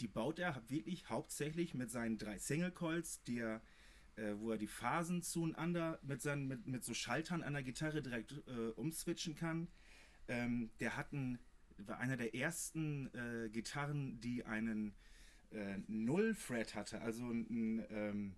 die 0.00 0.08
baut 0.08 0.38
er 0.38 0.62
wirklich 0.68 1.08
hauptsächlich 1.08 1.74
mit 1.74 1.90
seinen 1.90 2.18
drei 2.18 2.38
Single 2.38 2.72
Coils, 2.72 3.22
die 3.24 3.38
er, 3.38 3.62
äh, 4.16 4.34
wo 4.36 4.52
er 4.52 4.58
die 4.58 4.66
Phasen 4.66 5.22
zueinander 5.22 5.98
mit, 6.02 6.22
seinen, 6.22 6.48
mit, 6.48 6.66
mit 6.66 6.84
so 6.84 6.94
Schaltern 6.94 7.42
an 7.42 7.52
der 7.52 7.62
Gitarre 7.62 8.02
direkt 8.02 8.32
äh, 8.46 8.70
umswitchen 8.76 9.34
kann. 9.34 9.68
Ähm, 10.28 10.70
der 10.80 10.96
hat 10.96 11.12
einen, 11.12 11.38
war 11.86 11.98
einer 11.98 12.16
der 12.16 12.34
ersten 12.34 13.10
äh, 13.14 13.48
Gitarren, 13.50 14.20
die 14.20 14.44
einen 14.44 14.94
äh, 15.52 15.78
Null-Fret 15.88 16.74
hatte, 16.74 17.00
also 17.00 17.24
ein, 17.24 17.84
ähm, 17.90 18.34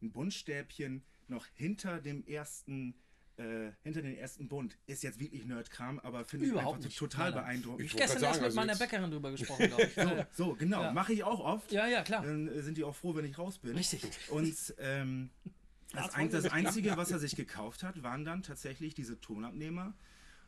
ein 0.00 0.10
Buntstäbchen 0.12 1.02
noch 1.28 1.46
hinter 1.54 2.00
dem 2.00 2.24
ersten, 2.26 2.94
äh, 3.36 3.70
hinter 3.82 4.02
den 4.02 4.16
ersten 4.16 4.48
Bund. 4.48 4.76
Ist 4.86 5.02
jetzt 5.02 5.18
wirklich 5.18 5.44
Nerdkram, 5.44 5.98
aber 6.00 6.24
finde 6.24 6.46
ich 6.46 6.52
Überhaupt 6.52 6.76
einfach 6.76 6.88
nicht. 6.88 6.98
total 6.98 7.30
Nein, 7.30 7.40
beeindruckend. 7.42 7.86
Ich 7.86 7.92
wollte 7.94 8.02
Gestern 8.04 8.20
gerade 8.20 8.26
erst 8.26 8.34
sagen, 8.34 8.40
mit 8.42 8.44
also 8.46 8.56
meiner 8.56 8.72
jetzt- 8.72 8.78
Bäckerin 8.80 9.10
drüber 9.10 9.30
gesprochen, 9.30 9.66
glaube 9.68 9.82
ich. 9.84 9.94
So, 10.36 10.46
so 10.48 10.54
genau. 10.54 10.82
Ja. 10.82 10.92
Mache 10.92 11.12
ich 11.12 11.24
auch 11.24 11.40
oft. 11.40 11.72
ja, 11.72 11.86
ja, 11.86 12.02
klar. 12.02 12.22
Dann 12.22 12.48
äh, 12.48 12.62
sind 12.62 12.76
die 12.76 12.84
auch 12.84 12.94
froh, 12.94 13.14
wenn 13.14 13.24
ich 13.24 13.38
raus 13.38 13.58
bin. 13.58 13.74
Richtig. 13.76 14.02
Und 14.30 14.74
ähm, 14.78 15.30
das, 15.92 16.14
ein, 16.14 16.30
das 16.30 16.46
Einzige, 16.46 16.96
was 16.96 17.10
er 17.10 17.18
sich 17.18 17.34
gekauft 17.36 17.82
hat, 17.82 18.02
waren 18.02 18.24
dann 18.24 18.42
tatsächlich 18.42 18.94
diese 18.94 19.20
Tonabnehmer. 19.20 19.94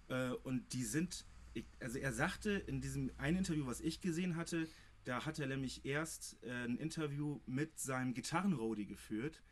Äh, 0.09 0.31
und 0.43 0.73
die 0.73 0.85
sind 0.85 1.25
ich, 1.55 1.65
also 1.81 1.99
er 1.99 2.13
sagte 2.13 2.51
in 2.53 2.81
diesem 2.81 3.11
einen 3.19 3.39
Interview, 3.39 3.67
was 3.67 3.81
ich 3.81 4.01
gesehen 4.01 4.37
hatte, 4.37 4.69
da 5.05 5.25
hat 5.27 5.39
er 5.39 5.47
nämlich 5.47 5.85
erst 5.85 6.37
äh, 6.43 6.51
ein 6.65 6.77
Interview 6.77 7.41
mit 7.47 7.79
seinem 7.79 8.15
Gitarrenroadie 8.15 8.87
geführt. 8.87 9.43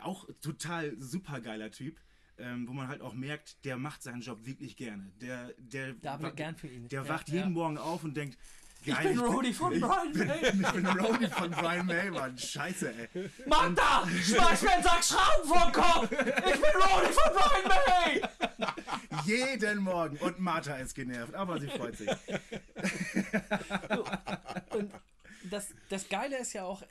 Auch 0.00 0.26
total 0.40 0.94
super 1.00 1.40
geiler 1.40 1.70
Typ. 1.70 2.00
Ähm, 2.40 2.68
wo 2.68 2.72
man 2.72 2.86
halt 2.86 3.00
auch 3.02 3.14
merkt, 3.14 3.64
der 3.64 3.76
macht 3.76 4.00
seinen 4.04 4.20
Job 4.20 4.46
wirklich 4.46 4.76
gerne. 4.76 5.10
Der, 5.20 5.52
der, 5.58 6.00
wa- 6.04 6.30
gern 6.30 6.54
der 6.62 7.02
Ja, 7.02 7.08
wacht 7.08 7.28
ja. 7.30 7.34
jeden 7.34 7.52
Morgen 7.52 7.78
auf 7.78 8.04
und 8.04 8.16
denkt, 8.16 8.38
Ich 8.84 8.94
geil, 8.94 9.08
bin 9.08 9.18
Roadie 9.18 9.52
von 9.52 9.72
ich, 9.72 9.80
Brian 9.80 10.12
May. 10.16 10.40
ich 10.44 10.52
bin 10.72 10.86
Roadie 10.86 11.26
von 11.26 11.50
Brian 11.50 11.86
May, 11.86 12.10
Mann. 12.12 12.38
Scheiße, 12.38 12.94
ey. 12.94 13.28
Magda, 13.44 14.06
schmeiß 14.08 14.62
mir 14.62 14.70
einen 14.72 14.84
Sack 14.84 15.02
Schrauben 15.04 15.48
vor 15.48 15.64
den 15.64 15.72
Kopf! 15.72 16.12
Ich 16.12 16.60
bin 16.60 16.80
Roadie 16.80 17.12
von 17.12 17.32
Brian 17.34 17.68
May! 17.68 18.68
Jeden 19.24 19.78
Morgen. 19.78 20.16
Und 20.18 20.38
Martha 20.38 20.76
ist 20.76 20.94
genervt, 20.94 21.34
aber 21.34 21.60
sie 21.60 21.68
freut 21.68 21.96
sich. 21.96 22.08
Und 24.70 24.90
das, 25.50 25.68
das 25.88 26.08
Geile 26.08 26.38
ist 26.38 26.52
ja 26.52 26.64
auch, 26.64 26.82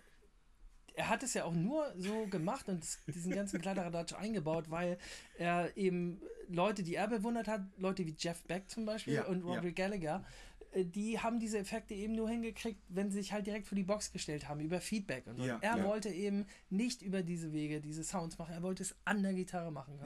er 0.96 1.10
hat 1.10 1.24
es 1.24 1.34
ja 1.34 1.46
auch 1.46 1.54
nur 1.54 1.94
so 1.98 2.26
gemacht 2.28 2.68
und 2.70 2.86
diesen 3.08 3.32
ganzen 3.32 3.62
Kladderadatsch 3.62 4.14
eingebaut, 4.14 4.70
weil 4.70 4.98
er 5.38 5.76
eben 5.78 6.22
Leute, 6.50 6.84
die 6.84 6.96
er 6.96 7.08
bewundert 7.08 7.48
hat, 7.48 7.62
Leute 7.78 8.06
wie 8.06 8.16
Jeff 8.18 8.44
Beck 8.44 8.70
zum 8.70 8.86
Beispiel 8.86 9.16
Ja, 9.16 9.26
und 9.26 9.44
Robbie 9.44 9.68
ja. 9.68 9.74
Gallagher, 9.74 10.26
äh, 10.72 10.86
die 10.86 11.20
haben 11.20 11.40
diese 11.40 11.60
Effekte 11.60 11.94
eben 11.94 12.16
nur 12.16 12.30
hingekriegt, 12.30 12.82
wenn 12.90 13.12
sie 13.12 13.20
sich 13.20 13.32
halt 13.34 13.46
direkt 13.46 13.68
vor 13.68 13.76
die 13.76 13.84
Box 13.84 14.12
gestellt 14.12 14.48
haben, 14.48 14.60
über 14.60 14.82
Feedback 14.82 15.28
und 15.28 15.38
so. 15.38 15.46
Ja, 15.46 15.60
er 15.62 15.84
wollte 15.84 16.10
eben 16.10 16.48
nicht 16.70 17.02
über 17.02 17.22
diese 17.22 17.54
Wege, 17.54 17.80
diese 17.80 18.04
Sounds 18.04 18.38
machen, 18.38 18.54
er 18.54 18.64
wollte 18.64 18.84
es 18.84 18.96
an 19.06 19.22
der 19.22 19.34
Gitarre 19.34 19.72
machen. 19.72 20.00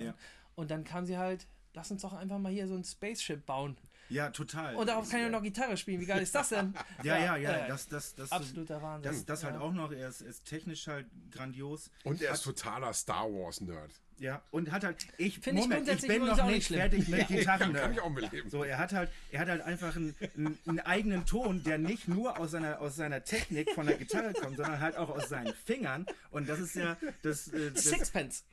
Und 0.55 0.71
dann 0.71 0.83
kam 0.83 1.05
sie 1.05 1.17
halt, 1.17 1.47
lass 1.73 1.91
uns 1.91 2.01
doch 2.01 2.13
einfach 2.13 2.39
mal 2.39 2.51
hier 2.51 2.67
so 2.67 2.75
ein 2.75 2.83
Spaceship 2.83 3.45
bauen. 3.45 3.77
Ja, 4.09 4.29
total. 4.29 4.75
Und 4.75 4.87
darauf 4.89 5.03
Das 5.05 5.11
kann 5.11 5.23
ich 5.25 5.31
noch 5.31 5.41
Gitarre 5.41 5.77
spielen. 5.77 6.01
Wie 6.01 6.05
geil 6.05 6.21
ist 6.21 6.35
das 6.35 6.49
denn? 6.49 6.73
Ja, 7.03 7.17
ja, 7.17 7.37
ja. 7.37 7.51
äh, 7.65 7.67
Das, 7.69 7.87
das, 7.87 8.13
das, 8.15 8.29
absoluter 8.31 8.81
Wahnsinn. 8.81 9.09
Das, 9.09 9.25
das 9.25 9.43
halt 9.45 9.55
Ja. 9.55 9.61
auch 9.61 9.71
noch. 9.71 9.89
Er 9.93 10.09
ist, 10.09 10.19
ist 10.21 10.43
technisch 10.45 10.85
halt 10.87 11.05
grandios. 11.31 11.89
Und 12.03 12.21
er 12.21 12.33
ist 12.33 12.41
totaler 12.43 12.91
Star 12.93 13.23
Wars-Nerd. 13.31 13.89
Ja, 14.17 14.41
und 14.51 14.69
hat 14.71 14.83
halt. 14.83 14.97
Ich, 15.17 15.39
Find 15.39 15.57
ich 15.57 15.63
Moment, 15.63 15.83
ich 15.83 15.87
grundsätzlich 15.87 16.11
bin 16.11 16.25
noch 16.27 16.45
nicht 16.45 16.67
schlimm. 16.67 16.79
fertig 16.81 17.07
mit 17.07 17.27
Gitarren. 17.29 17.73
kann 17.73 17.93
ich 17.93 18.01
auch 18.01 18.09
mitleben. 18.09 18.49
So, 18.51 18.63
er 18.65 18.77
hat 18.79 18.91
halt, 18.91 19.09
er 19.31 19.39
hat 19.39 19.47
halt 19.47 19.61
einfach 19.61 19.95
einen, 19.95 20.13
einen, 20.35 20.59
einen 20.67 20.79
eigenen 20.81 21.25
Ton, 21.25 21.63
der 21.63 21.77
nicht 21.77 22.09
nur 22.09 22.37
aus 22.37 22.51
seiner, 22.51 22.81
aus 22.81 22.97
seiner 22.97 23.23
Technik 23.23 23.71
von 23.71 23.87
der 23.87 23.95
Gitarre 23.97 24.33
kommt, 24.33 24.57
sondern 24.57 24.79
halt 24.81 24.97
auch 24.97 25.09
aus 25.09 25.29
seinen 25.29 25.53
Fingern. 25.53 26.05
Und 26.31 26.49
das 26.49 26.59
ist 26.59 26.75
ja 26.75 26.97
das, 27.23 27.47
äh, 27.47 27.71
das 27.71 27.85
Sixpence. 27.85 28.43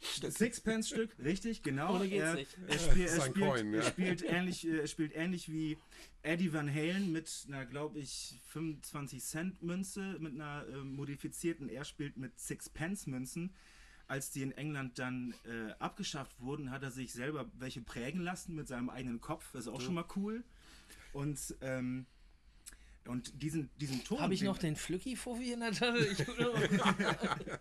Sixpence-Stück, 0.00 1.16
richtig, 1.18 1.62
genau. 1.62 1.96
Ohne 1.96 2.08
geht's 2.08 2.24
er, 2.24 2.34
nicht. 2.34 2.58
Er, 2.68 2.78
spiel, 2.78 3.06
er, 3.06 3.20
spielt, 3.20 3.34
Coin, 3.46 3.72
ja. 3.72 3.80
er, 3.80 3.82
spielt 3.84 4.22
ähnlich, 4.22 4.66
äh, 4.66 4.78
er 4.80 4.86
spielt 4.86 5.14
ähnlich 5.14 5.50
wie 5.50 5.78
Eddie 6.22 6.52
Van 6.52 6.72
Halen 6.72 7.12
mit 7.12 7.46
einer, 7.48 7.64
glaube 7.64 7.98
ich, 7.98 8.40
25 8.48 9.22
Cent 9.22 9.62
Münze, 9.62 10.16
mit 10.20 10.34
einer 10.34 10.66
äh, 10.68 10.76
modifizierten. 10.84 11.68
Er 11.68 11.84
spielt 11.84 12.16
mit 12.16 12.38
Sixpence 12.38 13.06
Münzen. 13.06 13.54
Als 14.08 14.30
die 14.30 14.42
in 14.42 14.52
England 14.52 15.00
dann 15.00 15.34
äh, 15.44 15.72
abgeschafft 15.80 16.40
wurden, 16.40 16.70
hat 16.70 16.84
er 16.84 16.92
sich 16.92 17.12
selber 17.12 17.50
welche 17.58 17.80
prägen 17.80 18.20
lassen 18.20 18.54
mit 18.54 18.68
seinem 18.68 18.88
eigenen 18.88 19.20
Kopf. 19.20 19.50
Das 19.52 19.62
ist 19.62 19.68
auch 19.68 19.80
schon 19.80 19.94
mal 19.94 20.04
cool. 20.14 20.44
Und, 21.12 21.56
ähm, 21.60 22.06
und 23.06 23.42
diesen, 23.42 23.68
diesen 23.80 24.04
Ton. 24.04 24.20
Habe 24.20 24.34
ich 24.34 24.40
den- 24.40 24.46
noch 24.46 24.58
den 24.58 24.76
Flücki-Fuffi 24.76 25.52
in 25.52 25.60
der 25.60 25.72
Tasche? 25.72 26.06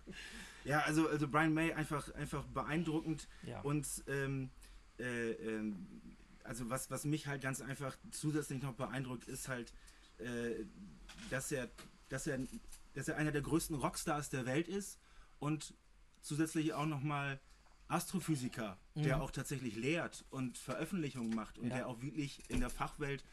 Ja, 0.65 0.79
also, 0.81 1.07
also 1.07 1.27
Brian 1.27 1.53
May 1.53 1.73
einfach, 1.73 2.13
einfach 2.15 2.43
beeindruckend. 2.47 3.27
Ja. 3.43 3.61
Und 3.61 3.87
ähm, 4.07 4.49
äh, 4.99 5.31
ähm, 5.31 5.87
also 6.43 6.69
was, 6.69 6.89
was 6.91 7.05
mich 7.05 7.27
halt 7.27 7.41
ganz 7.41 7.61
einfach 7.61 7.95
zusätzlich 8.11 8.61
noch 8.61 8.73
beeindruckt, 8.73 9.27
ist 9.27 9.47
halt, 9.47 9.73
äh, 10.19 10.65
dass 11.29 11.51
er, 11.51 11.69
dass 12.09 12.27
er, 12.27 12.39
dass 12.93 13.07
er 13.07 13.17
einer 13.17 13.31
der 13.31 13.41
größten 13.41 13.75
Rockstars 13.75 14.29
der 14.29 14.45
Welt 14.45 14.67
ist 14.67 14.99
und 15.39 15.73
zusätzlich 16.21 16.73
auch 16.73 16.85
nochmal 16.85 17.39
Astrophysiker, 17.87 18.77
der 18.95 19.21
auch 19.21 19.29
tatsächlich 19.29 19.75
lehrt 19.75 20.25
und 20.31 20.57
Veröffentlichungen 20.57 21.35
macht 21.35 21.57
und 21.59 21.65
Mhm. 21.65 21.69
Ja. 21.71 21.77
der 21.77 21.87
auch 21.87 22.01
wirklich 22.01 22.41
in 22.49 22.59
der 22.59 22.71
Fachwelt 22.71 23.23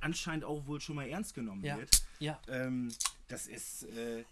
anscheinend 0.00 0.44
auch 0.44 0.66
wohl 0.66 0.80
schon 0.80 0.96
mal 0.96 1.06
ernst 1.08 1.34
genommen 1.34 1.62
Ja. 1.64 1.76
wird. 1.78 2.02
ja. 2.18 2.40
Ähm, 2.48 2.92
das 3.28 3.46
ist, 3.46 3.84
äh, 3.84 4.20
äh, 4.20 4.24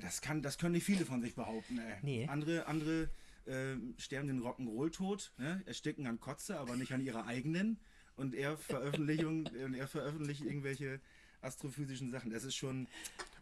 das 0.00 0.20
kann, 0.20 0.42
das 0.42 0.58
können 0.58 0.72
nicht 0.72 0.84
viele 0.84 1.04
von 1.04 1.20
sich 1.22 1.34
behaupten. 1.34 1.78
Ey. 1.78 1.96
Nee. 2.02 2.26
Andere, 2.28 2.66
andere 2.66 3.10
äh, 3.46 3.76
sterben 3.98 4.28
den 4.28 4.42
Rock'n'Roll-Tod, 4.42 5.32
ne? 5.38 5.62
ersticken 5.66 6.06
an 6.06 6.20
Kotze, 6.20 6.58
aber 6.58 6.76
nicht 6.76 6.92
an 6.92 7.00
ihrer 7.00 7.26
eigenen. 7.26 7.80
Und 8.16 8.34
er 8.34 8.56
Veröffentlichung, 8.56 9.46
und 9.64 9.74
er 9.74 9.88
veröffentlicht 9.88 10.42
irgendwelche 10.42 11.00
astrophysischen 11.40 12.10
Sachen. 12.10 12.30
Das 12.30 12.44
ist 12.44 12.54
schon. 12.54 12.86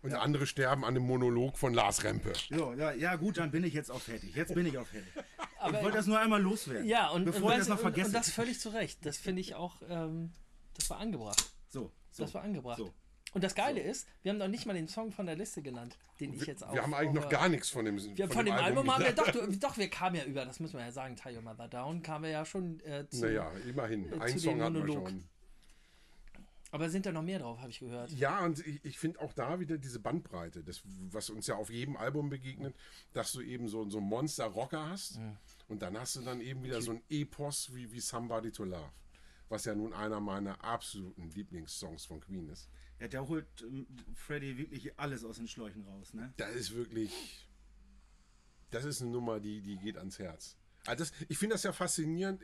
Und 0.03 0.15
andere 0.15 0.47
sterben 0.47 0.85
an 0.85 0.95
dem 0.95 1.03
Monolog 1.03 1.59
von 1.59 1.75
Lars 1.75 2.05
Rempe. 2.05 2.33
Ja, 2.51 2.75
ja, 2.75 2.93
ja, 2.93 3.17
gut, 3.17 3.39
dann 3.39 3.51
bin 3.51 3.65
ich 3.65 3.75
jetzt 3.75 3.91
auch 3.91 4.01
fertig. 4.01 4.35
Jetzt 4.37 4.55
bin 4.55 4.67
ich 4.67 4.79
auch 4.79 4.87
fertig. 4.87 5.13
Aber- 5.59 5.79
ich 5.79 5.83
wollte 5.85 5.97
das 5.97 6.07
nur 6.07 6.21
einmal 6.21 6.41
loswerden. 6.41 6.87
Ja, 6.87 7.09
und, 7.09 7.25
bevor 7.25 7.47
und, 7.47 7.53
ich 7.53 7.59
das 7.59 7.69
noch 7.69 7.77
und, 7.77 7.83
vergesse. 7.83 8.07
und 8.07 8.13
das 8.13 8.31
völlig 8.31 8.61
zu 8.61 8.69
Recht. 8.69 9.05
Das 9.05 9.17
finde 9.17 9.41
ich 9.41 9.57
auch, 9.57 9.83
ähm, 9.89 10.33
das 10.75 10.89
war 10.91 10.99
angebracht. 10.99 11.51
so, 11.69 11.93
so. 12.13 12.23
Das 12.23 12.35
war 12.35 12.43
angebracht. 12.43 12.79
So. 12.79 12.95
Und 13.39 13.45
das 13.45 13.55
Geile 13.55 13.81
ist, 13.81 14.09
wir 14.25 14.33
haben 14.33 14.39
noch 14.39 14.49
nicht 14.49 14.67
mal 14.67 14.73
den 14.73 14.89
Song 14.89 15.13
von 15.13 15.25
der 15.25 15.37
Liste 15.37 15.63
genannt, 15.63 15.97
den 16.19 16.35
ich 16.35 16.45
jetzt 16.45 16.65
auch. 16.65 16.75
Wir 16.75 16.83
haben 16.83 16.93
eigentlich 16.93 17.23
noch 17.23 17.29
gar 17.29 17.49
nichts 17.49 17.71
von 17.71 17.85
dem, 17.85 17.97
Wir, 17.97 18.29
von, 18.29 18.45
dem 18.45 18.53
Album, 18.53 18.93
haben 18.93 19.05
wir 19.05 19.13
doch, 19.13 19.31
doch, 19.31 19.79
wir 19.79 19.89
kamen 19.89 20.17
ja 20.17 20.25
über, 20.25 20.45
das 20.45 20.59
muss 20.59 20.73
man 20.73 20.83
ja 20.83 20.91
sagen, 20.91 21.15
Tie 21.15 21.37
Your 21.37 21.43
Mother 21.43 21.69
Down, 21.69 22.03
kamen 22.03 22.25
wir 22.25 22.33
ja 22.33 22.45
schon 22.45 22.81
äh, 22.81 23.09
zu. 23.09 23.21
Naja, 23.21 23.49
immerhin. 23.65 24.13
äh, 24.13 24.19
Ein 24.19 24.39
Song 24.41 24.59
dem 24.59 24.65
hatten 24.65 24.87
wir 24.89 24.93
schon. 24.93 25.25
Aber 26.73 26.91
sind 26.91 27.07
da 27.07 27.13
noch 27.13 27.23
mehr 27.23 27.39
drauf, 27.39 27.61
habe 27.61 27.71
ich 27.71 27.79
gehört. 27.79 28.11
Ja, 28.11 28.45
und 28.45 28.59
ich, 28.67 28.85
ich 28.85 28.99
finde 28.99 29.21
auch 29.21 29.33
da 29.33 29.61
wieder 29.61 29.79
diese 29.79 30.01
Bandbreite, 30.01 30.65
das, 30.65 30.83
was 31.13 31.31
uns 31.31 31.47
ja 31.47 31.55
auf 31.55 31.71
jedem 31.71 31.97
Album 31.97 32.29
begegnet, 32.29 32.75
dass 33.13 33.31
du 33.31 33.41
eben 33.41 33.69
so, 33.69 33.89
so 33.89 33.99
einen 33.99 34.09
Monster-Rocker 34.09 34.91
hast 34.91 35.21
und 35.69 35.81
dann 35.81 35.97
hast 35.97 36.17
du 36.17 36.23
dann 36.23 36.41
eben 36.41 36.65
wieder 36.65 36.83
so 36.83 36.91
ein 36.91 37.03
Epos 37.09 37.73
wie, 37.73 37.93
wie 37.93 38.01
Somebody 38.01 38.51
to 38.51 38.65
Love, 38.65 38.91
was 39.49 39.65
ja 39.65 39.77
nun 39.77 39.93
einer 39.93 40.19
meiner 40.19 40.65
absoluten 40.65 41.31
Lieblingssongs 41.31 42.05
von 42.05 42.19
Queen 42.19 42.49
ist. 42.49 42.69
Ja, 43.01 43.09
der 43.09 43.29
holt 43.29 43.47
ähm, 43.63 43.87
Freddy 44.15 44.59
wirklich 44.59 44.99
alles 44.99 45.25
aus 45.25 45.37
den 45.37 45.49
Schläuchen 45.49 45.85
raus, 45.85 46.15
ne? 46.15 46.33
Das 46.37 46.55
ist 46.55 46.75
wirklich, 46.75 47.49
das 48.71 48.85
ist 48.85 49.03
eine 49.03 49.11
Nummer, 49.11 49.41
die, 49.41 49.61
die 49.61 49.77
geht 49.77 49.97
ans 49.97 50.19
Herz. 50.19 50.57
Also 50.87 51.05
das, 51.05 51.13
ich 51.29 51.39
finde 51.39 51.55
das 51.55 51.63
ja 51.63 51.73
faszinierend. 51.73 52.43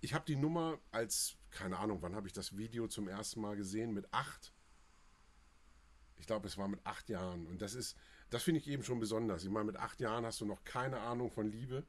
Ich 0.00 0.14
habe 0.14 0.24
die 0.24 0.36
Nummer 0.36 0.78
als, 0.90 1.36
keine 1.50 1.78
Ahnung, 1.78 2.02
wann 2.02 2.14
habe 2.14 2.26
ich 2.26 2.32
das 2.32 2.56
Video 2.56 2.88
zum 2.88 3.08
ersten 3.08 3.40
Mal 3.40 3.56
gesehen? 3.56 3.92
Mit 3.92 4.12
acht. 4.12 4.52
Ich 6.18 6.26
glaube, 6.26 6.46
es 6.46 6.56
war 6.56 6.68
mit 6.68 6.84
acht 6.84 7.08
Jahren. 7.08 7.46
Und 7.46 7.62
das 7.62 7.74
ist, 7.74 7.96
das 8.30 8.42
finde 8.42 8.60
ich 8.60 8.68
eben 8.68 8.84
schon 8.84 9.00
besonders. 9.00 9.44
Ich 9.44 9.50
meine, 9.50 9.64
mit 9.64 9.76
acht 9.76 10.00
Jahren 10.00 10.24
hast 10.24 10.40
du 10.40 10.46
noch 10.46 10.62
keine 10.64 11.00
Ahnung 11.00 11.30
von 11.30 11.50
Liebe. 11.50 11.84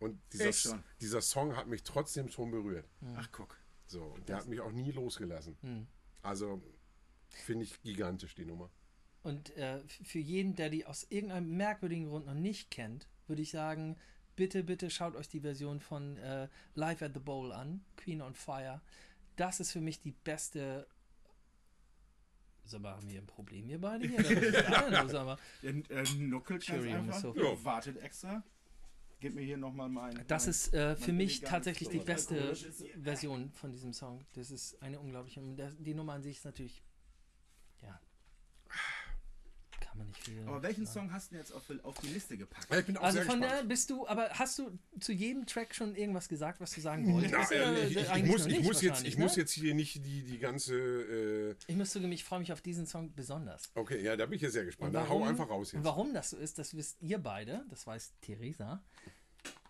Und 0.00 0.20
dieser, 0.32 0.82
dieser 1.00 1.20
Song 1.20 1.56
hat 1.56 1.66
mich 1.66 1.82
trotzdem 1.82 2.28
schon 2.28 2.50
berührt. 2.50 2.88
Ach, 3.16 3.28
guck. 3.32 3.56
So, 3.86 4.04
und 4.04 4.28
der 4.28 4.36
hat 4.36 4.46
mich 4.46 4.60
auch 4.60 4.72
nie 4.72 4.92
losgelassen. 4.92 5.56
Also 6.22 6.62
finde 7.28 7.64
ich 7.64 7.80
gigantisch, 7.82 8.34
die 8.34 8.44
Nummer. 8.44 8.70
Und 9.22 9.56
äh, 9.56 9.80
für 9.86 10.18
jeden, 10.18 10.54
der 10.54 10.70
die 10.70 10.86
aus 10.86 11.06
irgendeinem 11.10 11.56
merkwürdigen 11.56 12.08
Grund 12.08 12.26
noch 12.26 12.34
nicht 12.34 12.70
kennt, 12.70 13.08
würde 13.26 13.42
ich 13.42 13.50
sagen, 13.50 13.96
bitte, 14.36 14.62
bitte 14.62 14.90
schaut 14.90 15.16
euch 15.16 15.28
die 15.28 15.40
Version 15.40 15.80
von 15.80 16.16
äh, 16.18 16.48
Live 16.74 17.02
at 17.02 17.14
the 17.14 17.20
Bowl 17.20 17.52
an, 17.52 17.84
Queen 17.96 18.22
on 18.22 18.34
Fire. 18.34 18.80
Das 19.36 19.60
ist 19.60 19.72
für 19.72 19.80
mich 19.80 20.00
die 20.00 20.12
beste. 20.12 20.86
Sag 22.64 22.82
mal, 22.82 22.94
haben 22.94 23.08
wir 23.08 23.20
ein 23.20 23.26
Problem 23.26 23.66
hier 23.66 23.80
beide 23.80 24.06
hier? 24.06 24.22
Da 24.22 24.30
muss 24.30 24.42
ich 24.42 24.52
sagen, 24.66 25.08
sag 25.08 25.24
mal. 25.26 25.38
Er, 25.62 25.74
er 25.90 26.14
nuckelt 26.16 26.66
ganz 26.66 26.68
Entschuldigung, 26.68 27.06
einfach. 27.06 27.20
so. 27.20 27.34
Ja. 27.36 27.64
Wartet 27.64 27.96
extra. 27.98 28.42
Gib 29.20 29.34
mir 29.34 29.42
hier 29.42 29.56
nochmal 29.56 29.88
mein. 29.88 30.24
Das 30.28 30.44
mein, 30.44 30.50
ist 30.50 30.74
äh, 30.74 30.96
für 30.96 31.12
mich 31.12 31.40
tatsächlich 31.40 31.88
die 31.88 31.98
Soda. 31.98 32.12
beste. 32.12 32.54
Version 33.02 33.50
von 33.52 33.72
diesem 33.72 33.92
Song. 33.92 34.24
Das 34.34 34.50
ist 34.50 34.80
eine 34.80 35.00
unglaubliche. 35.00 35.40
Die 35.78 35.94
Nummer 35.94 36.14
an 36.14 36.22
sich 36.22 36.36
ist 36.36 36.44
natürlich. 36.44 36.82
Ja. 37.82 38.00
Kann 39.80 39.87
man 39.98 40.06
nicht 40.06 40.24
viel. 40.24 40.40
Aber 40.46 40.62
welchen 40.62 40.86
sagen. 40.86 41.08
Song 41.08 41.12
hast 41.12 41.32
du 41.32 41.36
jetzt 41.36 41.52
auf, 41.52 41.62
auf 41.82 41.98
die 41.98 42.06
Liste 42.08 42.36
gepackt? 42.38 42.66
Ja, 42.72 42.78
ich 42.78 42.86
bin 42.86 42.96
auch 42.96 43.02
Also 43.02 43.18
sehr 43.18 43.26
von 43.26 43.40
gespannt. 43.40 43.60
der 43.62 43.66
bist 43.68 43.90
du, 43.90 44.06
aber 44.06 44.30
hast 44.30 44.58
du 44.58 44.78
zu 45.00 45.12
jedem 45.12 45.44
Track 45.46 45.74
schon 45.74 45.94
irgendwas 45.94 46.28
gesagt, 46.28 46.60
was 46.60 46.70
du 46.72 46.80
sagen 46.80 47.12
wolltest? 47.12 47.34
Na, 47.34 47.50
Äh, 47.50 47.86
ich, 47.88 47.96
ich, 47.96 48.24
muss, 48.24 48.46
ich, 48.46 48.60
muss 48.62 48.82
jetzt, 48.82 49.04
ich 49.06 49.18
muss 49.18 49.36
ne? 49.36 49.42
jetzt 49.42 49.52
hier 49.52 49.74
nicht 49.74 49.96
die, 50.04 50.22
die 50.22 50.38
ganze. 50.38 50.74
Äh, 50.76 51.54
Ich 51.66 51.76
muss 51.76 51.90
zugeben, 51.90 52.12
ich 52.12 52.24
freue 52.24 52.38
mich 52.40 52.52
auf 52.52 52.60
diesen 52.60 52.86
Song 52.86 53.12
besonders. 53.14 53.70
okay, 53.74 54.02
ja, 54.02 54.16
da 54.16 54.26
bin 54.26 54.36
ich 54.36 54.42
ja 54.42 54.50
sehr 54.50 54.64
gespannt. 54.64 54.88
Und 54.88 54.94
Da 55.02 55.08
hau 55.08 55.24
einfach 55.24 55.48
raus 55.50 55.72
und 55.72 55.80
jetzt. 55.80 55.84
warum 55.86 56.14
das 56.14 56.30
so 56.30 56.36
ist, 56.36 56.58
das 56.58 56.76
wisst 56.76 56.96
ihr 57.02 57.18
beide, 57.18 57.64
das 57.70 57.86
weiß 57.86 58.12
Theresa. 58.20 58.82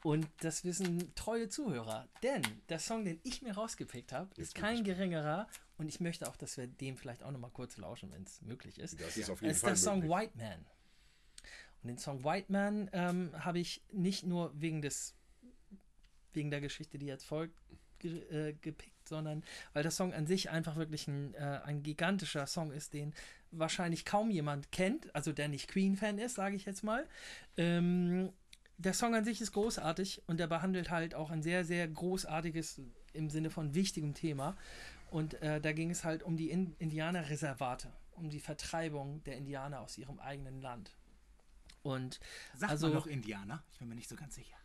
Und 0.03 0.29
das 0.41 0.65
wissen 0.65 1.13
treue 1.15 1.49
Zuhörer. 1.49 2.09
Denn 2.23 2.43
der 2.69 2.79
Song, 2.79 3.05
den 3.05 3.21
ich 3.25 3.43
mir 3.43 3.53
rausgepickt 3.55 4.13
habe, 4.13 4.31
ist 4.41 4.55
kein 4.55 4.85
geringerer. 4.85 5.49
Und 5.77 5.89
ich 5.89 6.01
möchte 6.01 6.29
auch, 6.29 6.37
dass 6.37 6.57
wir 6.57 6.67
dem 6.67 6.97
vielleicht 6.97 7.23
auch 7.23 7.31
nochmal 7.31 7.51
kurz 7.51 7.77
lauschen, 7.77 8.13
wenn 8.13 8.23
es 8.23 8.41
möglich 8.43 8.79
ist. 8.79 9.01
Das 9.01 9.17
ist 9.17 9.31
auf 9.31 9.41
jeden 9.41 9.51
Es 9.51 9.59
ist 9.59 9.63
Fall. 9.63 9.71
der 9.71 9.77
Song 9.77 9.99
möglich. 10.01 10.17
White 10.17 10.39
Man. 10.39 10.67
Und 11.83 11.89
den 11.89 11.99
Song 11.99 12.25
White 12.25 12.53
Man 12.53 12.91
ähm, 12.93 13.31
habe 13.39 13.59
ich 13.59 13.83
nicht 13.93 14.25
nur 14.25 14.53
wegen 14.61 14.83
des 14.83 15.15
wegen 16.35 16.51
der 16.51 16.61
Geschichte, 16.61 16.99
die 16.99 17.07
jetzt 17.07 17.25
folgt, 17.25 17.59
ge 17.99 18.21
äh, 18.31 18.53
gepickt, 18.53 19.09
sondern 19.09 19.43
weil 19.73 19.83
der 19.83 19.91
Song 19.91 20.13
an 20.13 20.27
sich 20.27 20.51
einfach 20.51 20.77
wirklich 20.77 21.09
ein, 21.09 21.35
äh, 21.35 21.61
ein 21.65 21.83
gigantischer 21.83 22.47
Song 22.47 22.71
ist, 22.71 22.93
den 22.95 23.15
wahrscheinlich 23.51 24.05
kaum 24.05 24.31
jemand 24.31 24.71
kennt, 24.71 25.13
also 25.15 25.33
der 25.33 25.49
nicht 25.49 25.69
Queen-Fan 25.69 26.19
ist, 26.19 26.35
sage 26.35 26.55
ich 26.57 26.65
jetzt 26.67 26.85
mal. 26.85 27.07
Ähm, 27.57 28.33
der 28.79 28.95
Song 28.95 29.15
an 29.15 29.25
sich 29.25 29.41
ist 29.41 29.53
großartig 29.53 30.23
und 30.27 30.39
der 30.39 30.47
behandelt 30.47 30.91
halt 30.91 31.15
auch 31.15 31.31
ein 31.31 31.43
sehr, 31.43 31.65
sehr 31.65 31.87
großartiges, 31.87 32.81
im 33.13 33.29
Sinne 33.29 33.51
von 33.51 33.75
wichtigem 33.75 34.15
Thema. 34.15 34.57
Und 35.11 35.35
äh, 35.43 35.61
da 35.61 35.73
ging 35.73 35.91
es 35.91 36.05
halt 36.05 36.23
um 36.23 36.37
die 36.37 36.51
In 36.51 36.75
Indianerreservate, 36.79 37.93
um 38.13 38.31
die 38.31 38.41
Vertreibung 38.41 39.23
der 39.25 39.37
Indianer 39.37 39.81
aus 39.81 39.99
ihrem 39.99 40.21
eigenen 40.21 40.61
Land. 40.61 40.97
Und 41.83 42.21
Sagt 42.55 42.71
also, 42.71 42.87
man 42.87 42.97
noch 42.97 43.07
Indianer? 43.07 43.65
Ich 43.73 43.79
bin 43.79 43.89
mir 43.89 43.95
nicht 43.95 44.09
so 44.09 44.17
ganz 44.17 44.35
sicher. 44.35 44.57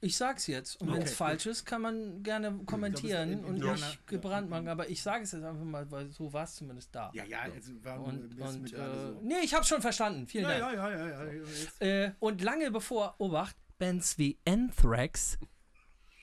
Ich 0.00 0.16
sag's 0.16 0.46
jetzt. 0.46 0.80
Und 0.80 0.88
wenn 0.92 1.02
es 1.02 1.08
Okay, 1.10 1.14
falsch 1.16 1.46
ist, 1.46 1.64
kann 1.64 1.82
man 1.82 2.22
gerne 2.22 2.60
kommentieren 2.66 3.44
und 3.44 3.58
nicht 3.58 4.06
gebrannt 4.06 4.48
machen. 4.48 4.68
Aber 4.68 4.88
ich 4.88 5.02
sage 5.02 5.24
es 5.24 5.32
jetzt 5.32 5.42
einfach 5.44 5.64
mal, 5.64 5.90
weil 5.90 6.10
so 6.10 6.32
war 6.32 6.44
es 6.44 6.54
zumindest 6.54 6.94
da. 6.94 7.10
Ja, 7.14 7.24
ja, 7.24 7.46
jetzt 7.46 7.70
war 7.84 8.00
Und, 8.00 8.38
und 8.40 8.72
äh, 8.72 8.76
so. 8.76 9.20
nee, 9.22 9.40
ich 9.42 9.54
habe 9.54 9.64
schon 9.64 9.80
verstanden. 9.82 10.26
Vielen 10.26 10.44
Ja, 10.44 10.58
Dank. 10.58 10.74
ja, 10.76 10.90
ja, 10.90 11.08
ja, 11.08 11.24
ja. 11.24 11.32
Jetzt. 11.32 11.82
Äh, 11.82 12.12
und 12.20 12.42
lange 12.42 12.70
bevor, 12.70 13.14
Obacht, 13.18 13.56
Bands 13.78 14.18
wie 14.18 14.38
Anthrax 14.46 15.38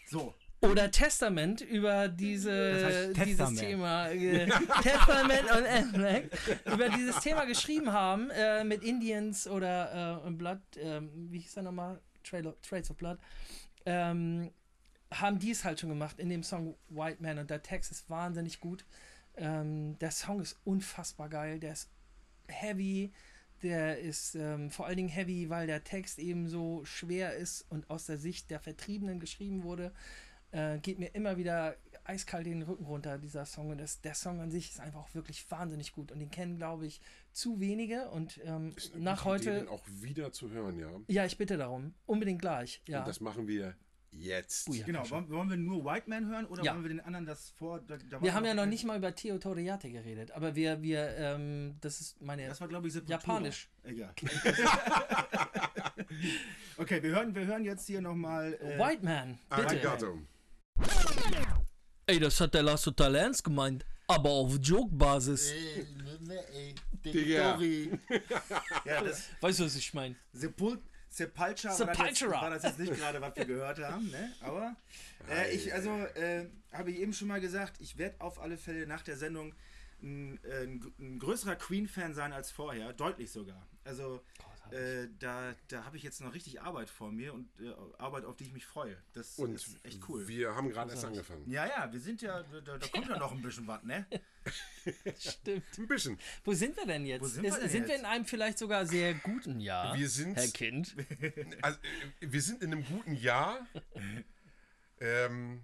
So, 0.08 0.34
oder 0.62 0.90
Testament 0.90 1.62
über 1.62 2.08
diese, 2.08 2.74
Das 2.74 2.84
heißt 2.84 3.26
dieses. 3.26 3.56
Thema, 3.56 4.10
äh, 4.10 4.46
Testament 4.82 5.44
und 5.44 5.66
Anthrax, 5.68 6.28
über 6.74 6.90
dieses 6.90 7.20
Thema 7.20 7.46
geschrieben 7.46 7.92
haben, 7.92 8.30
äh, 8.32 8.64
mit 8.64 8.84
Indians 8.84 9.48
oder 9.48 10.22
Blood, 10.32 10.60
ähm, 10.78 11.10
wie 11.30 11.40
hieß 11.40 11.58
er 11.58 11.64
nochmal? 11.64 12.02
Trail 12.26 12.48
of, 12.48 12.56
Trails 12.62 12.90
of 12.90 12.98
Blood, 12.98 13.18
ähm, 13.86 14.52
haben 15.12 15.40
die 15.40 15.52
es 15.52 15.64
halt 15.64 15.80
schon 15.80 15.90
gemacht 15.90 16.20
in 16.20 16.30
dem 16.30 16.44
Song 16.44 16.76
White 16.90 17.22
Man 17.22 17.38
und 17.38 17.50
der 17.50 17.64
Text 17.64 17.92
ist 17.92 18.10
wahnsinnig 18.10 18.60
gut. 18.60 18.86
Ähm, 19.38 19.98
der 20.00 20.12
Song 20.12 20.42
ist 20.42 20.58
unfassbar 20.64 21.30
geil, 21.30 21.60
der 21.60 21.74
ist 21.74 21.90
heavy, 22.48 23.12
der 23.64 24.00
ist 24.00 24.36
ähm, 24.36 24.70
vor 24.70 24.86
allen 24.86 24.98
Dingen 24.98 25.10
heavy, 25.10 25.50
weil 25.50 25.68
der 25.68 25.84
Text 25.84 26.20
eben 26.20 26.48
so 26.48 26.84
schwer 26.86 27.36
ist 27.36 27.66
und 27.70 27.90
aus 27.90 28.06
der 28.06 28.18
Sicht 28.18 28.50
der 28.52 28.60
Vertriebenen 28.60 29.20
geschrieben 29.20 29.64
wurde. 29.64 29.92
Äh, 30.52 30.80
geht 30.80 31.00
mir 31.00 31.14
immer 31.16 31.38
wieder 31.38 31.76
eiskalt 32.06 32.46
den 32.46 32.62
Rücken 32.62 32.86
runter, 32.86 33.18
dieser 33.18 33.46
Song. 33.46 33.70
Und 33.72 33.80
das, 33.80 34.02
der 34.02 34.16
Song 34.16 34.40
an 34.40 34.52
sich 34.52 34.72
ist 34.72 34.80
einfach 34.80 35.00
auch 35.02 35.14
wirklich 35.14 35.50
wahnsinnig 35.52 35.92
gut. 35.92 36.12
Und 36.12 36.20
den 36.20 36.32
kennen, 36.32 36.58
glaube 36.58 36.86
ich, 36.86 37.02
zu 37.32 37.60
wenige. 37.60 38.10
Und 38.10 38.40
ähm, 38.44 38.74
Ist 38.76 38.94
eine 38.94 39.04
nach 39.04 39.24
gute 39.24 39.36
Idee, 39.36 39.50
heute. 39.50 39.60
den 39.60 39.68
auch 39.68 39.84
wieder 39.88 40.32
zu 40.32 40.50
hören, 40.50 40.80
ja. 40.80 40.90
Ja, 41.08 41.26
ich 41.26 41.38
bitte 41.38 41.58
darum. 41.58 41.94
Unbedingt 42.06 42.42
gleich. 42.42 42.82
Ja. 42.88 43.00
Und 43.00 43.08
das 43.08 43.20
machen 43.20 43.48
wir 43.48 43.76
jetzt. 44.12 44.70
Ui, 44.70 44.78
ja. 44.78 44.86
genau. 44.86 45.10
Wollen, 45.10 45.30
wollen 45.30 45.50
wir 45.50 45.58
nur 45.58 45.84
White 45.86 46.10
Man 46.10 46.28
hören 46.28 46.46
oder 46.46 46.64
Ja. 46.64 46.74
wollen 46.74 46.84
wir 46.84 46.90
den 46.90 47.02
anderen 47.02 47.26
das 47.26 47.50
vor? 47.50 47.82
Da, 47.82 47.98
da 47.98 48.22
wir 48.22 48.34
haben 48.34 48.46
ja 48.46 48.54
noch 48.54 48.66
nicht 48.66 48.86
mal 48.86 48.98
über 48.98 49.14
Theo 49.14 49.38
Toriate 49.38 49.92
geredet, 49.92 50.32
aber 50.32 50.56
wir, 50.56 50.82
wir, 50.82 51.16
ähm, 51.18 51.76
das 51.82 52.00
ist 52.02 52.22
meine. 52.22 52.48
Das 52.48 52.62
war, 52.62 52.68
glaube 52.68 52.88
ich, 52.88 52.94
Sepultura. 52.94 53.20
Japanisch. 53.20 53.70
Egal. 53.84 54.14
okay, 56.78 57.04
wir 57.04 57.10
hören, 57.12 57.36
wir 57.36 57.46
hören 57.46 57.66
jetzt 57.66 57.88
hier 57.88 58.02
nochmal. 58.02 58.54
Äh, 58.54 58.80
White 58.80 59.04
Man, 59.04 59.38
bitte. 59.50 59.68
Arigato. 59.68 60.20
Ey, 62.08 62.20
das 62.20 62.40
hat 62.40 62.54
der 62.54 62.62
Lasso 62.62 62.92
Talents 62.92 63.42
gemeint, 63.42 63.84
aber 64.06 64.30
auf 64.30 64.58
Joke-Basis. 64.62 65.52
Ey, 65.52 65.88
ne, 66.20 66.48
ey, 66.54 66.76
Digga. 67.04 67.60
Ja, 68.86 69.04
das 69.04 69.30
Weißt 69.42 69.60
du, 69.60 69.66
was 69.66 69.76
ich 69.76 69.94
meine? 69.94 70.16
Sepul 70.32 70.80
Sepultura 71.10 71.80
war 71.80 71.88
das, 71.88 71.98
jetzt, 71.98 72.18
Sepultura. 72.20 72.42
war 72.42 72.50
das 72.50 72.64
jetzt 72.64 72.80
nicht 72.80 72.94
gerade, 72.94 73.22
was 73.22 73.36
wir 73.38 73.46
gehört 73.46 73.80
haben, 73.80 74.12
ne? 74.12 74.34
Aber 74.42 74.76
äh, 75.32 75.56
ich, 75.56 75.74
also, 75.74 75.90
äh, 75.90 76.46
habe 76.74 76.92
ich 76.92 77.00
eben 77.00 77.14
schon 77.14 77.30
mal 77.30 77.40
gesagt, 77.40 77.78
ich 77.80 77.98
werde 77.98 78.20
auf 78.20 78.40
alle 78.40 78.58
Fälle 78.58 78.86
nach 78.86 79.02
der 79.02 79.16
Sendung 79.16 79.56
ein, 80.04 80.44
äh, 80.44 80.64
ein, 80.64 80.94
ein 81.00 81.18
größerer 81.20 81.56
Queen-Fan 81.56 82.14
sein 82.14 82.34
als 82.34 82.52
vorher, 82.52 82.92
deutlich 82.94 83.32
sogar. 83.32 83.66
Also, 83.86 84.22
äh, 84.72 85.08
da, 85.20 85.54
da 85.68 85.84
habe 85.86 85.98
ich 85.98 86.04
jetzt 86.04 86.22
noch 86.22 86.34
richtig 86.34 86.62
Arbeit 86.62 86.90
vor 86.90 87.12
mir 87.12 87.34
und 87.34 87.50
äh, 87.60 87.74
Arbeit, 87.98 88.26
auf 88.26 88.36
die 88.36 88.46
ich 88.46 88.54
mich 88.54 88.66
freue. 88.66 88.98
Das 89.14 89.38
Und 89.38 89.54
ist 89.56 89.78
echt 89.84 90.08
cool. 90.10 90.28
wir 90.28 90.56
haben 90.56 90.70
gerade 90.70 90.92
erst 90.92 91.06
angefangen. 91.06 91.50
Ja, 91.50 91.66
ja, 91.68 91.92
wir 91.92 92.00
sind 92.00 92.22
ja, 92.22 92.44
da, 92.44 92.78
da 92.78 92.88
kommt 92.88 93.08
ja 93.08 93.18
noch 93.18 93.32
ein 93.32 93.42
bisschen 93.42 93.68
was, 93.68 93.84
ne? 93.84 94.06
Stimmt. 95.20 95.64
Ein 95.78 95.88
bisschen. 95.88 96.20
Wo 96.44 96.54
sind 96.54 96.76
wir 96.78 96.86
denn 96.86 97.06
jetzt? 97.06 97.22
Wo 97.22 97.28
sind 97.28 97.44
wir 97.44 97.50
Ist- 97.50 97.62
denn 97.62 97.70
sind 97.70 97.84
wir 97.88 97.90
jetzt? 97.94 98.00
in 98.02 98.06
einem 98.06 98.26
vielleicht 98.26 98.58
sogar 98.60 98.86
sehr 98.86 99.14
guten 99.16 99.60
Jahr? 99.60 99.98
Wir 99.98 100.10
sind- 100.10 100.36
Herr 100.36 100.48
Kind. 100.48 100.96
Also, 101.62 101.80
äh, 101.80 102.28
wir 102.32 102.42
sind 102.42 102.62
in 102.64 102.72
einem 102.72 102.86
guten 102.86 103.16
Jahr. 103.16 103.66
ähm, 105.00 105.64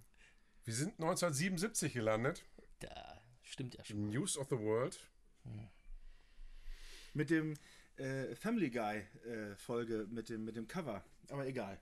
wir 0.63 0.73
sind 0.73 0.93
1977 0.99 1.93
gelandet. 1.93 2.43
Da 2.79 3.21
stimmt 3.43 3.75
ja 3.75 3.83
schon. 3.83 4.09
News 4.09 4.37
of 4.37 4.47
the 4.49 4.57
World. 4.57 4.97
Mit 7.13 7.29
dem 7.29 7.55
äh, 8.01 8.35
Family 8.35 8.69
Guy 8.69 8.97
äh, 9.25 9.55
Folge 9.55 10.07
mit 10.09 10.29
dem, 10.29 10.43
mit 10.45 10.55
dem 10.55 10.67
Cover. 10.67 11.03
Aber 11.29 11.45
egal. 11.47 11.79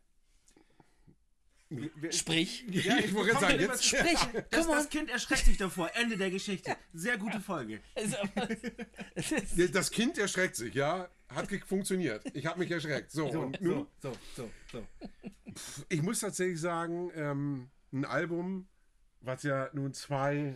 Wir- 1.70 2.12
Sprich. 2.12 2.66
Ja, 2.72 2.98
ich 2.98 3.14
wollte 3.14 3.40
sagen, 3.40 3.60
jetzt. 3.60 3.86
Sprich. 3.86 4.18
Das, 4.50 4.66
das 4.68 4.90
Kind 4.90 5.10
erschreckt 5.12 5.46
sich 5.46 5.58
davor. 5.58 5.92
Ende 5.96 6.18
der 6.18 6.32
Geschichte. 6.32 6.76
Sehr 6.94 7.18
gute 7.20 7.40
Folge. 7.40 7.80
Also, 7.96 8.18
Das 9.72 9.92
Kind 9.92 10.18
erschreckt 10.18 10.56
sich, 10.56 10.74
ja. 10.74 11.08
Hat 11.30 11.48
funktioniert. 11.68 12.24
Ich 12.34 12.48
habe 12.48 12.58
mich 12.60 12.72
erschreckt. 12.72 13.12
So, 13.12 13.32
So, 13.32 13.42
und 13.42 13.62
nun, 13.62 13.86
so, 14.02 14.12
so, 14.36 14.50
so, 14.72 14.84
so. 14.96 15.54
ich 15.90 16.02
muss 16.02 16.22
tatsächlich 16.22 16.60
sagen, 16.60 17.12
ähm, 17.14 17.70
ein 17.94 18.04
Album, 18.06 18.68
was 19.22 19.44
ja 19.44 19.70
nun 19.74 19.94
zwei 19.94 20.56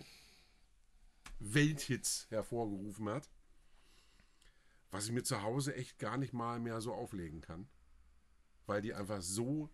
Welthits 1.39 2.25
hervorgerufen 2.31 3.07
hat, 3.09 3.29
was 4.93 5.05
ich 5.05 5.11
mir 5.11 5.23
zu 5.23 5.41
Hause 5.41 5.75
echt 5.75 5.97
gar 5.99 6.17
nicht 6.17 6.33
mal 6.33 6.59
mehr 6.59 6.79
so 6.81 6.93
auflegen 6.93 7.41
kann. 7.41 7.67
Weil 8.65 8.81
die 8.81 8.93
einfach 8.93 9.21
so, 9.21 9.69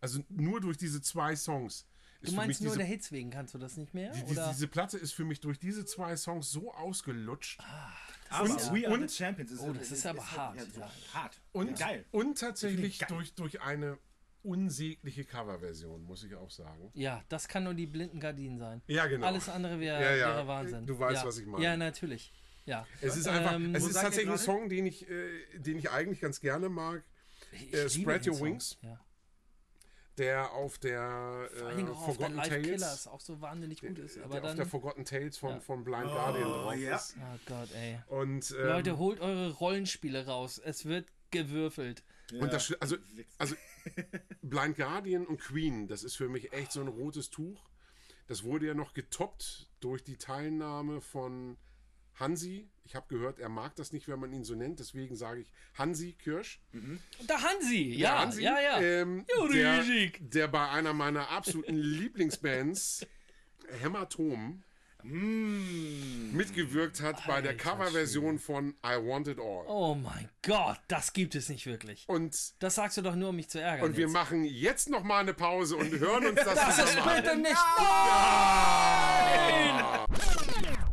also 0.00 0.20
nur 0.28 0.60
durch 0.60 0.78
diese 0.78 1.02
zwei 1.02 1.36
Songs. 1.36 1.86
Du 2.22 2.30
für 2.30 2.36
meinst 2.36 2.60
mich 2.60 2.60
nur 2.60 2.70
diese, 2.76 2.78
der 2.78 2.86
Hits 2.86 3.10
wegen 3.12 3.30
kannst 3.30 3.52
du 3.54 3.58
das 3.58 3.76
nicht 3.76 3.92
mehr? 3.92 4.12
die, 4.12 4.24
die, 4.24 4.32
Oder? 4.32 4.48
diese 4.50 4.68
Platte 4.68 4.96
ist 4.96 5.12
für 5.12 5.24
mich 5.24 5.40
durch 5.40 5.58
diese 5.58 5.84
zwei 5.84 6.16
Songs 6.16 6.50
so 6.50 6.72
ausgelutscht. 6.72 7.60
Aber 8.30 8.44
Und- 8.48 8.72
We 8.72 8.86
Are 8.86 8.94
und- 8.94 9.10
the 9.10 9.14
Champions 9.16 9.50
ist, 9.50 9.60
Oh, 9.60 9.72
das 9.72 9.90
ist 9.90 10.06
aber 10.06 10.24
hart, 10.30 10.56
Ja, 10.56 10.64
so 10.64 10.80
ja. 10.80 10.90
hart. 11.12 11.40
Und, 11.50 11.76
Geil. 11.78 12.06
und 12.12 12.38
tatsächlich 12.38 13.00
Geil. 13.00 13.08
durch, 13.10 13.34
durch 13.34 13.60
eine 13.60 13.98
unsägliche 14.44 15.24
Coverversion, 15.24 16.02
muss 16.04 16.24
ich 16.24 16.34
auch 16.34 16.50
sagen. 16.50 16.90
Ja, 16.94 17.22
das 17.28 17.46
kann 17.48 17.64
nur 17.64 17.74
die 17.74 17.86
blinden 17.86 18.18
Gardinen 18.20 18.58
sein. 18.58 18.82
Ja, 18.86 19.06
genau. 19.06 19.26
Alles 19.26 19.48
andere 19.48 19.78
wäre 19.78 20.00
Ja, 20.02 20.14
ja. 20.16 20.46
Wahnsinn. 20.46 20.86
Du 20.86 20.98
weißt, 20.98 21.22
ja. 21.22 21.28
was 21.28 21.38
ich 21.38 21.46
meine. 21.46 21.62
Ja, 21.64 21.76
natürlich. 21.76 22.32
Ja. 22.64 22.86
Es 23.00 23.16
ist 23.16 23.26
einfach, 23.28 23.54
Ähm, 23.54 23.74
es 23.74 23.84
ist 23.84 23.94
tatsächlich 23.94 24.30
ein? 24.32 24.38
Song, 24.38 24.68
den 24.68 24.86
ich, 24.86 25.08
äh, 25.08 25.58
den 25.58 25.78
ich 25.78 25.90
eigentlich 25.90 26.20
ganz 26.20 26.40
gerne 26.40 26.68
mag, 26.68 27.02
Ich 27.52 27.72
Äh, 27.74 27.88
Spread 27.90 28.26
Your 28.26 28.34
Song. 28.34 28.46
Wings. 28.46 28.78
Ja. 28.82 28.98
der 30.18 30.52
auf 30.52 30.78
der 30.78 31.48
äh, 31.56 31.62
auch 31.62 32.08
auf 32.08 32.16
der 32.18 32.28
Forgotten 32.28 32.42
Tales, 32.42 33.06
auch 33.06 33.20
so 33.20 33.40
wahnsinnig 33.40 33.80
gut 33.80 33.98
ist. 33.98 34.16
der 34.16 34.24
Aber 34.24 34.36
auf 34.36 34.42
dann. 34.42 34.56
der 34.58 34.66
Forgotten 34.66 35.04
Tales 35.06 35.38
von, 35.38 35.50
Ja. 35.50 35.60
von 35.60 35.84
Blind 35.84 36.04
Guardian 36.04 36.48
drauf 36.48 36.76
ja. 36.76 36.96
ist. 36.96 37.16
Oh 37.18 37.38
Gott, 37.46 37.68
ey. 37.74 37.98
Und, 38.08 38.50
ähm, 38.58 38.66
Leute, 38.66 38.98
holt 38.98 39.20
eure 39.20 39.50
Rollenspiele 39.52 40.26
raus. 40.26 40.60
Es 40.62 40.84
wird 40.84 41.08
gewürfelt. 41.30 42.04
Und 42.38 42.52
das, 42.52 42.72
also, 42.80 42.96
also 43.38 43.54
Blind 44.42 44.76
Guardian 44.76 45.26
und 45.26 45.40
Queen, 45.40 45.88
das 45.88 46.04
ist 46.04 46.16
für 46.16 46.28
mich 46.28 46.52
echt 46.52 46.72
so 46.72 46.80
ein 46.82 46.88
rotes 46.88 47.30
Tuch. 47.30 47.62
Das 48.28 48.44
wurde 48.44 48.66
ja 48.66 48.74
noch 48.74 48.92
getoppt 48.94 49.70
durch 49.80 50.04
die 50.04 50.16
Teilnahme 50.18 51.00
von 51.00 51.56
Hansi. 52.16 52.68
Ich 52.84 52.94
habe 52.96 53.06
gehört, 53.08 53.38
er 53.38 53.48
mag 53.48 53.74
das 53.76 53.92
nicht, 53.92 54.08
wenn 54.08 54.18
man 54.20 54.32
ihn 54.32 54.44
so 54.44 54.54
nennt, 54.54 54.78
deswegen 54.80 55.16
sage 55.16 55.40
ich 55.40 55.52
Hansi 55.78 56.12
Kirsch. 56.12 56.60
Der 57.28 57.42
Hansi, 57.42 57.88
Der 57.90 57.98
ja, 57.98 58.18
Hansi, 58.20 58.42
ja, 58.42 58.60
ja. 58.60 58.80
Ähm, 58.80 59.24
der, 59.52 59.82
der 60.20 60.48
bei 60.48 60.68
einer 60.68 60.92
meiner 60.92 61.30
absoluten 61.30 61.74
Lieblingsbands, 61.78 63.06
Hämatom, 63.80 64.62
Mm. 65.04 66.30
mitgewirkt 66.36 67.00
hat 67.02 67.26
bei 67.26 67.40
der 67.42 67.50
Alter 67.52 67.70
Coverversion 67.70 68.38
von 68.38 68.76
I 68.86 68.94
Want 69.04 69.26
It 69.26 69.40
All. 69.40 69.64
Oh 69.66 69.96
mein 69.96 70.28
Gott, 70.42 70.78
das 70.86 71.12
gibt 71.12 71.34
es 71.34 71.48
nicht 71.48 71.66
wirklich. 71.66 72.04
Und, 72.08 72.36
Das 72.60 72.76
sagst 72.76 72.98
du 72.98 73.02
doch 73.02 73.16
nur, 73.16 73.30
um 73.30 73.34
mich 73.36 73.48
zu 73.48 73.60
ärgern. 73.60 73.84
und 73.84 73.96
wir 73.96 74.04
jetzt. 74.04 74.12
machen 74.12 74.44
jetzt 74.44 74.88
noch 74.90 75.02
mal 75.02 75.18
eine 75.18 75.34
Pause 75.34 75.74
und 75.74 75.90
hören 75.98 76.26
uns 76.26 76.36
das, 76.36 76.54
Das 76.54 76.78
ist 76.78 76.86
zusammen 76.90 77.08
an. 77.08 77.16
bitte 77.20 77.36
nicht. 77.36 77.56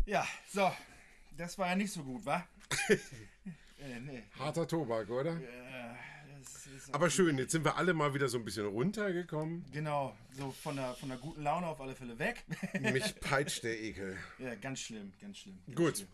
Ja, 0.08 0.26
so. 0.52 0.72
Das 1.40 1.58
war 1.58 1.70
ja 1.70 1.76
nicht 1.78 1.94
so 1.94 2.04
gut, 2.04 2.26
wa? 2.26 2.46
äh, 2.90 4.00
nee. 4.02 4.24
Harter 4.38 4.68
Tobak, 4.68 5.10
oder? 5.10 5.38
Äh, 5.38 5.96
das 6.38 6.68
ist 6.68 6.94
Aber 6.94 7.10
schön, 7.10 7.38
jetzt 7.38 7.54
sind 7.54 7.64
wir 7.64 7.78
alle 7.78 7.94
mal 7.94 8.14
wieder 8.14 8.28
so 8.28 8.38
ein 8.38 8.44
bisschen 8.44 8.66
runtergekommen. 8.66 9.64
Genau, 9.72 10.14
so 10.34 10.52
von 10.52 10.76
der, 10.76 10.96
von 10.96 11.08
der 11.08 11.18
guten 11.18 11.42
Laune 11.42 11.68
auf 11.68 11.80
alle 11.80 11.96
Fälle 11.96 12.20
weg. 12.20 12.44
Mich 12.82 13.18
peitscht 13.22 13.64
der 13.64 13.82
Ekel. 13.82 14.18
ja, 14.38 14.54
ganz 14.56 14.82
schlimm, 14.82 15.14
ganz 15.22 15.38
schlimm. 15.38 15.58
Ganz 15.66 15.78
Gut. 15.78 15.98
Schlimm. 16.00 16.10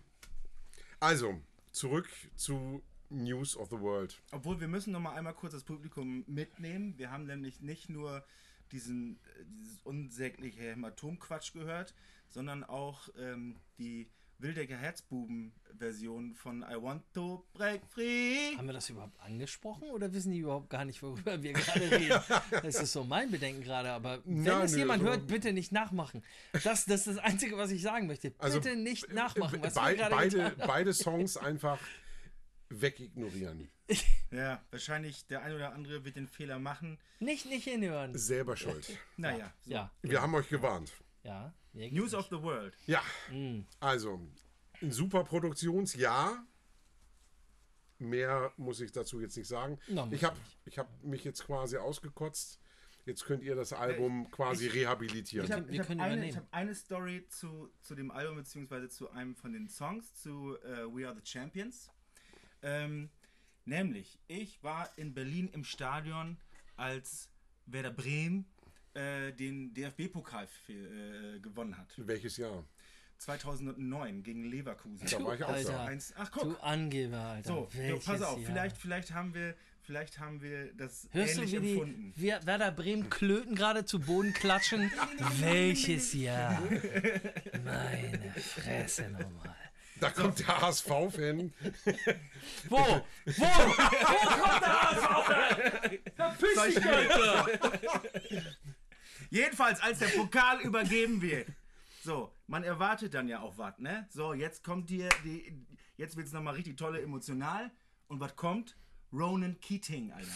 Also, 1.00 1.42
zurück 1.72 2.08
zu 2.36 2.84
News 3.10 3.58
of 3.58 3.72
the 3.72 3.80
World. 3.80 4.22
Obwohl, 4.32 4.60
wir 4.62 4.68
müssen 4.68 4.92
noch 4.92 5.00
mal 5.00 5.16
einmal 5.16 5.34
kurz 5.34 5.54
das 5.54 5.64
Publikum 5.64 6.24
mitnehmen. 6.28 7.00
Wir 7.00 7.10
haben 7.10 7.26
nämlich 7.26 7.62
nicht 7.62 7.90
nur 7.90 8.24
diesen 8.72 9.16
äh, 9.16 9.46
dieses 9.48 9.82
unsägliche 9.82 10.62
Hämatomquatsch 10.62 11.54
gehört, 11.54 11.96
sondern 12.30 12.64
auch 12.64 13.10
ähm, 13.18 13.56
die 13.80 14.08
Wildecker 14.38 14.76
Herzbuben-Version 14.78 16.34
von 16.36 16.62
I 16.64 16.76
Want 16.82 17.04
to 17.14 17.46
Break 17.54 17.82
Free. 17.88 18.56
Haben 18.58 18.68
wir 18.68 18.74
das 18.74 18.90
überhaupt 18.90 19.20
angesprochen 19.22 19.90
oder 19.92 20.12
wissen 20.14 20.32
die 20.32 20.40
überhaupt 20.40 20.70
gar 20.70 20.84
nicht, 20.86 21.02
worüber 21.02 21.42
wir 21.42 21.54
gerade 21.54 21.92
reden? 21.92 22.20
Das 22.62 22.76
ist 22.82 22.92
so 22.92 23.04
mein 23.04 23.32
Bedenken 23.32 23.64
gerade, 23.64 23.90
aber 23.92 24.20
wenn 24.26 24.44
Ja, 24.44 24.64
es 24.64 24.76
jemand 24.76 25.04
so- 25.04 25.10
hört, 25.10 25.28
bitte 25.28 25.54
nicht 25.54 25.72
nachmachen. 25.72 26.22
Das, 26.52 26.86
das 26.86 27.08
ist 27.08 27.08
das 27.08 27.18
Einzige, 27.20 27.58
was 27.58 27.72
ich 27.72 27.82
sagen 27.82 28.08
möchte. 28.08 28.32
Bitte 28.32 28.44
Also, 28.44 28.60
nicht 28.76 29.14
nachmachen, 29.14 29.62
was 29.64 29.74
Bei, 29.76 29.92
wir 29.92 29.98
gerade 29.98 30.16
beide, 30.16 30.56
beide 30.68 30.94
Songs 30.94 31.38
einfach 31.38 31.80
wegignorieren. 32.70 33.70
Ja, 34.32 34.62
wahrscheinlich 34.72 35.28
der 35.28 35.44
eine 35.44 35.56
oder 35.56 35.74
andere 35.74 36.04
wird 36.04 36.16
den 36.16 36.28
Fehler 36.28 36.60
machen. 36.60 36.98
Nicht, 37.20 37.46
nicht 37.46 37.66
hinhören. 37.66 38.18
Selber 38.18 38.58
schuld. 38.58 38.98
Naja, 39.18 39.54
so. 39.64 39.72
Ja, 39.72 39.92
Wir 40.02 40.22
haben 40.22 40.34
euch 40.36 40.50
gewarnt. 40.50 40.92
Ja. 41.26 41.54
News 41.74 42.14
of 42.14 42.28
the 42.30 42.42
World. 42.42 42.74
Ja, 42.88 43.02
Mm. 43.32 43.66
also 43.80 44.22
ein 44.82 44.92
super 44.92 45.24
Produktionsjahr. 45.24 46.46
Mehr 47.98 48.52
muss 48.58 48.82
ich 48.82 48.92
dazu 48.92 49.22
jetzt 49.22 49.38
nicht 49.38 49.48
sagen. 49.48 49.80
Ich 49.88 50.24
habe 50.24 50.36
nicht. 50.38 50.58
ich 50.66 50.78
hab 50.78 51.04
mich 51.04 51.24
jetzt 51.24 51.46
quasi 51.46 51.78
ausgekotzt. 51.78 52.60
Jetzt 53.06 53.24
könnt 53.26 53.44
ihr 53.44 53.56
das 53.56 53.72
Album 53.72 54.30
quasi 54.32 54.68
rehabilitieren. 54.68 55.46
Ich 55.46 55.80
habe 55.80 55.80
hab 55.80 55.90
eine, 56.02 56.28
ich 56.28 56.36
hab 56.36 56.48
eine 56.52 56.74
Story 56.74 57.26
zu, 57.30 57.70
zu 57.82 57.94
dem 57.96 58.10
Album, 58.12 58.38
beziehungsweise 58.38 58.90
zu 58.90 59.12
einem 59.12 59.36
von 59.36 59.54
den 59.54 59.70
Songs, 59.70 60.14
zu 60.16 60.58
äh, 60.64 60.86
We 60.94 61.08
Are 61.08 61.16
the 61.16 61.22
Champions. 61.24 61.92
Ähm, 62.64 63.10
nämlich, 63.64 64.18
ich 64.28 64.62
war 64.64 64.90
in 64.98 65.14
Berlin 65.14 65.50
im 65.54 65.64
Stadion, 65.64 66.38
als 66.78 67.30
Werder 67.68 67.92
Bremen 67.92 68.46
äh, 68.96 69.32
den 69.34 69.74
DFB-Pokal 69.74 70.48
äh, 70.70 71.40
gewonnen 71.40 71.78
hat. 71.78 71.88
Welches 71.98 72.38
Jahr? 72.38 72.64
2009 73.18 74.24
gegen 74.24 74.44
Leverkusen. 74.46 75.08
Da 75.10 75.24
war 75.24 75.36
ich 75.36 75.44
auch 75.44 75.50
Alter. 75.50 75.72
da. 75.72 75.86
Eins, 75.86 76.14
ach 76.18 76.30
Du 76.32 76.40
guck, 76.40 76.64
Angeber, 76.64 77.18
Alter. 77.18 77.48
so, 77.48 77.70
so 77.72 78.00
pass 78.00 78.22
auf, 78.22 78.38
Jahr? 78.40 78.48
vielleicht, 78.52 78.78
vielleicht 78.78 79.14
haben 79.14 79.34
wir, 79.34 79.56
vielleicht 79.84 80.20
haben 80.20 80.42
wir 80.42 80.74
das 80.74 81.08
Hörst 81.12 81.38
du, 81.38 81.42
ähnlich 81.44 81.56
wie 81.56 81.60
die 81.66 81.72
empfunden. 81.74 82.14
Wer- 82.18 82.46
Werder 82.46 82.72
Bremen 82.72 83.10
Klöten 83.10 83.56
gerade 83.56 83.86
zu 83.86 84.00
Boden 84.02 84.34
klatschen? 84.34 84.92
Welches 85.40 86.14
Jahr? 86.14 86.62
Meine 87.64 88.32
Fresse 88.34 89.10
nochmal. 89.12 89.56
Da 90.02 90.10
kommt 90.10 90.38
der 90.40 90.62
HSV-Fan. 90.62 91.54
Wo? 92.70 92.78
Wo? 92.78 93.02
Wo 93.26 94.28
kommt 94.28 94.62
der 94.62 94.82
HSV? 94.82 96.00
Verpiss 96.18 96.64
dich, 96.76 96.86
Alter! 96.86 97.48
Jedenfalls, 99.36 99.82
als 99.82 100.00
der 100.00 100.08
Pokal 100.08 100.62
übergeben 100.62 101.22
wird. 101.22 101.48
So, 102.04 102.32
man 102.48 102.64
erwartet 102.64 103.14
dann 103.14 103.28
ja 103.28 103.42
auch 103.42 103.58
was, 103.58 103.78
ne? 103.80 104.08
So, 104.10 104.34
jetzt 104.34 104.64
kommt 104.64 104.90
dir 104.90 105.10
die. 105.24 105.66
Jetzt 105.98 106.16
wird's 106.16 106.32
nochmal 106.32 106.54
richtig 106.56 106.78
tolle 106.78 107.02
emotional. 107.02 107.72
Und 108.08 108.20
was 108.20 108.36
kommt? 108.36 108.78
Ronan 109.12 109.60
Keating, 109.60 110.12
Alter. 110.12 110.28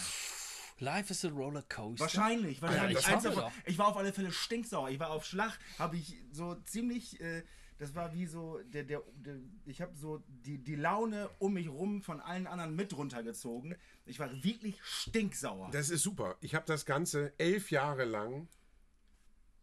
Life 0.79 1.11
is 1.11 1.23
a 1.25 1.29
roller 1.29 1.61
coaster. 1.63 1.99
Wahrscheinlich, 2.01 2.61
wahrscheinlich. 2.61 3.05
haben 3.07 3.23
wir 3.23 3.31
davon- 3.31 3.51
ich 3.65 3.77
war 3.77 3.87
auf 3.87 3.97
alle 3.97 4.13
Fälle 4.13 4.31
stinksauer. 4.31 4.89
Ich 4.89 4.99
war 4.99 5.11
auf 5.11 5.25
Schlag, 5.25 5.57
habe 5.77 5.97
ich 5.97 6.15
so 6.31 6.55
ziemlich. 6.65 7.19
Äh, 7.21 7.43
das 7.77 7.95
war 7.95 8.13
wie 8.13 8.25
so, 8.25 8.59
der, 8.65 8.83
der, 8.83 9.01
der 9.13 9.35
ich 9.65 9.81
habe 9.81 9.95
so 9.95 10.21
die, 10.27 10.57
die 10.57 10.75
Laune 10.75 11.29
um 11.39 11.53
mich 11.53 11.69
rum 11.69 12.01
von 12.01 12.19
allen 12.19 12.47
anderen 12.47 12.75
mit 12.75 12.95
runtergezogen. 12.97 13.75
Ich 14.05 14.19
war 14.19 14.31
wirklich 14.43 14.81
stinksauer. 14.83 15.69
Das 15.71 15.89
ist 15.89 16.03
super. 16.03 16.37
Ich 16.41 16.55
habe 16.55 16.65
das 16.65 16.85
Ganze 16.85 17.33
elf 17.37 17.71
Jahre 17.71 18.03
lang, 18.05 18.47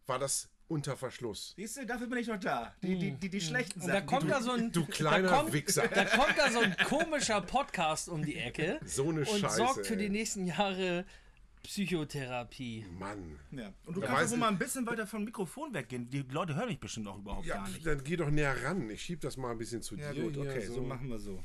war 0.07 0.19
das 0.19 0.49
unter 0.69 0.97
Verschluss. 0.97 1.53
Siehst 1.55 1.77
du, 1.77 1.85
dafür 1.85 2.07
bin 2.07 2.17
ich 2.19 2.27
doch 2.27 2.39
da. 2.39 2.73
Die, 2.81 2.97
die, 2.97 3.11
die, 3.11 3.29
die 3.29 3.41
schlechten 3.41 3.81
Und 3.81 3.87
da 3.87 3.95
Sachen. 3.95 4.05
kommt 4.07 4.23
die 4.23 4.27
da 4.29 4.41
so 4.41 4.51
ein. 4.51 4.71
Du 4.71 4.85
kleiner 4.85 5.29
da 5.29 5.37
kommt, 5.37 5.53
Wichser. 5.53 5.87
Da 5.87 6.05
kommt 6.05 6.37
da 6.37 6.51
so 6.51 6.59
ein 6.59 6.75
komischer 6.87 7.41
Podcast 7.41 8.09
um 8.09 8.23
die 8.25 8.35
Ecke. 8.35 8.79
So 8.85 9.09
eine 9.09 9.21
Und 9.21 9.27
Scheiße, 9.27 9.55
sorgt 9.57 9.85
für 9.87 9.93
ey. 9.93 9.99
die 9.99 10.09
nächsten 10.09 10.45
Jahre 10.45 11.05
Psychotherapie. 11.63 12.85
Mann. 12.97 13.39
Ja. 13.51 13.73
Und 13.85 13.95
du 13.97 14.01
Da 14.01 14.07
kannst 14.07 14.31
wohl 14.31 14.39
mal 14.39 14.47
ein 14.49 14.57
bisschen 14.57 14.85
weiter 14.87 15.05
vom 15.07 15.23
Mikrofon 15.23 15.73
weggehen. 15.73 16.09
Die 16.09 16.21
Leute 16.31 16.55
hören 16.55 16.67
mich 16.69 16.79
bestimmt 16.79 17.07
auch 17.07 17.17
überhaupt 17.17 17.45
Ja, 17.45 17.55
gar 17.55 17.67
nicht. 17.69 17.85
dann 17.85 18.03
geh 18.03 18.15
doch 18.17 18.29
näher 18.29 18.55
ran. 18.63 18.89
Ich 18.89 19.01
schieb 19.01 19.21
das 19.21 19.37
mal 19.37 19.51
ein 19.51 19.57
bisschen 19.57 19.81
zu 19.81 19.95
Ja 19.95 20.11
dir. 20.13 20.23
gut, 20.23 20.37
okay, 20.37 20.65
so. 20.65 20.81
machen 20.81 21.09
wir 21.09 21.19
so. 21.19 21.43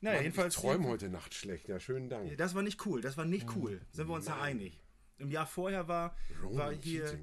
Naja, 0.00 0.16
Mann, 0.16 0.24
jedenfalls. 0.24 0.54
ich 0.54 0.60
träume 0.60 0.88
heute 0.88 1.08
Nacht 1.08 1.34
schlecht. 1.34 1.68
Ja, 1.68 1.80
schönen 1.80 2.08
Dank. 2.08 2.36
Das 2.36 2.54
war 2.54 2.62
nicht 2.62 2.84
cool, 2.86 3.00
das 3.00 3.16
war 3.16 3.24
nicht 3.24 3.46
cool. 3.56 3.80
Sind 3.92 4.08
wir 4.08 4.14
uns 4.14 4.26
da 4.26 4.40
einig. 4.40 4.80
Im 5.18 5.30
Jahr 5.30 5.46
vorher 5.46 5.88
war, 5.88 6.14
Ronan 6.42 6.58
war 6.58 6.72
hier, 6.72 7.18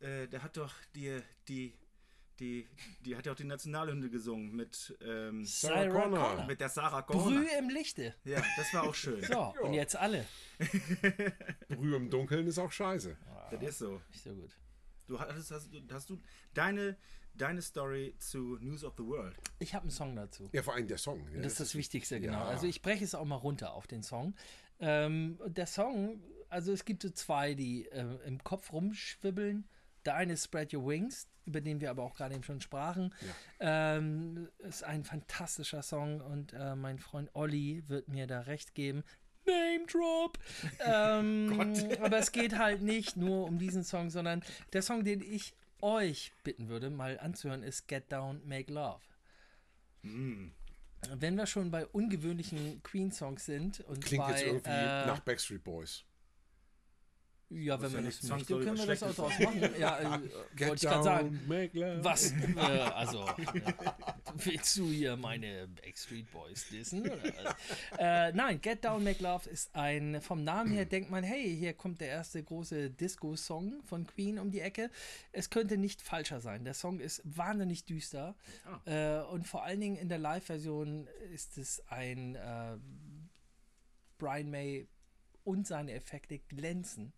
äh, 0.00 0.26
der 0.28 0.42
hat 0.42 0.56
doch 0.56 0.72
die, 0.94 1.20
die, 1.48 1.74
die, 2.38 2.66
die 3.00 3.16
hat 3.16 3.26
ja 3.26 3.32
auch 3.32 3.36
die 3.36 3.44
Nationalhymne 3.44 4.08
gesungen 4.10 4.54
mit, 4.56 4.96
ähm, 5.02 5.44
Sarah 5.44 5.88
Connor. 5.88 6.46
mit 6.46 6.60
der 6.60 6.68
Sarah 6.68 7.02
Connor. 7.02 7.24
Brühe 7.24 7.58
im 7.58 7.68
Lichte. 7.68 8.14
Ja, 8.24 8.42
das 8.56 8.72
war 8.72 8.84
auch 8.84 8.94
schön. 8.94 9.22
So, 9.30 9.54
und 9.62 9.74
jetzt 9.74 9.96
alle. 9.96 10.26
Brühe 11.68 11.96
im 11.96 12.10
Dunkeln 12.10 12.46
ist 12.46 12.58
auch 12.58 12.72
scheiße. 12.72 13.16
Das 13.50 13.62
ist 13.62 13.78
so. 13.78 14.00
Nicht 14.10 14.22
so 14.22 14.34
gut. 14.34 14.50
Du 15.06 15.20
hast, 15.20 15.50
hast, 15.50 15.68
hast 15.92 16.10
du 16.10 16.20
deine, 16.54 16.96
deine 17.34 17.60
Story 17.60 18.14
zu 18.18 18.56
News 18.60 18.84
of 18.84 18.94
the 18.96 19.04
World. 19.04 19.36
Ich 19.58 19.74
habe 19.74 19.82
einen 19.82 19.90
Song 19.90 20.16
dazu. 20.16 20.48
Ja, 20.52 20.62
vor 20.62 20.74
allem 20.74 20.88
der 20.88 20.98
Song. 20.98 21.26
Ja, 21.34 21.42
Das 21.42 21.52
ist 21.52 21.60
das 21.60 21.74
Wichtigste, 21.74 22.20
genau. 22.20 22.38
Ja. 22.38 22.44
Also 22.46 22.66
ich 22.66 22.80
breche 22.80 23.04
es 23.04 23.14
auch 23.14 23.26
mal 23.26 23.36
runter 23.36 23.74
auf 23.74 23.86
den 23.86 24.02
Song. 24.02 24.34
Ähm, 24.84 25.38
der 25.46 25.66
Song, 25.66 26.22
also 26.50 26.72
es 26.72 26.84
gibt 26.84 27.02
so 27.02 27.10
zwei, 27.10 27.54
die 27.54 27.86
äh, 27.86 28.18
im 28.26 28.42
Kopf 28.44 28.72
rumschwibbeln. 28.72 29.66
Der 30.04 30.16
eine 30.16 30.34
ist 30.34 30.44
Spread 30.44 30.74
Your 30.74 30.86
Wings, 30.86 31.26
über 31.46 31.62
den 31.62 31.80
wir 31.80 31.90
aber 31.90 32.02
auch 32.02 32.14
gerade 32.14 32.34
eben 32.34 32.44
schon 32.44 32.60
sprachen. 32.60 33.14
Ähm, 33.60 34.50
ist 34.58 34.84
ein 34.84 35.04
fantastischer 35.04 35.82
Song 35.82 36.20
und 36.20 36.52
äh, 36.52 36.76
mein 36.76 36.98
Freund 36.98 37.30
Olli 37.32 37.82
wird 37.88 38.08
mir 38.08 38.26
da 38.26 38.40
recht 38.40 38.74
geben. 38.74 39.04
Name 39.46 39.86
Drop. 39.86 40.38
ähm, 40.84 41.74
aber 42.02 42.18
es 42.18 42.32
geht 42.32 42.58
halt 42.58 42.82
nicht 42.82 43.16
nur 43.16 43.46
um 43.46 43.58
diesen 43.58 43.84
Song, 43.84 44.10
sondern 44.10 44.44
der 44.74 44.82
Song, 44.82 45.04
den 45.04 45.22
ich 45.22 45.54
euch 45.80 46.32
bitten 46.44 46.68
würde, 46.68 46.90
mal 46.90 47.18
anzuhören, 47.18 47.62
ist 47.62 47.88
Get 47.88 48.12
Down, 48.12 48.42
Make 48.46 48.72
Love. 48.72 49.00
Wenn 51.12 51.36
wir 51.36 51.46
schon 51.46 51.70
bei 51.70 51.86
ungewöhnlichen 51.86 52.82
Queen-Songs 52.82 53.44
sind 53.44 53.80
und 53.80 54.04
Klingt 54.04 54.24
bei, 54.24 54.32
jetzt 54.32 54.46
irgendwie 54.46 54.70
äh, 54.70 55.06
nach 55.06 55.20
Backstreet 55.20 55.62
Boys. 55.62 56.04
Ja, 57.54 57.80
wenn 57.80 57.90
ja 57.90 57.96
man 57.96 58.04
das 58.04 58.04
möchte, 58.04 58.26
zwangsläufig 58.26 58.66
können 58.66 58.78
wir 58.78 58.86
das 58.86 59.02
auch 59.02 59.08
was 59.08 59.16
draus 59.16 59.38
machen. 59.38 59.70
Ja, 59.78 59.98
äh, 59.98 60.04
wollte 60.68 60.74
ich 60.74 60.82
gerade 60.82 61.02
sagen. 61.02 61.40
Was? 62.02 62.32
Äh, 62.54 62.60
also, 62.60 63.26
ja, 63.26 63.96
willst 64.34 64.76
du 64.76 64.88
hier 64.88 65.16
meine 65.16 65.66
Backstreet 65.68 66.30
Boys 66.30 66.68
dissen? 66.68 67.10
Äh, 67.98 68.32
nein, 68.32 68.60
Get 68.60 68.84
Down, 68.84 69.02
Make 69.02 69.22
Love 69.22 69.48
ist 69.50 69.74
ein, 69.74 70.20
vom 70.20 70.44
Namen 70.44 70.72
her 70.72 70.84
denkt 70.84 71.10
man, 71.10 71.24
hey, 71.24 71.56
hier 71.56 71.74
kommt 71.74 72.00
der 72.00 72.08
erste 72.08 72.42
große 72.42 72.90
Disco-Song 72.90 73.82
von 73.84 74.06
Queen 74.06 74.38
um 74.38 74.50
die 74.50 74.60
Ecke. 74.60 74.90
Es 75.32 75.50
könnte 75.50 75.76
nicht 75.76 76.00
falscher 76.00 76.40
sein. 76.40 76.64
Der 76.64 76.74
Song 76.74 77.00
ist 77.00 77.22
wahnsinnig 77.24 77.84
düster 77.84 78.34
äh, 78.86 79.18
und 79.20 79.46
vor 79.46 79.64
allen 79.64 79.80
Dingen 79.80 79.96
in 79.96 80.08
der 80.08 80.18
Live-Version 80.18 81.08
ist 81.32 81.58
es 81.58 81.82
ein 81.88 82.36
äh, 82.36 82.76
Brian 84.18 84.50
May 84.50 84.88
und 85.44 85.66
seine 85.66 85.92
Effekte 85.92 86.38
glänzen. 86.38 87.12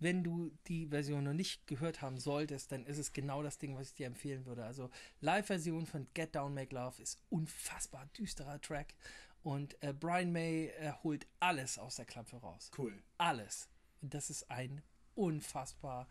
Wenn 0.00 0.22
du 0.22 0.52
die 0.68 0.86
Version 0.86 1.24
noch 1.24 1.32
nicht 1.32 1.66
gehört 1.66 2.02
haben 2.02 2.18
solltest, 2.18 2.70
dann 2.70 2.86
ist 2.86 2.98
es 2.98 3.12
genau 3.12 3.42
das 3.42 3.58
Ding, 3.58 3.76
was 3.76 3.88
ich 3.88 3.94
dir 3.94 4.06
empfehlen 4.06 4.46
würde. 4.46 4.64
Also 4.64 4.90
Live-Version 5.20 5.86
von 5.86 6.06
Get 6.14 6.36
Down 6.36 6.54
Make 6.54 6.74
Love 6.74 7.02
ist 7.02 7.20
unfassbar 7.30 8.06
düsterer 8.16 8.60
Track 8.60 8.94
und 9.42 9.76
äh, 9.82 9.92
Brian 9.92 10.30
May 10.30 10.66
äh, 10.78 10.92
holt 11.02 11.26
alles 11.40 11.78
aus 11.78 11.96
der 11.96 12.04
Klappe 12.04 12.36
raus. 12.36 12.70
Cool. 12.76 13.02
Alles. 13.16 13.68
Und 14.00 14.14
das 14.14 14.30
ist 14.30 14.50
ein 14.50 14.82
unfassbar 15.16 16.08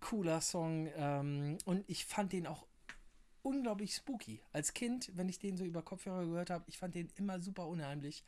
cooler 0.00 0.40
Song 0.40 0.90
ähm, 0.96 1.56
und 1.64 1.88
ich 1.88 2.04
fand 2.04 2.32
den 2.32 2.46
auch 2.46 2.66
unglaublich 3.42 3.94
spooky. 3.94 4.42
Als 4.52 4.72
Kind, 4.74 5.10
wenn 5.14 5.28
ich 5.28 5.38
den 5.38 5.56
so 5.56 5.64
über 5.64 5.82
Kopfhörer 5.82 6.26
gehört 6.26 6.50
habe, 6.50 6.64
ich 6.68 6.78
fand 6.78 6.94
den 6.94 7.10
immer 7.16 7.40
super 7.40 7.66
unheimlich. 7.66 8.24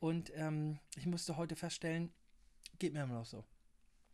Und 0.00 0.32
ähm, 0.34 0.78
ich 0.96 1.06
musste 1.06 1.36
heute 1.36 1.56
feststellen, 1.56 2.12
geht 2.78 2.92
mir 2.92 3.02
immer 3.04 3.14
noch 3.14 3.26
so. 3.26 3.44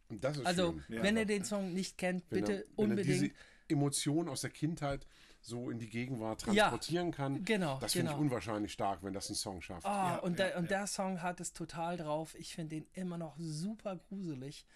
Und 0.08 0.22
das 0.24 0.38
ist 0.38 0.46
Also, 0.46 0.72
schön. 0.86 0.96
Ja. 0.96 1.02
wenn 1.02 1.16
ihr 1.16 1.26
den 1.26 1.44
Song 1.44 1.72
nicht 1.72 1.96
kennt, 1.98 2.24
Wenn 2.30 2.40
bitte 2.40 2.52
er, 2.52 2.58
wenn 2.76 2.90
er 2.90 2.96
diese 3.04 3.12
unbedingt. 3.24 3.34
Emotion 3.68 4.28
aus 4.28 4.40
der 4.40 4.50
Kindheit 4.50 5.06
so 5.40 5.70
in 5.70 5.78
die 5.78 5.88
Gegenwart 5.88 6.42
Ja, 6.48 6.64
transportieren 6.68 7.12
kann. 7.12 7.44
genau, 7.44 7.78
Das 7.80 7.92
finde 7.92 8.08
ich 8.10 8.16
genau. 8.16 8.20
unwahrscheinlich 8.26 8.72
stark, 8.72 9.02
wenn 9.04 9.12
das 9.14 9.30
ein 9.30 9.36
Song 9.36 9.62
schafft. 9.62 9.86
Ah, 9.86 10.14
Ja, 10.14 10.18
und, 10.18 10.38
ja, 10.38 10.48
der, 10.48 10.58
und 10.58 10.64
ja. 10.64 10.78
der 10.78 10.86
Song 10.86 11.22
hat 11.22 11.40
es 11.40 11.52
total 11.52 11.96
drauf. 11.96 12.34
Ich 12.38 12.54
finde 12.54 12.76
den 12.76 12.86
immer 12.94 13.16
noch 13.16 13.36
super 13.38 13.96
gruselig. 13.96 14.66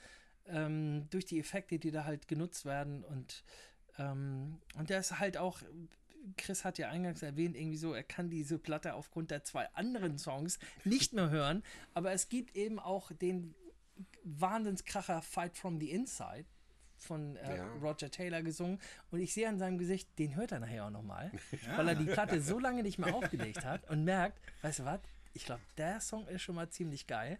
Ähm, 0.46 1.06
durch 1.10 1.24
die 1.24 1.38
Effekte, 1.40 1.78
die 1.78 1.90
da 1.90 2.04
halt 2.04 2.28
genutzt 2.28 2.64
werden. 2.66 3.02
Und, 3.04 3.42
ähm, 3.98 4.58
und 4.78 4.88
der 4.90 5.00
ist 5.00 5.18
halt 5.18 5.36
auch, 5.38 5.60
Chris 6.36 6.64
hat 6.64 6.78
ja 6.78 6.88
eingangs 6.88 7.22
erwähnt, 7.22 7.56
irgendwie 7.56 7.76
so, 7.76 7.92
er 7.92 8.02
kann 8.04 8.30
diese 8.30 8.58
Platte 8.58 8.94
aufgrund 8.94 9.30
der 9.30 9.42
zwei 9.42 9.68
anderen 9.74 10.16
Songs 10.18 10.58
nicht 10.84 11.12
mehr 11.12 11.30
hören. 11.30 11.62
Aber 11.94 12.12
es 12.12 12.28
gibt 12.28 12.56
eben 12.56 12.78
auch 12.78 13.10
den 13.12 13.54
Wahnsinnskracher 14.24 15.22
Fight 15.22 15.56
from 15.56 15.78
the 15.80 15.90
Inside 15.90 16.46
von 16.96 17.36
äh, 17.36 17.56
Ja. 17.58 17.72
Roger 17.82 18.10
Taylor 18.10 18.42
gesungen 18.42 18.80
und 19.10 19.20
ich 19.20 19.34
sehe 19.34 19.48
an 19.48 19.58
seinem 19.58 19.78
Gesicht, 19.78 20.08
den 20.18 20.36
hört 20.36 20.52
er 20.52 20.60
nachher 20.60 20.86
auch 20.86 20.90
nochmal, 20.90 21.30
weil 21.76 21.88
er 21.88 21.94
die 21.94 22.06
Platte 22.06 22.40
so 22.40 22.58
lange 22.58 22.82
nicht 22.82 22.98
mehr 22.98 23.14
aufgelegt 23.14 23.64
hat 23.64 23.88
und 23.90 24.04
merkt, 24.04 24.38
weißt 24.62 24.78
du 24.80 24.84
was, 24.84 25.00
ich 25.32 25.44
glaube, 25.44 25.62
der 25.76 26.00
Song 26.00 26.26
ist 26.28 26.42
schon 26.42 26.54
mal 26.54 26.70
ziemlich 26.70 27.06
geil. 27.06 27.38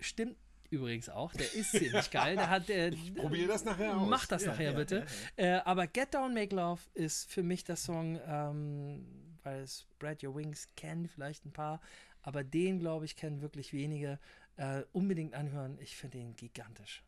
Stimmt 0.00 0.36
übrigens 0.70 1.08
auch, 1.08 1.32
der 1.34 1.52
ist 1.54 1.70
ziemlich 1.72 2.10
geil. 2.10 2.36
Der 2.36 2.50
hat, 2.50 2.68
äh, 2.70 2.90
Probier 3.14 3.46
das 3.48 3.64
nachher 3.64 3.96
aus. 3.96 4.08
Mach 4.08 4.26
das 4.26 4.44
nachher 4.46 4.72
bitte. 4.72 5.06
Äh, 5.36 5.52
aber 5.64 5.86
Get 5.86 6.14
Down, 6.14 6.34
Make 6.34 6.54
Love 6.56 6.80
ist 6.94 7.30
für 7.30 7.42
mich 7.42 7.64
der 7.64 7.76
Song, 7.76 8.18
ähm, 8.26 9.06
weil 9.48 9.66
Spread 9.66 10.22
Your 10.22 10.34
Wings 10.36 10.68
kennen 10.76 11.08
vielleicht 11.08 11.46
ein 11.46 11.52
paar, 11.52 11.80
aber 12.22 12.44
den, 12.44 12.78
glaube 12.78 13.06
ich, 13.06 13.16
kennen 13.16 13.40
wirklich 13.40 13.72
wenige. 13.72 14.18
Äh, 14.56 14.82
unbedingt 14.92 15.34
anhören. 15.34 15.78
Ich 15.80 15.96
finde 15.96 16.18
den 16.18 16.34
gigantisch. 16.34 17.04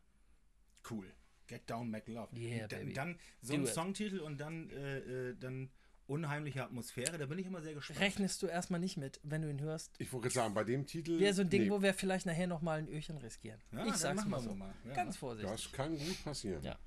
Cool. 0.89 1.05
Get 1.47 1.69
Down, 1.69 1.91
Make 1.91 2.09
Love. 2.09 2.33
Yeah, 2.33 2.67
dann, 2.67 2.79
baby. 2.79 2.93
dann 2.93 3.19
so 3.41 3.53
ein 3.53 3.63
it. 3.63 3.67
Songtitel 3.67 4.19
und 4.19 4.39
dann, 4.39 4.69
äh, 4.69 4.99
äh, 4.99 5.35
dann 5.37 5.69
unheimliche 6.07 6.63
Atmosphäre. 6.63 7.17
Da 7.17 7.25
bin 7.25 7.37
ich 7.39 7.45
immer 7.45 7.61
sehr 7.61 7.73
gespannt. 7.73 7.99
Rechnest 7.99 8.41
du 8.41 8.47
erstmal 8.47 8.79
nicht 8.79 8.95
mit, 8.95 9.19
wenn 9.23 9.41
du 9.41 9.49
ihn 9.49 9.59
hörst. 9.59 9.91
Ich 9.99 10.13
wollte 10.13 10.29
gerade 10.29 10.35
sagen, 10.35 10.53
bei 10.53 10.63
dem 10.63 10.87
Titel. 10.87 11.19
Wäre 11.19 11.33
so 11.33 11.41
ein 11.41 11.49
Ding, 11.49 11.63
nee, 11.63 11.69
wo 11.69 11.81
wir 11.81 11.93
vielleicht 11.93 12.25
nachher 12.25 12.47
nochmal 12.47 12.79
ein 12.79 12.87
Öhrchen 12.87 13.17
riskieren. 13.17 13.59
Ja, 13.73 13.85
ich 13.85 13.95
sag's 13.95 14.25
mal 14.25 14.41
so 14.41 14.55
mal. 14.55 14.73
Ja. 14.85 14.93
Ganz 14.93 15.17
vorsichtig. 15.17 15.51
Das 15.51 15.71
kann 15.73 15.97
gut 15.97 16.23
passieren. 16.23 16.63
Ja. 16.63 16.79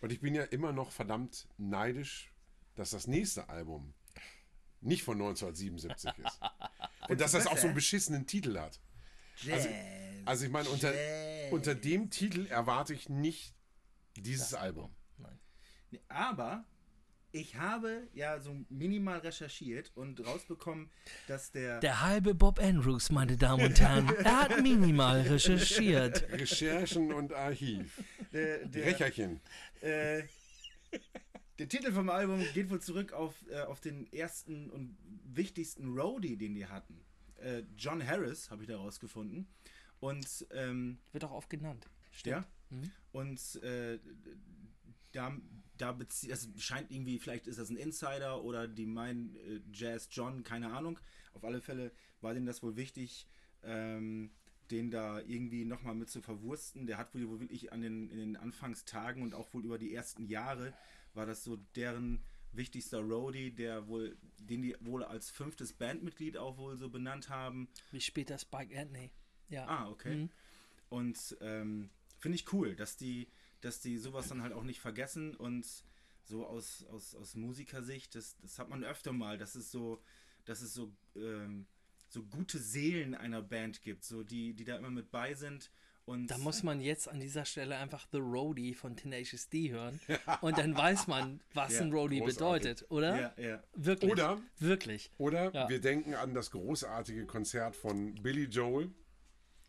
Und 0.00 0.10
ich 0.10 0.20
bin 0.20 0.34
ja 0.34 0.42
immer 0.42 0.72
noch 0.72 0.90
verdammt 0.90 1.46
neidisch, 1.56 2.32
dass 2.74 2.90
das 2.90 3.06
nächste 3.06 3.48
Album 3.48 3.94
nicht 4.82 5.02
von 5.02 5.14
1977 5.14 6.10
ist. 6.24 6.40
Und 7.08 7.20
dass 7.20 7.32
das 7.32 7.46
auch 7.46 7.58
so 7.58 7.66
einen 7.66 7.74
beschissenen 7.74 8.26
Titel 8.26 8.58
hat. 8.58 8.80
Jazz. 9.36 9.68
Also 10.24 10.44
ich 10.44 10.50
meine, 10.50 10.68
unter, 10.68 10.92
unter 11.50 11.74
dem 11.74 12.10
Titel 12.10 12.46
erwarte 12.46 12.94
ich 12.94 13.08
nicht 13.08 13.54
dieses 14.16 14.54
Album. 14.54 14.94
Nein. 15.18 15.38
Aber 16.08 16.64
ich 17.32 17.56
habe 17.56 18.08
ja 18.12 18.38
so 18.40 18.54
minimal 18.68 19.18
recherchiert 19.20 19.90
und 19.94 20.24
rausbekommen, 20.24 20.90
dass 21.26 21.50
der, 21.50 21.80
Der 21.80 22.02
halbe 22.02 22.34
Bob 22.34 22.60
Andrews, 22.60 23.10
meine 23.10 23.36
Damen 23.36 23.64
und 23.66 23.80
Herren. 23.80 24.08
Er 24.24 24.40
hat 24.42 24.62
minimal 24.62 25.22
recherchiert. 25.22 26.28
Recherchen 26.30 27.12
und 27.12 27.32
Archiv. 27.32 28.02
der, 28.32 28.66
der, 28.66 28.86
Recherchen. 28.86 29.40
äh, 29.80 30.24
der 31.58 31.68
Titel 31.68 31.92
vom 31.92 32.08
Album 32.08 32.44
geht 32.54 32.70
wohl 32.70 32.80
zurück 32.80 33.12
auf, 33.12 33.34
äh, 33.50 33.60
auf 33.60 33.80
den 33.80 34.10
ersten 34.12 34.70
und 34.70 34.96
wichtigsten 35.24 35.98
Roadie, 35.98 36.36
den 36.36 36.54
die 36.54 36.66
hatten. 36.66 37.00
Äh, 37.36 37.62
John 37.76 38.04
Harris, 38.06 38.50
habe 38.50 38.62
ich 38.62 38.68
da 38.68 38.76
rausgefunden. 38.76 39.46
Und 40.00 40.46
ähm, 40.52 40.98
Wird 41.12 41.24
auch 41.24 41.32
oft 41.32 41.50
genannt. 41.50 41.88
Ja. 42.24 42.44
Und 43.12 43.62
äh, 43.62 43.98
da, 45.12 45.36
da 45.76 45.92
bezieht, 45.92 46.30
das 46.30 46.48
scheint 46.58 46.90
irgendwie, 46.90 47.18
vielleicht 47.18 47.46
ist 47.46 47.58
das 47.58 47.70
ein 47.70 47.76
Insider 47.76 48.42
oder 48.42 48.66
die 48.66 48.86
meinen 48.86 49.36
äh, 49.36 49.60
Jazz 49.72 50.08
John, 50.10 50.42
keine 50.42 50.72
Ahnung. 50.72 50.98
Auf 51.34 51.44
alle 51.44 51.60
Fälle 51.60 51.92
war 52.20 52.34
denen 52.34 52.46
das 52.46 52.62
wohl 52.62 52.76
wichtig, 52.76 53.28
ähm, 53.62 54.30
den 54.70 54.90
da 54.90 55.20
irgendwie 55.20 55.64
nochmal 55.64 55.94
mit 55.94 56.08
zu 56.08 56.22
verwursten. 56.22 56.86
Der 56.86 56.98
hat 56.98 57.14
wohl, 57.14 57.28
wohl 57.28 57.40
wirklich 57.40 57.72
an 57.72 57.82
den, 57.82 58.08
in 58.10 58.18
den 58.18 58.36
Anfangstagen 58.36 59.22
und 59.22 59.34
auch 59.34 59.52
wohl 59.52 59.64
über 59.64 59.78
die 59.78 59.94
ersten 59.94 60.24
Jahre 60.26 60.72
war 61.14 61.26
das 61.26 61.44
so 61.44 61.56
deren 61.76 62.22
wichtigster 62.52 63.00
Roadie, 63.00 63.50
der 63.50 63.86
wohl, 63.88 64.16
den 64.38 64.62
die 64.62 64.76
wohl 64.80 65.04
als 65.04 65.30
fünftes 65.30 65.72
Bandmitglied 65.72 66.36
auch 66.36 66.58
wohl 66.58 66.76
so 66.76 66.90
benannt 66.90 67.28
haben. 67.28 67.68
Wie 67.90 68.00
später 68.00 68.38
Spike 68.38 68.78
Anthony. 68.78 69.10
Ja. 69.48 69.66
Ah, 69.66 69.88
okay. 69.90 70.28
Und 70.88 71.36
ähm, 71.40 71.90
finde 72.18 72.36
ich 72.36 72.52
cool, 72.52 72.76
dass 72.76 72.96
die, 72.96 73.28
dass 73.60 73.80
die 73.80 73.98
sowas 73.98 74.28
dann 74.28 74.42
halt 74.42 74.52
auch 74.52 74.64
nicht 74.64 74.80
vergessen 74.80 75.34
und 75.34 75.66
so 76.24 76.46
aus, 76.46 76.84
aus, 76.90 77.14
aus 77.14 77.34
Musikersicht, 77.34 78.14
das, 78.14 78.36
das 78.38 78.58
hat 78.58 78.68
man 78.68 78.84
öfter 78.84 79.12
mal, 79.12 79.38
dass 79.38 79.54
es 79.54 79.70
so, 79.70 80.02
dass 80.44 80.62
es 80.62 80.74
so, 80.74 80.92
ähm, 81.16 81.66
so 82.08 82.22
gute 82.22 82.58
Seelen 82.58 83.14
einer 83.14 83.42
Band 83.42 83.82
gibt, 83.82 84.04
so 84.04 84.22
die, 84.22 84.54
die 84.54 84.64
da 84.64 84.76
immer 84.76 84.90
mit 84.90 85.10
bei 85.10 85.34
sind. 85.34 85.70
Und 86.04 86.26
Da 86.26 86.36
muss 86.38 86.62
man 86.64 86.80
jetzt 86.80 87.08
an 87.08 87.20
dieser 87.20 87.44
Stelle 87.44 87.76
einfach 87.76 88.06
The 88.10 88.18
Roadie 88.18 88.74
von 88.74 88.96
Tenacious 88.96 89.48
D 89.48 89.70
hören. 89.70 90.00
Und 90.40 90.58
dann 90.58 90.76
weiß 90.76 91.06
man, 91.06 91.40
was 91.54 91.72
Ja, 91.74 91.82
ein 91.82 91.92
Roadie 91.92 92.18
großartig. 92.18 92.62
bedeutet, 92.80 92.90
oder? 92.90 93.20
ja, 93.20 93.32
ja. 93.36 93.62
Wirklich. 93.74 94.10
Oder- 94.12 94.42
Wirklich. 94.58 95.10
Oder 95.18 95.54
Ja. 95.54 95.68
wir 95.68 95.80
denken 95.80 96.14
an 96.14 96.34
das 96.34 96.50
großartige 96.50 97.24
Konzert 97.26 97.76
von 97.76 98.14
Billy 98.16 98.44
Joel. 98.46 98.90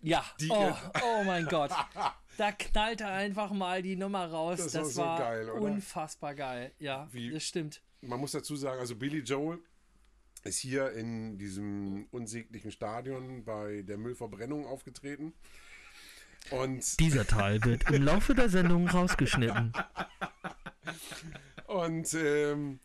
Ja. 0.01 0.25
Die- 0.39 0.49
oh, 0.49 0.73
oh 1.03 1.23
mein 1.23 1.45
Gott. 1.45 1.71
Da 2.35 2.51
knallt 2.51 2.99
er 3.01 3.11
einfach 3.11 3.51
mal 3.51 3.83
die 3.83 3.95
Nummer 3.95 4.25
raus. 4.25 4.57
Das 4.57 4.71
Das, 4.71 4.97
war 4.97 5.05
war, 5.05 5.17
so 5.17 5.23
geil, 5.23 5.49
oder? 5.51 5.61
unfassbar 5.61 6.33
geil. 6.33 6.71
Ja, 6.79 7.07
Wie- 7.11 7.29
das 7.29 7.43
stimmt. 7.43 7.83
Man 8.01 8.19
muss 8.19 8.31
dazu 8.31 8.55
sagen, 8.55 8.79
also 8.79 8.95
Billy 8.95 9.19
Joel 9.19 9.59
ist 10.43 10.57
hier 10.57 10.91
in 10.93 11.37
diesem 11.37 12.07
unsäglichen 12.09 12.71
Stadion 12.71 13.45
bei 13.45 13.83
der 13.83 13.97
Müllverbrennung 13.99 14.65
aufgetreten. 14.65 15.33
Und, 16.51 16.99
Dieser 16.99 17.25
Teil 17.25 17.63
wird 17.63 17.89
im 17.89 18.03
Laufe 18.03 18.35
der 18.35 18.49
Sendung 18.49 18.87
rausgeschnitten. 18.87 19.73
und 21.67 22.13
ähm, 22.13 22.79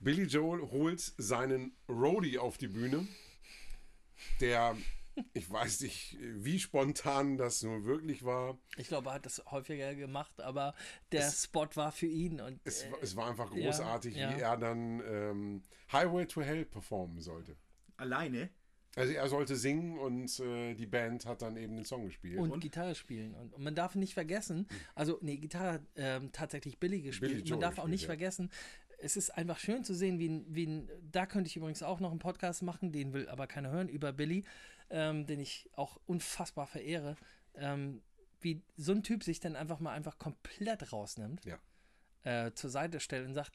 Billy 0.00 0.24
Joel 0.24 0.62
holt 0.70 1.00
seinen 1.16 1.72
Roadie 1.88 2.38
auf 2.38 2.56
die 2.58 2.68
Bühne, 2.68 3.06
der, 4.40 4.76
ich 5.32 5.50
weiß 5.50 5.80
nicht, 5.80 6.16
wie 6.20 6.60
spontan 6.60 7.36
das 7.36 7.62
nur 7.62 7.84
wirklich 7.84 8.24
war. 8.24 8.58
Ich 8.76 8.88
glaube, 8.88 9.10
er 9.10 9.14
hat 9.14 9.26
das 9.26 9.42
häufiger 9.50 9.94
gemacht, 9.94 10.40
aber 10.40 10.74
der 11.10 11.28
Spot 11.30 11.66
war 11.74 11.90
für 11.90 12.06
ihn. 12.06 12.40
Und 12.40 12.60
Es, 12.64 12.82
äh, 12.84 12.92
war- 12.92 13.02
es 13.02 13.16
war 13.16 13.28
einfach 13.28 13.52
ja, 13.54 13.64
großartig, 13.64 14.14
ja. 14.14 14.36
wie 14.36 14.40
er 14.40 14.56
dann 14.56 15.00
ähm, 15.04 15.62
Highway 15.90 16.26
to 16.26 16.42
Hell 16.42 16.64
performen 16.64 17.20
sollte. 17.20 17.56
Alleine. 17.96 18.50
Also 18.98 19.12
er 19.12 19.28
sollte 19.28 19.56
singen 19.56 19.98
und 19.98 20.40
äh, 20.40 20.74
die 20.74 20.86
Band 20.86 21.26
hat 21.26 21.42
dann 21.42 21.56
eben 21.56 21.76
den 21.76 21.84
Song 21.84 22.04
gespielt. 22.04 22.38
und, 22.38 22.60
Gitarre 22.60 22.94
spielen. 22.94 23.34
Und, 23.34 23.54
und 23.54 23.62
man 23.62 23.74
darf 23.74 23.94
nicht 23.94 24.14
vergessen, 24.14 24.66
also, 24.94 25.18
nee, 25.20 25.36
Gitarre 25.36 25.74
hat 25.74 25.82
ähm, 25.96 26.32
tatsächlich 26.32 26.78
Billy 26.78 27.00
gespielt. 27.00 27.32
Billy 27.32 27.50
man 27.50 27.60
darf 27.60 27.78
auch 27.78 27.88
nicht 27.88 28.02
ja. 28.02 28.08
vergessen, 28.08 28.50
es 28.98 29.16
ist 29.16 29.30
einfach 29.30 29.58
schön 29.58 29.84
zu 29.84 29.94
sehen, 29.94 30.18
wie 30.18 30.28
ein, 30.28 30.46
wie 30.48 30.66
ein, 30.66 30.90
da 31.12 31.26
könnte 31.26 31.48
ich 31.48 31.56
übrigens 31.56 31.82
auch 31.82 32.00
noch 32.00 32.10
einen 32.10 32.18
Podcast 32.18 32.62
machen, 32.62 32.92
den 32.92 33.12
will 33.12 33.28
aber 33.28 33.46
keiner 33.46 33.70
hören, 33.70 33.88
über 33.88 34.12
Billy, 34.12 34.44
ähm, 34.90 35.26
den 35.26 35.40
ich 35.40 35.68
auch 35.74 35.98
unfassbar 36.06 36.66
verehre. 36.66 37.16
Ähm, 37.54 38.02
wie 38.40 38.62
so 38.76 38.92
ein 38.92 39.02
Typ 39.02 39.24
sich 39.24 39.40
dann 39.40 39.56
einfach 39.56 39.80
mal 39.80 39.92
einfach 39.92 40.18
komplett 40.18 40.92
rausnimmt, 40.92 41.44
Ja. 41.44 41.58
äh, 42.24 42.52
zur 42.54 42.70
Seite 42.70 43.00
stellt 43.00 43.26
und 43.26 43.34
sagt, 43.34 43.52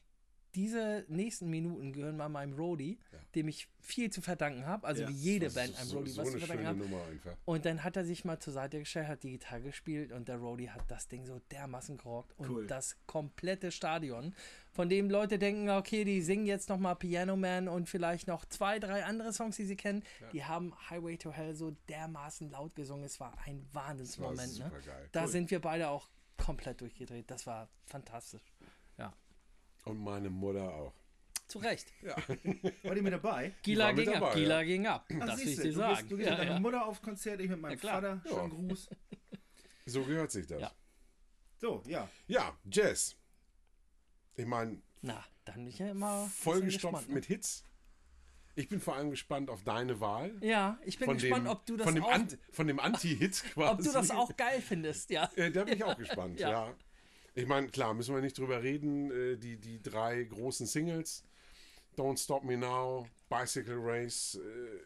diese 0.54 1.04
nächsten 1.08 1.50
Minuten 1.50 1.92
gehören 1.92 2.16
mal 2.16 2.28
meinem 2.28 2.54
Roadie, 2.54 2.98
Ja. 3.12 3.18
dem 3.34 3.48
ich 3.48 3.68
viel 3.80 4.10
zu 4.10 4.22
verdanken 4.22 4.66
habe, 4.66 4.86
also 4.86 5.02
Ja, 5.02 5.08
wie 5.08 5.12
jede 5.12 5.50
Band 5.50 5.76
einem 5.78 5.88
so, 5.88 5.98
Roadie 5.98 6.10
so 6.10 6.22
was 6.22 6.30
zu 6.30 6.38
verdanken 6.38 6.90
hat. 6.90 7.36
Und 7.44 7.64
dann 7.66 7.84
hat 7.84 7.96
er 7.96 8.04
sich 8.04 8.24
mal 8.24 8.38
zur 8.38 8.52
Seite 8.52 8.78
gestellt, 8.78 9.08
hat 9.08 9.22
die 9.22 9.32
Gitarre 9.32 9.62
gespielt 9.62 10.12
und 10.12 10.28
der 10.28 10.36
Roadie 10.36 10.70
hat 10.70 10.90
das 10.90 11.08
Ding 11.08 11.26
so 11.26 11.40
dermaßen 11.50 11.96
gerockt. 11.98 12.38
Und 12.38 12.48
Cool. 12.50 12.66
das 12.66 12.96
komplette 13.06 13.70
Stadion, 13.70 14.34
von 14.72 14.88
dem 14.88 15.08
Leute 15.10 15.38
denken, 15.38 15.68
okay, 15.70 16.04
die 16.04 16.20
singen 16.20 16.46
jetzt 16.46 16.68
nochmal 16.68 16.96
Piano 16.96 17.36
Man 17.36 17.68
und 17.68 17.88
vielleicht 17.88 18.26
noch 18.26 18.44
zwei, 18.44 18.78
drei 18.80 19.04
andere 19.04 19.32
Songs, 19.32 19.56
die 19.56 19.64
sie 19.66 19.76
kennen. 19.76 20.02
Die 20.32 20.44
haben 20.44 20.72
Highway 20.90 21.16
to 21.16 21.30
Hell 21.30 21.54
so 21.54 21.76
dermaßen 21.88 22.50
laut 22.50 22.74
gesungen. 22.74 23.04
Es 23.04 23.20
war 23.20 23.36
ein 23.46 23.64
Wahnsinnsmoment. 23.72 24.58
Ne? 24.58 24.72
Da 25.12 25.22
Cool. 25.22 25.28
sind 25.28 25.50
wir 25.52 25.60
beide 25.60 25.88
auch 25.90 26.08
komplett 26.36 26.80
durchgedreht. 26.80 27.30
Das 27.30 27.46
war 27.46 27.68
fantastisch. 27.86 28.42
Ja, 29.84 29.90
Und 29.92 29.98
meine 30.02 30.30
Mutter 30.30 30.74
auch. 30.74 30.92
zu 31.46 31.58
Recht. 31.58 31.92
War 32.82 32.94
die 32.94 33.02
mit 33.02 33.12
dabei? 33.12 33.54
Gila 33.62 33.92
ging 33.92 34.08
ab, 34.08 34.14
dabei, 34.14 34.34
Gila 34.34 34.60
ja. 34.60 34.64
ging 34.64 34.86
ab. 34.86 35.08
Ach, 35.20 35.26
das 35.26 35.40
will 35.40 35.48
ich 35.48 35.56
dir 35.56 35.62
du 35.64 35.72
sagen. 35.72 35.94
Gehst, 35.96 36.10
du 36.10 36.16
gehst 36.16 36.28
ja, 36.28 36.34
mit 36.34 36.40
deiner 36.40 36.54
ja. 36.54 36.60
Mutter 36.60 36.86
auf 36.86 37.02
Konzert, 37.02 37.40
ich 37.40 37.48
mit 37.50 37.60
meinem 37.60 37.78
Ja. 37.78 37.90
Vater. 37.92 38.22
Ja. 38.24 38.30
Schönen 38.30 38.50
Gruß. 38.68 38.88
So 39.86 40.04
gehört 40.04 40.30
sich 40.30 40.46
das. 40.46 40.60
Ja. 40.60 40.72
So, 41.58 41.82
ja. 41.86 42.08
Ja, 42.26 42.56
Jazz. 42.70 43.16
Ich 44.36 44.46
meine, 44.46 44.80
Na, 45.02 45.22
dann 45.44 45.56
bin 45.56 45.66
ich 45.68 45.78
ja 45.78 45.90
immer 45.90 46.26
vollgestopft 46.28 46.92
gespannt, 46.94 47.08
ne? 47.08 47.14
mit 47.14 47.26
Hits. 47.26 47.64
Ich 48.56 48.68
bin 48.68 48.80
vor 48.80 48.94
allem 48.96 49.10
gespannt 49.10 49.50
auf 49.50 49.64
deine 49.64 50.00
Wahl. 50.00 50.36
Ja, 50.40 50.78
ich 50.84 50.98
bin 50.98 51.06
von 51.06 51.18
gespannt, 51.18 51.46
dem, 51.46 51.50
ob 51.50 51.66
du 51.66 51.76
das 51.76 51.84
von 51.84 51.94
dem, 51.94 52.04
auch 52.04 52.12
Ant, 52.12 52.38
von 52.52 52.66
dem 52.66 52.78
Anti-Hit 52.80 53.42
quasi. 53.52 53.70
Ob 53.72 53.78
du 53.82 53.92
das 53.92 54.10
auch 54.10 54.36
geil 54.36 54.60
findest, 54.60 55.10
ja. 55.10 55.28
Äh, 55.36 55.50
da 55.50 55.64
bin 55.64 55.74
ich 55.74 55.84
auch 55.84 55.96
gespannt, 55.96 56.38
Ja. 56.40 56.74
Ja. 57.34 57.42
Ich 57.42 57.48
meine, 57.48 57.68
klar, 57.68 57.94
müssen 57.94 58.14
wir 58.14 58.22
nicht 58.22 58.38
drüber 58.38 58.62
reden. 58.62 59.10
Äh, 59.10 59.36
die, 59.36 59.56
die 59.56 59.80
drei 59.82 60.22
großen 60.24 60.66
Singles: 60.66 61.24
Don't 61.96 62.22
Stop 62.22 62.44
Me 62.44 62.56
Now, 62.56 63.08
Bicycle 63.28 63.78
Race, 63.78 64.36
äh, 64.36 64.78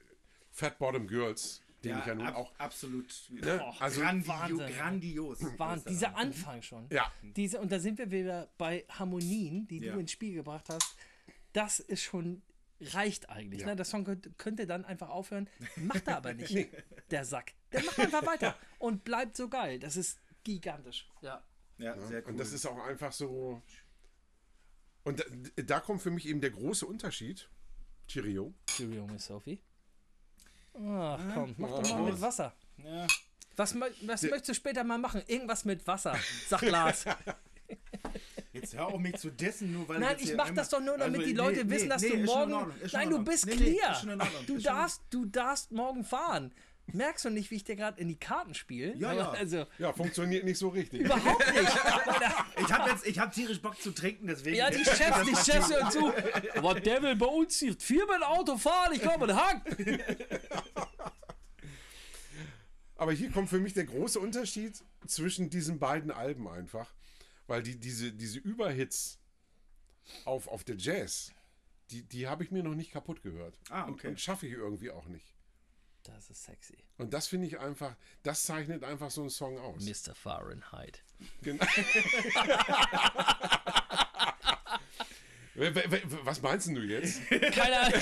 Fat 0.50 0.78
Bottom 0.78 1.06
Girls, 1.06 1.60
den 1.84 1.98
ich 1.98 2.06
ja 2.06 2.14
nun 2.14 2.26
ab, 2.26 2.34
auch. 2.36 2.52
absolut. 2.58 3.14
Ne? 3.30 3.58
Boah, 3.58 3.76
Also, 3.80 4.00
Grandio 4.00 4.28
Wahnsinn. 4.28 4.76
grandios. 4.76 5.38
Wahnsinn. 5.58 5.92
Dieser 5.92 6.16
Anfang 6.16 6.62
schon. 6.62 6.86
ja, 6.90 7.10
Diese, 7.22 7.60
und 7.60 7.70
da 7.70 7.78
sind 7.78 7.98
wir 7.98 8.10
wieder 8.10 8.48
bei 8.58 8.84
Harmonien, 8.88 9.66
die 9.68 9.78
Ja. 9.78 9.92
du 9.94 10.00
ins 10.00 10.10
Spiel 10.12 10.34
gebracht 10.34 10.68
hast. 10.68 10.96
Das 11.52 11.80
ist 11.80 12.02
schon 12.02 12.42
reicht 12.80 13.28
eigentlich. 13.30 13.62
Ja. 13.62 13.68
Ne? 13.68 13.76
Der 13.76 13.84
Song 13.84 14.04
könnte, 14.04 14.30
könnte 14.38 14.66
dann 14.66 14.84
einfach 14.84 15.08
aufhören. 15.08 15.48
Macht 15.76 16.06
er 16.06 16.16
aber 16.18 16.34
nicht. 16.34 16.68
Der 17.10 17.24
Sack. 17.24 17.54
Der 17.72 17.82
macht 17.84 17.98
einfach 17.98 18.24
weiter 18.26 18.56
und 18.78 19.02
bleibt 19.04 19.36
so 19.36 19.48
geil. 19.48 19.78
Das 19.80 19.96
ist 19.96 20.18
gigantisch. 20.44 21.08
Ja. 21.22 21.42
Ja, 21.78 21.98
sehr 22.00 22.22
cool. 22.22 22.32
Und 22.32 22.38
das 22.38 22.52
ist 22.52 22.66
auch 22.66 22.78
einfach 22.86 23.12
so. 23.12 23.62
Und 25.04 25.20
da, 25.20 25.24
da 25.62 25.80
kommt 25.80 26.02
für 26.02 26.10
mich 26.10 26.26
eben 26.26 26.40
der 26.40 26.50
große 26.50 26.84
Unterschied. 26.86 27.48
Cheerio. 28.08 28.52
Cheerio, 28.66 29.06
Miss 29.06 29.26
Sophie. 29.26 29.60
Ach 30.74 31.20
komm, 31.34 31.54
mach 31.58 31.70
doch 31.70 31.90
mal 31.90 32.10
mit 32.10 32.20
Wasser. 32.20 32.54
ja. 32.84 33.06
Was, 33.56 33.74
was 33.80 34.22
möchtest 34.22 34.48
du 34.50 34.54
später 34.54 34.84
mal 34.84 34.98
machen? 34.98 35.20
Irgendwas 35.26 35.64
mit 35.64 35.84
Wasser, 35.84 36.16
sagt 36.46 36.62
Lars. 36.62 37.04
Jetzt 38.52 38.76
hör 38.76 38.86
auf 38.86 39.00
mich 39.00 39.16
zu 39.16 39.30
dessen, 39.30 39.72
nur 39.72 39.88
weil 39.88 39.98
Nein, 39.98 40.16
ich 40.20 40.34
mach 40.36 40.50
das 40.50 40.68
doch 40.68 40.80
nur, 40.80 40.96
damit 40.96 41.16
Also, 41.20 41.26
die 41.26 41.34
Leute 41.36 41.64
nee, 41.64 41.70
wissen, 41.72 41.88
dass 41.88 42.02
nee, 42.02 42.10
du 42.10 42.22
morgen. 42.24 42.72
Nein, 42.92 43.02
in 43.02 43.10
du 43.10 43.24
bist 43.24 43.46
Nee, 43.46 43.56
nee, 43.56 43.76
clear. 43.78 44.16
du 44.46 44.58
darfst, 44.58 45.02
du 45.10 45.24
darfst 45.26 45.72
morgen 45.72 46.04
fahren. 46.04 46.52
Merkst 46.92 47.24
du 47.26 47.30
nicht, 47.30 47.50
wie 47.50 47.56
ich 47.56 47.64
dir 47.64 47.76
gerade 47.76 48.00
in 48.00 48.08
die 48.08 48.16
Karten 48.18 48.54
spiele? 48.54 48.94
Ja, 48.96 49.12
ja. 49.12 49.30
Also 49.30 49.66
Ja, 49.78 49.92
funktioniert 49.92 50.44
nicht 50.44 50.58
so 50.58 50.68
richtig. 50.68 51.00
überhaupt 51.02 51.52
nicht. 51.54 51.68
Ich 52.60 52.72
habe 52.72 52.90
jetzt, 52.90 53.06
ich 53.06 53.18
habe 53.18 53.32
tierisch 53.32 53.60
Bock 53.62 53.80
zu 53.80 53.92
trinken, 53.92 54.26
deswegen. 54.26 54.56
Ja, 54.56 54.68
die 54.70 54.84
Chefs, 54.84 55.22
die 55.24 55.36
Chefs 55.50 55.70
hören 55.72 55.90
zu. 55.90 56.12
Aber 56.56 56.78
der 56.80 57.02
will 57.02 57.14
bei 57.16 57.26
uns 57.26 57.58
hier 57.58 57.74
viermal 57.78 58.22
Auto 58.24 58.56
fahren. 58.58 58.92
Ich 58.94 59.00
glaube, 59.00 59.26
ein 59.26 59.36
Hack. 59.36 59.62
Aber 62.96 63.12
hier 63.12 63.30
kommt 63.30 63.48
für 63.48 63.60
mich 63.60 63.74
der 63.74 63.84
große 63.84 64.18
Unterschied 64.18 64.82
zwischen 65.06 65.50
diesen 65.50 65.78
beiden 65.78 66.10
Alben 66.10 66.48
einfach. 66.48 66.92
Weil 67.46 67.62
die, 67.62 67.76
diese, 67.78 68.12
diese 68.12 68.38
Überhits 68.40 69.18
auf, 70.24 70.48
auf 70.48 70.64
der 70.64 70.76
Jazz, 70.76 71.32
die, 71.90 72.02
die 72.02 72.26
habe 72.28 72.42
ich 72.44 72.50
mir 72.50 72.62
noch 72.62 72.74
nicht 72.74 72.90
kaputt 72.92 73.22
gehört. 73.22 73.58
Ah, 73.70 73.84
Und- 73.84 73.94
okay. 73.94 74.08
Und 74.08 74.20
schaffe 74.20 74.46
ich 74.46 74.52
irgendwie 74.52 74.90
auch 74.90 75.06
nicht. 75.06 75.34
Das 76.14 76.30
ist 76.30 76.44
sexy. 76.44 76.76
Und 76.96 77.12
das 77.14 77.28
finde 77.28 77.46
ich 77.46 77.58
einfach, 77.60 77.94
das 78.22 78.42
zeichnet 78.44 78.82
einfach 78.82 79.10
so 79.10 79.20
einen 79.20 79.30
Song 79.30 79.58
aus. 79.58 79.84
Mr. 79.84 80.14
Fahrenheit. 80.14 81.02
Genau. 81.42 81.64
Was 86.24 86.40
meinst 86.42 86.68
denn 86.68 86.74
du 86.76 86.82
jetzt? 86.82 87.20
Keine 87.28 87.80
Ahnung. 87.80 88.00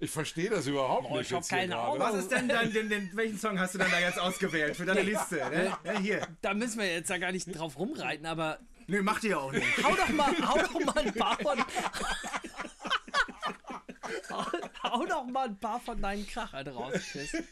Ich 0.00 0.10
verstehe 0.10 0.50
das 0.50 0.66
überhaupt 0.66 1.06
Oh, 1.08 1.16
nicht. 1.16 1.28
ich 1.28 1.32
hab 1.32 1.40
jetzt 1.40 1.48
hier 1.48 1.58
keine. 1.58 1.78
Ahnung. 1.78 1.98
Was 1.98 2.14
ist 2.16 2.30
denn 2.30 2.48
dein, 2.48 2.72
den, 2.72 2.88
den, 2.90 3.10
welchen 3.14 3.38
Song 3.38 3.58
hast 3.58 3.74
du 3.74 3.78
denn 3.78 3.90
da 3.90 3.98
jetzt 4.00 4.18
ausgewählt 4.18 4.76
für 4.76 4.84
deine 4.84 5.02
Liste? 5.02 5.36
Ne? 5.36 5.72
Ja, 5.84 5.98
hier. 5.98 6.28
Da 6.42 6.52
müssen 6.52 6.78
wir 6.78 6.92
jetzt 6.92 7.08
ja 7.08 7.16
gar 7.18 7.32
nicht 7.32 7.46
drauf 7.56 7.78
rumreiten, 7.78 8.26
aber 8.26 8.58
Nö, 8.86 9.00
macht 9.02 9.24
ihr 9.24 9.40
auch 9.40 9.50
nicht. 9.52 9.82
hau 9.82 9.94
doch 9.96 10.08
mal, 10.10 10.34
hau 10.46 10.58
doch 10.58 10.78
mal 10.80 10.98
ein 10.98 11.14
paar 11.14 11.38
von. 11.38 11.58
Hau, 14.30 14.46
hau 14.82 15.06
doch 15.06 15.24
mal 15.26 15.48
ein 15.48 15.58
paar 15.58 15.80
von 15.80 16.00
deinen 16.00 16.26
Krachern 16.26 16.68
raus, 16.68 16.94
Chris. 17.12 17.32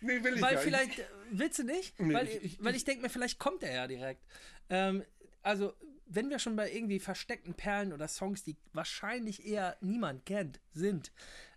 Nee, 0.00 0.22
will 0.22 0.36
ich 0.36 0.42
Weil 0.42 0.54
nicht. 0.54 0.62
vielleicht, 0.64 0.98
äh, 1.00 1.04
willst 1.32 1.58
du 1.58 1.64
nicht? 1.64 1.94
weil 1.98 2.28
ich- 2.28 2.44
ich- 2.44 2.62
weil 2.64 2.76
ich 2.76 2.84
denke 2.84 3.02
mir, 3.02 3.10
vielleicht 3.10 3.40
kommt 3.40 3.64
er 3.64 3.74
ja 3.74 3.86
direkt. 3.88 4.24
Ähm, 4.70 5.04
also, 5.42 5.74
wenn 6.06 6.30
wir 6.30 6.38
schon 6.38 6.54
bei 6.54 6.70
irgendwie 6.70 7.00
versteckten 7.00 7.54
Perlen 7.54 7.92
oder 7.92 8.06
Songs, 8.06 8.44
die 8.44 8.56
wahrscheinlich 8.72 9.44
eher 9.44 9.76
niemand 9.80 10.24
kennt, 10.24 10.60
sind, 10.72 11.10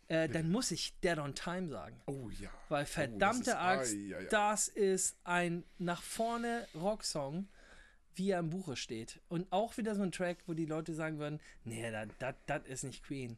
äh, 0.08 0.28
dann 0.28 0.50
muss 0.52 0.72
ich 0.72 0.98
Dead 1.02 1.20
on 1.20 1.36
Time 1.36 1.70
sagen. 1.70 2.02
Oh 2.08 2.30
ja. 2.40 2.50
Weil 2.70 2.86
verdammte 2.88 3.52
ist- 3.52 3.56
Axt, 3.58 3.94
ai, 3.94 4.16
ai, 4.16 4.20
ai. 4.22 4.28
das 4.32 4.68
ist 4.70 5.18
ein 5.24 5.64
nach 5.78 6.02
vorne 6.02 6.68
Rocksong, 6.74 7.48
wie 8.16 8.32
er 8.32 8.40
im 8.40 8.50
Buche 8.50 8.76
steht. 8.76 9.20
Und 9.30 9.52
auch 9.52 9.78
wieder 9.78 9.96
so 9.96 10.04
ein 10.04 10.12
Track, 10.12 10.40
wo 10.48 10.54
die 10.54 10.66
Leute 10.66 10.94
sagen 10.94 11.20
würden, 11.20 11.40
nee, 11.64 11.92
das 12.20 12.62
ist 12.66 12.84
nicht 12.84 13.04
Queen. 13.04 13.38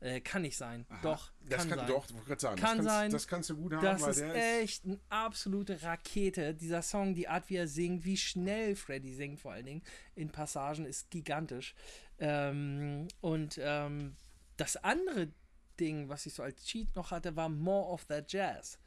Äh, 0.00 0.22
kann 0.22 0.42
nicht 0.42 0.56
sein. 0.56 0.86
Doch, 1.02 1.30
Das 1.46 1.68
kann, 1.68 1.78
sein. 1.78 1.88
doch, 1.88 2.06
ich 2.06 2.40
sagen, 2.40 2.56
Kann 2.56 2.78
das, 2.78 2.86
kannst, 2.86 2.88
sein. 2.88 3.10
das 3.10 3.28
kannst 3.28 3.50
du 3.50 3.56
gut 3.56 3.74
haben, 3.74 3.82
Das 3.82 4.16
ist 4.16 4.22
echt 4.22 4.86
eine 4.86 4.98
absolute 5.10 5.82
Rakete. 5.82 6.54
Dieser 6.54 6.80
Song, 6.80 7.14
die 7.14 7.28
Art, 7.28 7.50
wie 7.50 7.56
er 7.56 7.68
singt, 7.68 8.06
wie 8.06 8.16
schnell 8.16 8.76
Freddy 8.76 9.12
singt, 9.12 9.40
vor 9.40 9.52
allen 9.52 9.66
Dingen 9.66 9.82
in 10.14 10.30
Passagen, 10.30 10.86
ist 10.86 11.10
gigantisch. 11.10 11.74
Ähm, 12.18 13.08
und 13.20 13.60
ähm, 13.62 14.16
das 14.56 14.78
andere 14.78 15.28
Ding, 15.78 16.08
was 16.08 16.24
ich 16.24 16.32
so 16.32 16.42
als 16.42 16.64
Cheat 16.64 16.96
noch 16.96 17.10
hatte, 17.10 17.36
war 17.36 17.50
More 17.50 17.90
of 17.90 18.06
That 18.06 18.32
Jazz. 18.32 18.78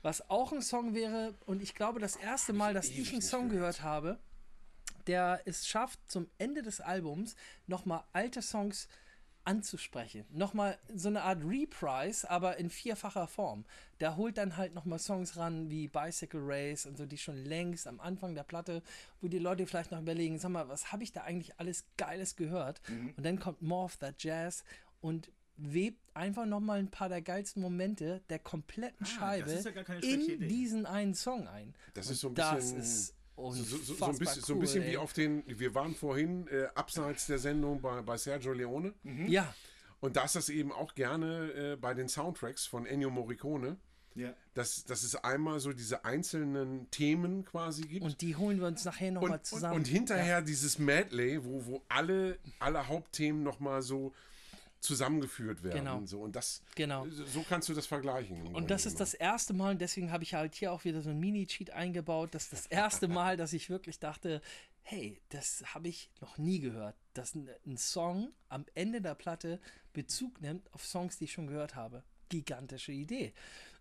Was 0.00 0.30
auch 0.30 0.52
ein 0.52 0.62
Song 0.62 0.94
wäre, 0.94 1.34
und 1.44 1.62
ich 1.62 1.74
glaube, 1.74 2.00
das 2.00 2.16
erste 2.16 2.54
Mal, 2.54 2.72
dass 2.72 2.88
ich 2.88 3.12
einen 3.12 3.22
Song 3.22 3.50
gehört 3.50 3.82
habe, 3.82 4.18
der 5.06 5.40
es 5.44 5.66
schafft, 5.68 5.98
zum 6.10 6.28
Ende 6.38 6.62
des 6.62 6.80
Albums 6.80 7.36
nochmal 7.66 8.04
alte 8.12 8.42
Songs 8.42 8.88
anzusprechen. 9.44 10.24
Nochmal 10.30 10.76
so 10.92 11.08
eine 11.08 11.22
Art 11.22 11.42
Reprise, 11.44 12.28
aber 12.28 12.56
in 12.56 12.68
vierfacher 12.68 13.28
Form. 13.28 13.64
Der 14.00 14.16
holt 14.16 14.38
dann 14.38 14.56
halt 14.56 14.74
nochmal 14.74 14.98
Songs 14.98 15.36
ran 15.36 15.70
wie 15.70 15.86
Bicycle 15.86 16.40
Race 16.42 16.84
und 16.84 16.96
so, 16.96 17.06
die 17.06 17.16
schon 17.16 17.36
längst 17.44 17.86
am 17.86 18.00
Anfang 18.00 18.34
der 18.34 18.42
Platte, 18.42 18.82
wo 19.20 19.28
die 19.28 19.38
Leute 19.38 19.66
vielleicht 19.66 19.92
noch 19.92 20.00
überlegen, 20.00 20.38
sag 20.38 20.50
mal, 20.50 20.68
was 20.68 20.90
habe 20.90 21.04
ich 21.04 21.12
da 21.12 21.22
eigentlich 21.22 21.58
alles 21.60 21.84
Geiles 21.96 22.34
gehört? 22.34 22.80
Und 23.16 23.24
dann 23.24 23.38
kommt 23.38 23.62
More 23.62 23.84
of 23.84 23.96
That 23.98 24.20
Jazz 24.22 24.64
und 25.00 25.30
webt 25.56 26.02
einfach 26.14 26.44
nochmal 26.44 26.80
ein 26.80 26.90
paar 26.90 27.08
der 27.08 27.22
geilsten 27.22 27.62
Momente 27.62 28.22
der 28.28 28.40
kompletten 28.40 29.06
Scheibe 29.06 29.50
ist 29.52 29.64
ja 29.64 29.72
in 30.02 30.20
Idee. 30.22 30.48
diesen 30.48 30.86
einen 30.86 31.14
Song 31.14 31.46
ein. 31.48 31.74
Das 31.94 32.10
ist 32.10 32.20
so 32.20 32.28
ein 32.28 32.34
Das 32.34 32.74
bisschen. 32.74 33.14
So, 33.36 33.50
so, 33.52 33.76
so, 33.94 34.04
ein 34.06 34.18
bisschen, 34.18 34.42
so 34.42 34.52
ein 34.52 34.56
cool, 34.56 34.60
bisschen 34.62 34.86
wie 34.86 34.96
auf 34.96 35.12
den. 35.12 35.42
Wir 35.46 35.74
waren 35.74 35.94
vorhin 35.94 36.48
äh, 36.48 36.66
abseits 36.74 37.26
der 37.26 37.38
Sendung 37.38 37.80
bei, 37.80 38.00
bei 38.02 38.16
Sergio 38.16 38.52
Leone. 38.52 38.94
Ja, 39.26 39.54
Und 40.00 40.16
da 40.16 40.24
ist 40.24 40.36
das 40.36 40.48
eben 40.48 40.72
auch 40.72 40.94
gerne 40.94 41.52
äh, 41.52 41.76
bei 41.76 41.94
den 41.94 42.08
Soundtracks 42.08 42.66
von 42.66 42.86
Ennio 42.86 43.10
Morricone, 43.10 43.76
Ja. 44.14 44.32
dass, 44.54 44.84
dass 44.84 45.02
es 45.02 45.16
einmal 45.16 45.60
so 45.60 45.72
diese 45.72 46.04
einzelnen 46.04 46.90
Themen 46.90 47.44
quasi 47.44 47.82
gibt. 47.82 48.04
und 48.04 48.20
die 48.22 48.36
holen 48.36 48.58
wir 48.60 48.66
uns 48.68 48.84
nachher 48.84 49.10
nochmal 49.12 49.30
und, 49.32 49.36
und, 49.38 49.46
zusammen. 49.46 49.74
und 49.76 49.86
hinterher 49.86 50.40
dieses 50.42 50.78
Medley, 50.78 51.44
wo, 51.44 51.66
wo 51.66 51.82
alle, 51.88 52.38
alle 52.58 52.88
Hauptthemen 52.88 53.42
nochmal 53.42 53.82
so 53.82 54.12
zusammengeführt 54.86 55.62
werden. 55.62 55.78
Genau. 55.84 56.06
So. 56.06 56.20
Und 56.20 56.34
das, 56.36 56.62
Genau. 56.74 57.06
so 57.08 57.44
kannst 57.48 57.68
du 57.68 57.74
das 57.74 57.86
vergleichen. 57.86 58.46
Und 58.54 58.70
das 58.70 58.86
ist 58.86 59.00
das 59.00 59.12
erste 59.14 59.52
Mal, 59.52 59.72
und 59.72 59.80
deswegen 59.80 60.10
habe 60.12 60.24
ich 60.24 60.34
halt 60.34 60.54
hier 60.54 60.72
auch 60.72 60.84
wieder 60.84 61.02
so 61.02 61.10
ein 61.10 61.20
Mini-Cheat 61.20 61.70
eingebaut. 61.70 62.30
Das 62.32 62.44
ist 62.44 62.52
das 62.52 62.66
erste 62.66 63.08
Mal, 63.08 63.36
dass 63.36 63.52
ich 63.52 63.68
wirklich 63.68 63.98
dachte, 63.98 64.40
hey, 64.82 65.20
das 65.30 65.64
habe 65.74 65.88
ich 65.88 66.10
noch 66.20 66.38
nie 66.38 66.60
gehört, 66.60 66.94
dass 67.12 67.34
ein, 67.34 67.50
ein 67.66 67.76
Song 67.76 68.32
am 68.48 68.64
Ende 68.74 69.00
der 69.02 69.14
Platte 69.14 69.60
Bezug 69.92 70.40
nimmt 70.40 70.72
auf 70.72 70.86
Songs, 70.86 71.18
die 71.18 71.24
ich 71.24 71.32
schon 71.32 71.48
gehört 71.48 71.74
habe. 71.74 72.04
Gigantische 72.28 72.92
Idee. 72.92 73.34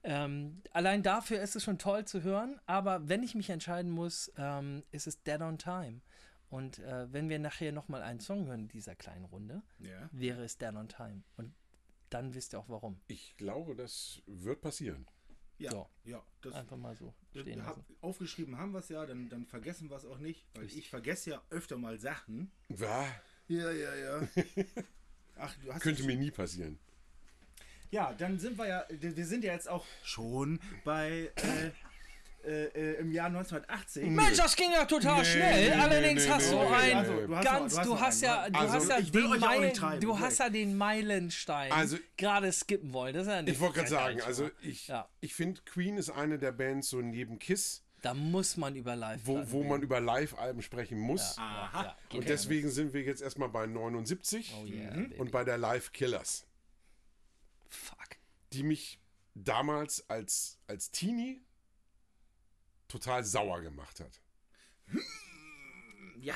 Ähm, 0.03 0.61
allein 0.71 1.03
dafür 1.03 1.41
ist 1.41 1.55
es 1.55 1.63
schon 1.63 1.77
toll 1.79 2.05
zu 2.05 2.23
hören, 2.23 2.59
aber 2.67 3.07
wenn 3.07 3.23
ich 3.23 3.33
mich 3.35 3.49
entscheiden 3.49 3.91
muss, 3.91 4.31
ähm, 4.37 4.83
ist 4.91 5.07
es 5.07 5.21
Dead 5.23 5.41
on 5.41 5.57
Time. 5.57 6.01
Und 6.55 6.79
äh, 6.79 7.11
wenn 7.11 7.27
wir 7.27 7.37
nachher 7.37 7.73
nochmal 7.73 8.01
einen 8.01 8.21
Song 8.21 8.45
hören 8.47 8.61
in 8.61 8.67
dieser 8.69 8.95
kleinen 8.95 9.25
Runde, 9.25 9.61
Ja. 9.79 10.09
wäre 10.13 10.43
es 10.45 10.57
Dead 10.57 10.73
on 10.73 10.87
Time. 10.87 11.21
Und 11.35 11.53
dann 12.09 12.33
wisst 12.33 12.53
ihr 12.53 12.59
auch 12.59 12.69
warum. 12.69 12.97
Ich 13.07 13.35
glaube, 13.35 13.75
das 13.75 14.21
wird 14.25 14.61
passieren. 14.61 15.05
Ja. 15.57 15.71
So. 15.71 15.89
ja 16.05 16.23
das, 16.41 16.53
Einfach 16.53 16.77
mal 16.77 16.95
so 16.95 17.13
stehen 17.31 17.65
hab, 17.65 17.75
lassen. 17.77 17.95
aufgeschrieben 17.99 18.57
haben 18.57 18.71
wir 18.71 18.79
es 18.79 18.87
ja, 18.89 19.05
dann, 19.05 19.27
dann 19.27 19.45
vergessen 19.45 19.89
wir 19.89 19.97
es 19.97 20.05
auch 20.05 20.17
nicht, 20.19 20.45
weil 20.53 20.65
ich 20.65 20.89
vergesse 20.89 21.31
ja 21.31 21.41
öfter 21.49 21.77
mal 21.77 21.99
Sachen. 21.99 22.51
War, 22.69 23.05
Ja, 23.49 23.71
ja, 23.71 23.95
ja. 23.95 24.27
Ach, 25.37 25.53
du 25.61 25.73
hast 25.73 25.81
könnte 25.81 26.03
mir 26.05 26.15
nie 26.15 26.31
passieren. 26.31 26.79
Ja, 27.91 28.13
dann 28.13 28.39
sind 28.39 28.57
wir 28.57 28.67
ja, 28.67 28.85
wir 28.89 29.25
sind 29.25 29.43
ja 29.43 29.51
jetzt 29.53 29.67
auch 29.69 29.85
schon 30.03 30.59
bei 30.85 31.31
äh, 31.35 31.71
äh, 32.45 32.65
äh, 32.65 32.99
im 32.99 33.11
Jahr 33.11 33.27
1980. 33.27 34.05
Mensch, 34.09 34.37
das 34.37 34.55
ging 34.55 34.71
ja 34.71 34.85
total 34.85 35.19
Nee, 35.19 35.25
schnell. 35.25 35.69
nee, 35.69 35.75
Allerdings 35.75 36.25
nee, 36.25 36.29
hast 36.31 36.45
nee, 36.45 36.51
du 36.51 36.59
nee, 36.63 36.75
ein 36.75 36.97
also, 36.97 37.13
du 37.27 37.35
hast 37.35 37.45
ganz, 37.45 37.75
noch- 37.75 37.83
du 37.83 37.99
hast 37.99 38.21
ja, 38.21 38.41
einen. 38.41 38.53
du 38.53 38.59
Also, 38.59 38.73
hast 38.73 38.89
ja 38.89 39.13
will 39.13 39.29
den 39.31 39.39
Meilen, 39.39 39.99
du 40.01 40.13
ich 40.13 40.19
hast 40.19 40.37
ja 40.39 40.49
den 40.49 40.77
Meilenstein 40.77 41.71
Also- 41.71 41.97
gerade 42.17 42.51
skippen 42.51 42.93
wollen. 42.93 43.13
Das 43.13 43.27
ist 43.27 43.33
ja 43.33 43.41
nicht 43.41 43.53
Ich 43.53 43.59
wollte 43.59 43.75
gerade 43.75 43.89
sagen, 43.89 44.21
also 44.21 44.49
ich, 44.61 44.87
Ja. 44.87 45.07
ich 45.21 45.33
finde, 45.33 45.61
Queen 45.63 45.97
ist 45.97 46.09
eine 46.09 46.37
der 46.39 46.51
Bands 46.51 46.89
so 46.89 47.01
neben 47.01 47.39
Kiss, 47.39 47.81
da 48.01 48.13
muss 48.13 48.55
man 48.57 48.75
über 48.75 48.95
live 48.95 49.21
wo, 49.23 49.41
wo 49.51 49.63
man 49.63 49.81
über 49.81 49.99
Live-Alben 49.99 50.61
sprechen 50.61 50.99
muss. 50.99 51.37
Aha. 51.39 51.83
ja, 52.11 52.17
Und 52.17 52.29
deswegen 52.29 52.69
sind 52.69 52.93
wir 52.93 53.01
jetzt 53.01 53.21
erstmal 53.23 53.49
bei 53.49 53.65
79 53.65 54.53
Oh 54.61 54.65
yeah, 54.67 54.91
Mhm. 54.91 55.09
baby. 55.09 55.15
und 55.21 55.31
bei 55.31 55.43
der 55.43 55.57
Live 55.57 55.91
Killers, 55.91 56.45
Fuck. 57.69 57.97
die 58.53 58.61
mich 58.63 58.99
damals 59.33 60.07
als, 60.09 60.59
als 60.67 60.91
Teenie 60.91 61.41
total 62.87 63.23
sauer 63.23 63.61
gemacht 63.61 63.99
hat. 63.99 64.21
Ja. 66.19 66.35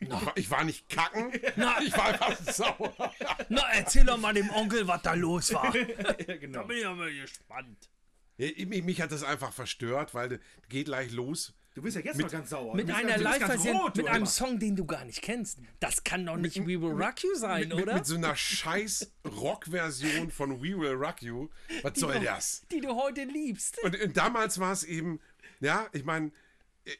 Ich, 0.00 0.10
war, 0.10 0.36
ich 0.36 0.50
war 0.50 0.64
nicht 0.64 0.88
kacken, 0.88 1.32
ich 1.84 1.96
war 1.96 2.06
einfach 2.06 2.38
sauer. 2.52 3.14
Na, 3.48 3.62
erzähl 3.72 4.04
doch 4.04 4.18
mal 4.18 4.34
dem 4.34 4.50
Onkel, 4.50 4.86
was 4.86 5.02
da 5.02 5.14
los 5.14 5.52
war. 5.52 5.74
ja, 6.26 6.36
genau. 6.36 6.64
bin 6.64 6.76
ich 6.76 6.82
ja 6.82 6.94
mal 6.94 7.12
gespannt. 7.12 7.88
Mich, 8.36 8.82
mich 8.82 9.00
hat 9.00 9.12
das 9.12 9.22
einfach 9.22 9.52
verstört, 9.52 10.12
weil 10.14 10.40
geht 10.68 10.86
gleich 10.86 11.12
los 11.12 11.54
Du 11.74 11.82
bist 11.82 11.96
ja 11.96 12.02
jetzt 12.02 12.20
noch 12.20 12.30
ganz 12.30 12.50
sauer. 12.50 12.76
Mit 12.76 12.88
einer 12.88 13.18
Live-Version, 13.18 13.76
rot, 13.76 13.96
mit 13.96 14.06
einem. 14.06 14.26
Song, 14.26 14.60
den 14.60 14.76
du 14.76 14.86
gar 14.86 15.04
nicht 15.04 15.22
kennst. 15.22 15.58
Das 15.80 16.04
kann 16.04 16.24
doch 16.24 16.36
nicht 16.36 16.56
We 16.60 16.80
Will 16.80 16.92
Rock 16.92 17.24
You 17.24 17.34
sein, 17.34 17.68
mit, 17.68 17.72
oder? 17.82 17.94
mit 17.94 18.06
so 18.06 18.14
einer 18.14 18.36
scheiß 18.36 19.10
Rock-Version 19.26 20.30
von 20.30 20.62
We 20.62 20.78
Will 20.78 20.92
Rock 20.92 21.20
You. 21.22 21.48
Was 21.82 21.98
soll 21.98 22.14
du, 22.14 22.24
das? 22.24 22.64
Die 22.70 22.80
du 22.80 22.94
heute 22.94 23.24
liebst. 23.24 23.82
Und, 23.82 24.00
und 24.00 24.16
damals 24.16 24.60
war 24.60 24.72
es 24.72 24.84
eben, 24.84 25.20
ja, 25.64 25.88
ich 25.92 26.04
meine, 26.04 26.30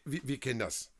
wir, 0.05 0.21
wir 0.25 0.39
kennen 0.41 0.59
das. 0.61 0.91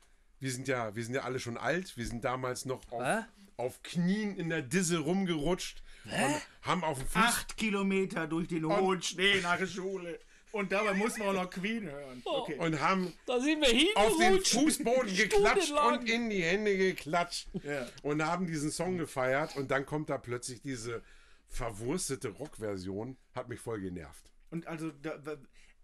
Wir 0.41 0.51
sind 0.53 0.69
ja, 0.69 0.95
wir 0.95 1.03
sind 1.05 1.15
ja 1.15 1.23
alle 1.23 1.41
schon 1.41 1.57
alt. 1.57 1.97
Wir 1.97 2.07
sind 2.07 2.25
damals 2.25 2.65
noch 2.67 2.83
auf, 2.93 3.03
Hä? 3.03 3.21
auf 3.57 3.83
Knien 3.83 4.37
in 4.37 4.51
der 4.51 4.63
Disse 4.63 4.99
rumgerutscht 4.99 5.83
und 6.05 6.41
haben 6.63 6.85
auf 6.85 6.99
dem 6.99 7.07
Fuß. 7.07 7.23
Acht 7.23 7.57
Kilometer 7.57 8.27
durch 8.27 8.49
den 8.49 8.67
hohen 8.67 9.01
Schnee 9.01 9.41
nach 9.41 9.57
der 9.59 9.67
Schule. 9.67 10.19
Und 10.53 10.71
dabei 10.71 10.95
muss 10.95 11.19
man 11.19 11.29
auch 11.29 11.43
noch 11.45 11.51
Queen 11.51 11.83
hören. 11.91 12.23
Okay. 12.25 12.57
Und 12.59 12.81
haben 12.81 13.13
Da 13.27 13.41
sind 13.41 13.61
wir 13.61 13.97
auf 13.97 14.17
den. 14.19 14.41
Fußboden 14.45 15.17
geklatscht 15.17 15.73
und 15.73 16.09
in 16.09 16.31
die 16.31 16.43
Hände 16.45 16.77
geklatscht 16.77 17.49
Ja. 17.65 17.89
und 18.03 18.25
haben 18.25 18.47
diesen 18.47 18.71
Song 18.71 18.97
gefeiert 18.99 19.57
und 19.57 19.71
dann 19.73 19.85
kommt 19.85 20.11
da 20.11 20.19
plötzlich 20.19 20.61
diese 20.63 21.03
verwurstete 21.49 22.29
Rockversion, 22.29 23.17
hat 23.35 23.49
mich 23.49 23.61
voll 23.61 23.81
genervt. 23.81 24.31
Und 24.51 24.67
also, 24.69 24.91
da, 25.03 25.17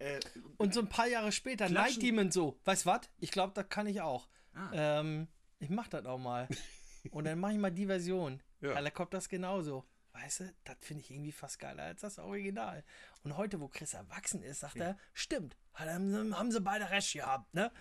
äh, 0.01 0.19
Und 0.57 0.73
so 0.73 0.81
ein 0.81 0.89
paar 0.89 1.07
Jahre 1.07 1.31
später, 1.31 1.67
Klatschen. 1.67 1.93
Night 1.93 2.01
Demon 2.01 2.31
so. 2.31 2.59
Weißt 2.65 2.85
was? 2.85 3.01
Ich 3.19 3.31
glaube, 3.31 3.53
das 3.53 3.69
kann 3.69 3.87
ich 3.87 4.01
auch. 4.01 4.27
Ah. 4.53 4.69
Ähm, 4.73 5.27
ich 5.59 5.69
mach 5.69 5.87
das 5.87 6.05
auch 6.05 6.17
mal. 6.17 6.47
Und 7.11 7.25
dann 7.25 7.39
mache 7.39 7.53
ich 7.53 7.59
mal 7.59 7.71
die 7.71 7.85
Version. 7.85 8.41
Ja. 8.61 8.73
Ja. 8.73 8.81
Da 8.81 8.89
kommt 8.89 9.13
das 9.13 9.29
genauso. 9.29 9.85
Weißt 10.13 10.41
du, 10.41 10.53
das 10.65 10.75
finde 10.81 11.03
ich 11.03 11.11
irgendwie 11.11 11.31
fast 11.31 11.57
geiler 11.57 11.83
als 11.83 12.01
das 12.01 12.19
Original. 12.19 12.83
Und 13.23 13.37
heute, 13.37 13.61
wo 13.61 13.69
Chris 13.69 13.93
erwachsen 13.93 14.43
ist, 14.43 14.59
sagt 14.59 14.77
er, 14.77 14.97
stimmt, 15.13 15.55
haben 15.73 16.11
sie, 16.11 16.35
haben 16.35 16.51
sie 16.51 16.59
beide 16.59 16.89
recht 16.89 17.13
gehabt, 17.13 17.53
ne? 17.53 17.71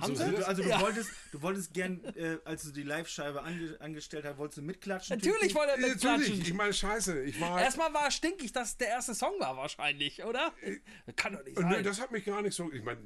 Haben 0.00 0.16
So 0.16 0.24
sie? 0.24 0.30
sieht 0.30 0.38
du, 0.40 0.46
also 0.48 0.62
du 0.62 0.68
ja. 0.68 0.80
wolltest, 0.80 1.10
du 1.30 1.42
wolltest 1.42 1.72
gern, 1.72 2.02
äh, 2.16 2.38
als 2.44 2.64
du 2.64 2.72
die 2.72 2.82
Live-Scheibe 2.82 3.42
ange, 3.42 3.76
angestellt 3.80 4.24
hast, 4.24 4.38
wolltest 4.38 4.58
du 4.58 4.62
mitklatschen? 4.62 5.16
Natürlich 5.16 5.54
wollte 5.54 5.72
er 5.72 5.78
Natürlich, 5.78 5.94
mitklatschen. 6.00 6.40
ich 6.42 6.54
meine, 6.54 6.72
scheiße, 6.72 7.22
ich 7.22 7.40
war. 7.40 7.60
Erstmal 7.62 7.94
war 7.94 8.08
es 8.08 8.14
stinkig, 8.14 8.52
dass 8.52 8.76
der 8.76 8.88
erste 8.88 9.14
Song 9.14 9.32
war 9.38 9.56
wahrscheinlich, 9.56 10.24
oder? 10.24 10.52
Das 11.06 11.14
kann 11.16 11.34
doch 11.34 11.44
nicht 11.44 11.56
Und 11.56 11.68
nö, 11.68 11.74
sein. 11.74 11.84
das 11.84 12.00
hat 12.00 12.10
mich 12.10 12.24
gar 12.24 12.42
nicht 12.42 12.54
so. 12.54 12.72
Ich 12.72 12.82
meine, 12.82 12.98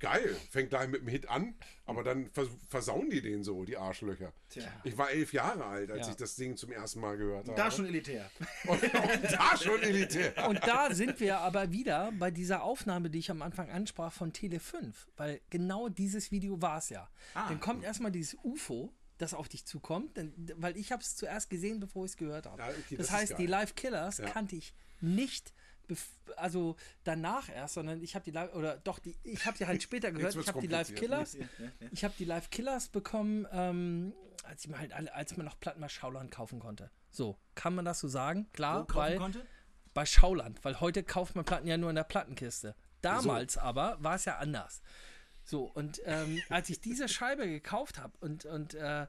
geil, 0.00 0.36
fängt 0.50 0.70
gleich 0.70 0.88
mit 0.88 1.02
dem 1.02 1.08
Hit 1.08 1.28
an, 1.28 1.54
aber 1.86 2.02
dann 2.04 2.30
vers 2.30 2.48
versauen 2.68 3.10
die 3.10 3.20
den 3.22 3.44
so, 3.44 3.64
die 3.64 3.76
Arschlöcher. 3.76 4.32
Tja. 4.48 4.64
Ich 4.84 4.96
war 4.98 5.10
elf 5.10 5.32
Jahre 5.32 5.64
alt, 5.64 5.90
als 5.90 6.06
Ja. 6.06 6.10
ich 6.12 6.16
das 6.16 6.36
Ding 6.36 6.56
zum 6.56 6.72
ersten 6.72 7.00
Mal 7.00 7.16
gehört 7.16 7.48
habe. 7.48 7.56
Da 7.56 7.70
schon 7.70 7.86
elitär. 7.86 8.30
und, 8.66 8.82
und 8.82 8.92
da 9.32 9.56
schon 9.56 9.82
elitär. 9.82 10.48
Und 10.48 10.60
da 10.66 10.92
sind 10.94 11.20
wir 11.20 11.38
aber 11.38 11.70
wieder 11.72 12.12
bei 12.18 12.30
dieser 12.30 12.62
Aufnahme, 12.62 13.10
die 13.10 13.18
ich 13.18 13.30
am 13.30 13.42
Anfang 13.42 13.70
ansprach 13.70 14.12
von 14.12 14.32
Tele 14.32 14.60
5, 14.60 15.08
weil 15.16 15.40
genau 15.50 15.88
dieses 15.88 16.30
Video 16.30 16.60
war 16.62 16.78
es 16.78 16.88
ja. 16.90 17.08
Ah. 17.34 17.48
Dann 17.48 17.60
kommt 17.60 17.84
erstmal 17.84 18.12
dieses 18.12 18.36
UFO, 18.42 18.92
das 19.18 19.34
auf 19.34 19.48
dich 19.48 19.64
zukommt, 19.66 20.16
denn, 20.16 20.32
weil 20.56 20.76
ich 20.76 20.90
habe 20.90 21.02
es 21.02 21.14
zuerst 21.16 21.48
gesehen, 21.50 21.78
bevor 21.80 22.04
ich 22.04 22.12
es 22.12 22.16
gehört 22.16 22.46
habe. 22.46 22.60
Ja, 22.60 22.68
okay, 22.68 22.96
das, 22.96 23.06
das 23.06 23.10
heißt, 23.10 23.38
die. 23.38 23.46
Live 23.46 23.74
Killers 23.74 24.18
Ja. 24.18 24.28
kannte 24.28 24.56
ich 24.56 24.74
nicht. 25.00 25.52
Also 26.36 26.76
danach 27.04 27.48
erst, 27.48 27.74
sondern 27.74 28.02
ich 28.02 28.14
habe 28.14 28.24
die 28.24 28.30
Live 28.30 28.54
oder 28.54 28.78
doch 28.78 28.98
die, 28.98 29.16
ich 29.22 29.44
habe 29.46 29.56
die 29.58 29.66
halt 29.66 29.82
später 29.82 30.12
gehört. 30.12 30.34
Ich 30.34 30.48
habe 30.48 30.60
die 30.60 30.66
Live. 30.66 30.94
Killers, 30.94 31.36
ich 31.90 32.04
habe 32.04 32.14
die 32.18 32.24
Live 32.24 32.50
Killers 32.50 32.88
bekommen, 32.88 33.46
ähm, 33.52 34.14
als 34.44 34.64
ich 34.64 34.70
mir 34.70 34.78
halt 34.78 34.92
alle, 34.92 35.14
als 35.14 35.36
man 35.36 35.46
noch 35.46 35.58
Platten 35.58 35.80
bei 35.80 35.88
Schauland 35.88 36.30
kaufen 36.30 36.58
konnte. 36.58 36.90
So 37.10 37.38
kann 37.54 37.74
man 37.74 37.84
das 37.84 38.00
so 38.00 38.08
sagen? 38.08 38.48
Klar, 38.52 38.86
Wo 38.88 38.94
weil 38.94 39.18
konnte? 39.18 39.46
bei 39.94 40.06
Schauland, 40.06 40.64
weil 40.64 40.80
heute 40.80 41.02
kauft 41.02 41.34
man 41.34 41.44
Platten 41.44 41.66
ja 41.66 41.76
nur 41.76 41.90
in 41.90 41.96
der 41.96 42.04
Plattenkiste. 42.04 42.74
Damals 43.02 43.58
aber 43.58 43.96
war 44.00 44.14
es 44.14 44.24
ja 44.24 44.38
anders. 44.38 44.80
So, 45.44 45.64
und 45.64 46.00
ähm, 46.04 46.40
als 46.48 46.70
ich 46.70 46.80
diese 46.80 47.08
Scheibe 47.08 47.48
gekauft 47.48 47.98
habe 47.98 48.16
und, 48.20 48.44
und 48.44 48.74
äh, 48.74 49.06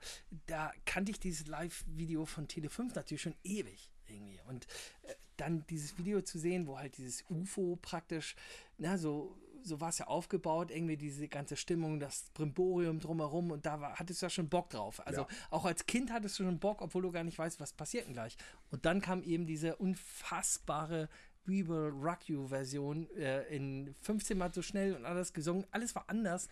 da 0.48 0.72
kannte 0.86 1.12
ich 1.12 1.20
dieses 1.20 1.48
Live-Video 1.48 2.26
von 2.26 2.48
Tele5 2.48 2.96
natürlich 2.96 3.22
schon 3.22 3.36
ewig 3.44 3.92
irgendwie. 4.08 4.40
Und 4.48 4.66
äh, 5.04 5.14
dann 5.38 5.66
dieses 5.70 5.98
Video 5.98 6.22
zu 6.22 6.38
sehen, 6.40 6.68
wo 6.68 6.78
halt 6.78 6.98
dieses 6.98 7.24
UFO 7.30 7.78
praktisch, 7.82 8.36
na, 8.78 8.98
so, 8.98 9.36
so 9.64 9.80
war 9.80 9.90
es 9.90 9.98
ja 9.98 10.08
aufgebaut, 10.08 10.72
irgendwie 10.72 10.98
diese 10.98 11.28
ganze 11.28 11.56
Stimmung, 11.56 12.00
das 12.00 12.26
Brimborium 12.34 13.00
drumherum 13.00 13.52
und 13.52 13.66
da 13.66 13.80
war, 13.80 13.96
hattest 13.98 14.22
du 14.22 14.26
ja 14.26 14.30
schon 14.30 14.50
Bock 14.50 14.70
drauf. 14.70 15.06
Also 15.08 15.22
Ja. 15.22 15.28
auch 15.52 15.66
als 15.66 15.86
Kind 15.86 16.12
hattest 16.12 16.38
du 16.40 16.44
schon 16.44 16.60
Bock, 16.60 16.82
obwohl 16.82 17.02
du 17.02 17.12
gar 17.12 17.24
nicht 17.24 17.38
weißt, 17.40 17.60
was 17.60 17.72
passiert 17.74 18.06
denn 18.08 18.14
gleich. 18.14 18.38
Und 18.72 18.86
dann 18.86 19.02
kam 19.02 19.24
eben 19.24 19.46
diese 19.46 19.76
unfassbare 19.78 21.10
We 21.46 21.68
Will 21.68 21.90
Rock 21.90 22.28
You 22.30 22.48
Version 22.48 23.10
äh, 23.18 23.44
in 23.56 23.96
15 24.02 24.38
Mal 24.38 24.54
so 24.54 24.62
schnell 24.62 24.96
und 24.96 25.06
alles 25.06 25.34
gesungen. 25.34 25.66
Alles 25.72 25.94
war 25.96 26.06
anders. 26.08 26.48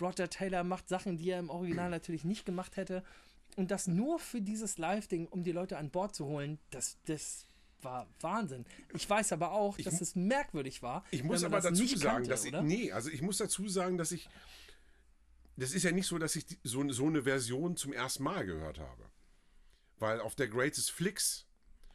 Roger 0.00 0.28
Taylor 0.28 0.62
macht 0.62 0.88
Sachen, 0.88 1.16
die 1.16 1.30
er 1.30 1.38
im 1.38 1.50
Original 1.50 1.90
natürlich 1.90 2.24
nicht 2.24 2.44
gemacht 2.44 2.76
hätte. 2.76 3.02
Und 3.56 3.70
das 3.70 3.86
nur 3.86 4.18
für 4.18 4.42
dieses 4.42 4.76
Live-Ding, 4.78 5.26
um 5.28 5.42
die 5.42 5.52
Leute 5.52 5.78
an 5.78 5.90
Bord 5.90 6.14
zu 6.14 6.26
holen, 6.26 6.58
das, 6.70 6.98
das 7.06 7.46
war 7.82 8.08
Wahnsinn. 8.20 8.64
Ich 8.94 9.08
weiß 9.08 9.32
aber 9.32 9.52
auch, 9.52 9.76
dass 9.78 10.00
es 10.00 10.14
merkwürdig 10.14 10.82
war. 10.82 11.04
Ich 11.10 11.22
muss 11.24 11.44
aber 11.44 11.60
dazu 11.60 11.86
sagen, 11.86 12.00
kannte, 12.16 12.30
dass 12.30 12.44
ich. 12.44 12.52
oder? 12.52 12.62
Nee, 12.62 12.92
also 12.92 13.10
ich 13.10 13.22
muss 13.22 13.38
dazu 13.38 13.68
sagen, 13.68 13.98
dass 13.98 14.12
ich. 14.12 14.28
Das 15.56 15.72
ist 15.72 15.84
ja 15.84 15.92
nicht 15.92 16.06
so, 16.06 16.18
dass 16.18 16.36
ich 16.36 16.46
die, 16.46 16.58
so, 16.64 16.86
so 16.90 17.06
eine 17.06 17.22
Version 17.22 17.76
zum 17.76 17.92
ersten 17.92 18.22
Mal 18.24 18.44
gehört 18.44 18.78
habe. 18.78 19.10
Weil 19.98 20.20
auf 20.20 20.34
der 20.34 20.48
Greatest 20.48 20.90
Flicks, 20.90 21.46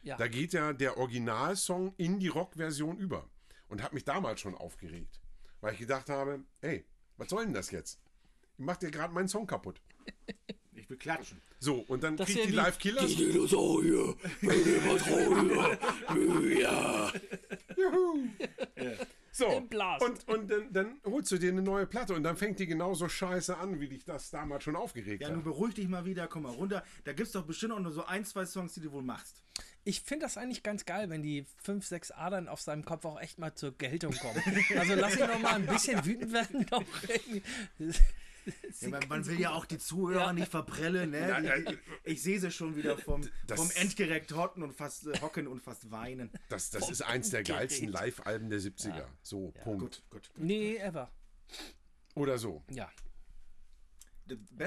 Ja. 0.02 0.16
da 0.16 0.26
geht 0.26 0.52
ja 0.52 0.72
der 0.72 0.96
Originalsong 0.96 1.94
in 1.96 2.18
die 2.18 2.28
Rock-Version 2.28 2.98
über. 2.98 3.28
Und 3.68 3.82
hat 3.82 3.92
mich 3.92 4.04
damals 4.04 4.40
schon 4.40 4.54
aufgeregt. 4.56 5.20
Weil 5.60 5.74
ich 5.74 5.78
gedacht 5.80 6.08
habe, 6.10 6.42
ey, 6.60 6.84
was 7.16 7.28
soll 7.30 7.44
denn 7.44 7.54
das 7.54 7.70
jetzt? 7.70 8.00
Ich 8.58 8.64
mach 8.64 8.76
dir 8.76 8.90
gerade 8.90 9.14
meinen 9.14 9.28
Song 9.28 9.46
kaputt. 9.46 9.80
Will 10.92 10.98
klatschen. 10.98 11.40
So, 11.58 11.76
und 11.88 12.02
dann 12.04 12.16
Das 12.16 12.26
kriegt 12.26 12.38
wär 12.40 12.46
die 12.46 12.52
wie- 12.52 12.56
Live-Killers. 12.56 13.16
Dinosaurier, 13.16 14.14
Dinosaurier, 14.42 15.78
ja. 16.60 17.12
Juhu. 17.76 18.28
So, 19.34 19.46
und, 19.48 20.28
und 20.28 20.50
dann, 20.50 20.72
dann 20.72 21.00
holst 21.06 21.32
du 21.32 21.38
dir 21.38 21.50
eine 21.50 21.62
neue 21.62 21.86
Platte 21.86 22.12
und 22.14 22.22
dann 22.24 22.36
fängt 22.36 22.58
die 22.58 22.66
genauso 22.66 23.08
scheiße 23.08 23.56
an, 23.56 23.80
wie 23.80 23.88
dich 23.88 24.04
das 24.04 24.28
damals 24.30 24.64
schon 24.64 24.76
aufgeregt 24.76 25.22
Ja, 25.22 25.28
hat. 25.28 25.34
nun 25.34 25.44
beruhig 25.44 25.74
dich 25.74 25.88
mal 25.88 26.04
wieder, 26.04 26.26
komm 26.28 26.42
mal 26.42 26.52
runter. 26.52 26.84
Da 27.04 27.12
gibt 27.14 27.28
es 27.28 27.32
doch 27.32 27.44
bestimmt 27.46 27.72
auch 27.72 27.78
nur 27.80 27.92
so 27.92 28.04
ein, 28.04 28.26
zwei 28.26 28.44
Songs, 28.44 28.74
die 28.74 28.80
du 28.80 28.92
wohl 28.92 29.02
machst. 29.02 29.42
Ich 29.84 30.02
finde 30.02 30.26
das 30.26 30.36
eigentlich 30.36 30.62
ganz 30.62 30.84
geil, 30.84 31.08
wenn 31.08 31.22
die 31.22 31.46
fünf, 31.62 31.86
sechs 31.86 32.10
Adern 32.10 32.46
auf 32.48 32.60
seinem 32.60 32.84
Kopf 32.84 33.06
auch 33.06 33.18
echt 33.20 33.38
mal 33.38 33.54
zur 33.54 33.72
Geltung 33.72 34.12
kommen. 34.12 34.42
Also 34.78 34.94
lass 34.96 35.14
ihn 35.16 35.26
doch 35.26 35.38
mal 35.38 35.54
ein 35.54 35.66
bisschen 35.66 36.04
wütend 36.04 36.32
werden. 36.34 36.66
Ja, 38.80 38.88
man, 38.88 39.08
man 39.08 39.26
will 39.26 39.38
ja 39.38 39.52
auch 39.52 39.64
die 39.66 39.78
Zuhörer 39.78 40.32
nicht 40.32 40.50
verprellen, 40.50 41.10
ne? 41.10 41.62
Ich, 41.66 41.72
ich, 41.72 41.78
ich 42.04 42.22
sehe 42.22 42.40
sie 42.40 42.50
schon 42.50 42.74
wieder 42.76 42.96
vom, 42.98 43.28
Das- 43.46 43.60
vom 43.60 43.70
Endgerekt 43.76 44.32
hocken 44.32 44.62
und 44.62 44.72
fast 44.72 45.06
äh, 45.06 45.20
hocken 45.20 45.46
und 45.46 45.60
fast 45.62 45.90
weinen. 45.90 46.30
Das, 46.48 46.70
das 46.70 46.90
ist 46.90 47.02
eins 47.02 47.30
der 47.30 47.42
Gerät. 47.42 47.58
geilsten 47.60 47.88
Live-Alben 47.88 48.50
der 48.50 48.60
70er. 48.60 49.06
So, 49.22 49.52
Punkt. 49.62 49.80
Gut, 49.80 50.02
gut. 50.10 50.34
gut. 50.34 50.44
Nee, 50.44 50.76
ever. 50.76 51.12
Oder 52.14 52.38
so. 52.38 52.64
Ja. 52.70 52.90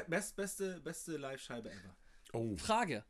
Best, 0.07 0.35
beste, 0.35 0.79
beste 0.81 1.17
Live-Scheibe 1.17 1.71
ever. 1.71 1.95
Oh, 2.33 2.55
Frage. 2.57 3.03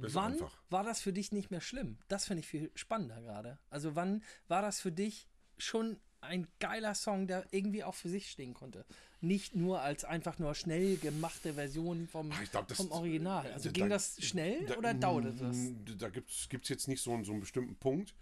ist 0.00 0.14
wann 0.14 0.32
einfach. 0.32 0.62
war 0.68 0.84
das 0.84 1.00
für 1.00 1.12
dich 1.12 1.32
nicht 1.32 1.50
mehr 1.50 1.60
schlimm? 1.60 1.98
Das 2.08 2.26
finde 2.26 2.40
ich 2.40 2.46
viel 2.48 2.70
spannender 2.74 3.20
gerade. 3.22 3.58
Also 3.70 3.94
wann 3.94 4.22
war 4.48 4.62
das 4.62 4.80
für 4.80 4.92
dich 4.92 5.28
schon 5.58 5.98
ein 6.22 6.46
geiler 6.60 6.94
Song, 6.94 7.26
der 7.26 7.44
irgendwie 7.50 7.84
auch 7.84 7.94
für 7.94 8.08
sich 8.08 8.30
stehen 8.30 8.54
konnte? 8.54 8.84
Nicht 9.20 9.54
nur 9.54 9.80
als 9.80 10.04
einfach 10.04 10.38
nur 10.38 10.54
schnell 10.54 10.96
gemachte 10.96 11.54
Version 11.54 12.08
vom, 12.08 12.32
Ah, 12.32 12.42
ich 12.42 12.50
glaub, 12.50 12.66
das- 12.68 12.78
vom 12.78 12.90
Original. 12.90 13.50
Also 13.52 13.68
da- 13.68 13.72
ging 13.72 13.88
das 13.88 14.16
schnell 14.24 14.64
da- 14.66 14.76
oder 14.76 14.94
dauerte 14.94 15.32
das? 15.32 15.56
mm, 15.56 15.98
Da 15.98 16.08
gibt 16.08 16.30
es 16.30 16.68
jetzt 16.68 16.88
nicht 16.88 17.02
so, 17.02 17.12
einen- 17.12 17.24
so 17.24 17.32
einen 17.32 17.40
bestimmten 17.40 17.76
Punkt. 17.76 18.14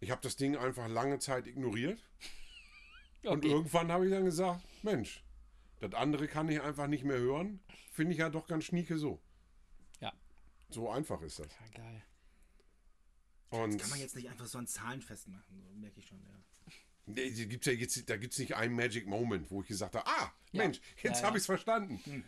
Ich 0.00 0.10
habe 0.10 0.20
das 0.22 0.36
Ding 0.36 0.56
einfach 0.56 0.88
lange 0.88 1.18
Zeit 1.18 1.46
ignoriert. 1.46 2.00
Und 3.24 3.38
Okay. 3.44 3.48
irgendwann 3.50 3.92
habe 3.92 4.06
ich 4.06 4.10
dann 4.12 4.24
gesagt, 4.24 4.62
Mensch, 4.82 5.22
das 5.80 5.92
andere 5.94 6.26
kann 6.26 6.48
ich 6.48 6.60
einfach 6.60 6.86
nicht 6.86 7.04
mehr 7.04 7.18
hören. 7.18 7.60
Finde 7.92 8.12
ich 8.12 8.18
ja 8.18 8.30
doch 8.30 8.46
ganz 8.46 8.64
schnieke 8.64 8.96
so. 8.98 9.20
Ja. 10.00 10.12
So 10.70 10.88
einfach 10.90 11.20
ist 11.22 11.38
das. 11.38 11.48
Ja, 11.48 11.82
geil. 11.82 12.02
Und 13.50 13.78
Kann 13.78 13.90
man 13.90 13.98
jetzt 13.98 14.14
nicht 14.16 14.28
einfach 14.30 14.46
so 14.46 14.58
an 14.58 14.66
Zahlen 14.66 15.02
festmachen, 15.02 15.60
so 15.60 15.74
merke 15.74 15.98
ich 15.98 16.06
schon, 16.06 16.22
ja. 16.24 16.34
Nee, 17.14 17.30
gibt's 17.46 17.66
ja 17.66 17.72
jetzt, 17.72 18.08
da 18.08 18.16
gibt 18.16 18.32
es 18.32 18.38
nicht 18.38 18.54
einen 18.56 18.74
Magic 18.74 19.06
Moment, 19.06 19.50
wo 19.50 19.62
ich 19.62 19.68
gesagt 19.68 19.94
habe, 19.96 20.06
ah, 20.06 20.32
Ja. 20.52 20.62
Mensch, 20.64 20.80
jetzt 21.02 21.16
Ja, 21.16 21.20
ja. 21.22 21.26
habe 21.28 21.36
ich 21.38 21.42
es 21.42 21.46
verstanden. 21.46 22.24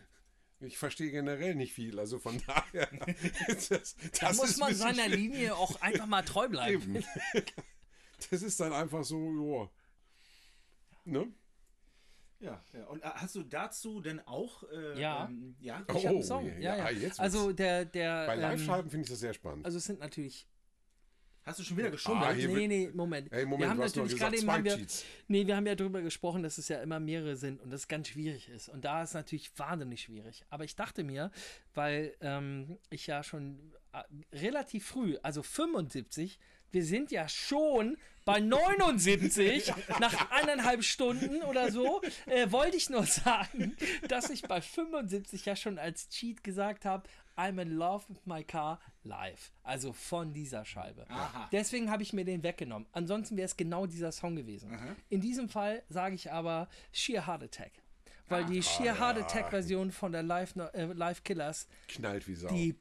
Ich 0.60 0.78
verstehe 0.78 1.10
generell 1.10 1.54
nicht 1.56 1.72
viel, 1.74 1.98
also 1.98 2.18
von 2.20 2.40
daher. 2.46 2.88
das, 3.48 3.68
das 3.68 3.96
Da 4.20 4.32
muss 4.32 4.56
man 4.58 4.74
seiner 4.74 5.08
Linie 5.08 5.56
auch 5.56 5.80
einfach 5.80 6.06
mal 6.06 6.22
treu 6.22 6.48
bleiben. 6.48 6.96
Eben. 6.96 7.04
Das 8.30 8.42
ist 8.42 8.60
dann 8.60 8.72
einfach 8.72 9.02
so, 9.04 9.16
joa. 9.32 9.70
Ne? 11.04 11.32
Ja, 12.38 12.60
ja. 12.72 12.84
Und 12.86 13.02
äh, 13.02 13.06
hast 13.06 13.34
du 13.34 13.42
dazu 13.42 14.00
denn 14.00 14.20
auch. 14.20 14.62
Äh, 14.70 15.00
Ja. 15.00 15.26
Ähm, 15.26 15.56
ja? 15.60 15.84
Ich 15.88 15.94
Oh, 15.94 15.98
habe 15.98 16.08
einen 16.08 16.22
Song. 16.22 16.46
ja, 16.46 16.52
Ja, 16.58 16.76
ja, 16.76 16.84
ja. 16.84 16.90
jetzt 16.90 17.02
wird's- 17.02 17.18
Also 17.20 17.52
der, 17.52 17.84
der. 17.84 18.26
Bei 18.26 18.34
ähm, 18.34 18.40
Live-Scheiben 18.40 18.90
finde 18.90 19.04
ich 19.04 19.10
das 19.10 19.20
sehr 19.20 19.34
spannend. 19.34 19.64
Also 19.64 19.78
es 19.78 19.84
sind 19.84 19.98
natürlich 20.00 20.46
Hast 21.44 21.58
du 21.58 21.64
schon 21.64 21.76
wieder 21.76 21.90
geschummelt? 21.90 22.24
Ah, 22.24 22.34
nee, 22.34 22.68
nee, 22.68 22.90
Moment. 22.94 23.32
Ey, 23.32 23.44
Moment, 23.44 23.62
wir 23.62 23.70
haben 23.70 23.78
natürlich 23.78 24.16
gerade 24.16 24.36
eben 24.36 24.50
haben 24.50 24.64
wir. 24.64 24.78
Nee, 25.26 25.46
wir 25.46 25.56
haben 25.56 25.66
ja 25.66 25.74
darüber 25.74 26.00
gesprochen, 26.00 26.42
dass 26.42 26.56
es 26.58 26.68
ja 26.68 26.80
immer 26.80 27.00
mehrere 27.00 27.36
sind 27.36 27.60
und 27.60 27.70
das 27.70 27.88
ganz 27.88 28.08
schwierig 28.08 28.48
ist. 28.48 28.68
Und 28.68 28.84
da 28.84 29.02
ist 29.02 29.14
natürlich 29.14 29.50
wahnsinnig 29.56 30.02
schwierig. 30.02 30.44
Aber 30.50 30.64
ich 30.64 30.76
dachte 30.76 31.02
mir, 31.02 31.32
weil 31.74 32.14
ähm, 32.20 32.78
ich 32.90 33.08
ja 33.08 33.24
schon 33.24 33.58
äh, 33.92 34.02
relativ 34.36 34.86
früh, 34.86 35.16
also 35.22 35.42
75, 35.42 36.38
wir 36.70 36.84
sind 36.84 37.10
ja 37.10 37.28
schon 37.28 37.96
bei 38.24 38.40
79 38.40 39.72
nach 40.00 40.30
eineinhalb 40.30 40.84
Stunden 40.84 41.42
oder 41.42 41.70
so, 41.70 42.00
äh, 42.26 42.50
wollte 42.50 42.76
ich 42.76 42.88
nur 42.88 43.04
sagen, 43.04 43.76
dass 44.08 44.30
ich 44.30 44.42
bei 44.42 44.60
75 44.60 45.44
ja 45.44 45.56
schon 45.56 45.78
als 45.78 46.08
Cheat 46.08 46.44
gesagt 46.44 46.84
habe, 46.84 47.08
I'm 47.36 47.58
in 47.60 47.76
love 47.76 48.04
with 48.08 48.18
my 48.26 48.42
car 48.44 48.78
live. 49.04 49.52
Also 49.62 49.92
von 49.92 50.32
dieser 50.32 50.64
Scheibe. 50.64 51.06
Aha. 51.08 51.48
Deswegen 51.52 51.90
habe 51.90 52.02
ich 52.02 52.12
mir 52.12 52.24
den 52.24 52.42
weggenommen. 52.42 52.86
Ansonsten 52.92 53.36
wäre 53.36 53.46
es 53.46 53.56
genau 53.56 53.86
dieser 53.86 54.12
Song 54.12 54.36
gewesen. 54.36 54.70
In 55.08 55.20
diesem 55.20 55.48
Fall 55.48 55.82
sage 55.88 56.14
ich 56.14 56.30
aber 56.30 56.68
Sheer 56.92 57.26
Heart 57.26 57.44
Attack. 57.44 57.72
Weil 58.28 58.44
die 58.46 58.62
Sheer 58.62 58.98
Heart 58.98 59.18
Attack 59.18 59.50
Version 59.50 59.90
von 59.90 60.12
der 60.12 60.22
Live, 60.22 60.54
äh, 60.56 60.84
Live 60.92 61.22
Killers, 61.24 61.66
Knallt 61.88 62.26
wie 62.28 62.34
Sau. 62.34 62.48
die, 62.48 62.74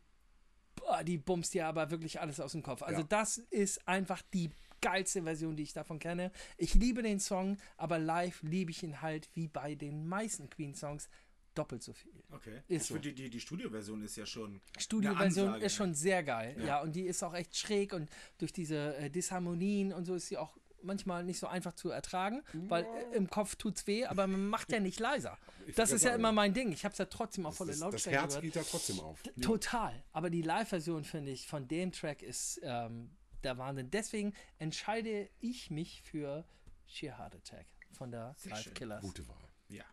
die 1.06 1.18
bumst 1.18 1.54
dir 1.54 1.68
aber 1.68 1.90
wirklich 1.92 2.20
alles 2.22 2.40
aus 2.40 2.52
dem 2.54 2.64
Kopf. 2.64 2.84
Also 2.84 3.02
Ja. 3.02 3.08
das 3.10 3.38
ist 3.38 3.86
einfach 3.88 4.22
die 4.34 4.50
geilste 4.82 5.24
Version, 5.24 5.56
die 5.56 5.64
ich 5.64 5.74
davon 5.74 6.00
kenne. 6.00 6.32
Ich 6.58 6.74
liebe 6.74 7.04
den 7.04 7.20
Song, 7.20 7.58
aber 7.78 8.00
live 8.00 8.42
liebe 8.44 8.72
ich 8.72 8.82
ihn 8.84 9.02
halt 9.02 9.30
wie 9.34 9.48
bei 9.48 9.76
den 9.76 10.08
meisten 10.08 10.50
Queen-Songs 10.50 11.08
doppelt 11.56 11.84
so 11.84 11.94
viel. 11.94 12.14
Okay. 12.32 12.62
Ist 12.68 12.84
ich 12.84 12.88
so. 12.88 12.94
finde, 12.96 13.10
die, 13.10 13.24
die, 13.24 13.30
die 13.30 13.40
Studioversion 13.40 14.02
ist 14.04 14.16
ja 14.16 14.26
schon. 14.26 14.62
Studioversion 14.78 15.62
ist 15.62 15.76
schon 15.76 15.94
sehr 15.94 16.24
geil, 16.24 16.56
ja. 16.66 16.82
und 16.82 16.96
die 16.96 17.04
ist 17.04 17.24
auch 17.24 17.34
echt 17.34 17.56
schräg 17.56 17.94
und 17.94 18.10
durch 18.38 18.54
diese 18.54 18.96
äh, 18.96 19.10
Disharmonien 19.10 19.94
und 19.94 20.06
so 20.06 20.16
ist 20.16 20.28
sie 20.28 20.38
auch 20.38 20.58
manchmal 20.84 21.24
nicht 21.24 21.40
so 21.40 21.48
einfach 21.48 21.74
zu 21.74 21.90
ertragen, 21.90 22.42
weil 22.54 22.84
äh, 22.84 23.16
im 23.16 23.30
Kopf 23.30 23.56
tut's 23.56 23.88
weh, 23.88 24.06
aber 24.06 24.28
man 24.28 24.48
macht 24.48 24.72
ja 24.72 24.80
nicht 24.80 25.00
leiser. 25.00 25.38
Ich 25.68 25.76
Das 25.76 25.92
ist 25.92 26.02
ja 26.02 26.10
sagen, 26.10 26.22
immer 26.22 26.32
mein 26.32 26.56
Ding. 26.56 26.72
Ich 26.72 26.86
habe 26.86 26.94
es 26.94 26.98
ja 26.98 27.06
trotzdem 27.06 27.46
auf 27.46 27.56
volle 27.56 27.70
das, 27.70 27.80
das 27.80 27.92
Lautstärke 27.92 28.20
Herz 28.20 28.30
gehört. 28.30 28.44
geht 28.44 28.56
ja 28.56 28.64
trotzdem 28.64 29.00
auf. 29.00 29.22
Total. 29.42 30.04
Aber 30.12 30.32
die 30.32 30.42
Live-Version, 30.42 31.04
finde 31.04 31.30
ich, 31.32 31.48
von 31.48 31.68
dem 31.68 31.92
Track 31.92 32.24
ist 32.24 32.60
ähm, 32.64 33.12
der 33.44 33.60
Wahnsinn. 33.60 33.92
Deswegen 33.92 34.34
entscheide 34.58 35.30
ich 35.40 35.70
mich 35.70 36.02
für 36.02 36.46
Sheer 36.88 37.20
Heart 37.20 37.36
Attack 37.36 37.68
von 37.92 38.10
der 38.10 38.36
Live 38.46 38.62
schön. 38.64 38.74
Killers. 38.74 39.02
Gute 39.02 39.28
Wahl. 39.28 39.38
Ja. 39.70 39.86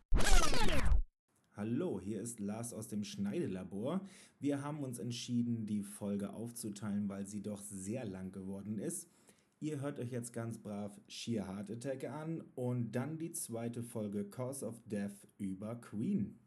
Hallo, 1.58 2.00
hier 2.00 2.20
ist 2.20 2.38
Lars 2.38 2.72
aus 2.72 2.86
dem 2.86 3.02
Schneidelabor. 3.02 4.00
Wir 4.38 4.62
haben 4.62 4.84
uns 4.84 5.00
entschieden, 5.00 5.66
die 5.66 5.82
Folge 5.82 6.32
aufzuteilen, 6.32 7.08
weil 7.08 7.26
sie 7.26 7.42
doch 7.42 7.60
sehr 7.62 8.04
lang 8.04 8.30
geworden 8.30 8.78
ist. 8.78 9.10
Ihr 9.58 9.80
hört 9.80 9.98
euch 9.98 10.12
jetzt 10.12 10.32
ganz 10.32 10.58
brav 10.58 11.00
Sheer 11.08 11.48
Heart 11.48 11.72
Attack 11.72 12.04
an 12.04 12.44
und 12.54 12.92
dann 12.92 13.18
die 13.18 13.32
zweite 13.32 13.82
Folge 13.82 14.24
Cause 14.30 14.64
of 14.64 14.80
Death 14.86 15.26
über 15.36 15.74
Queen. 15.74 16.38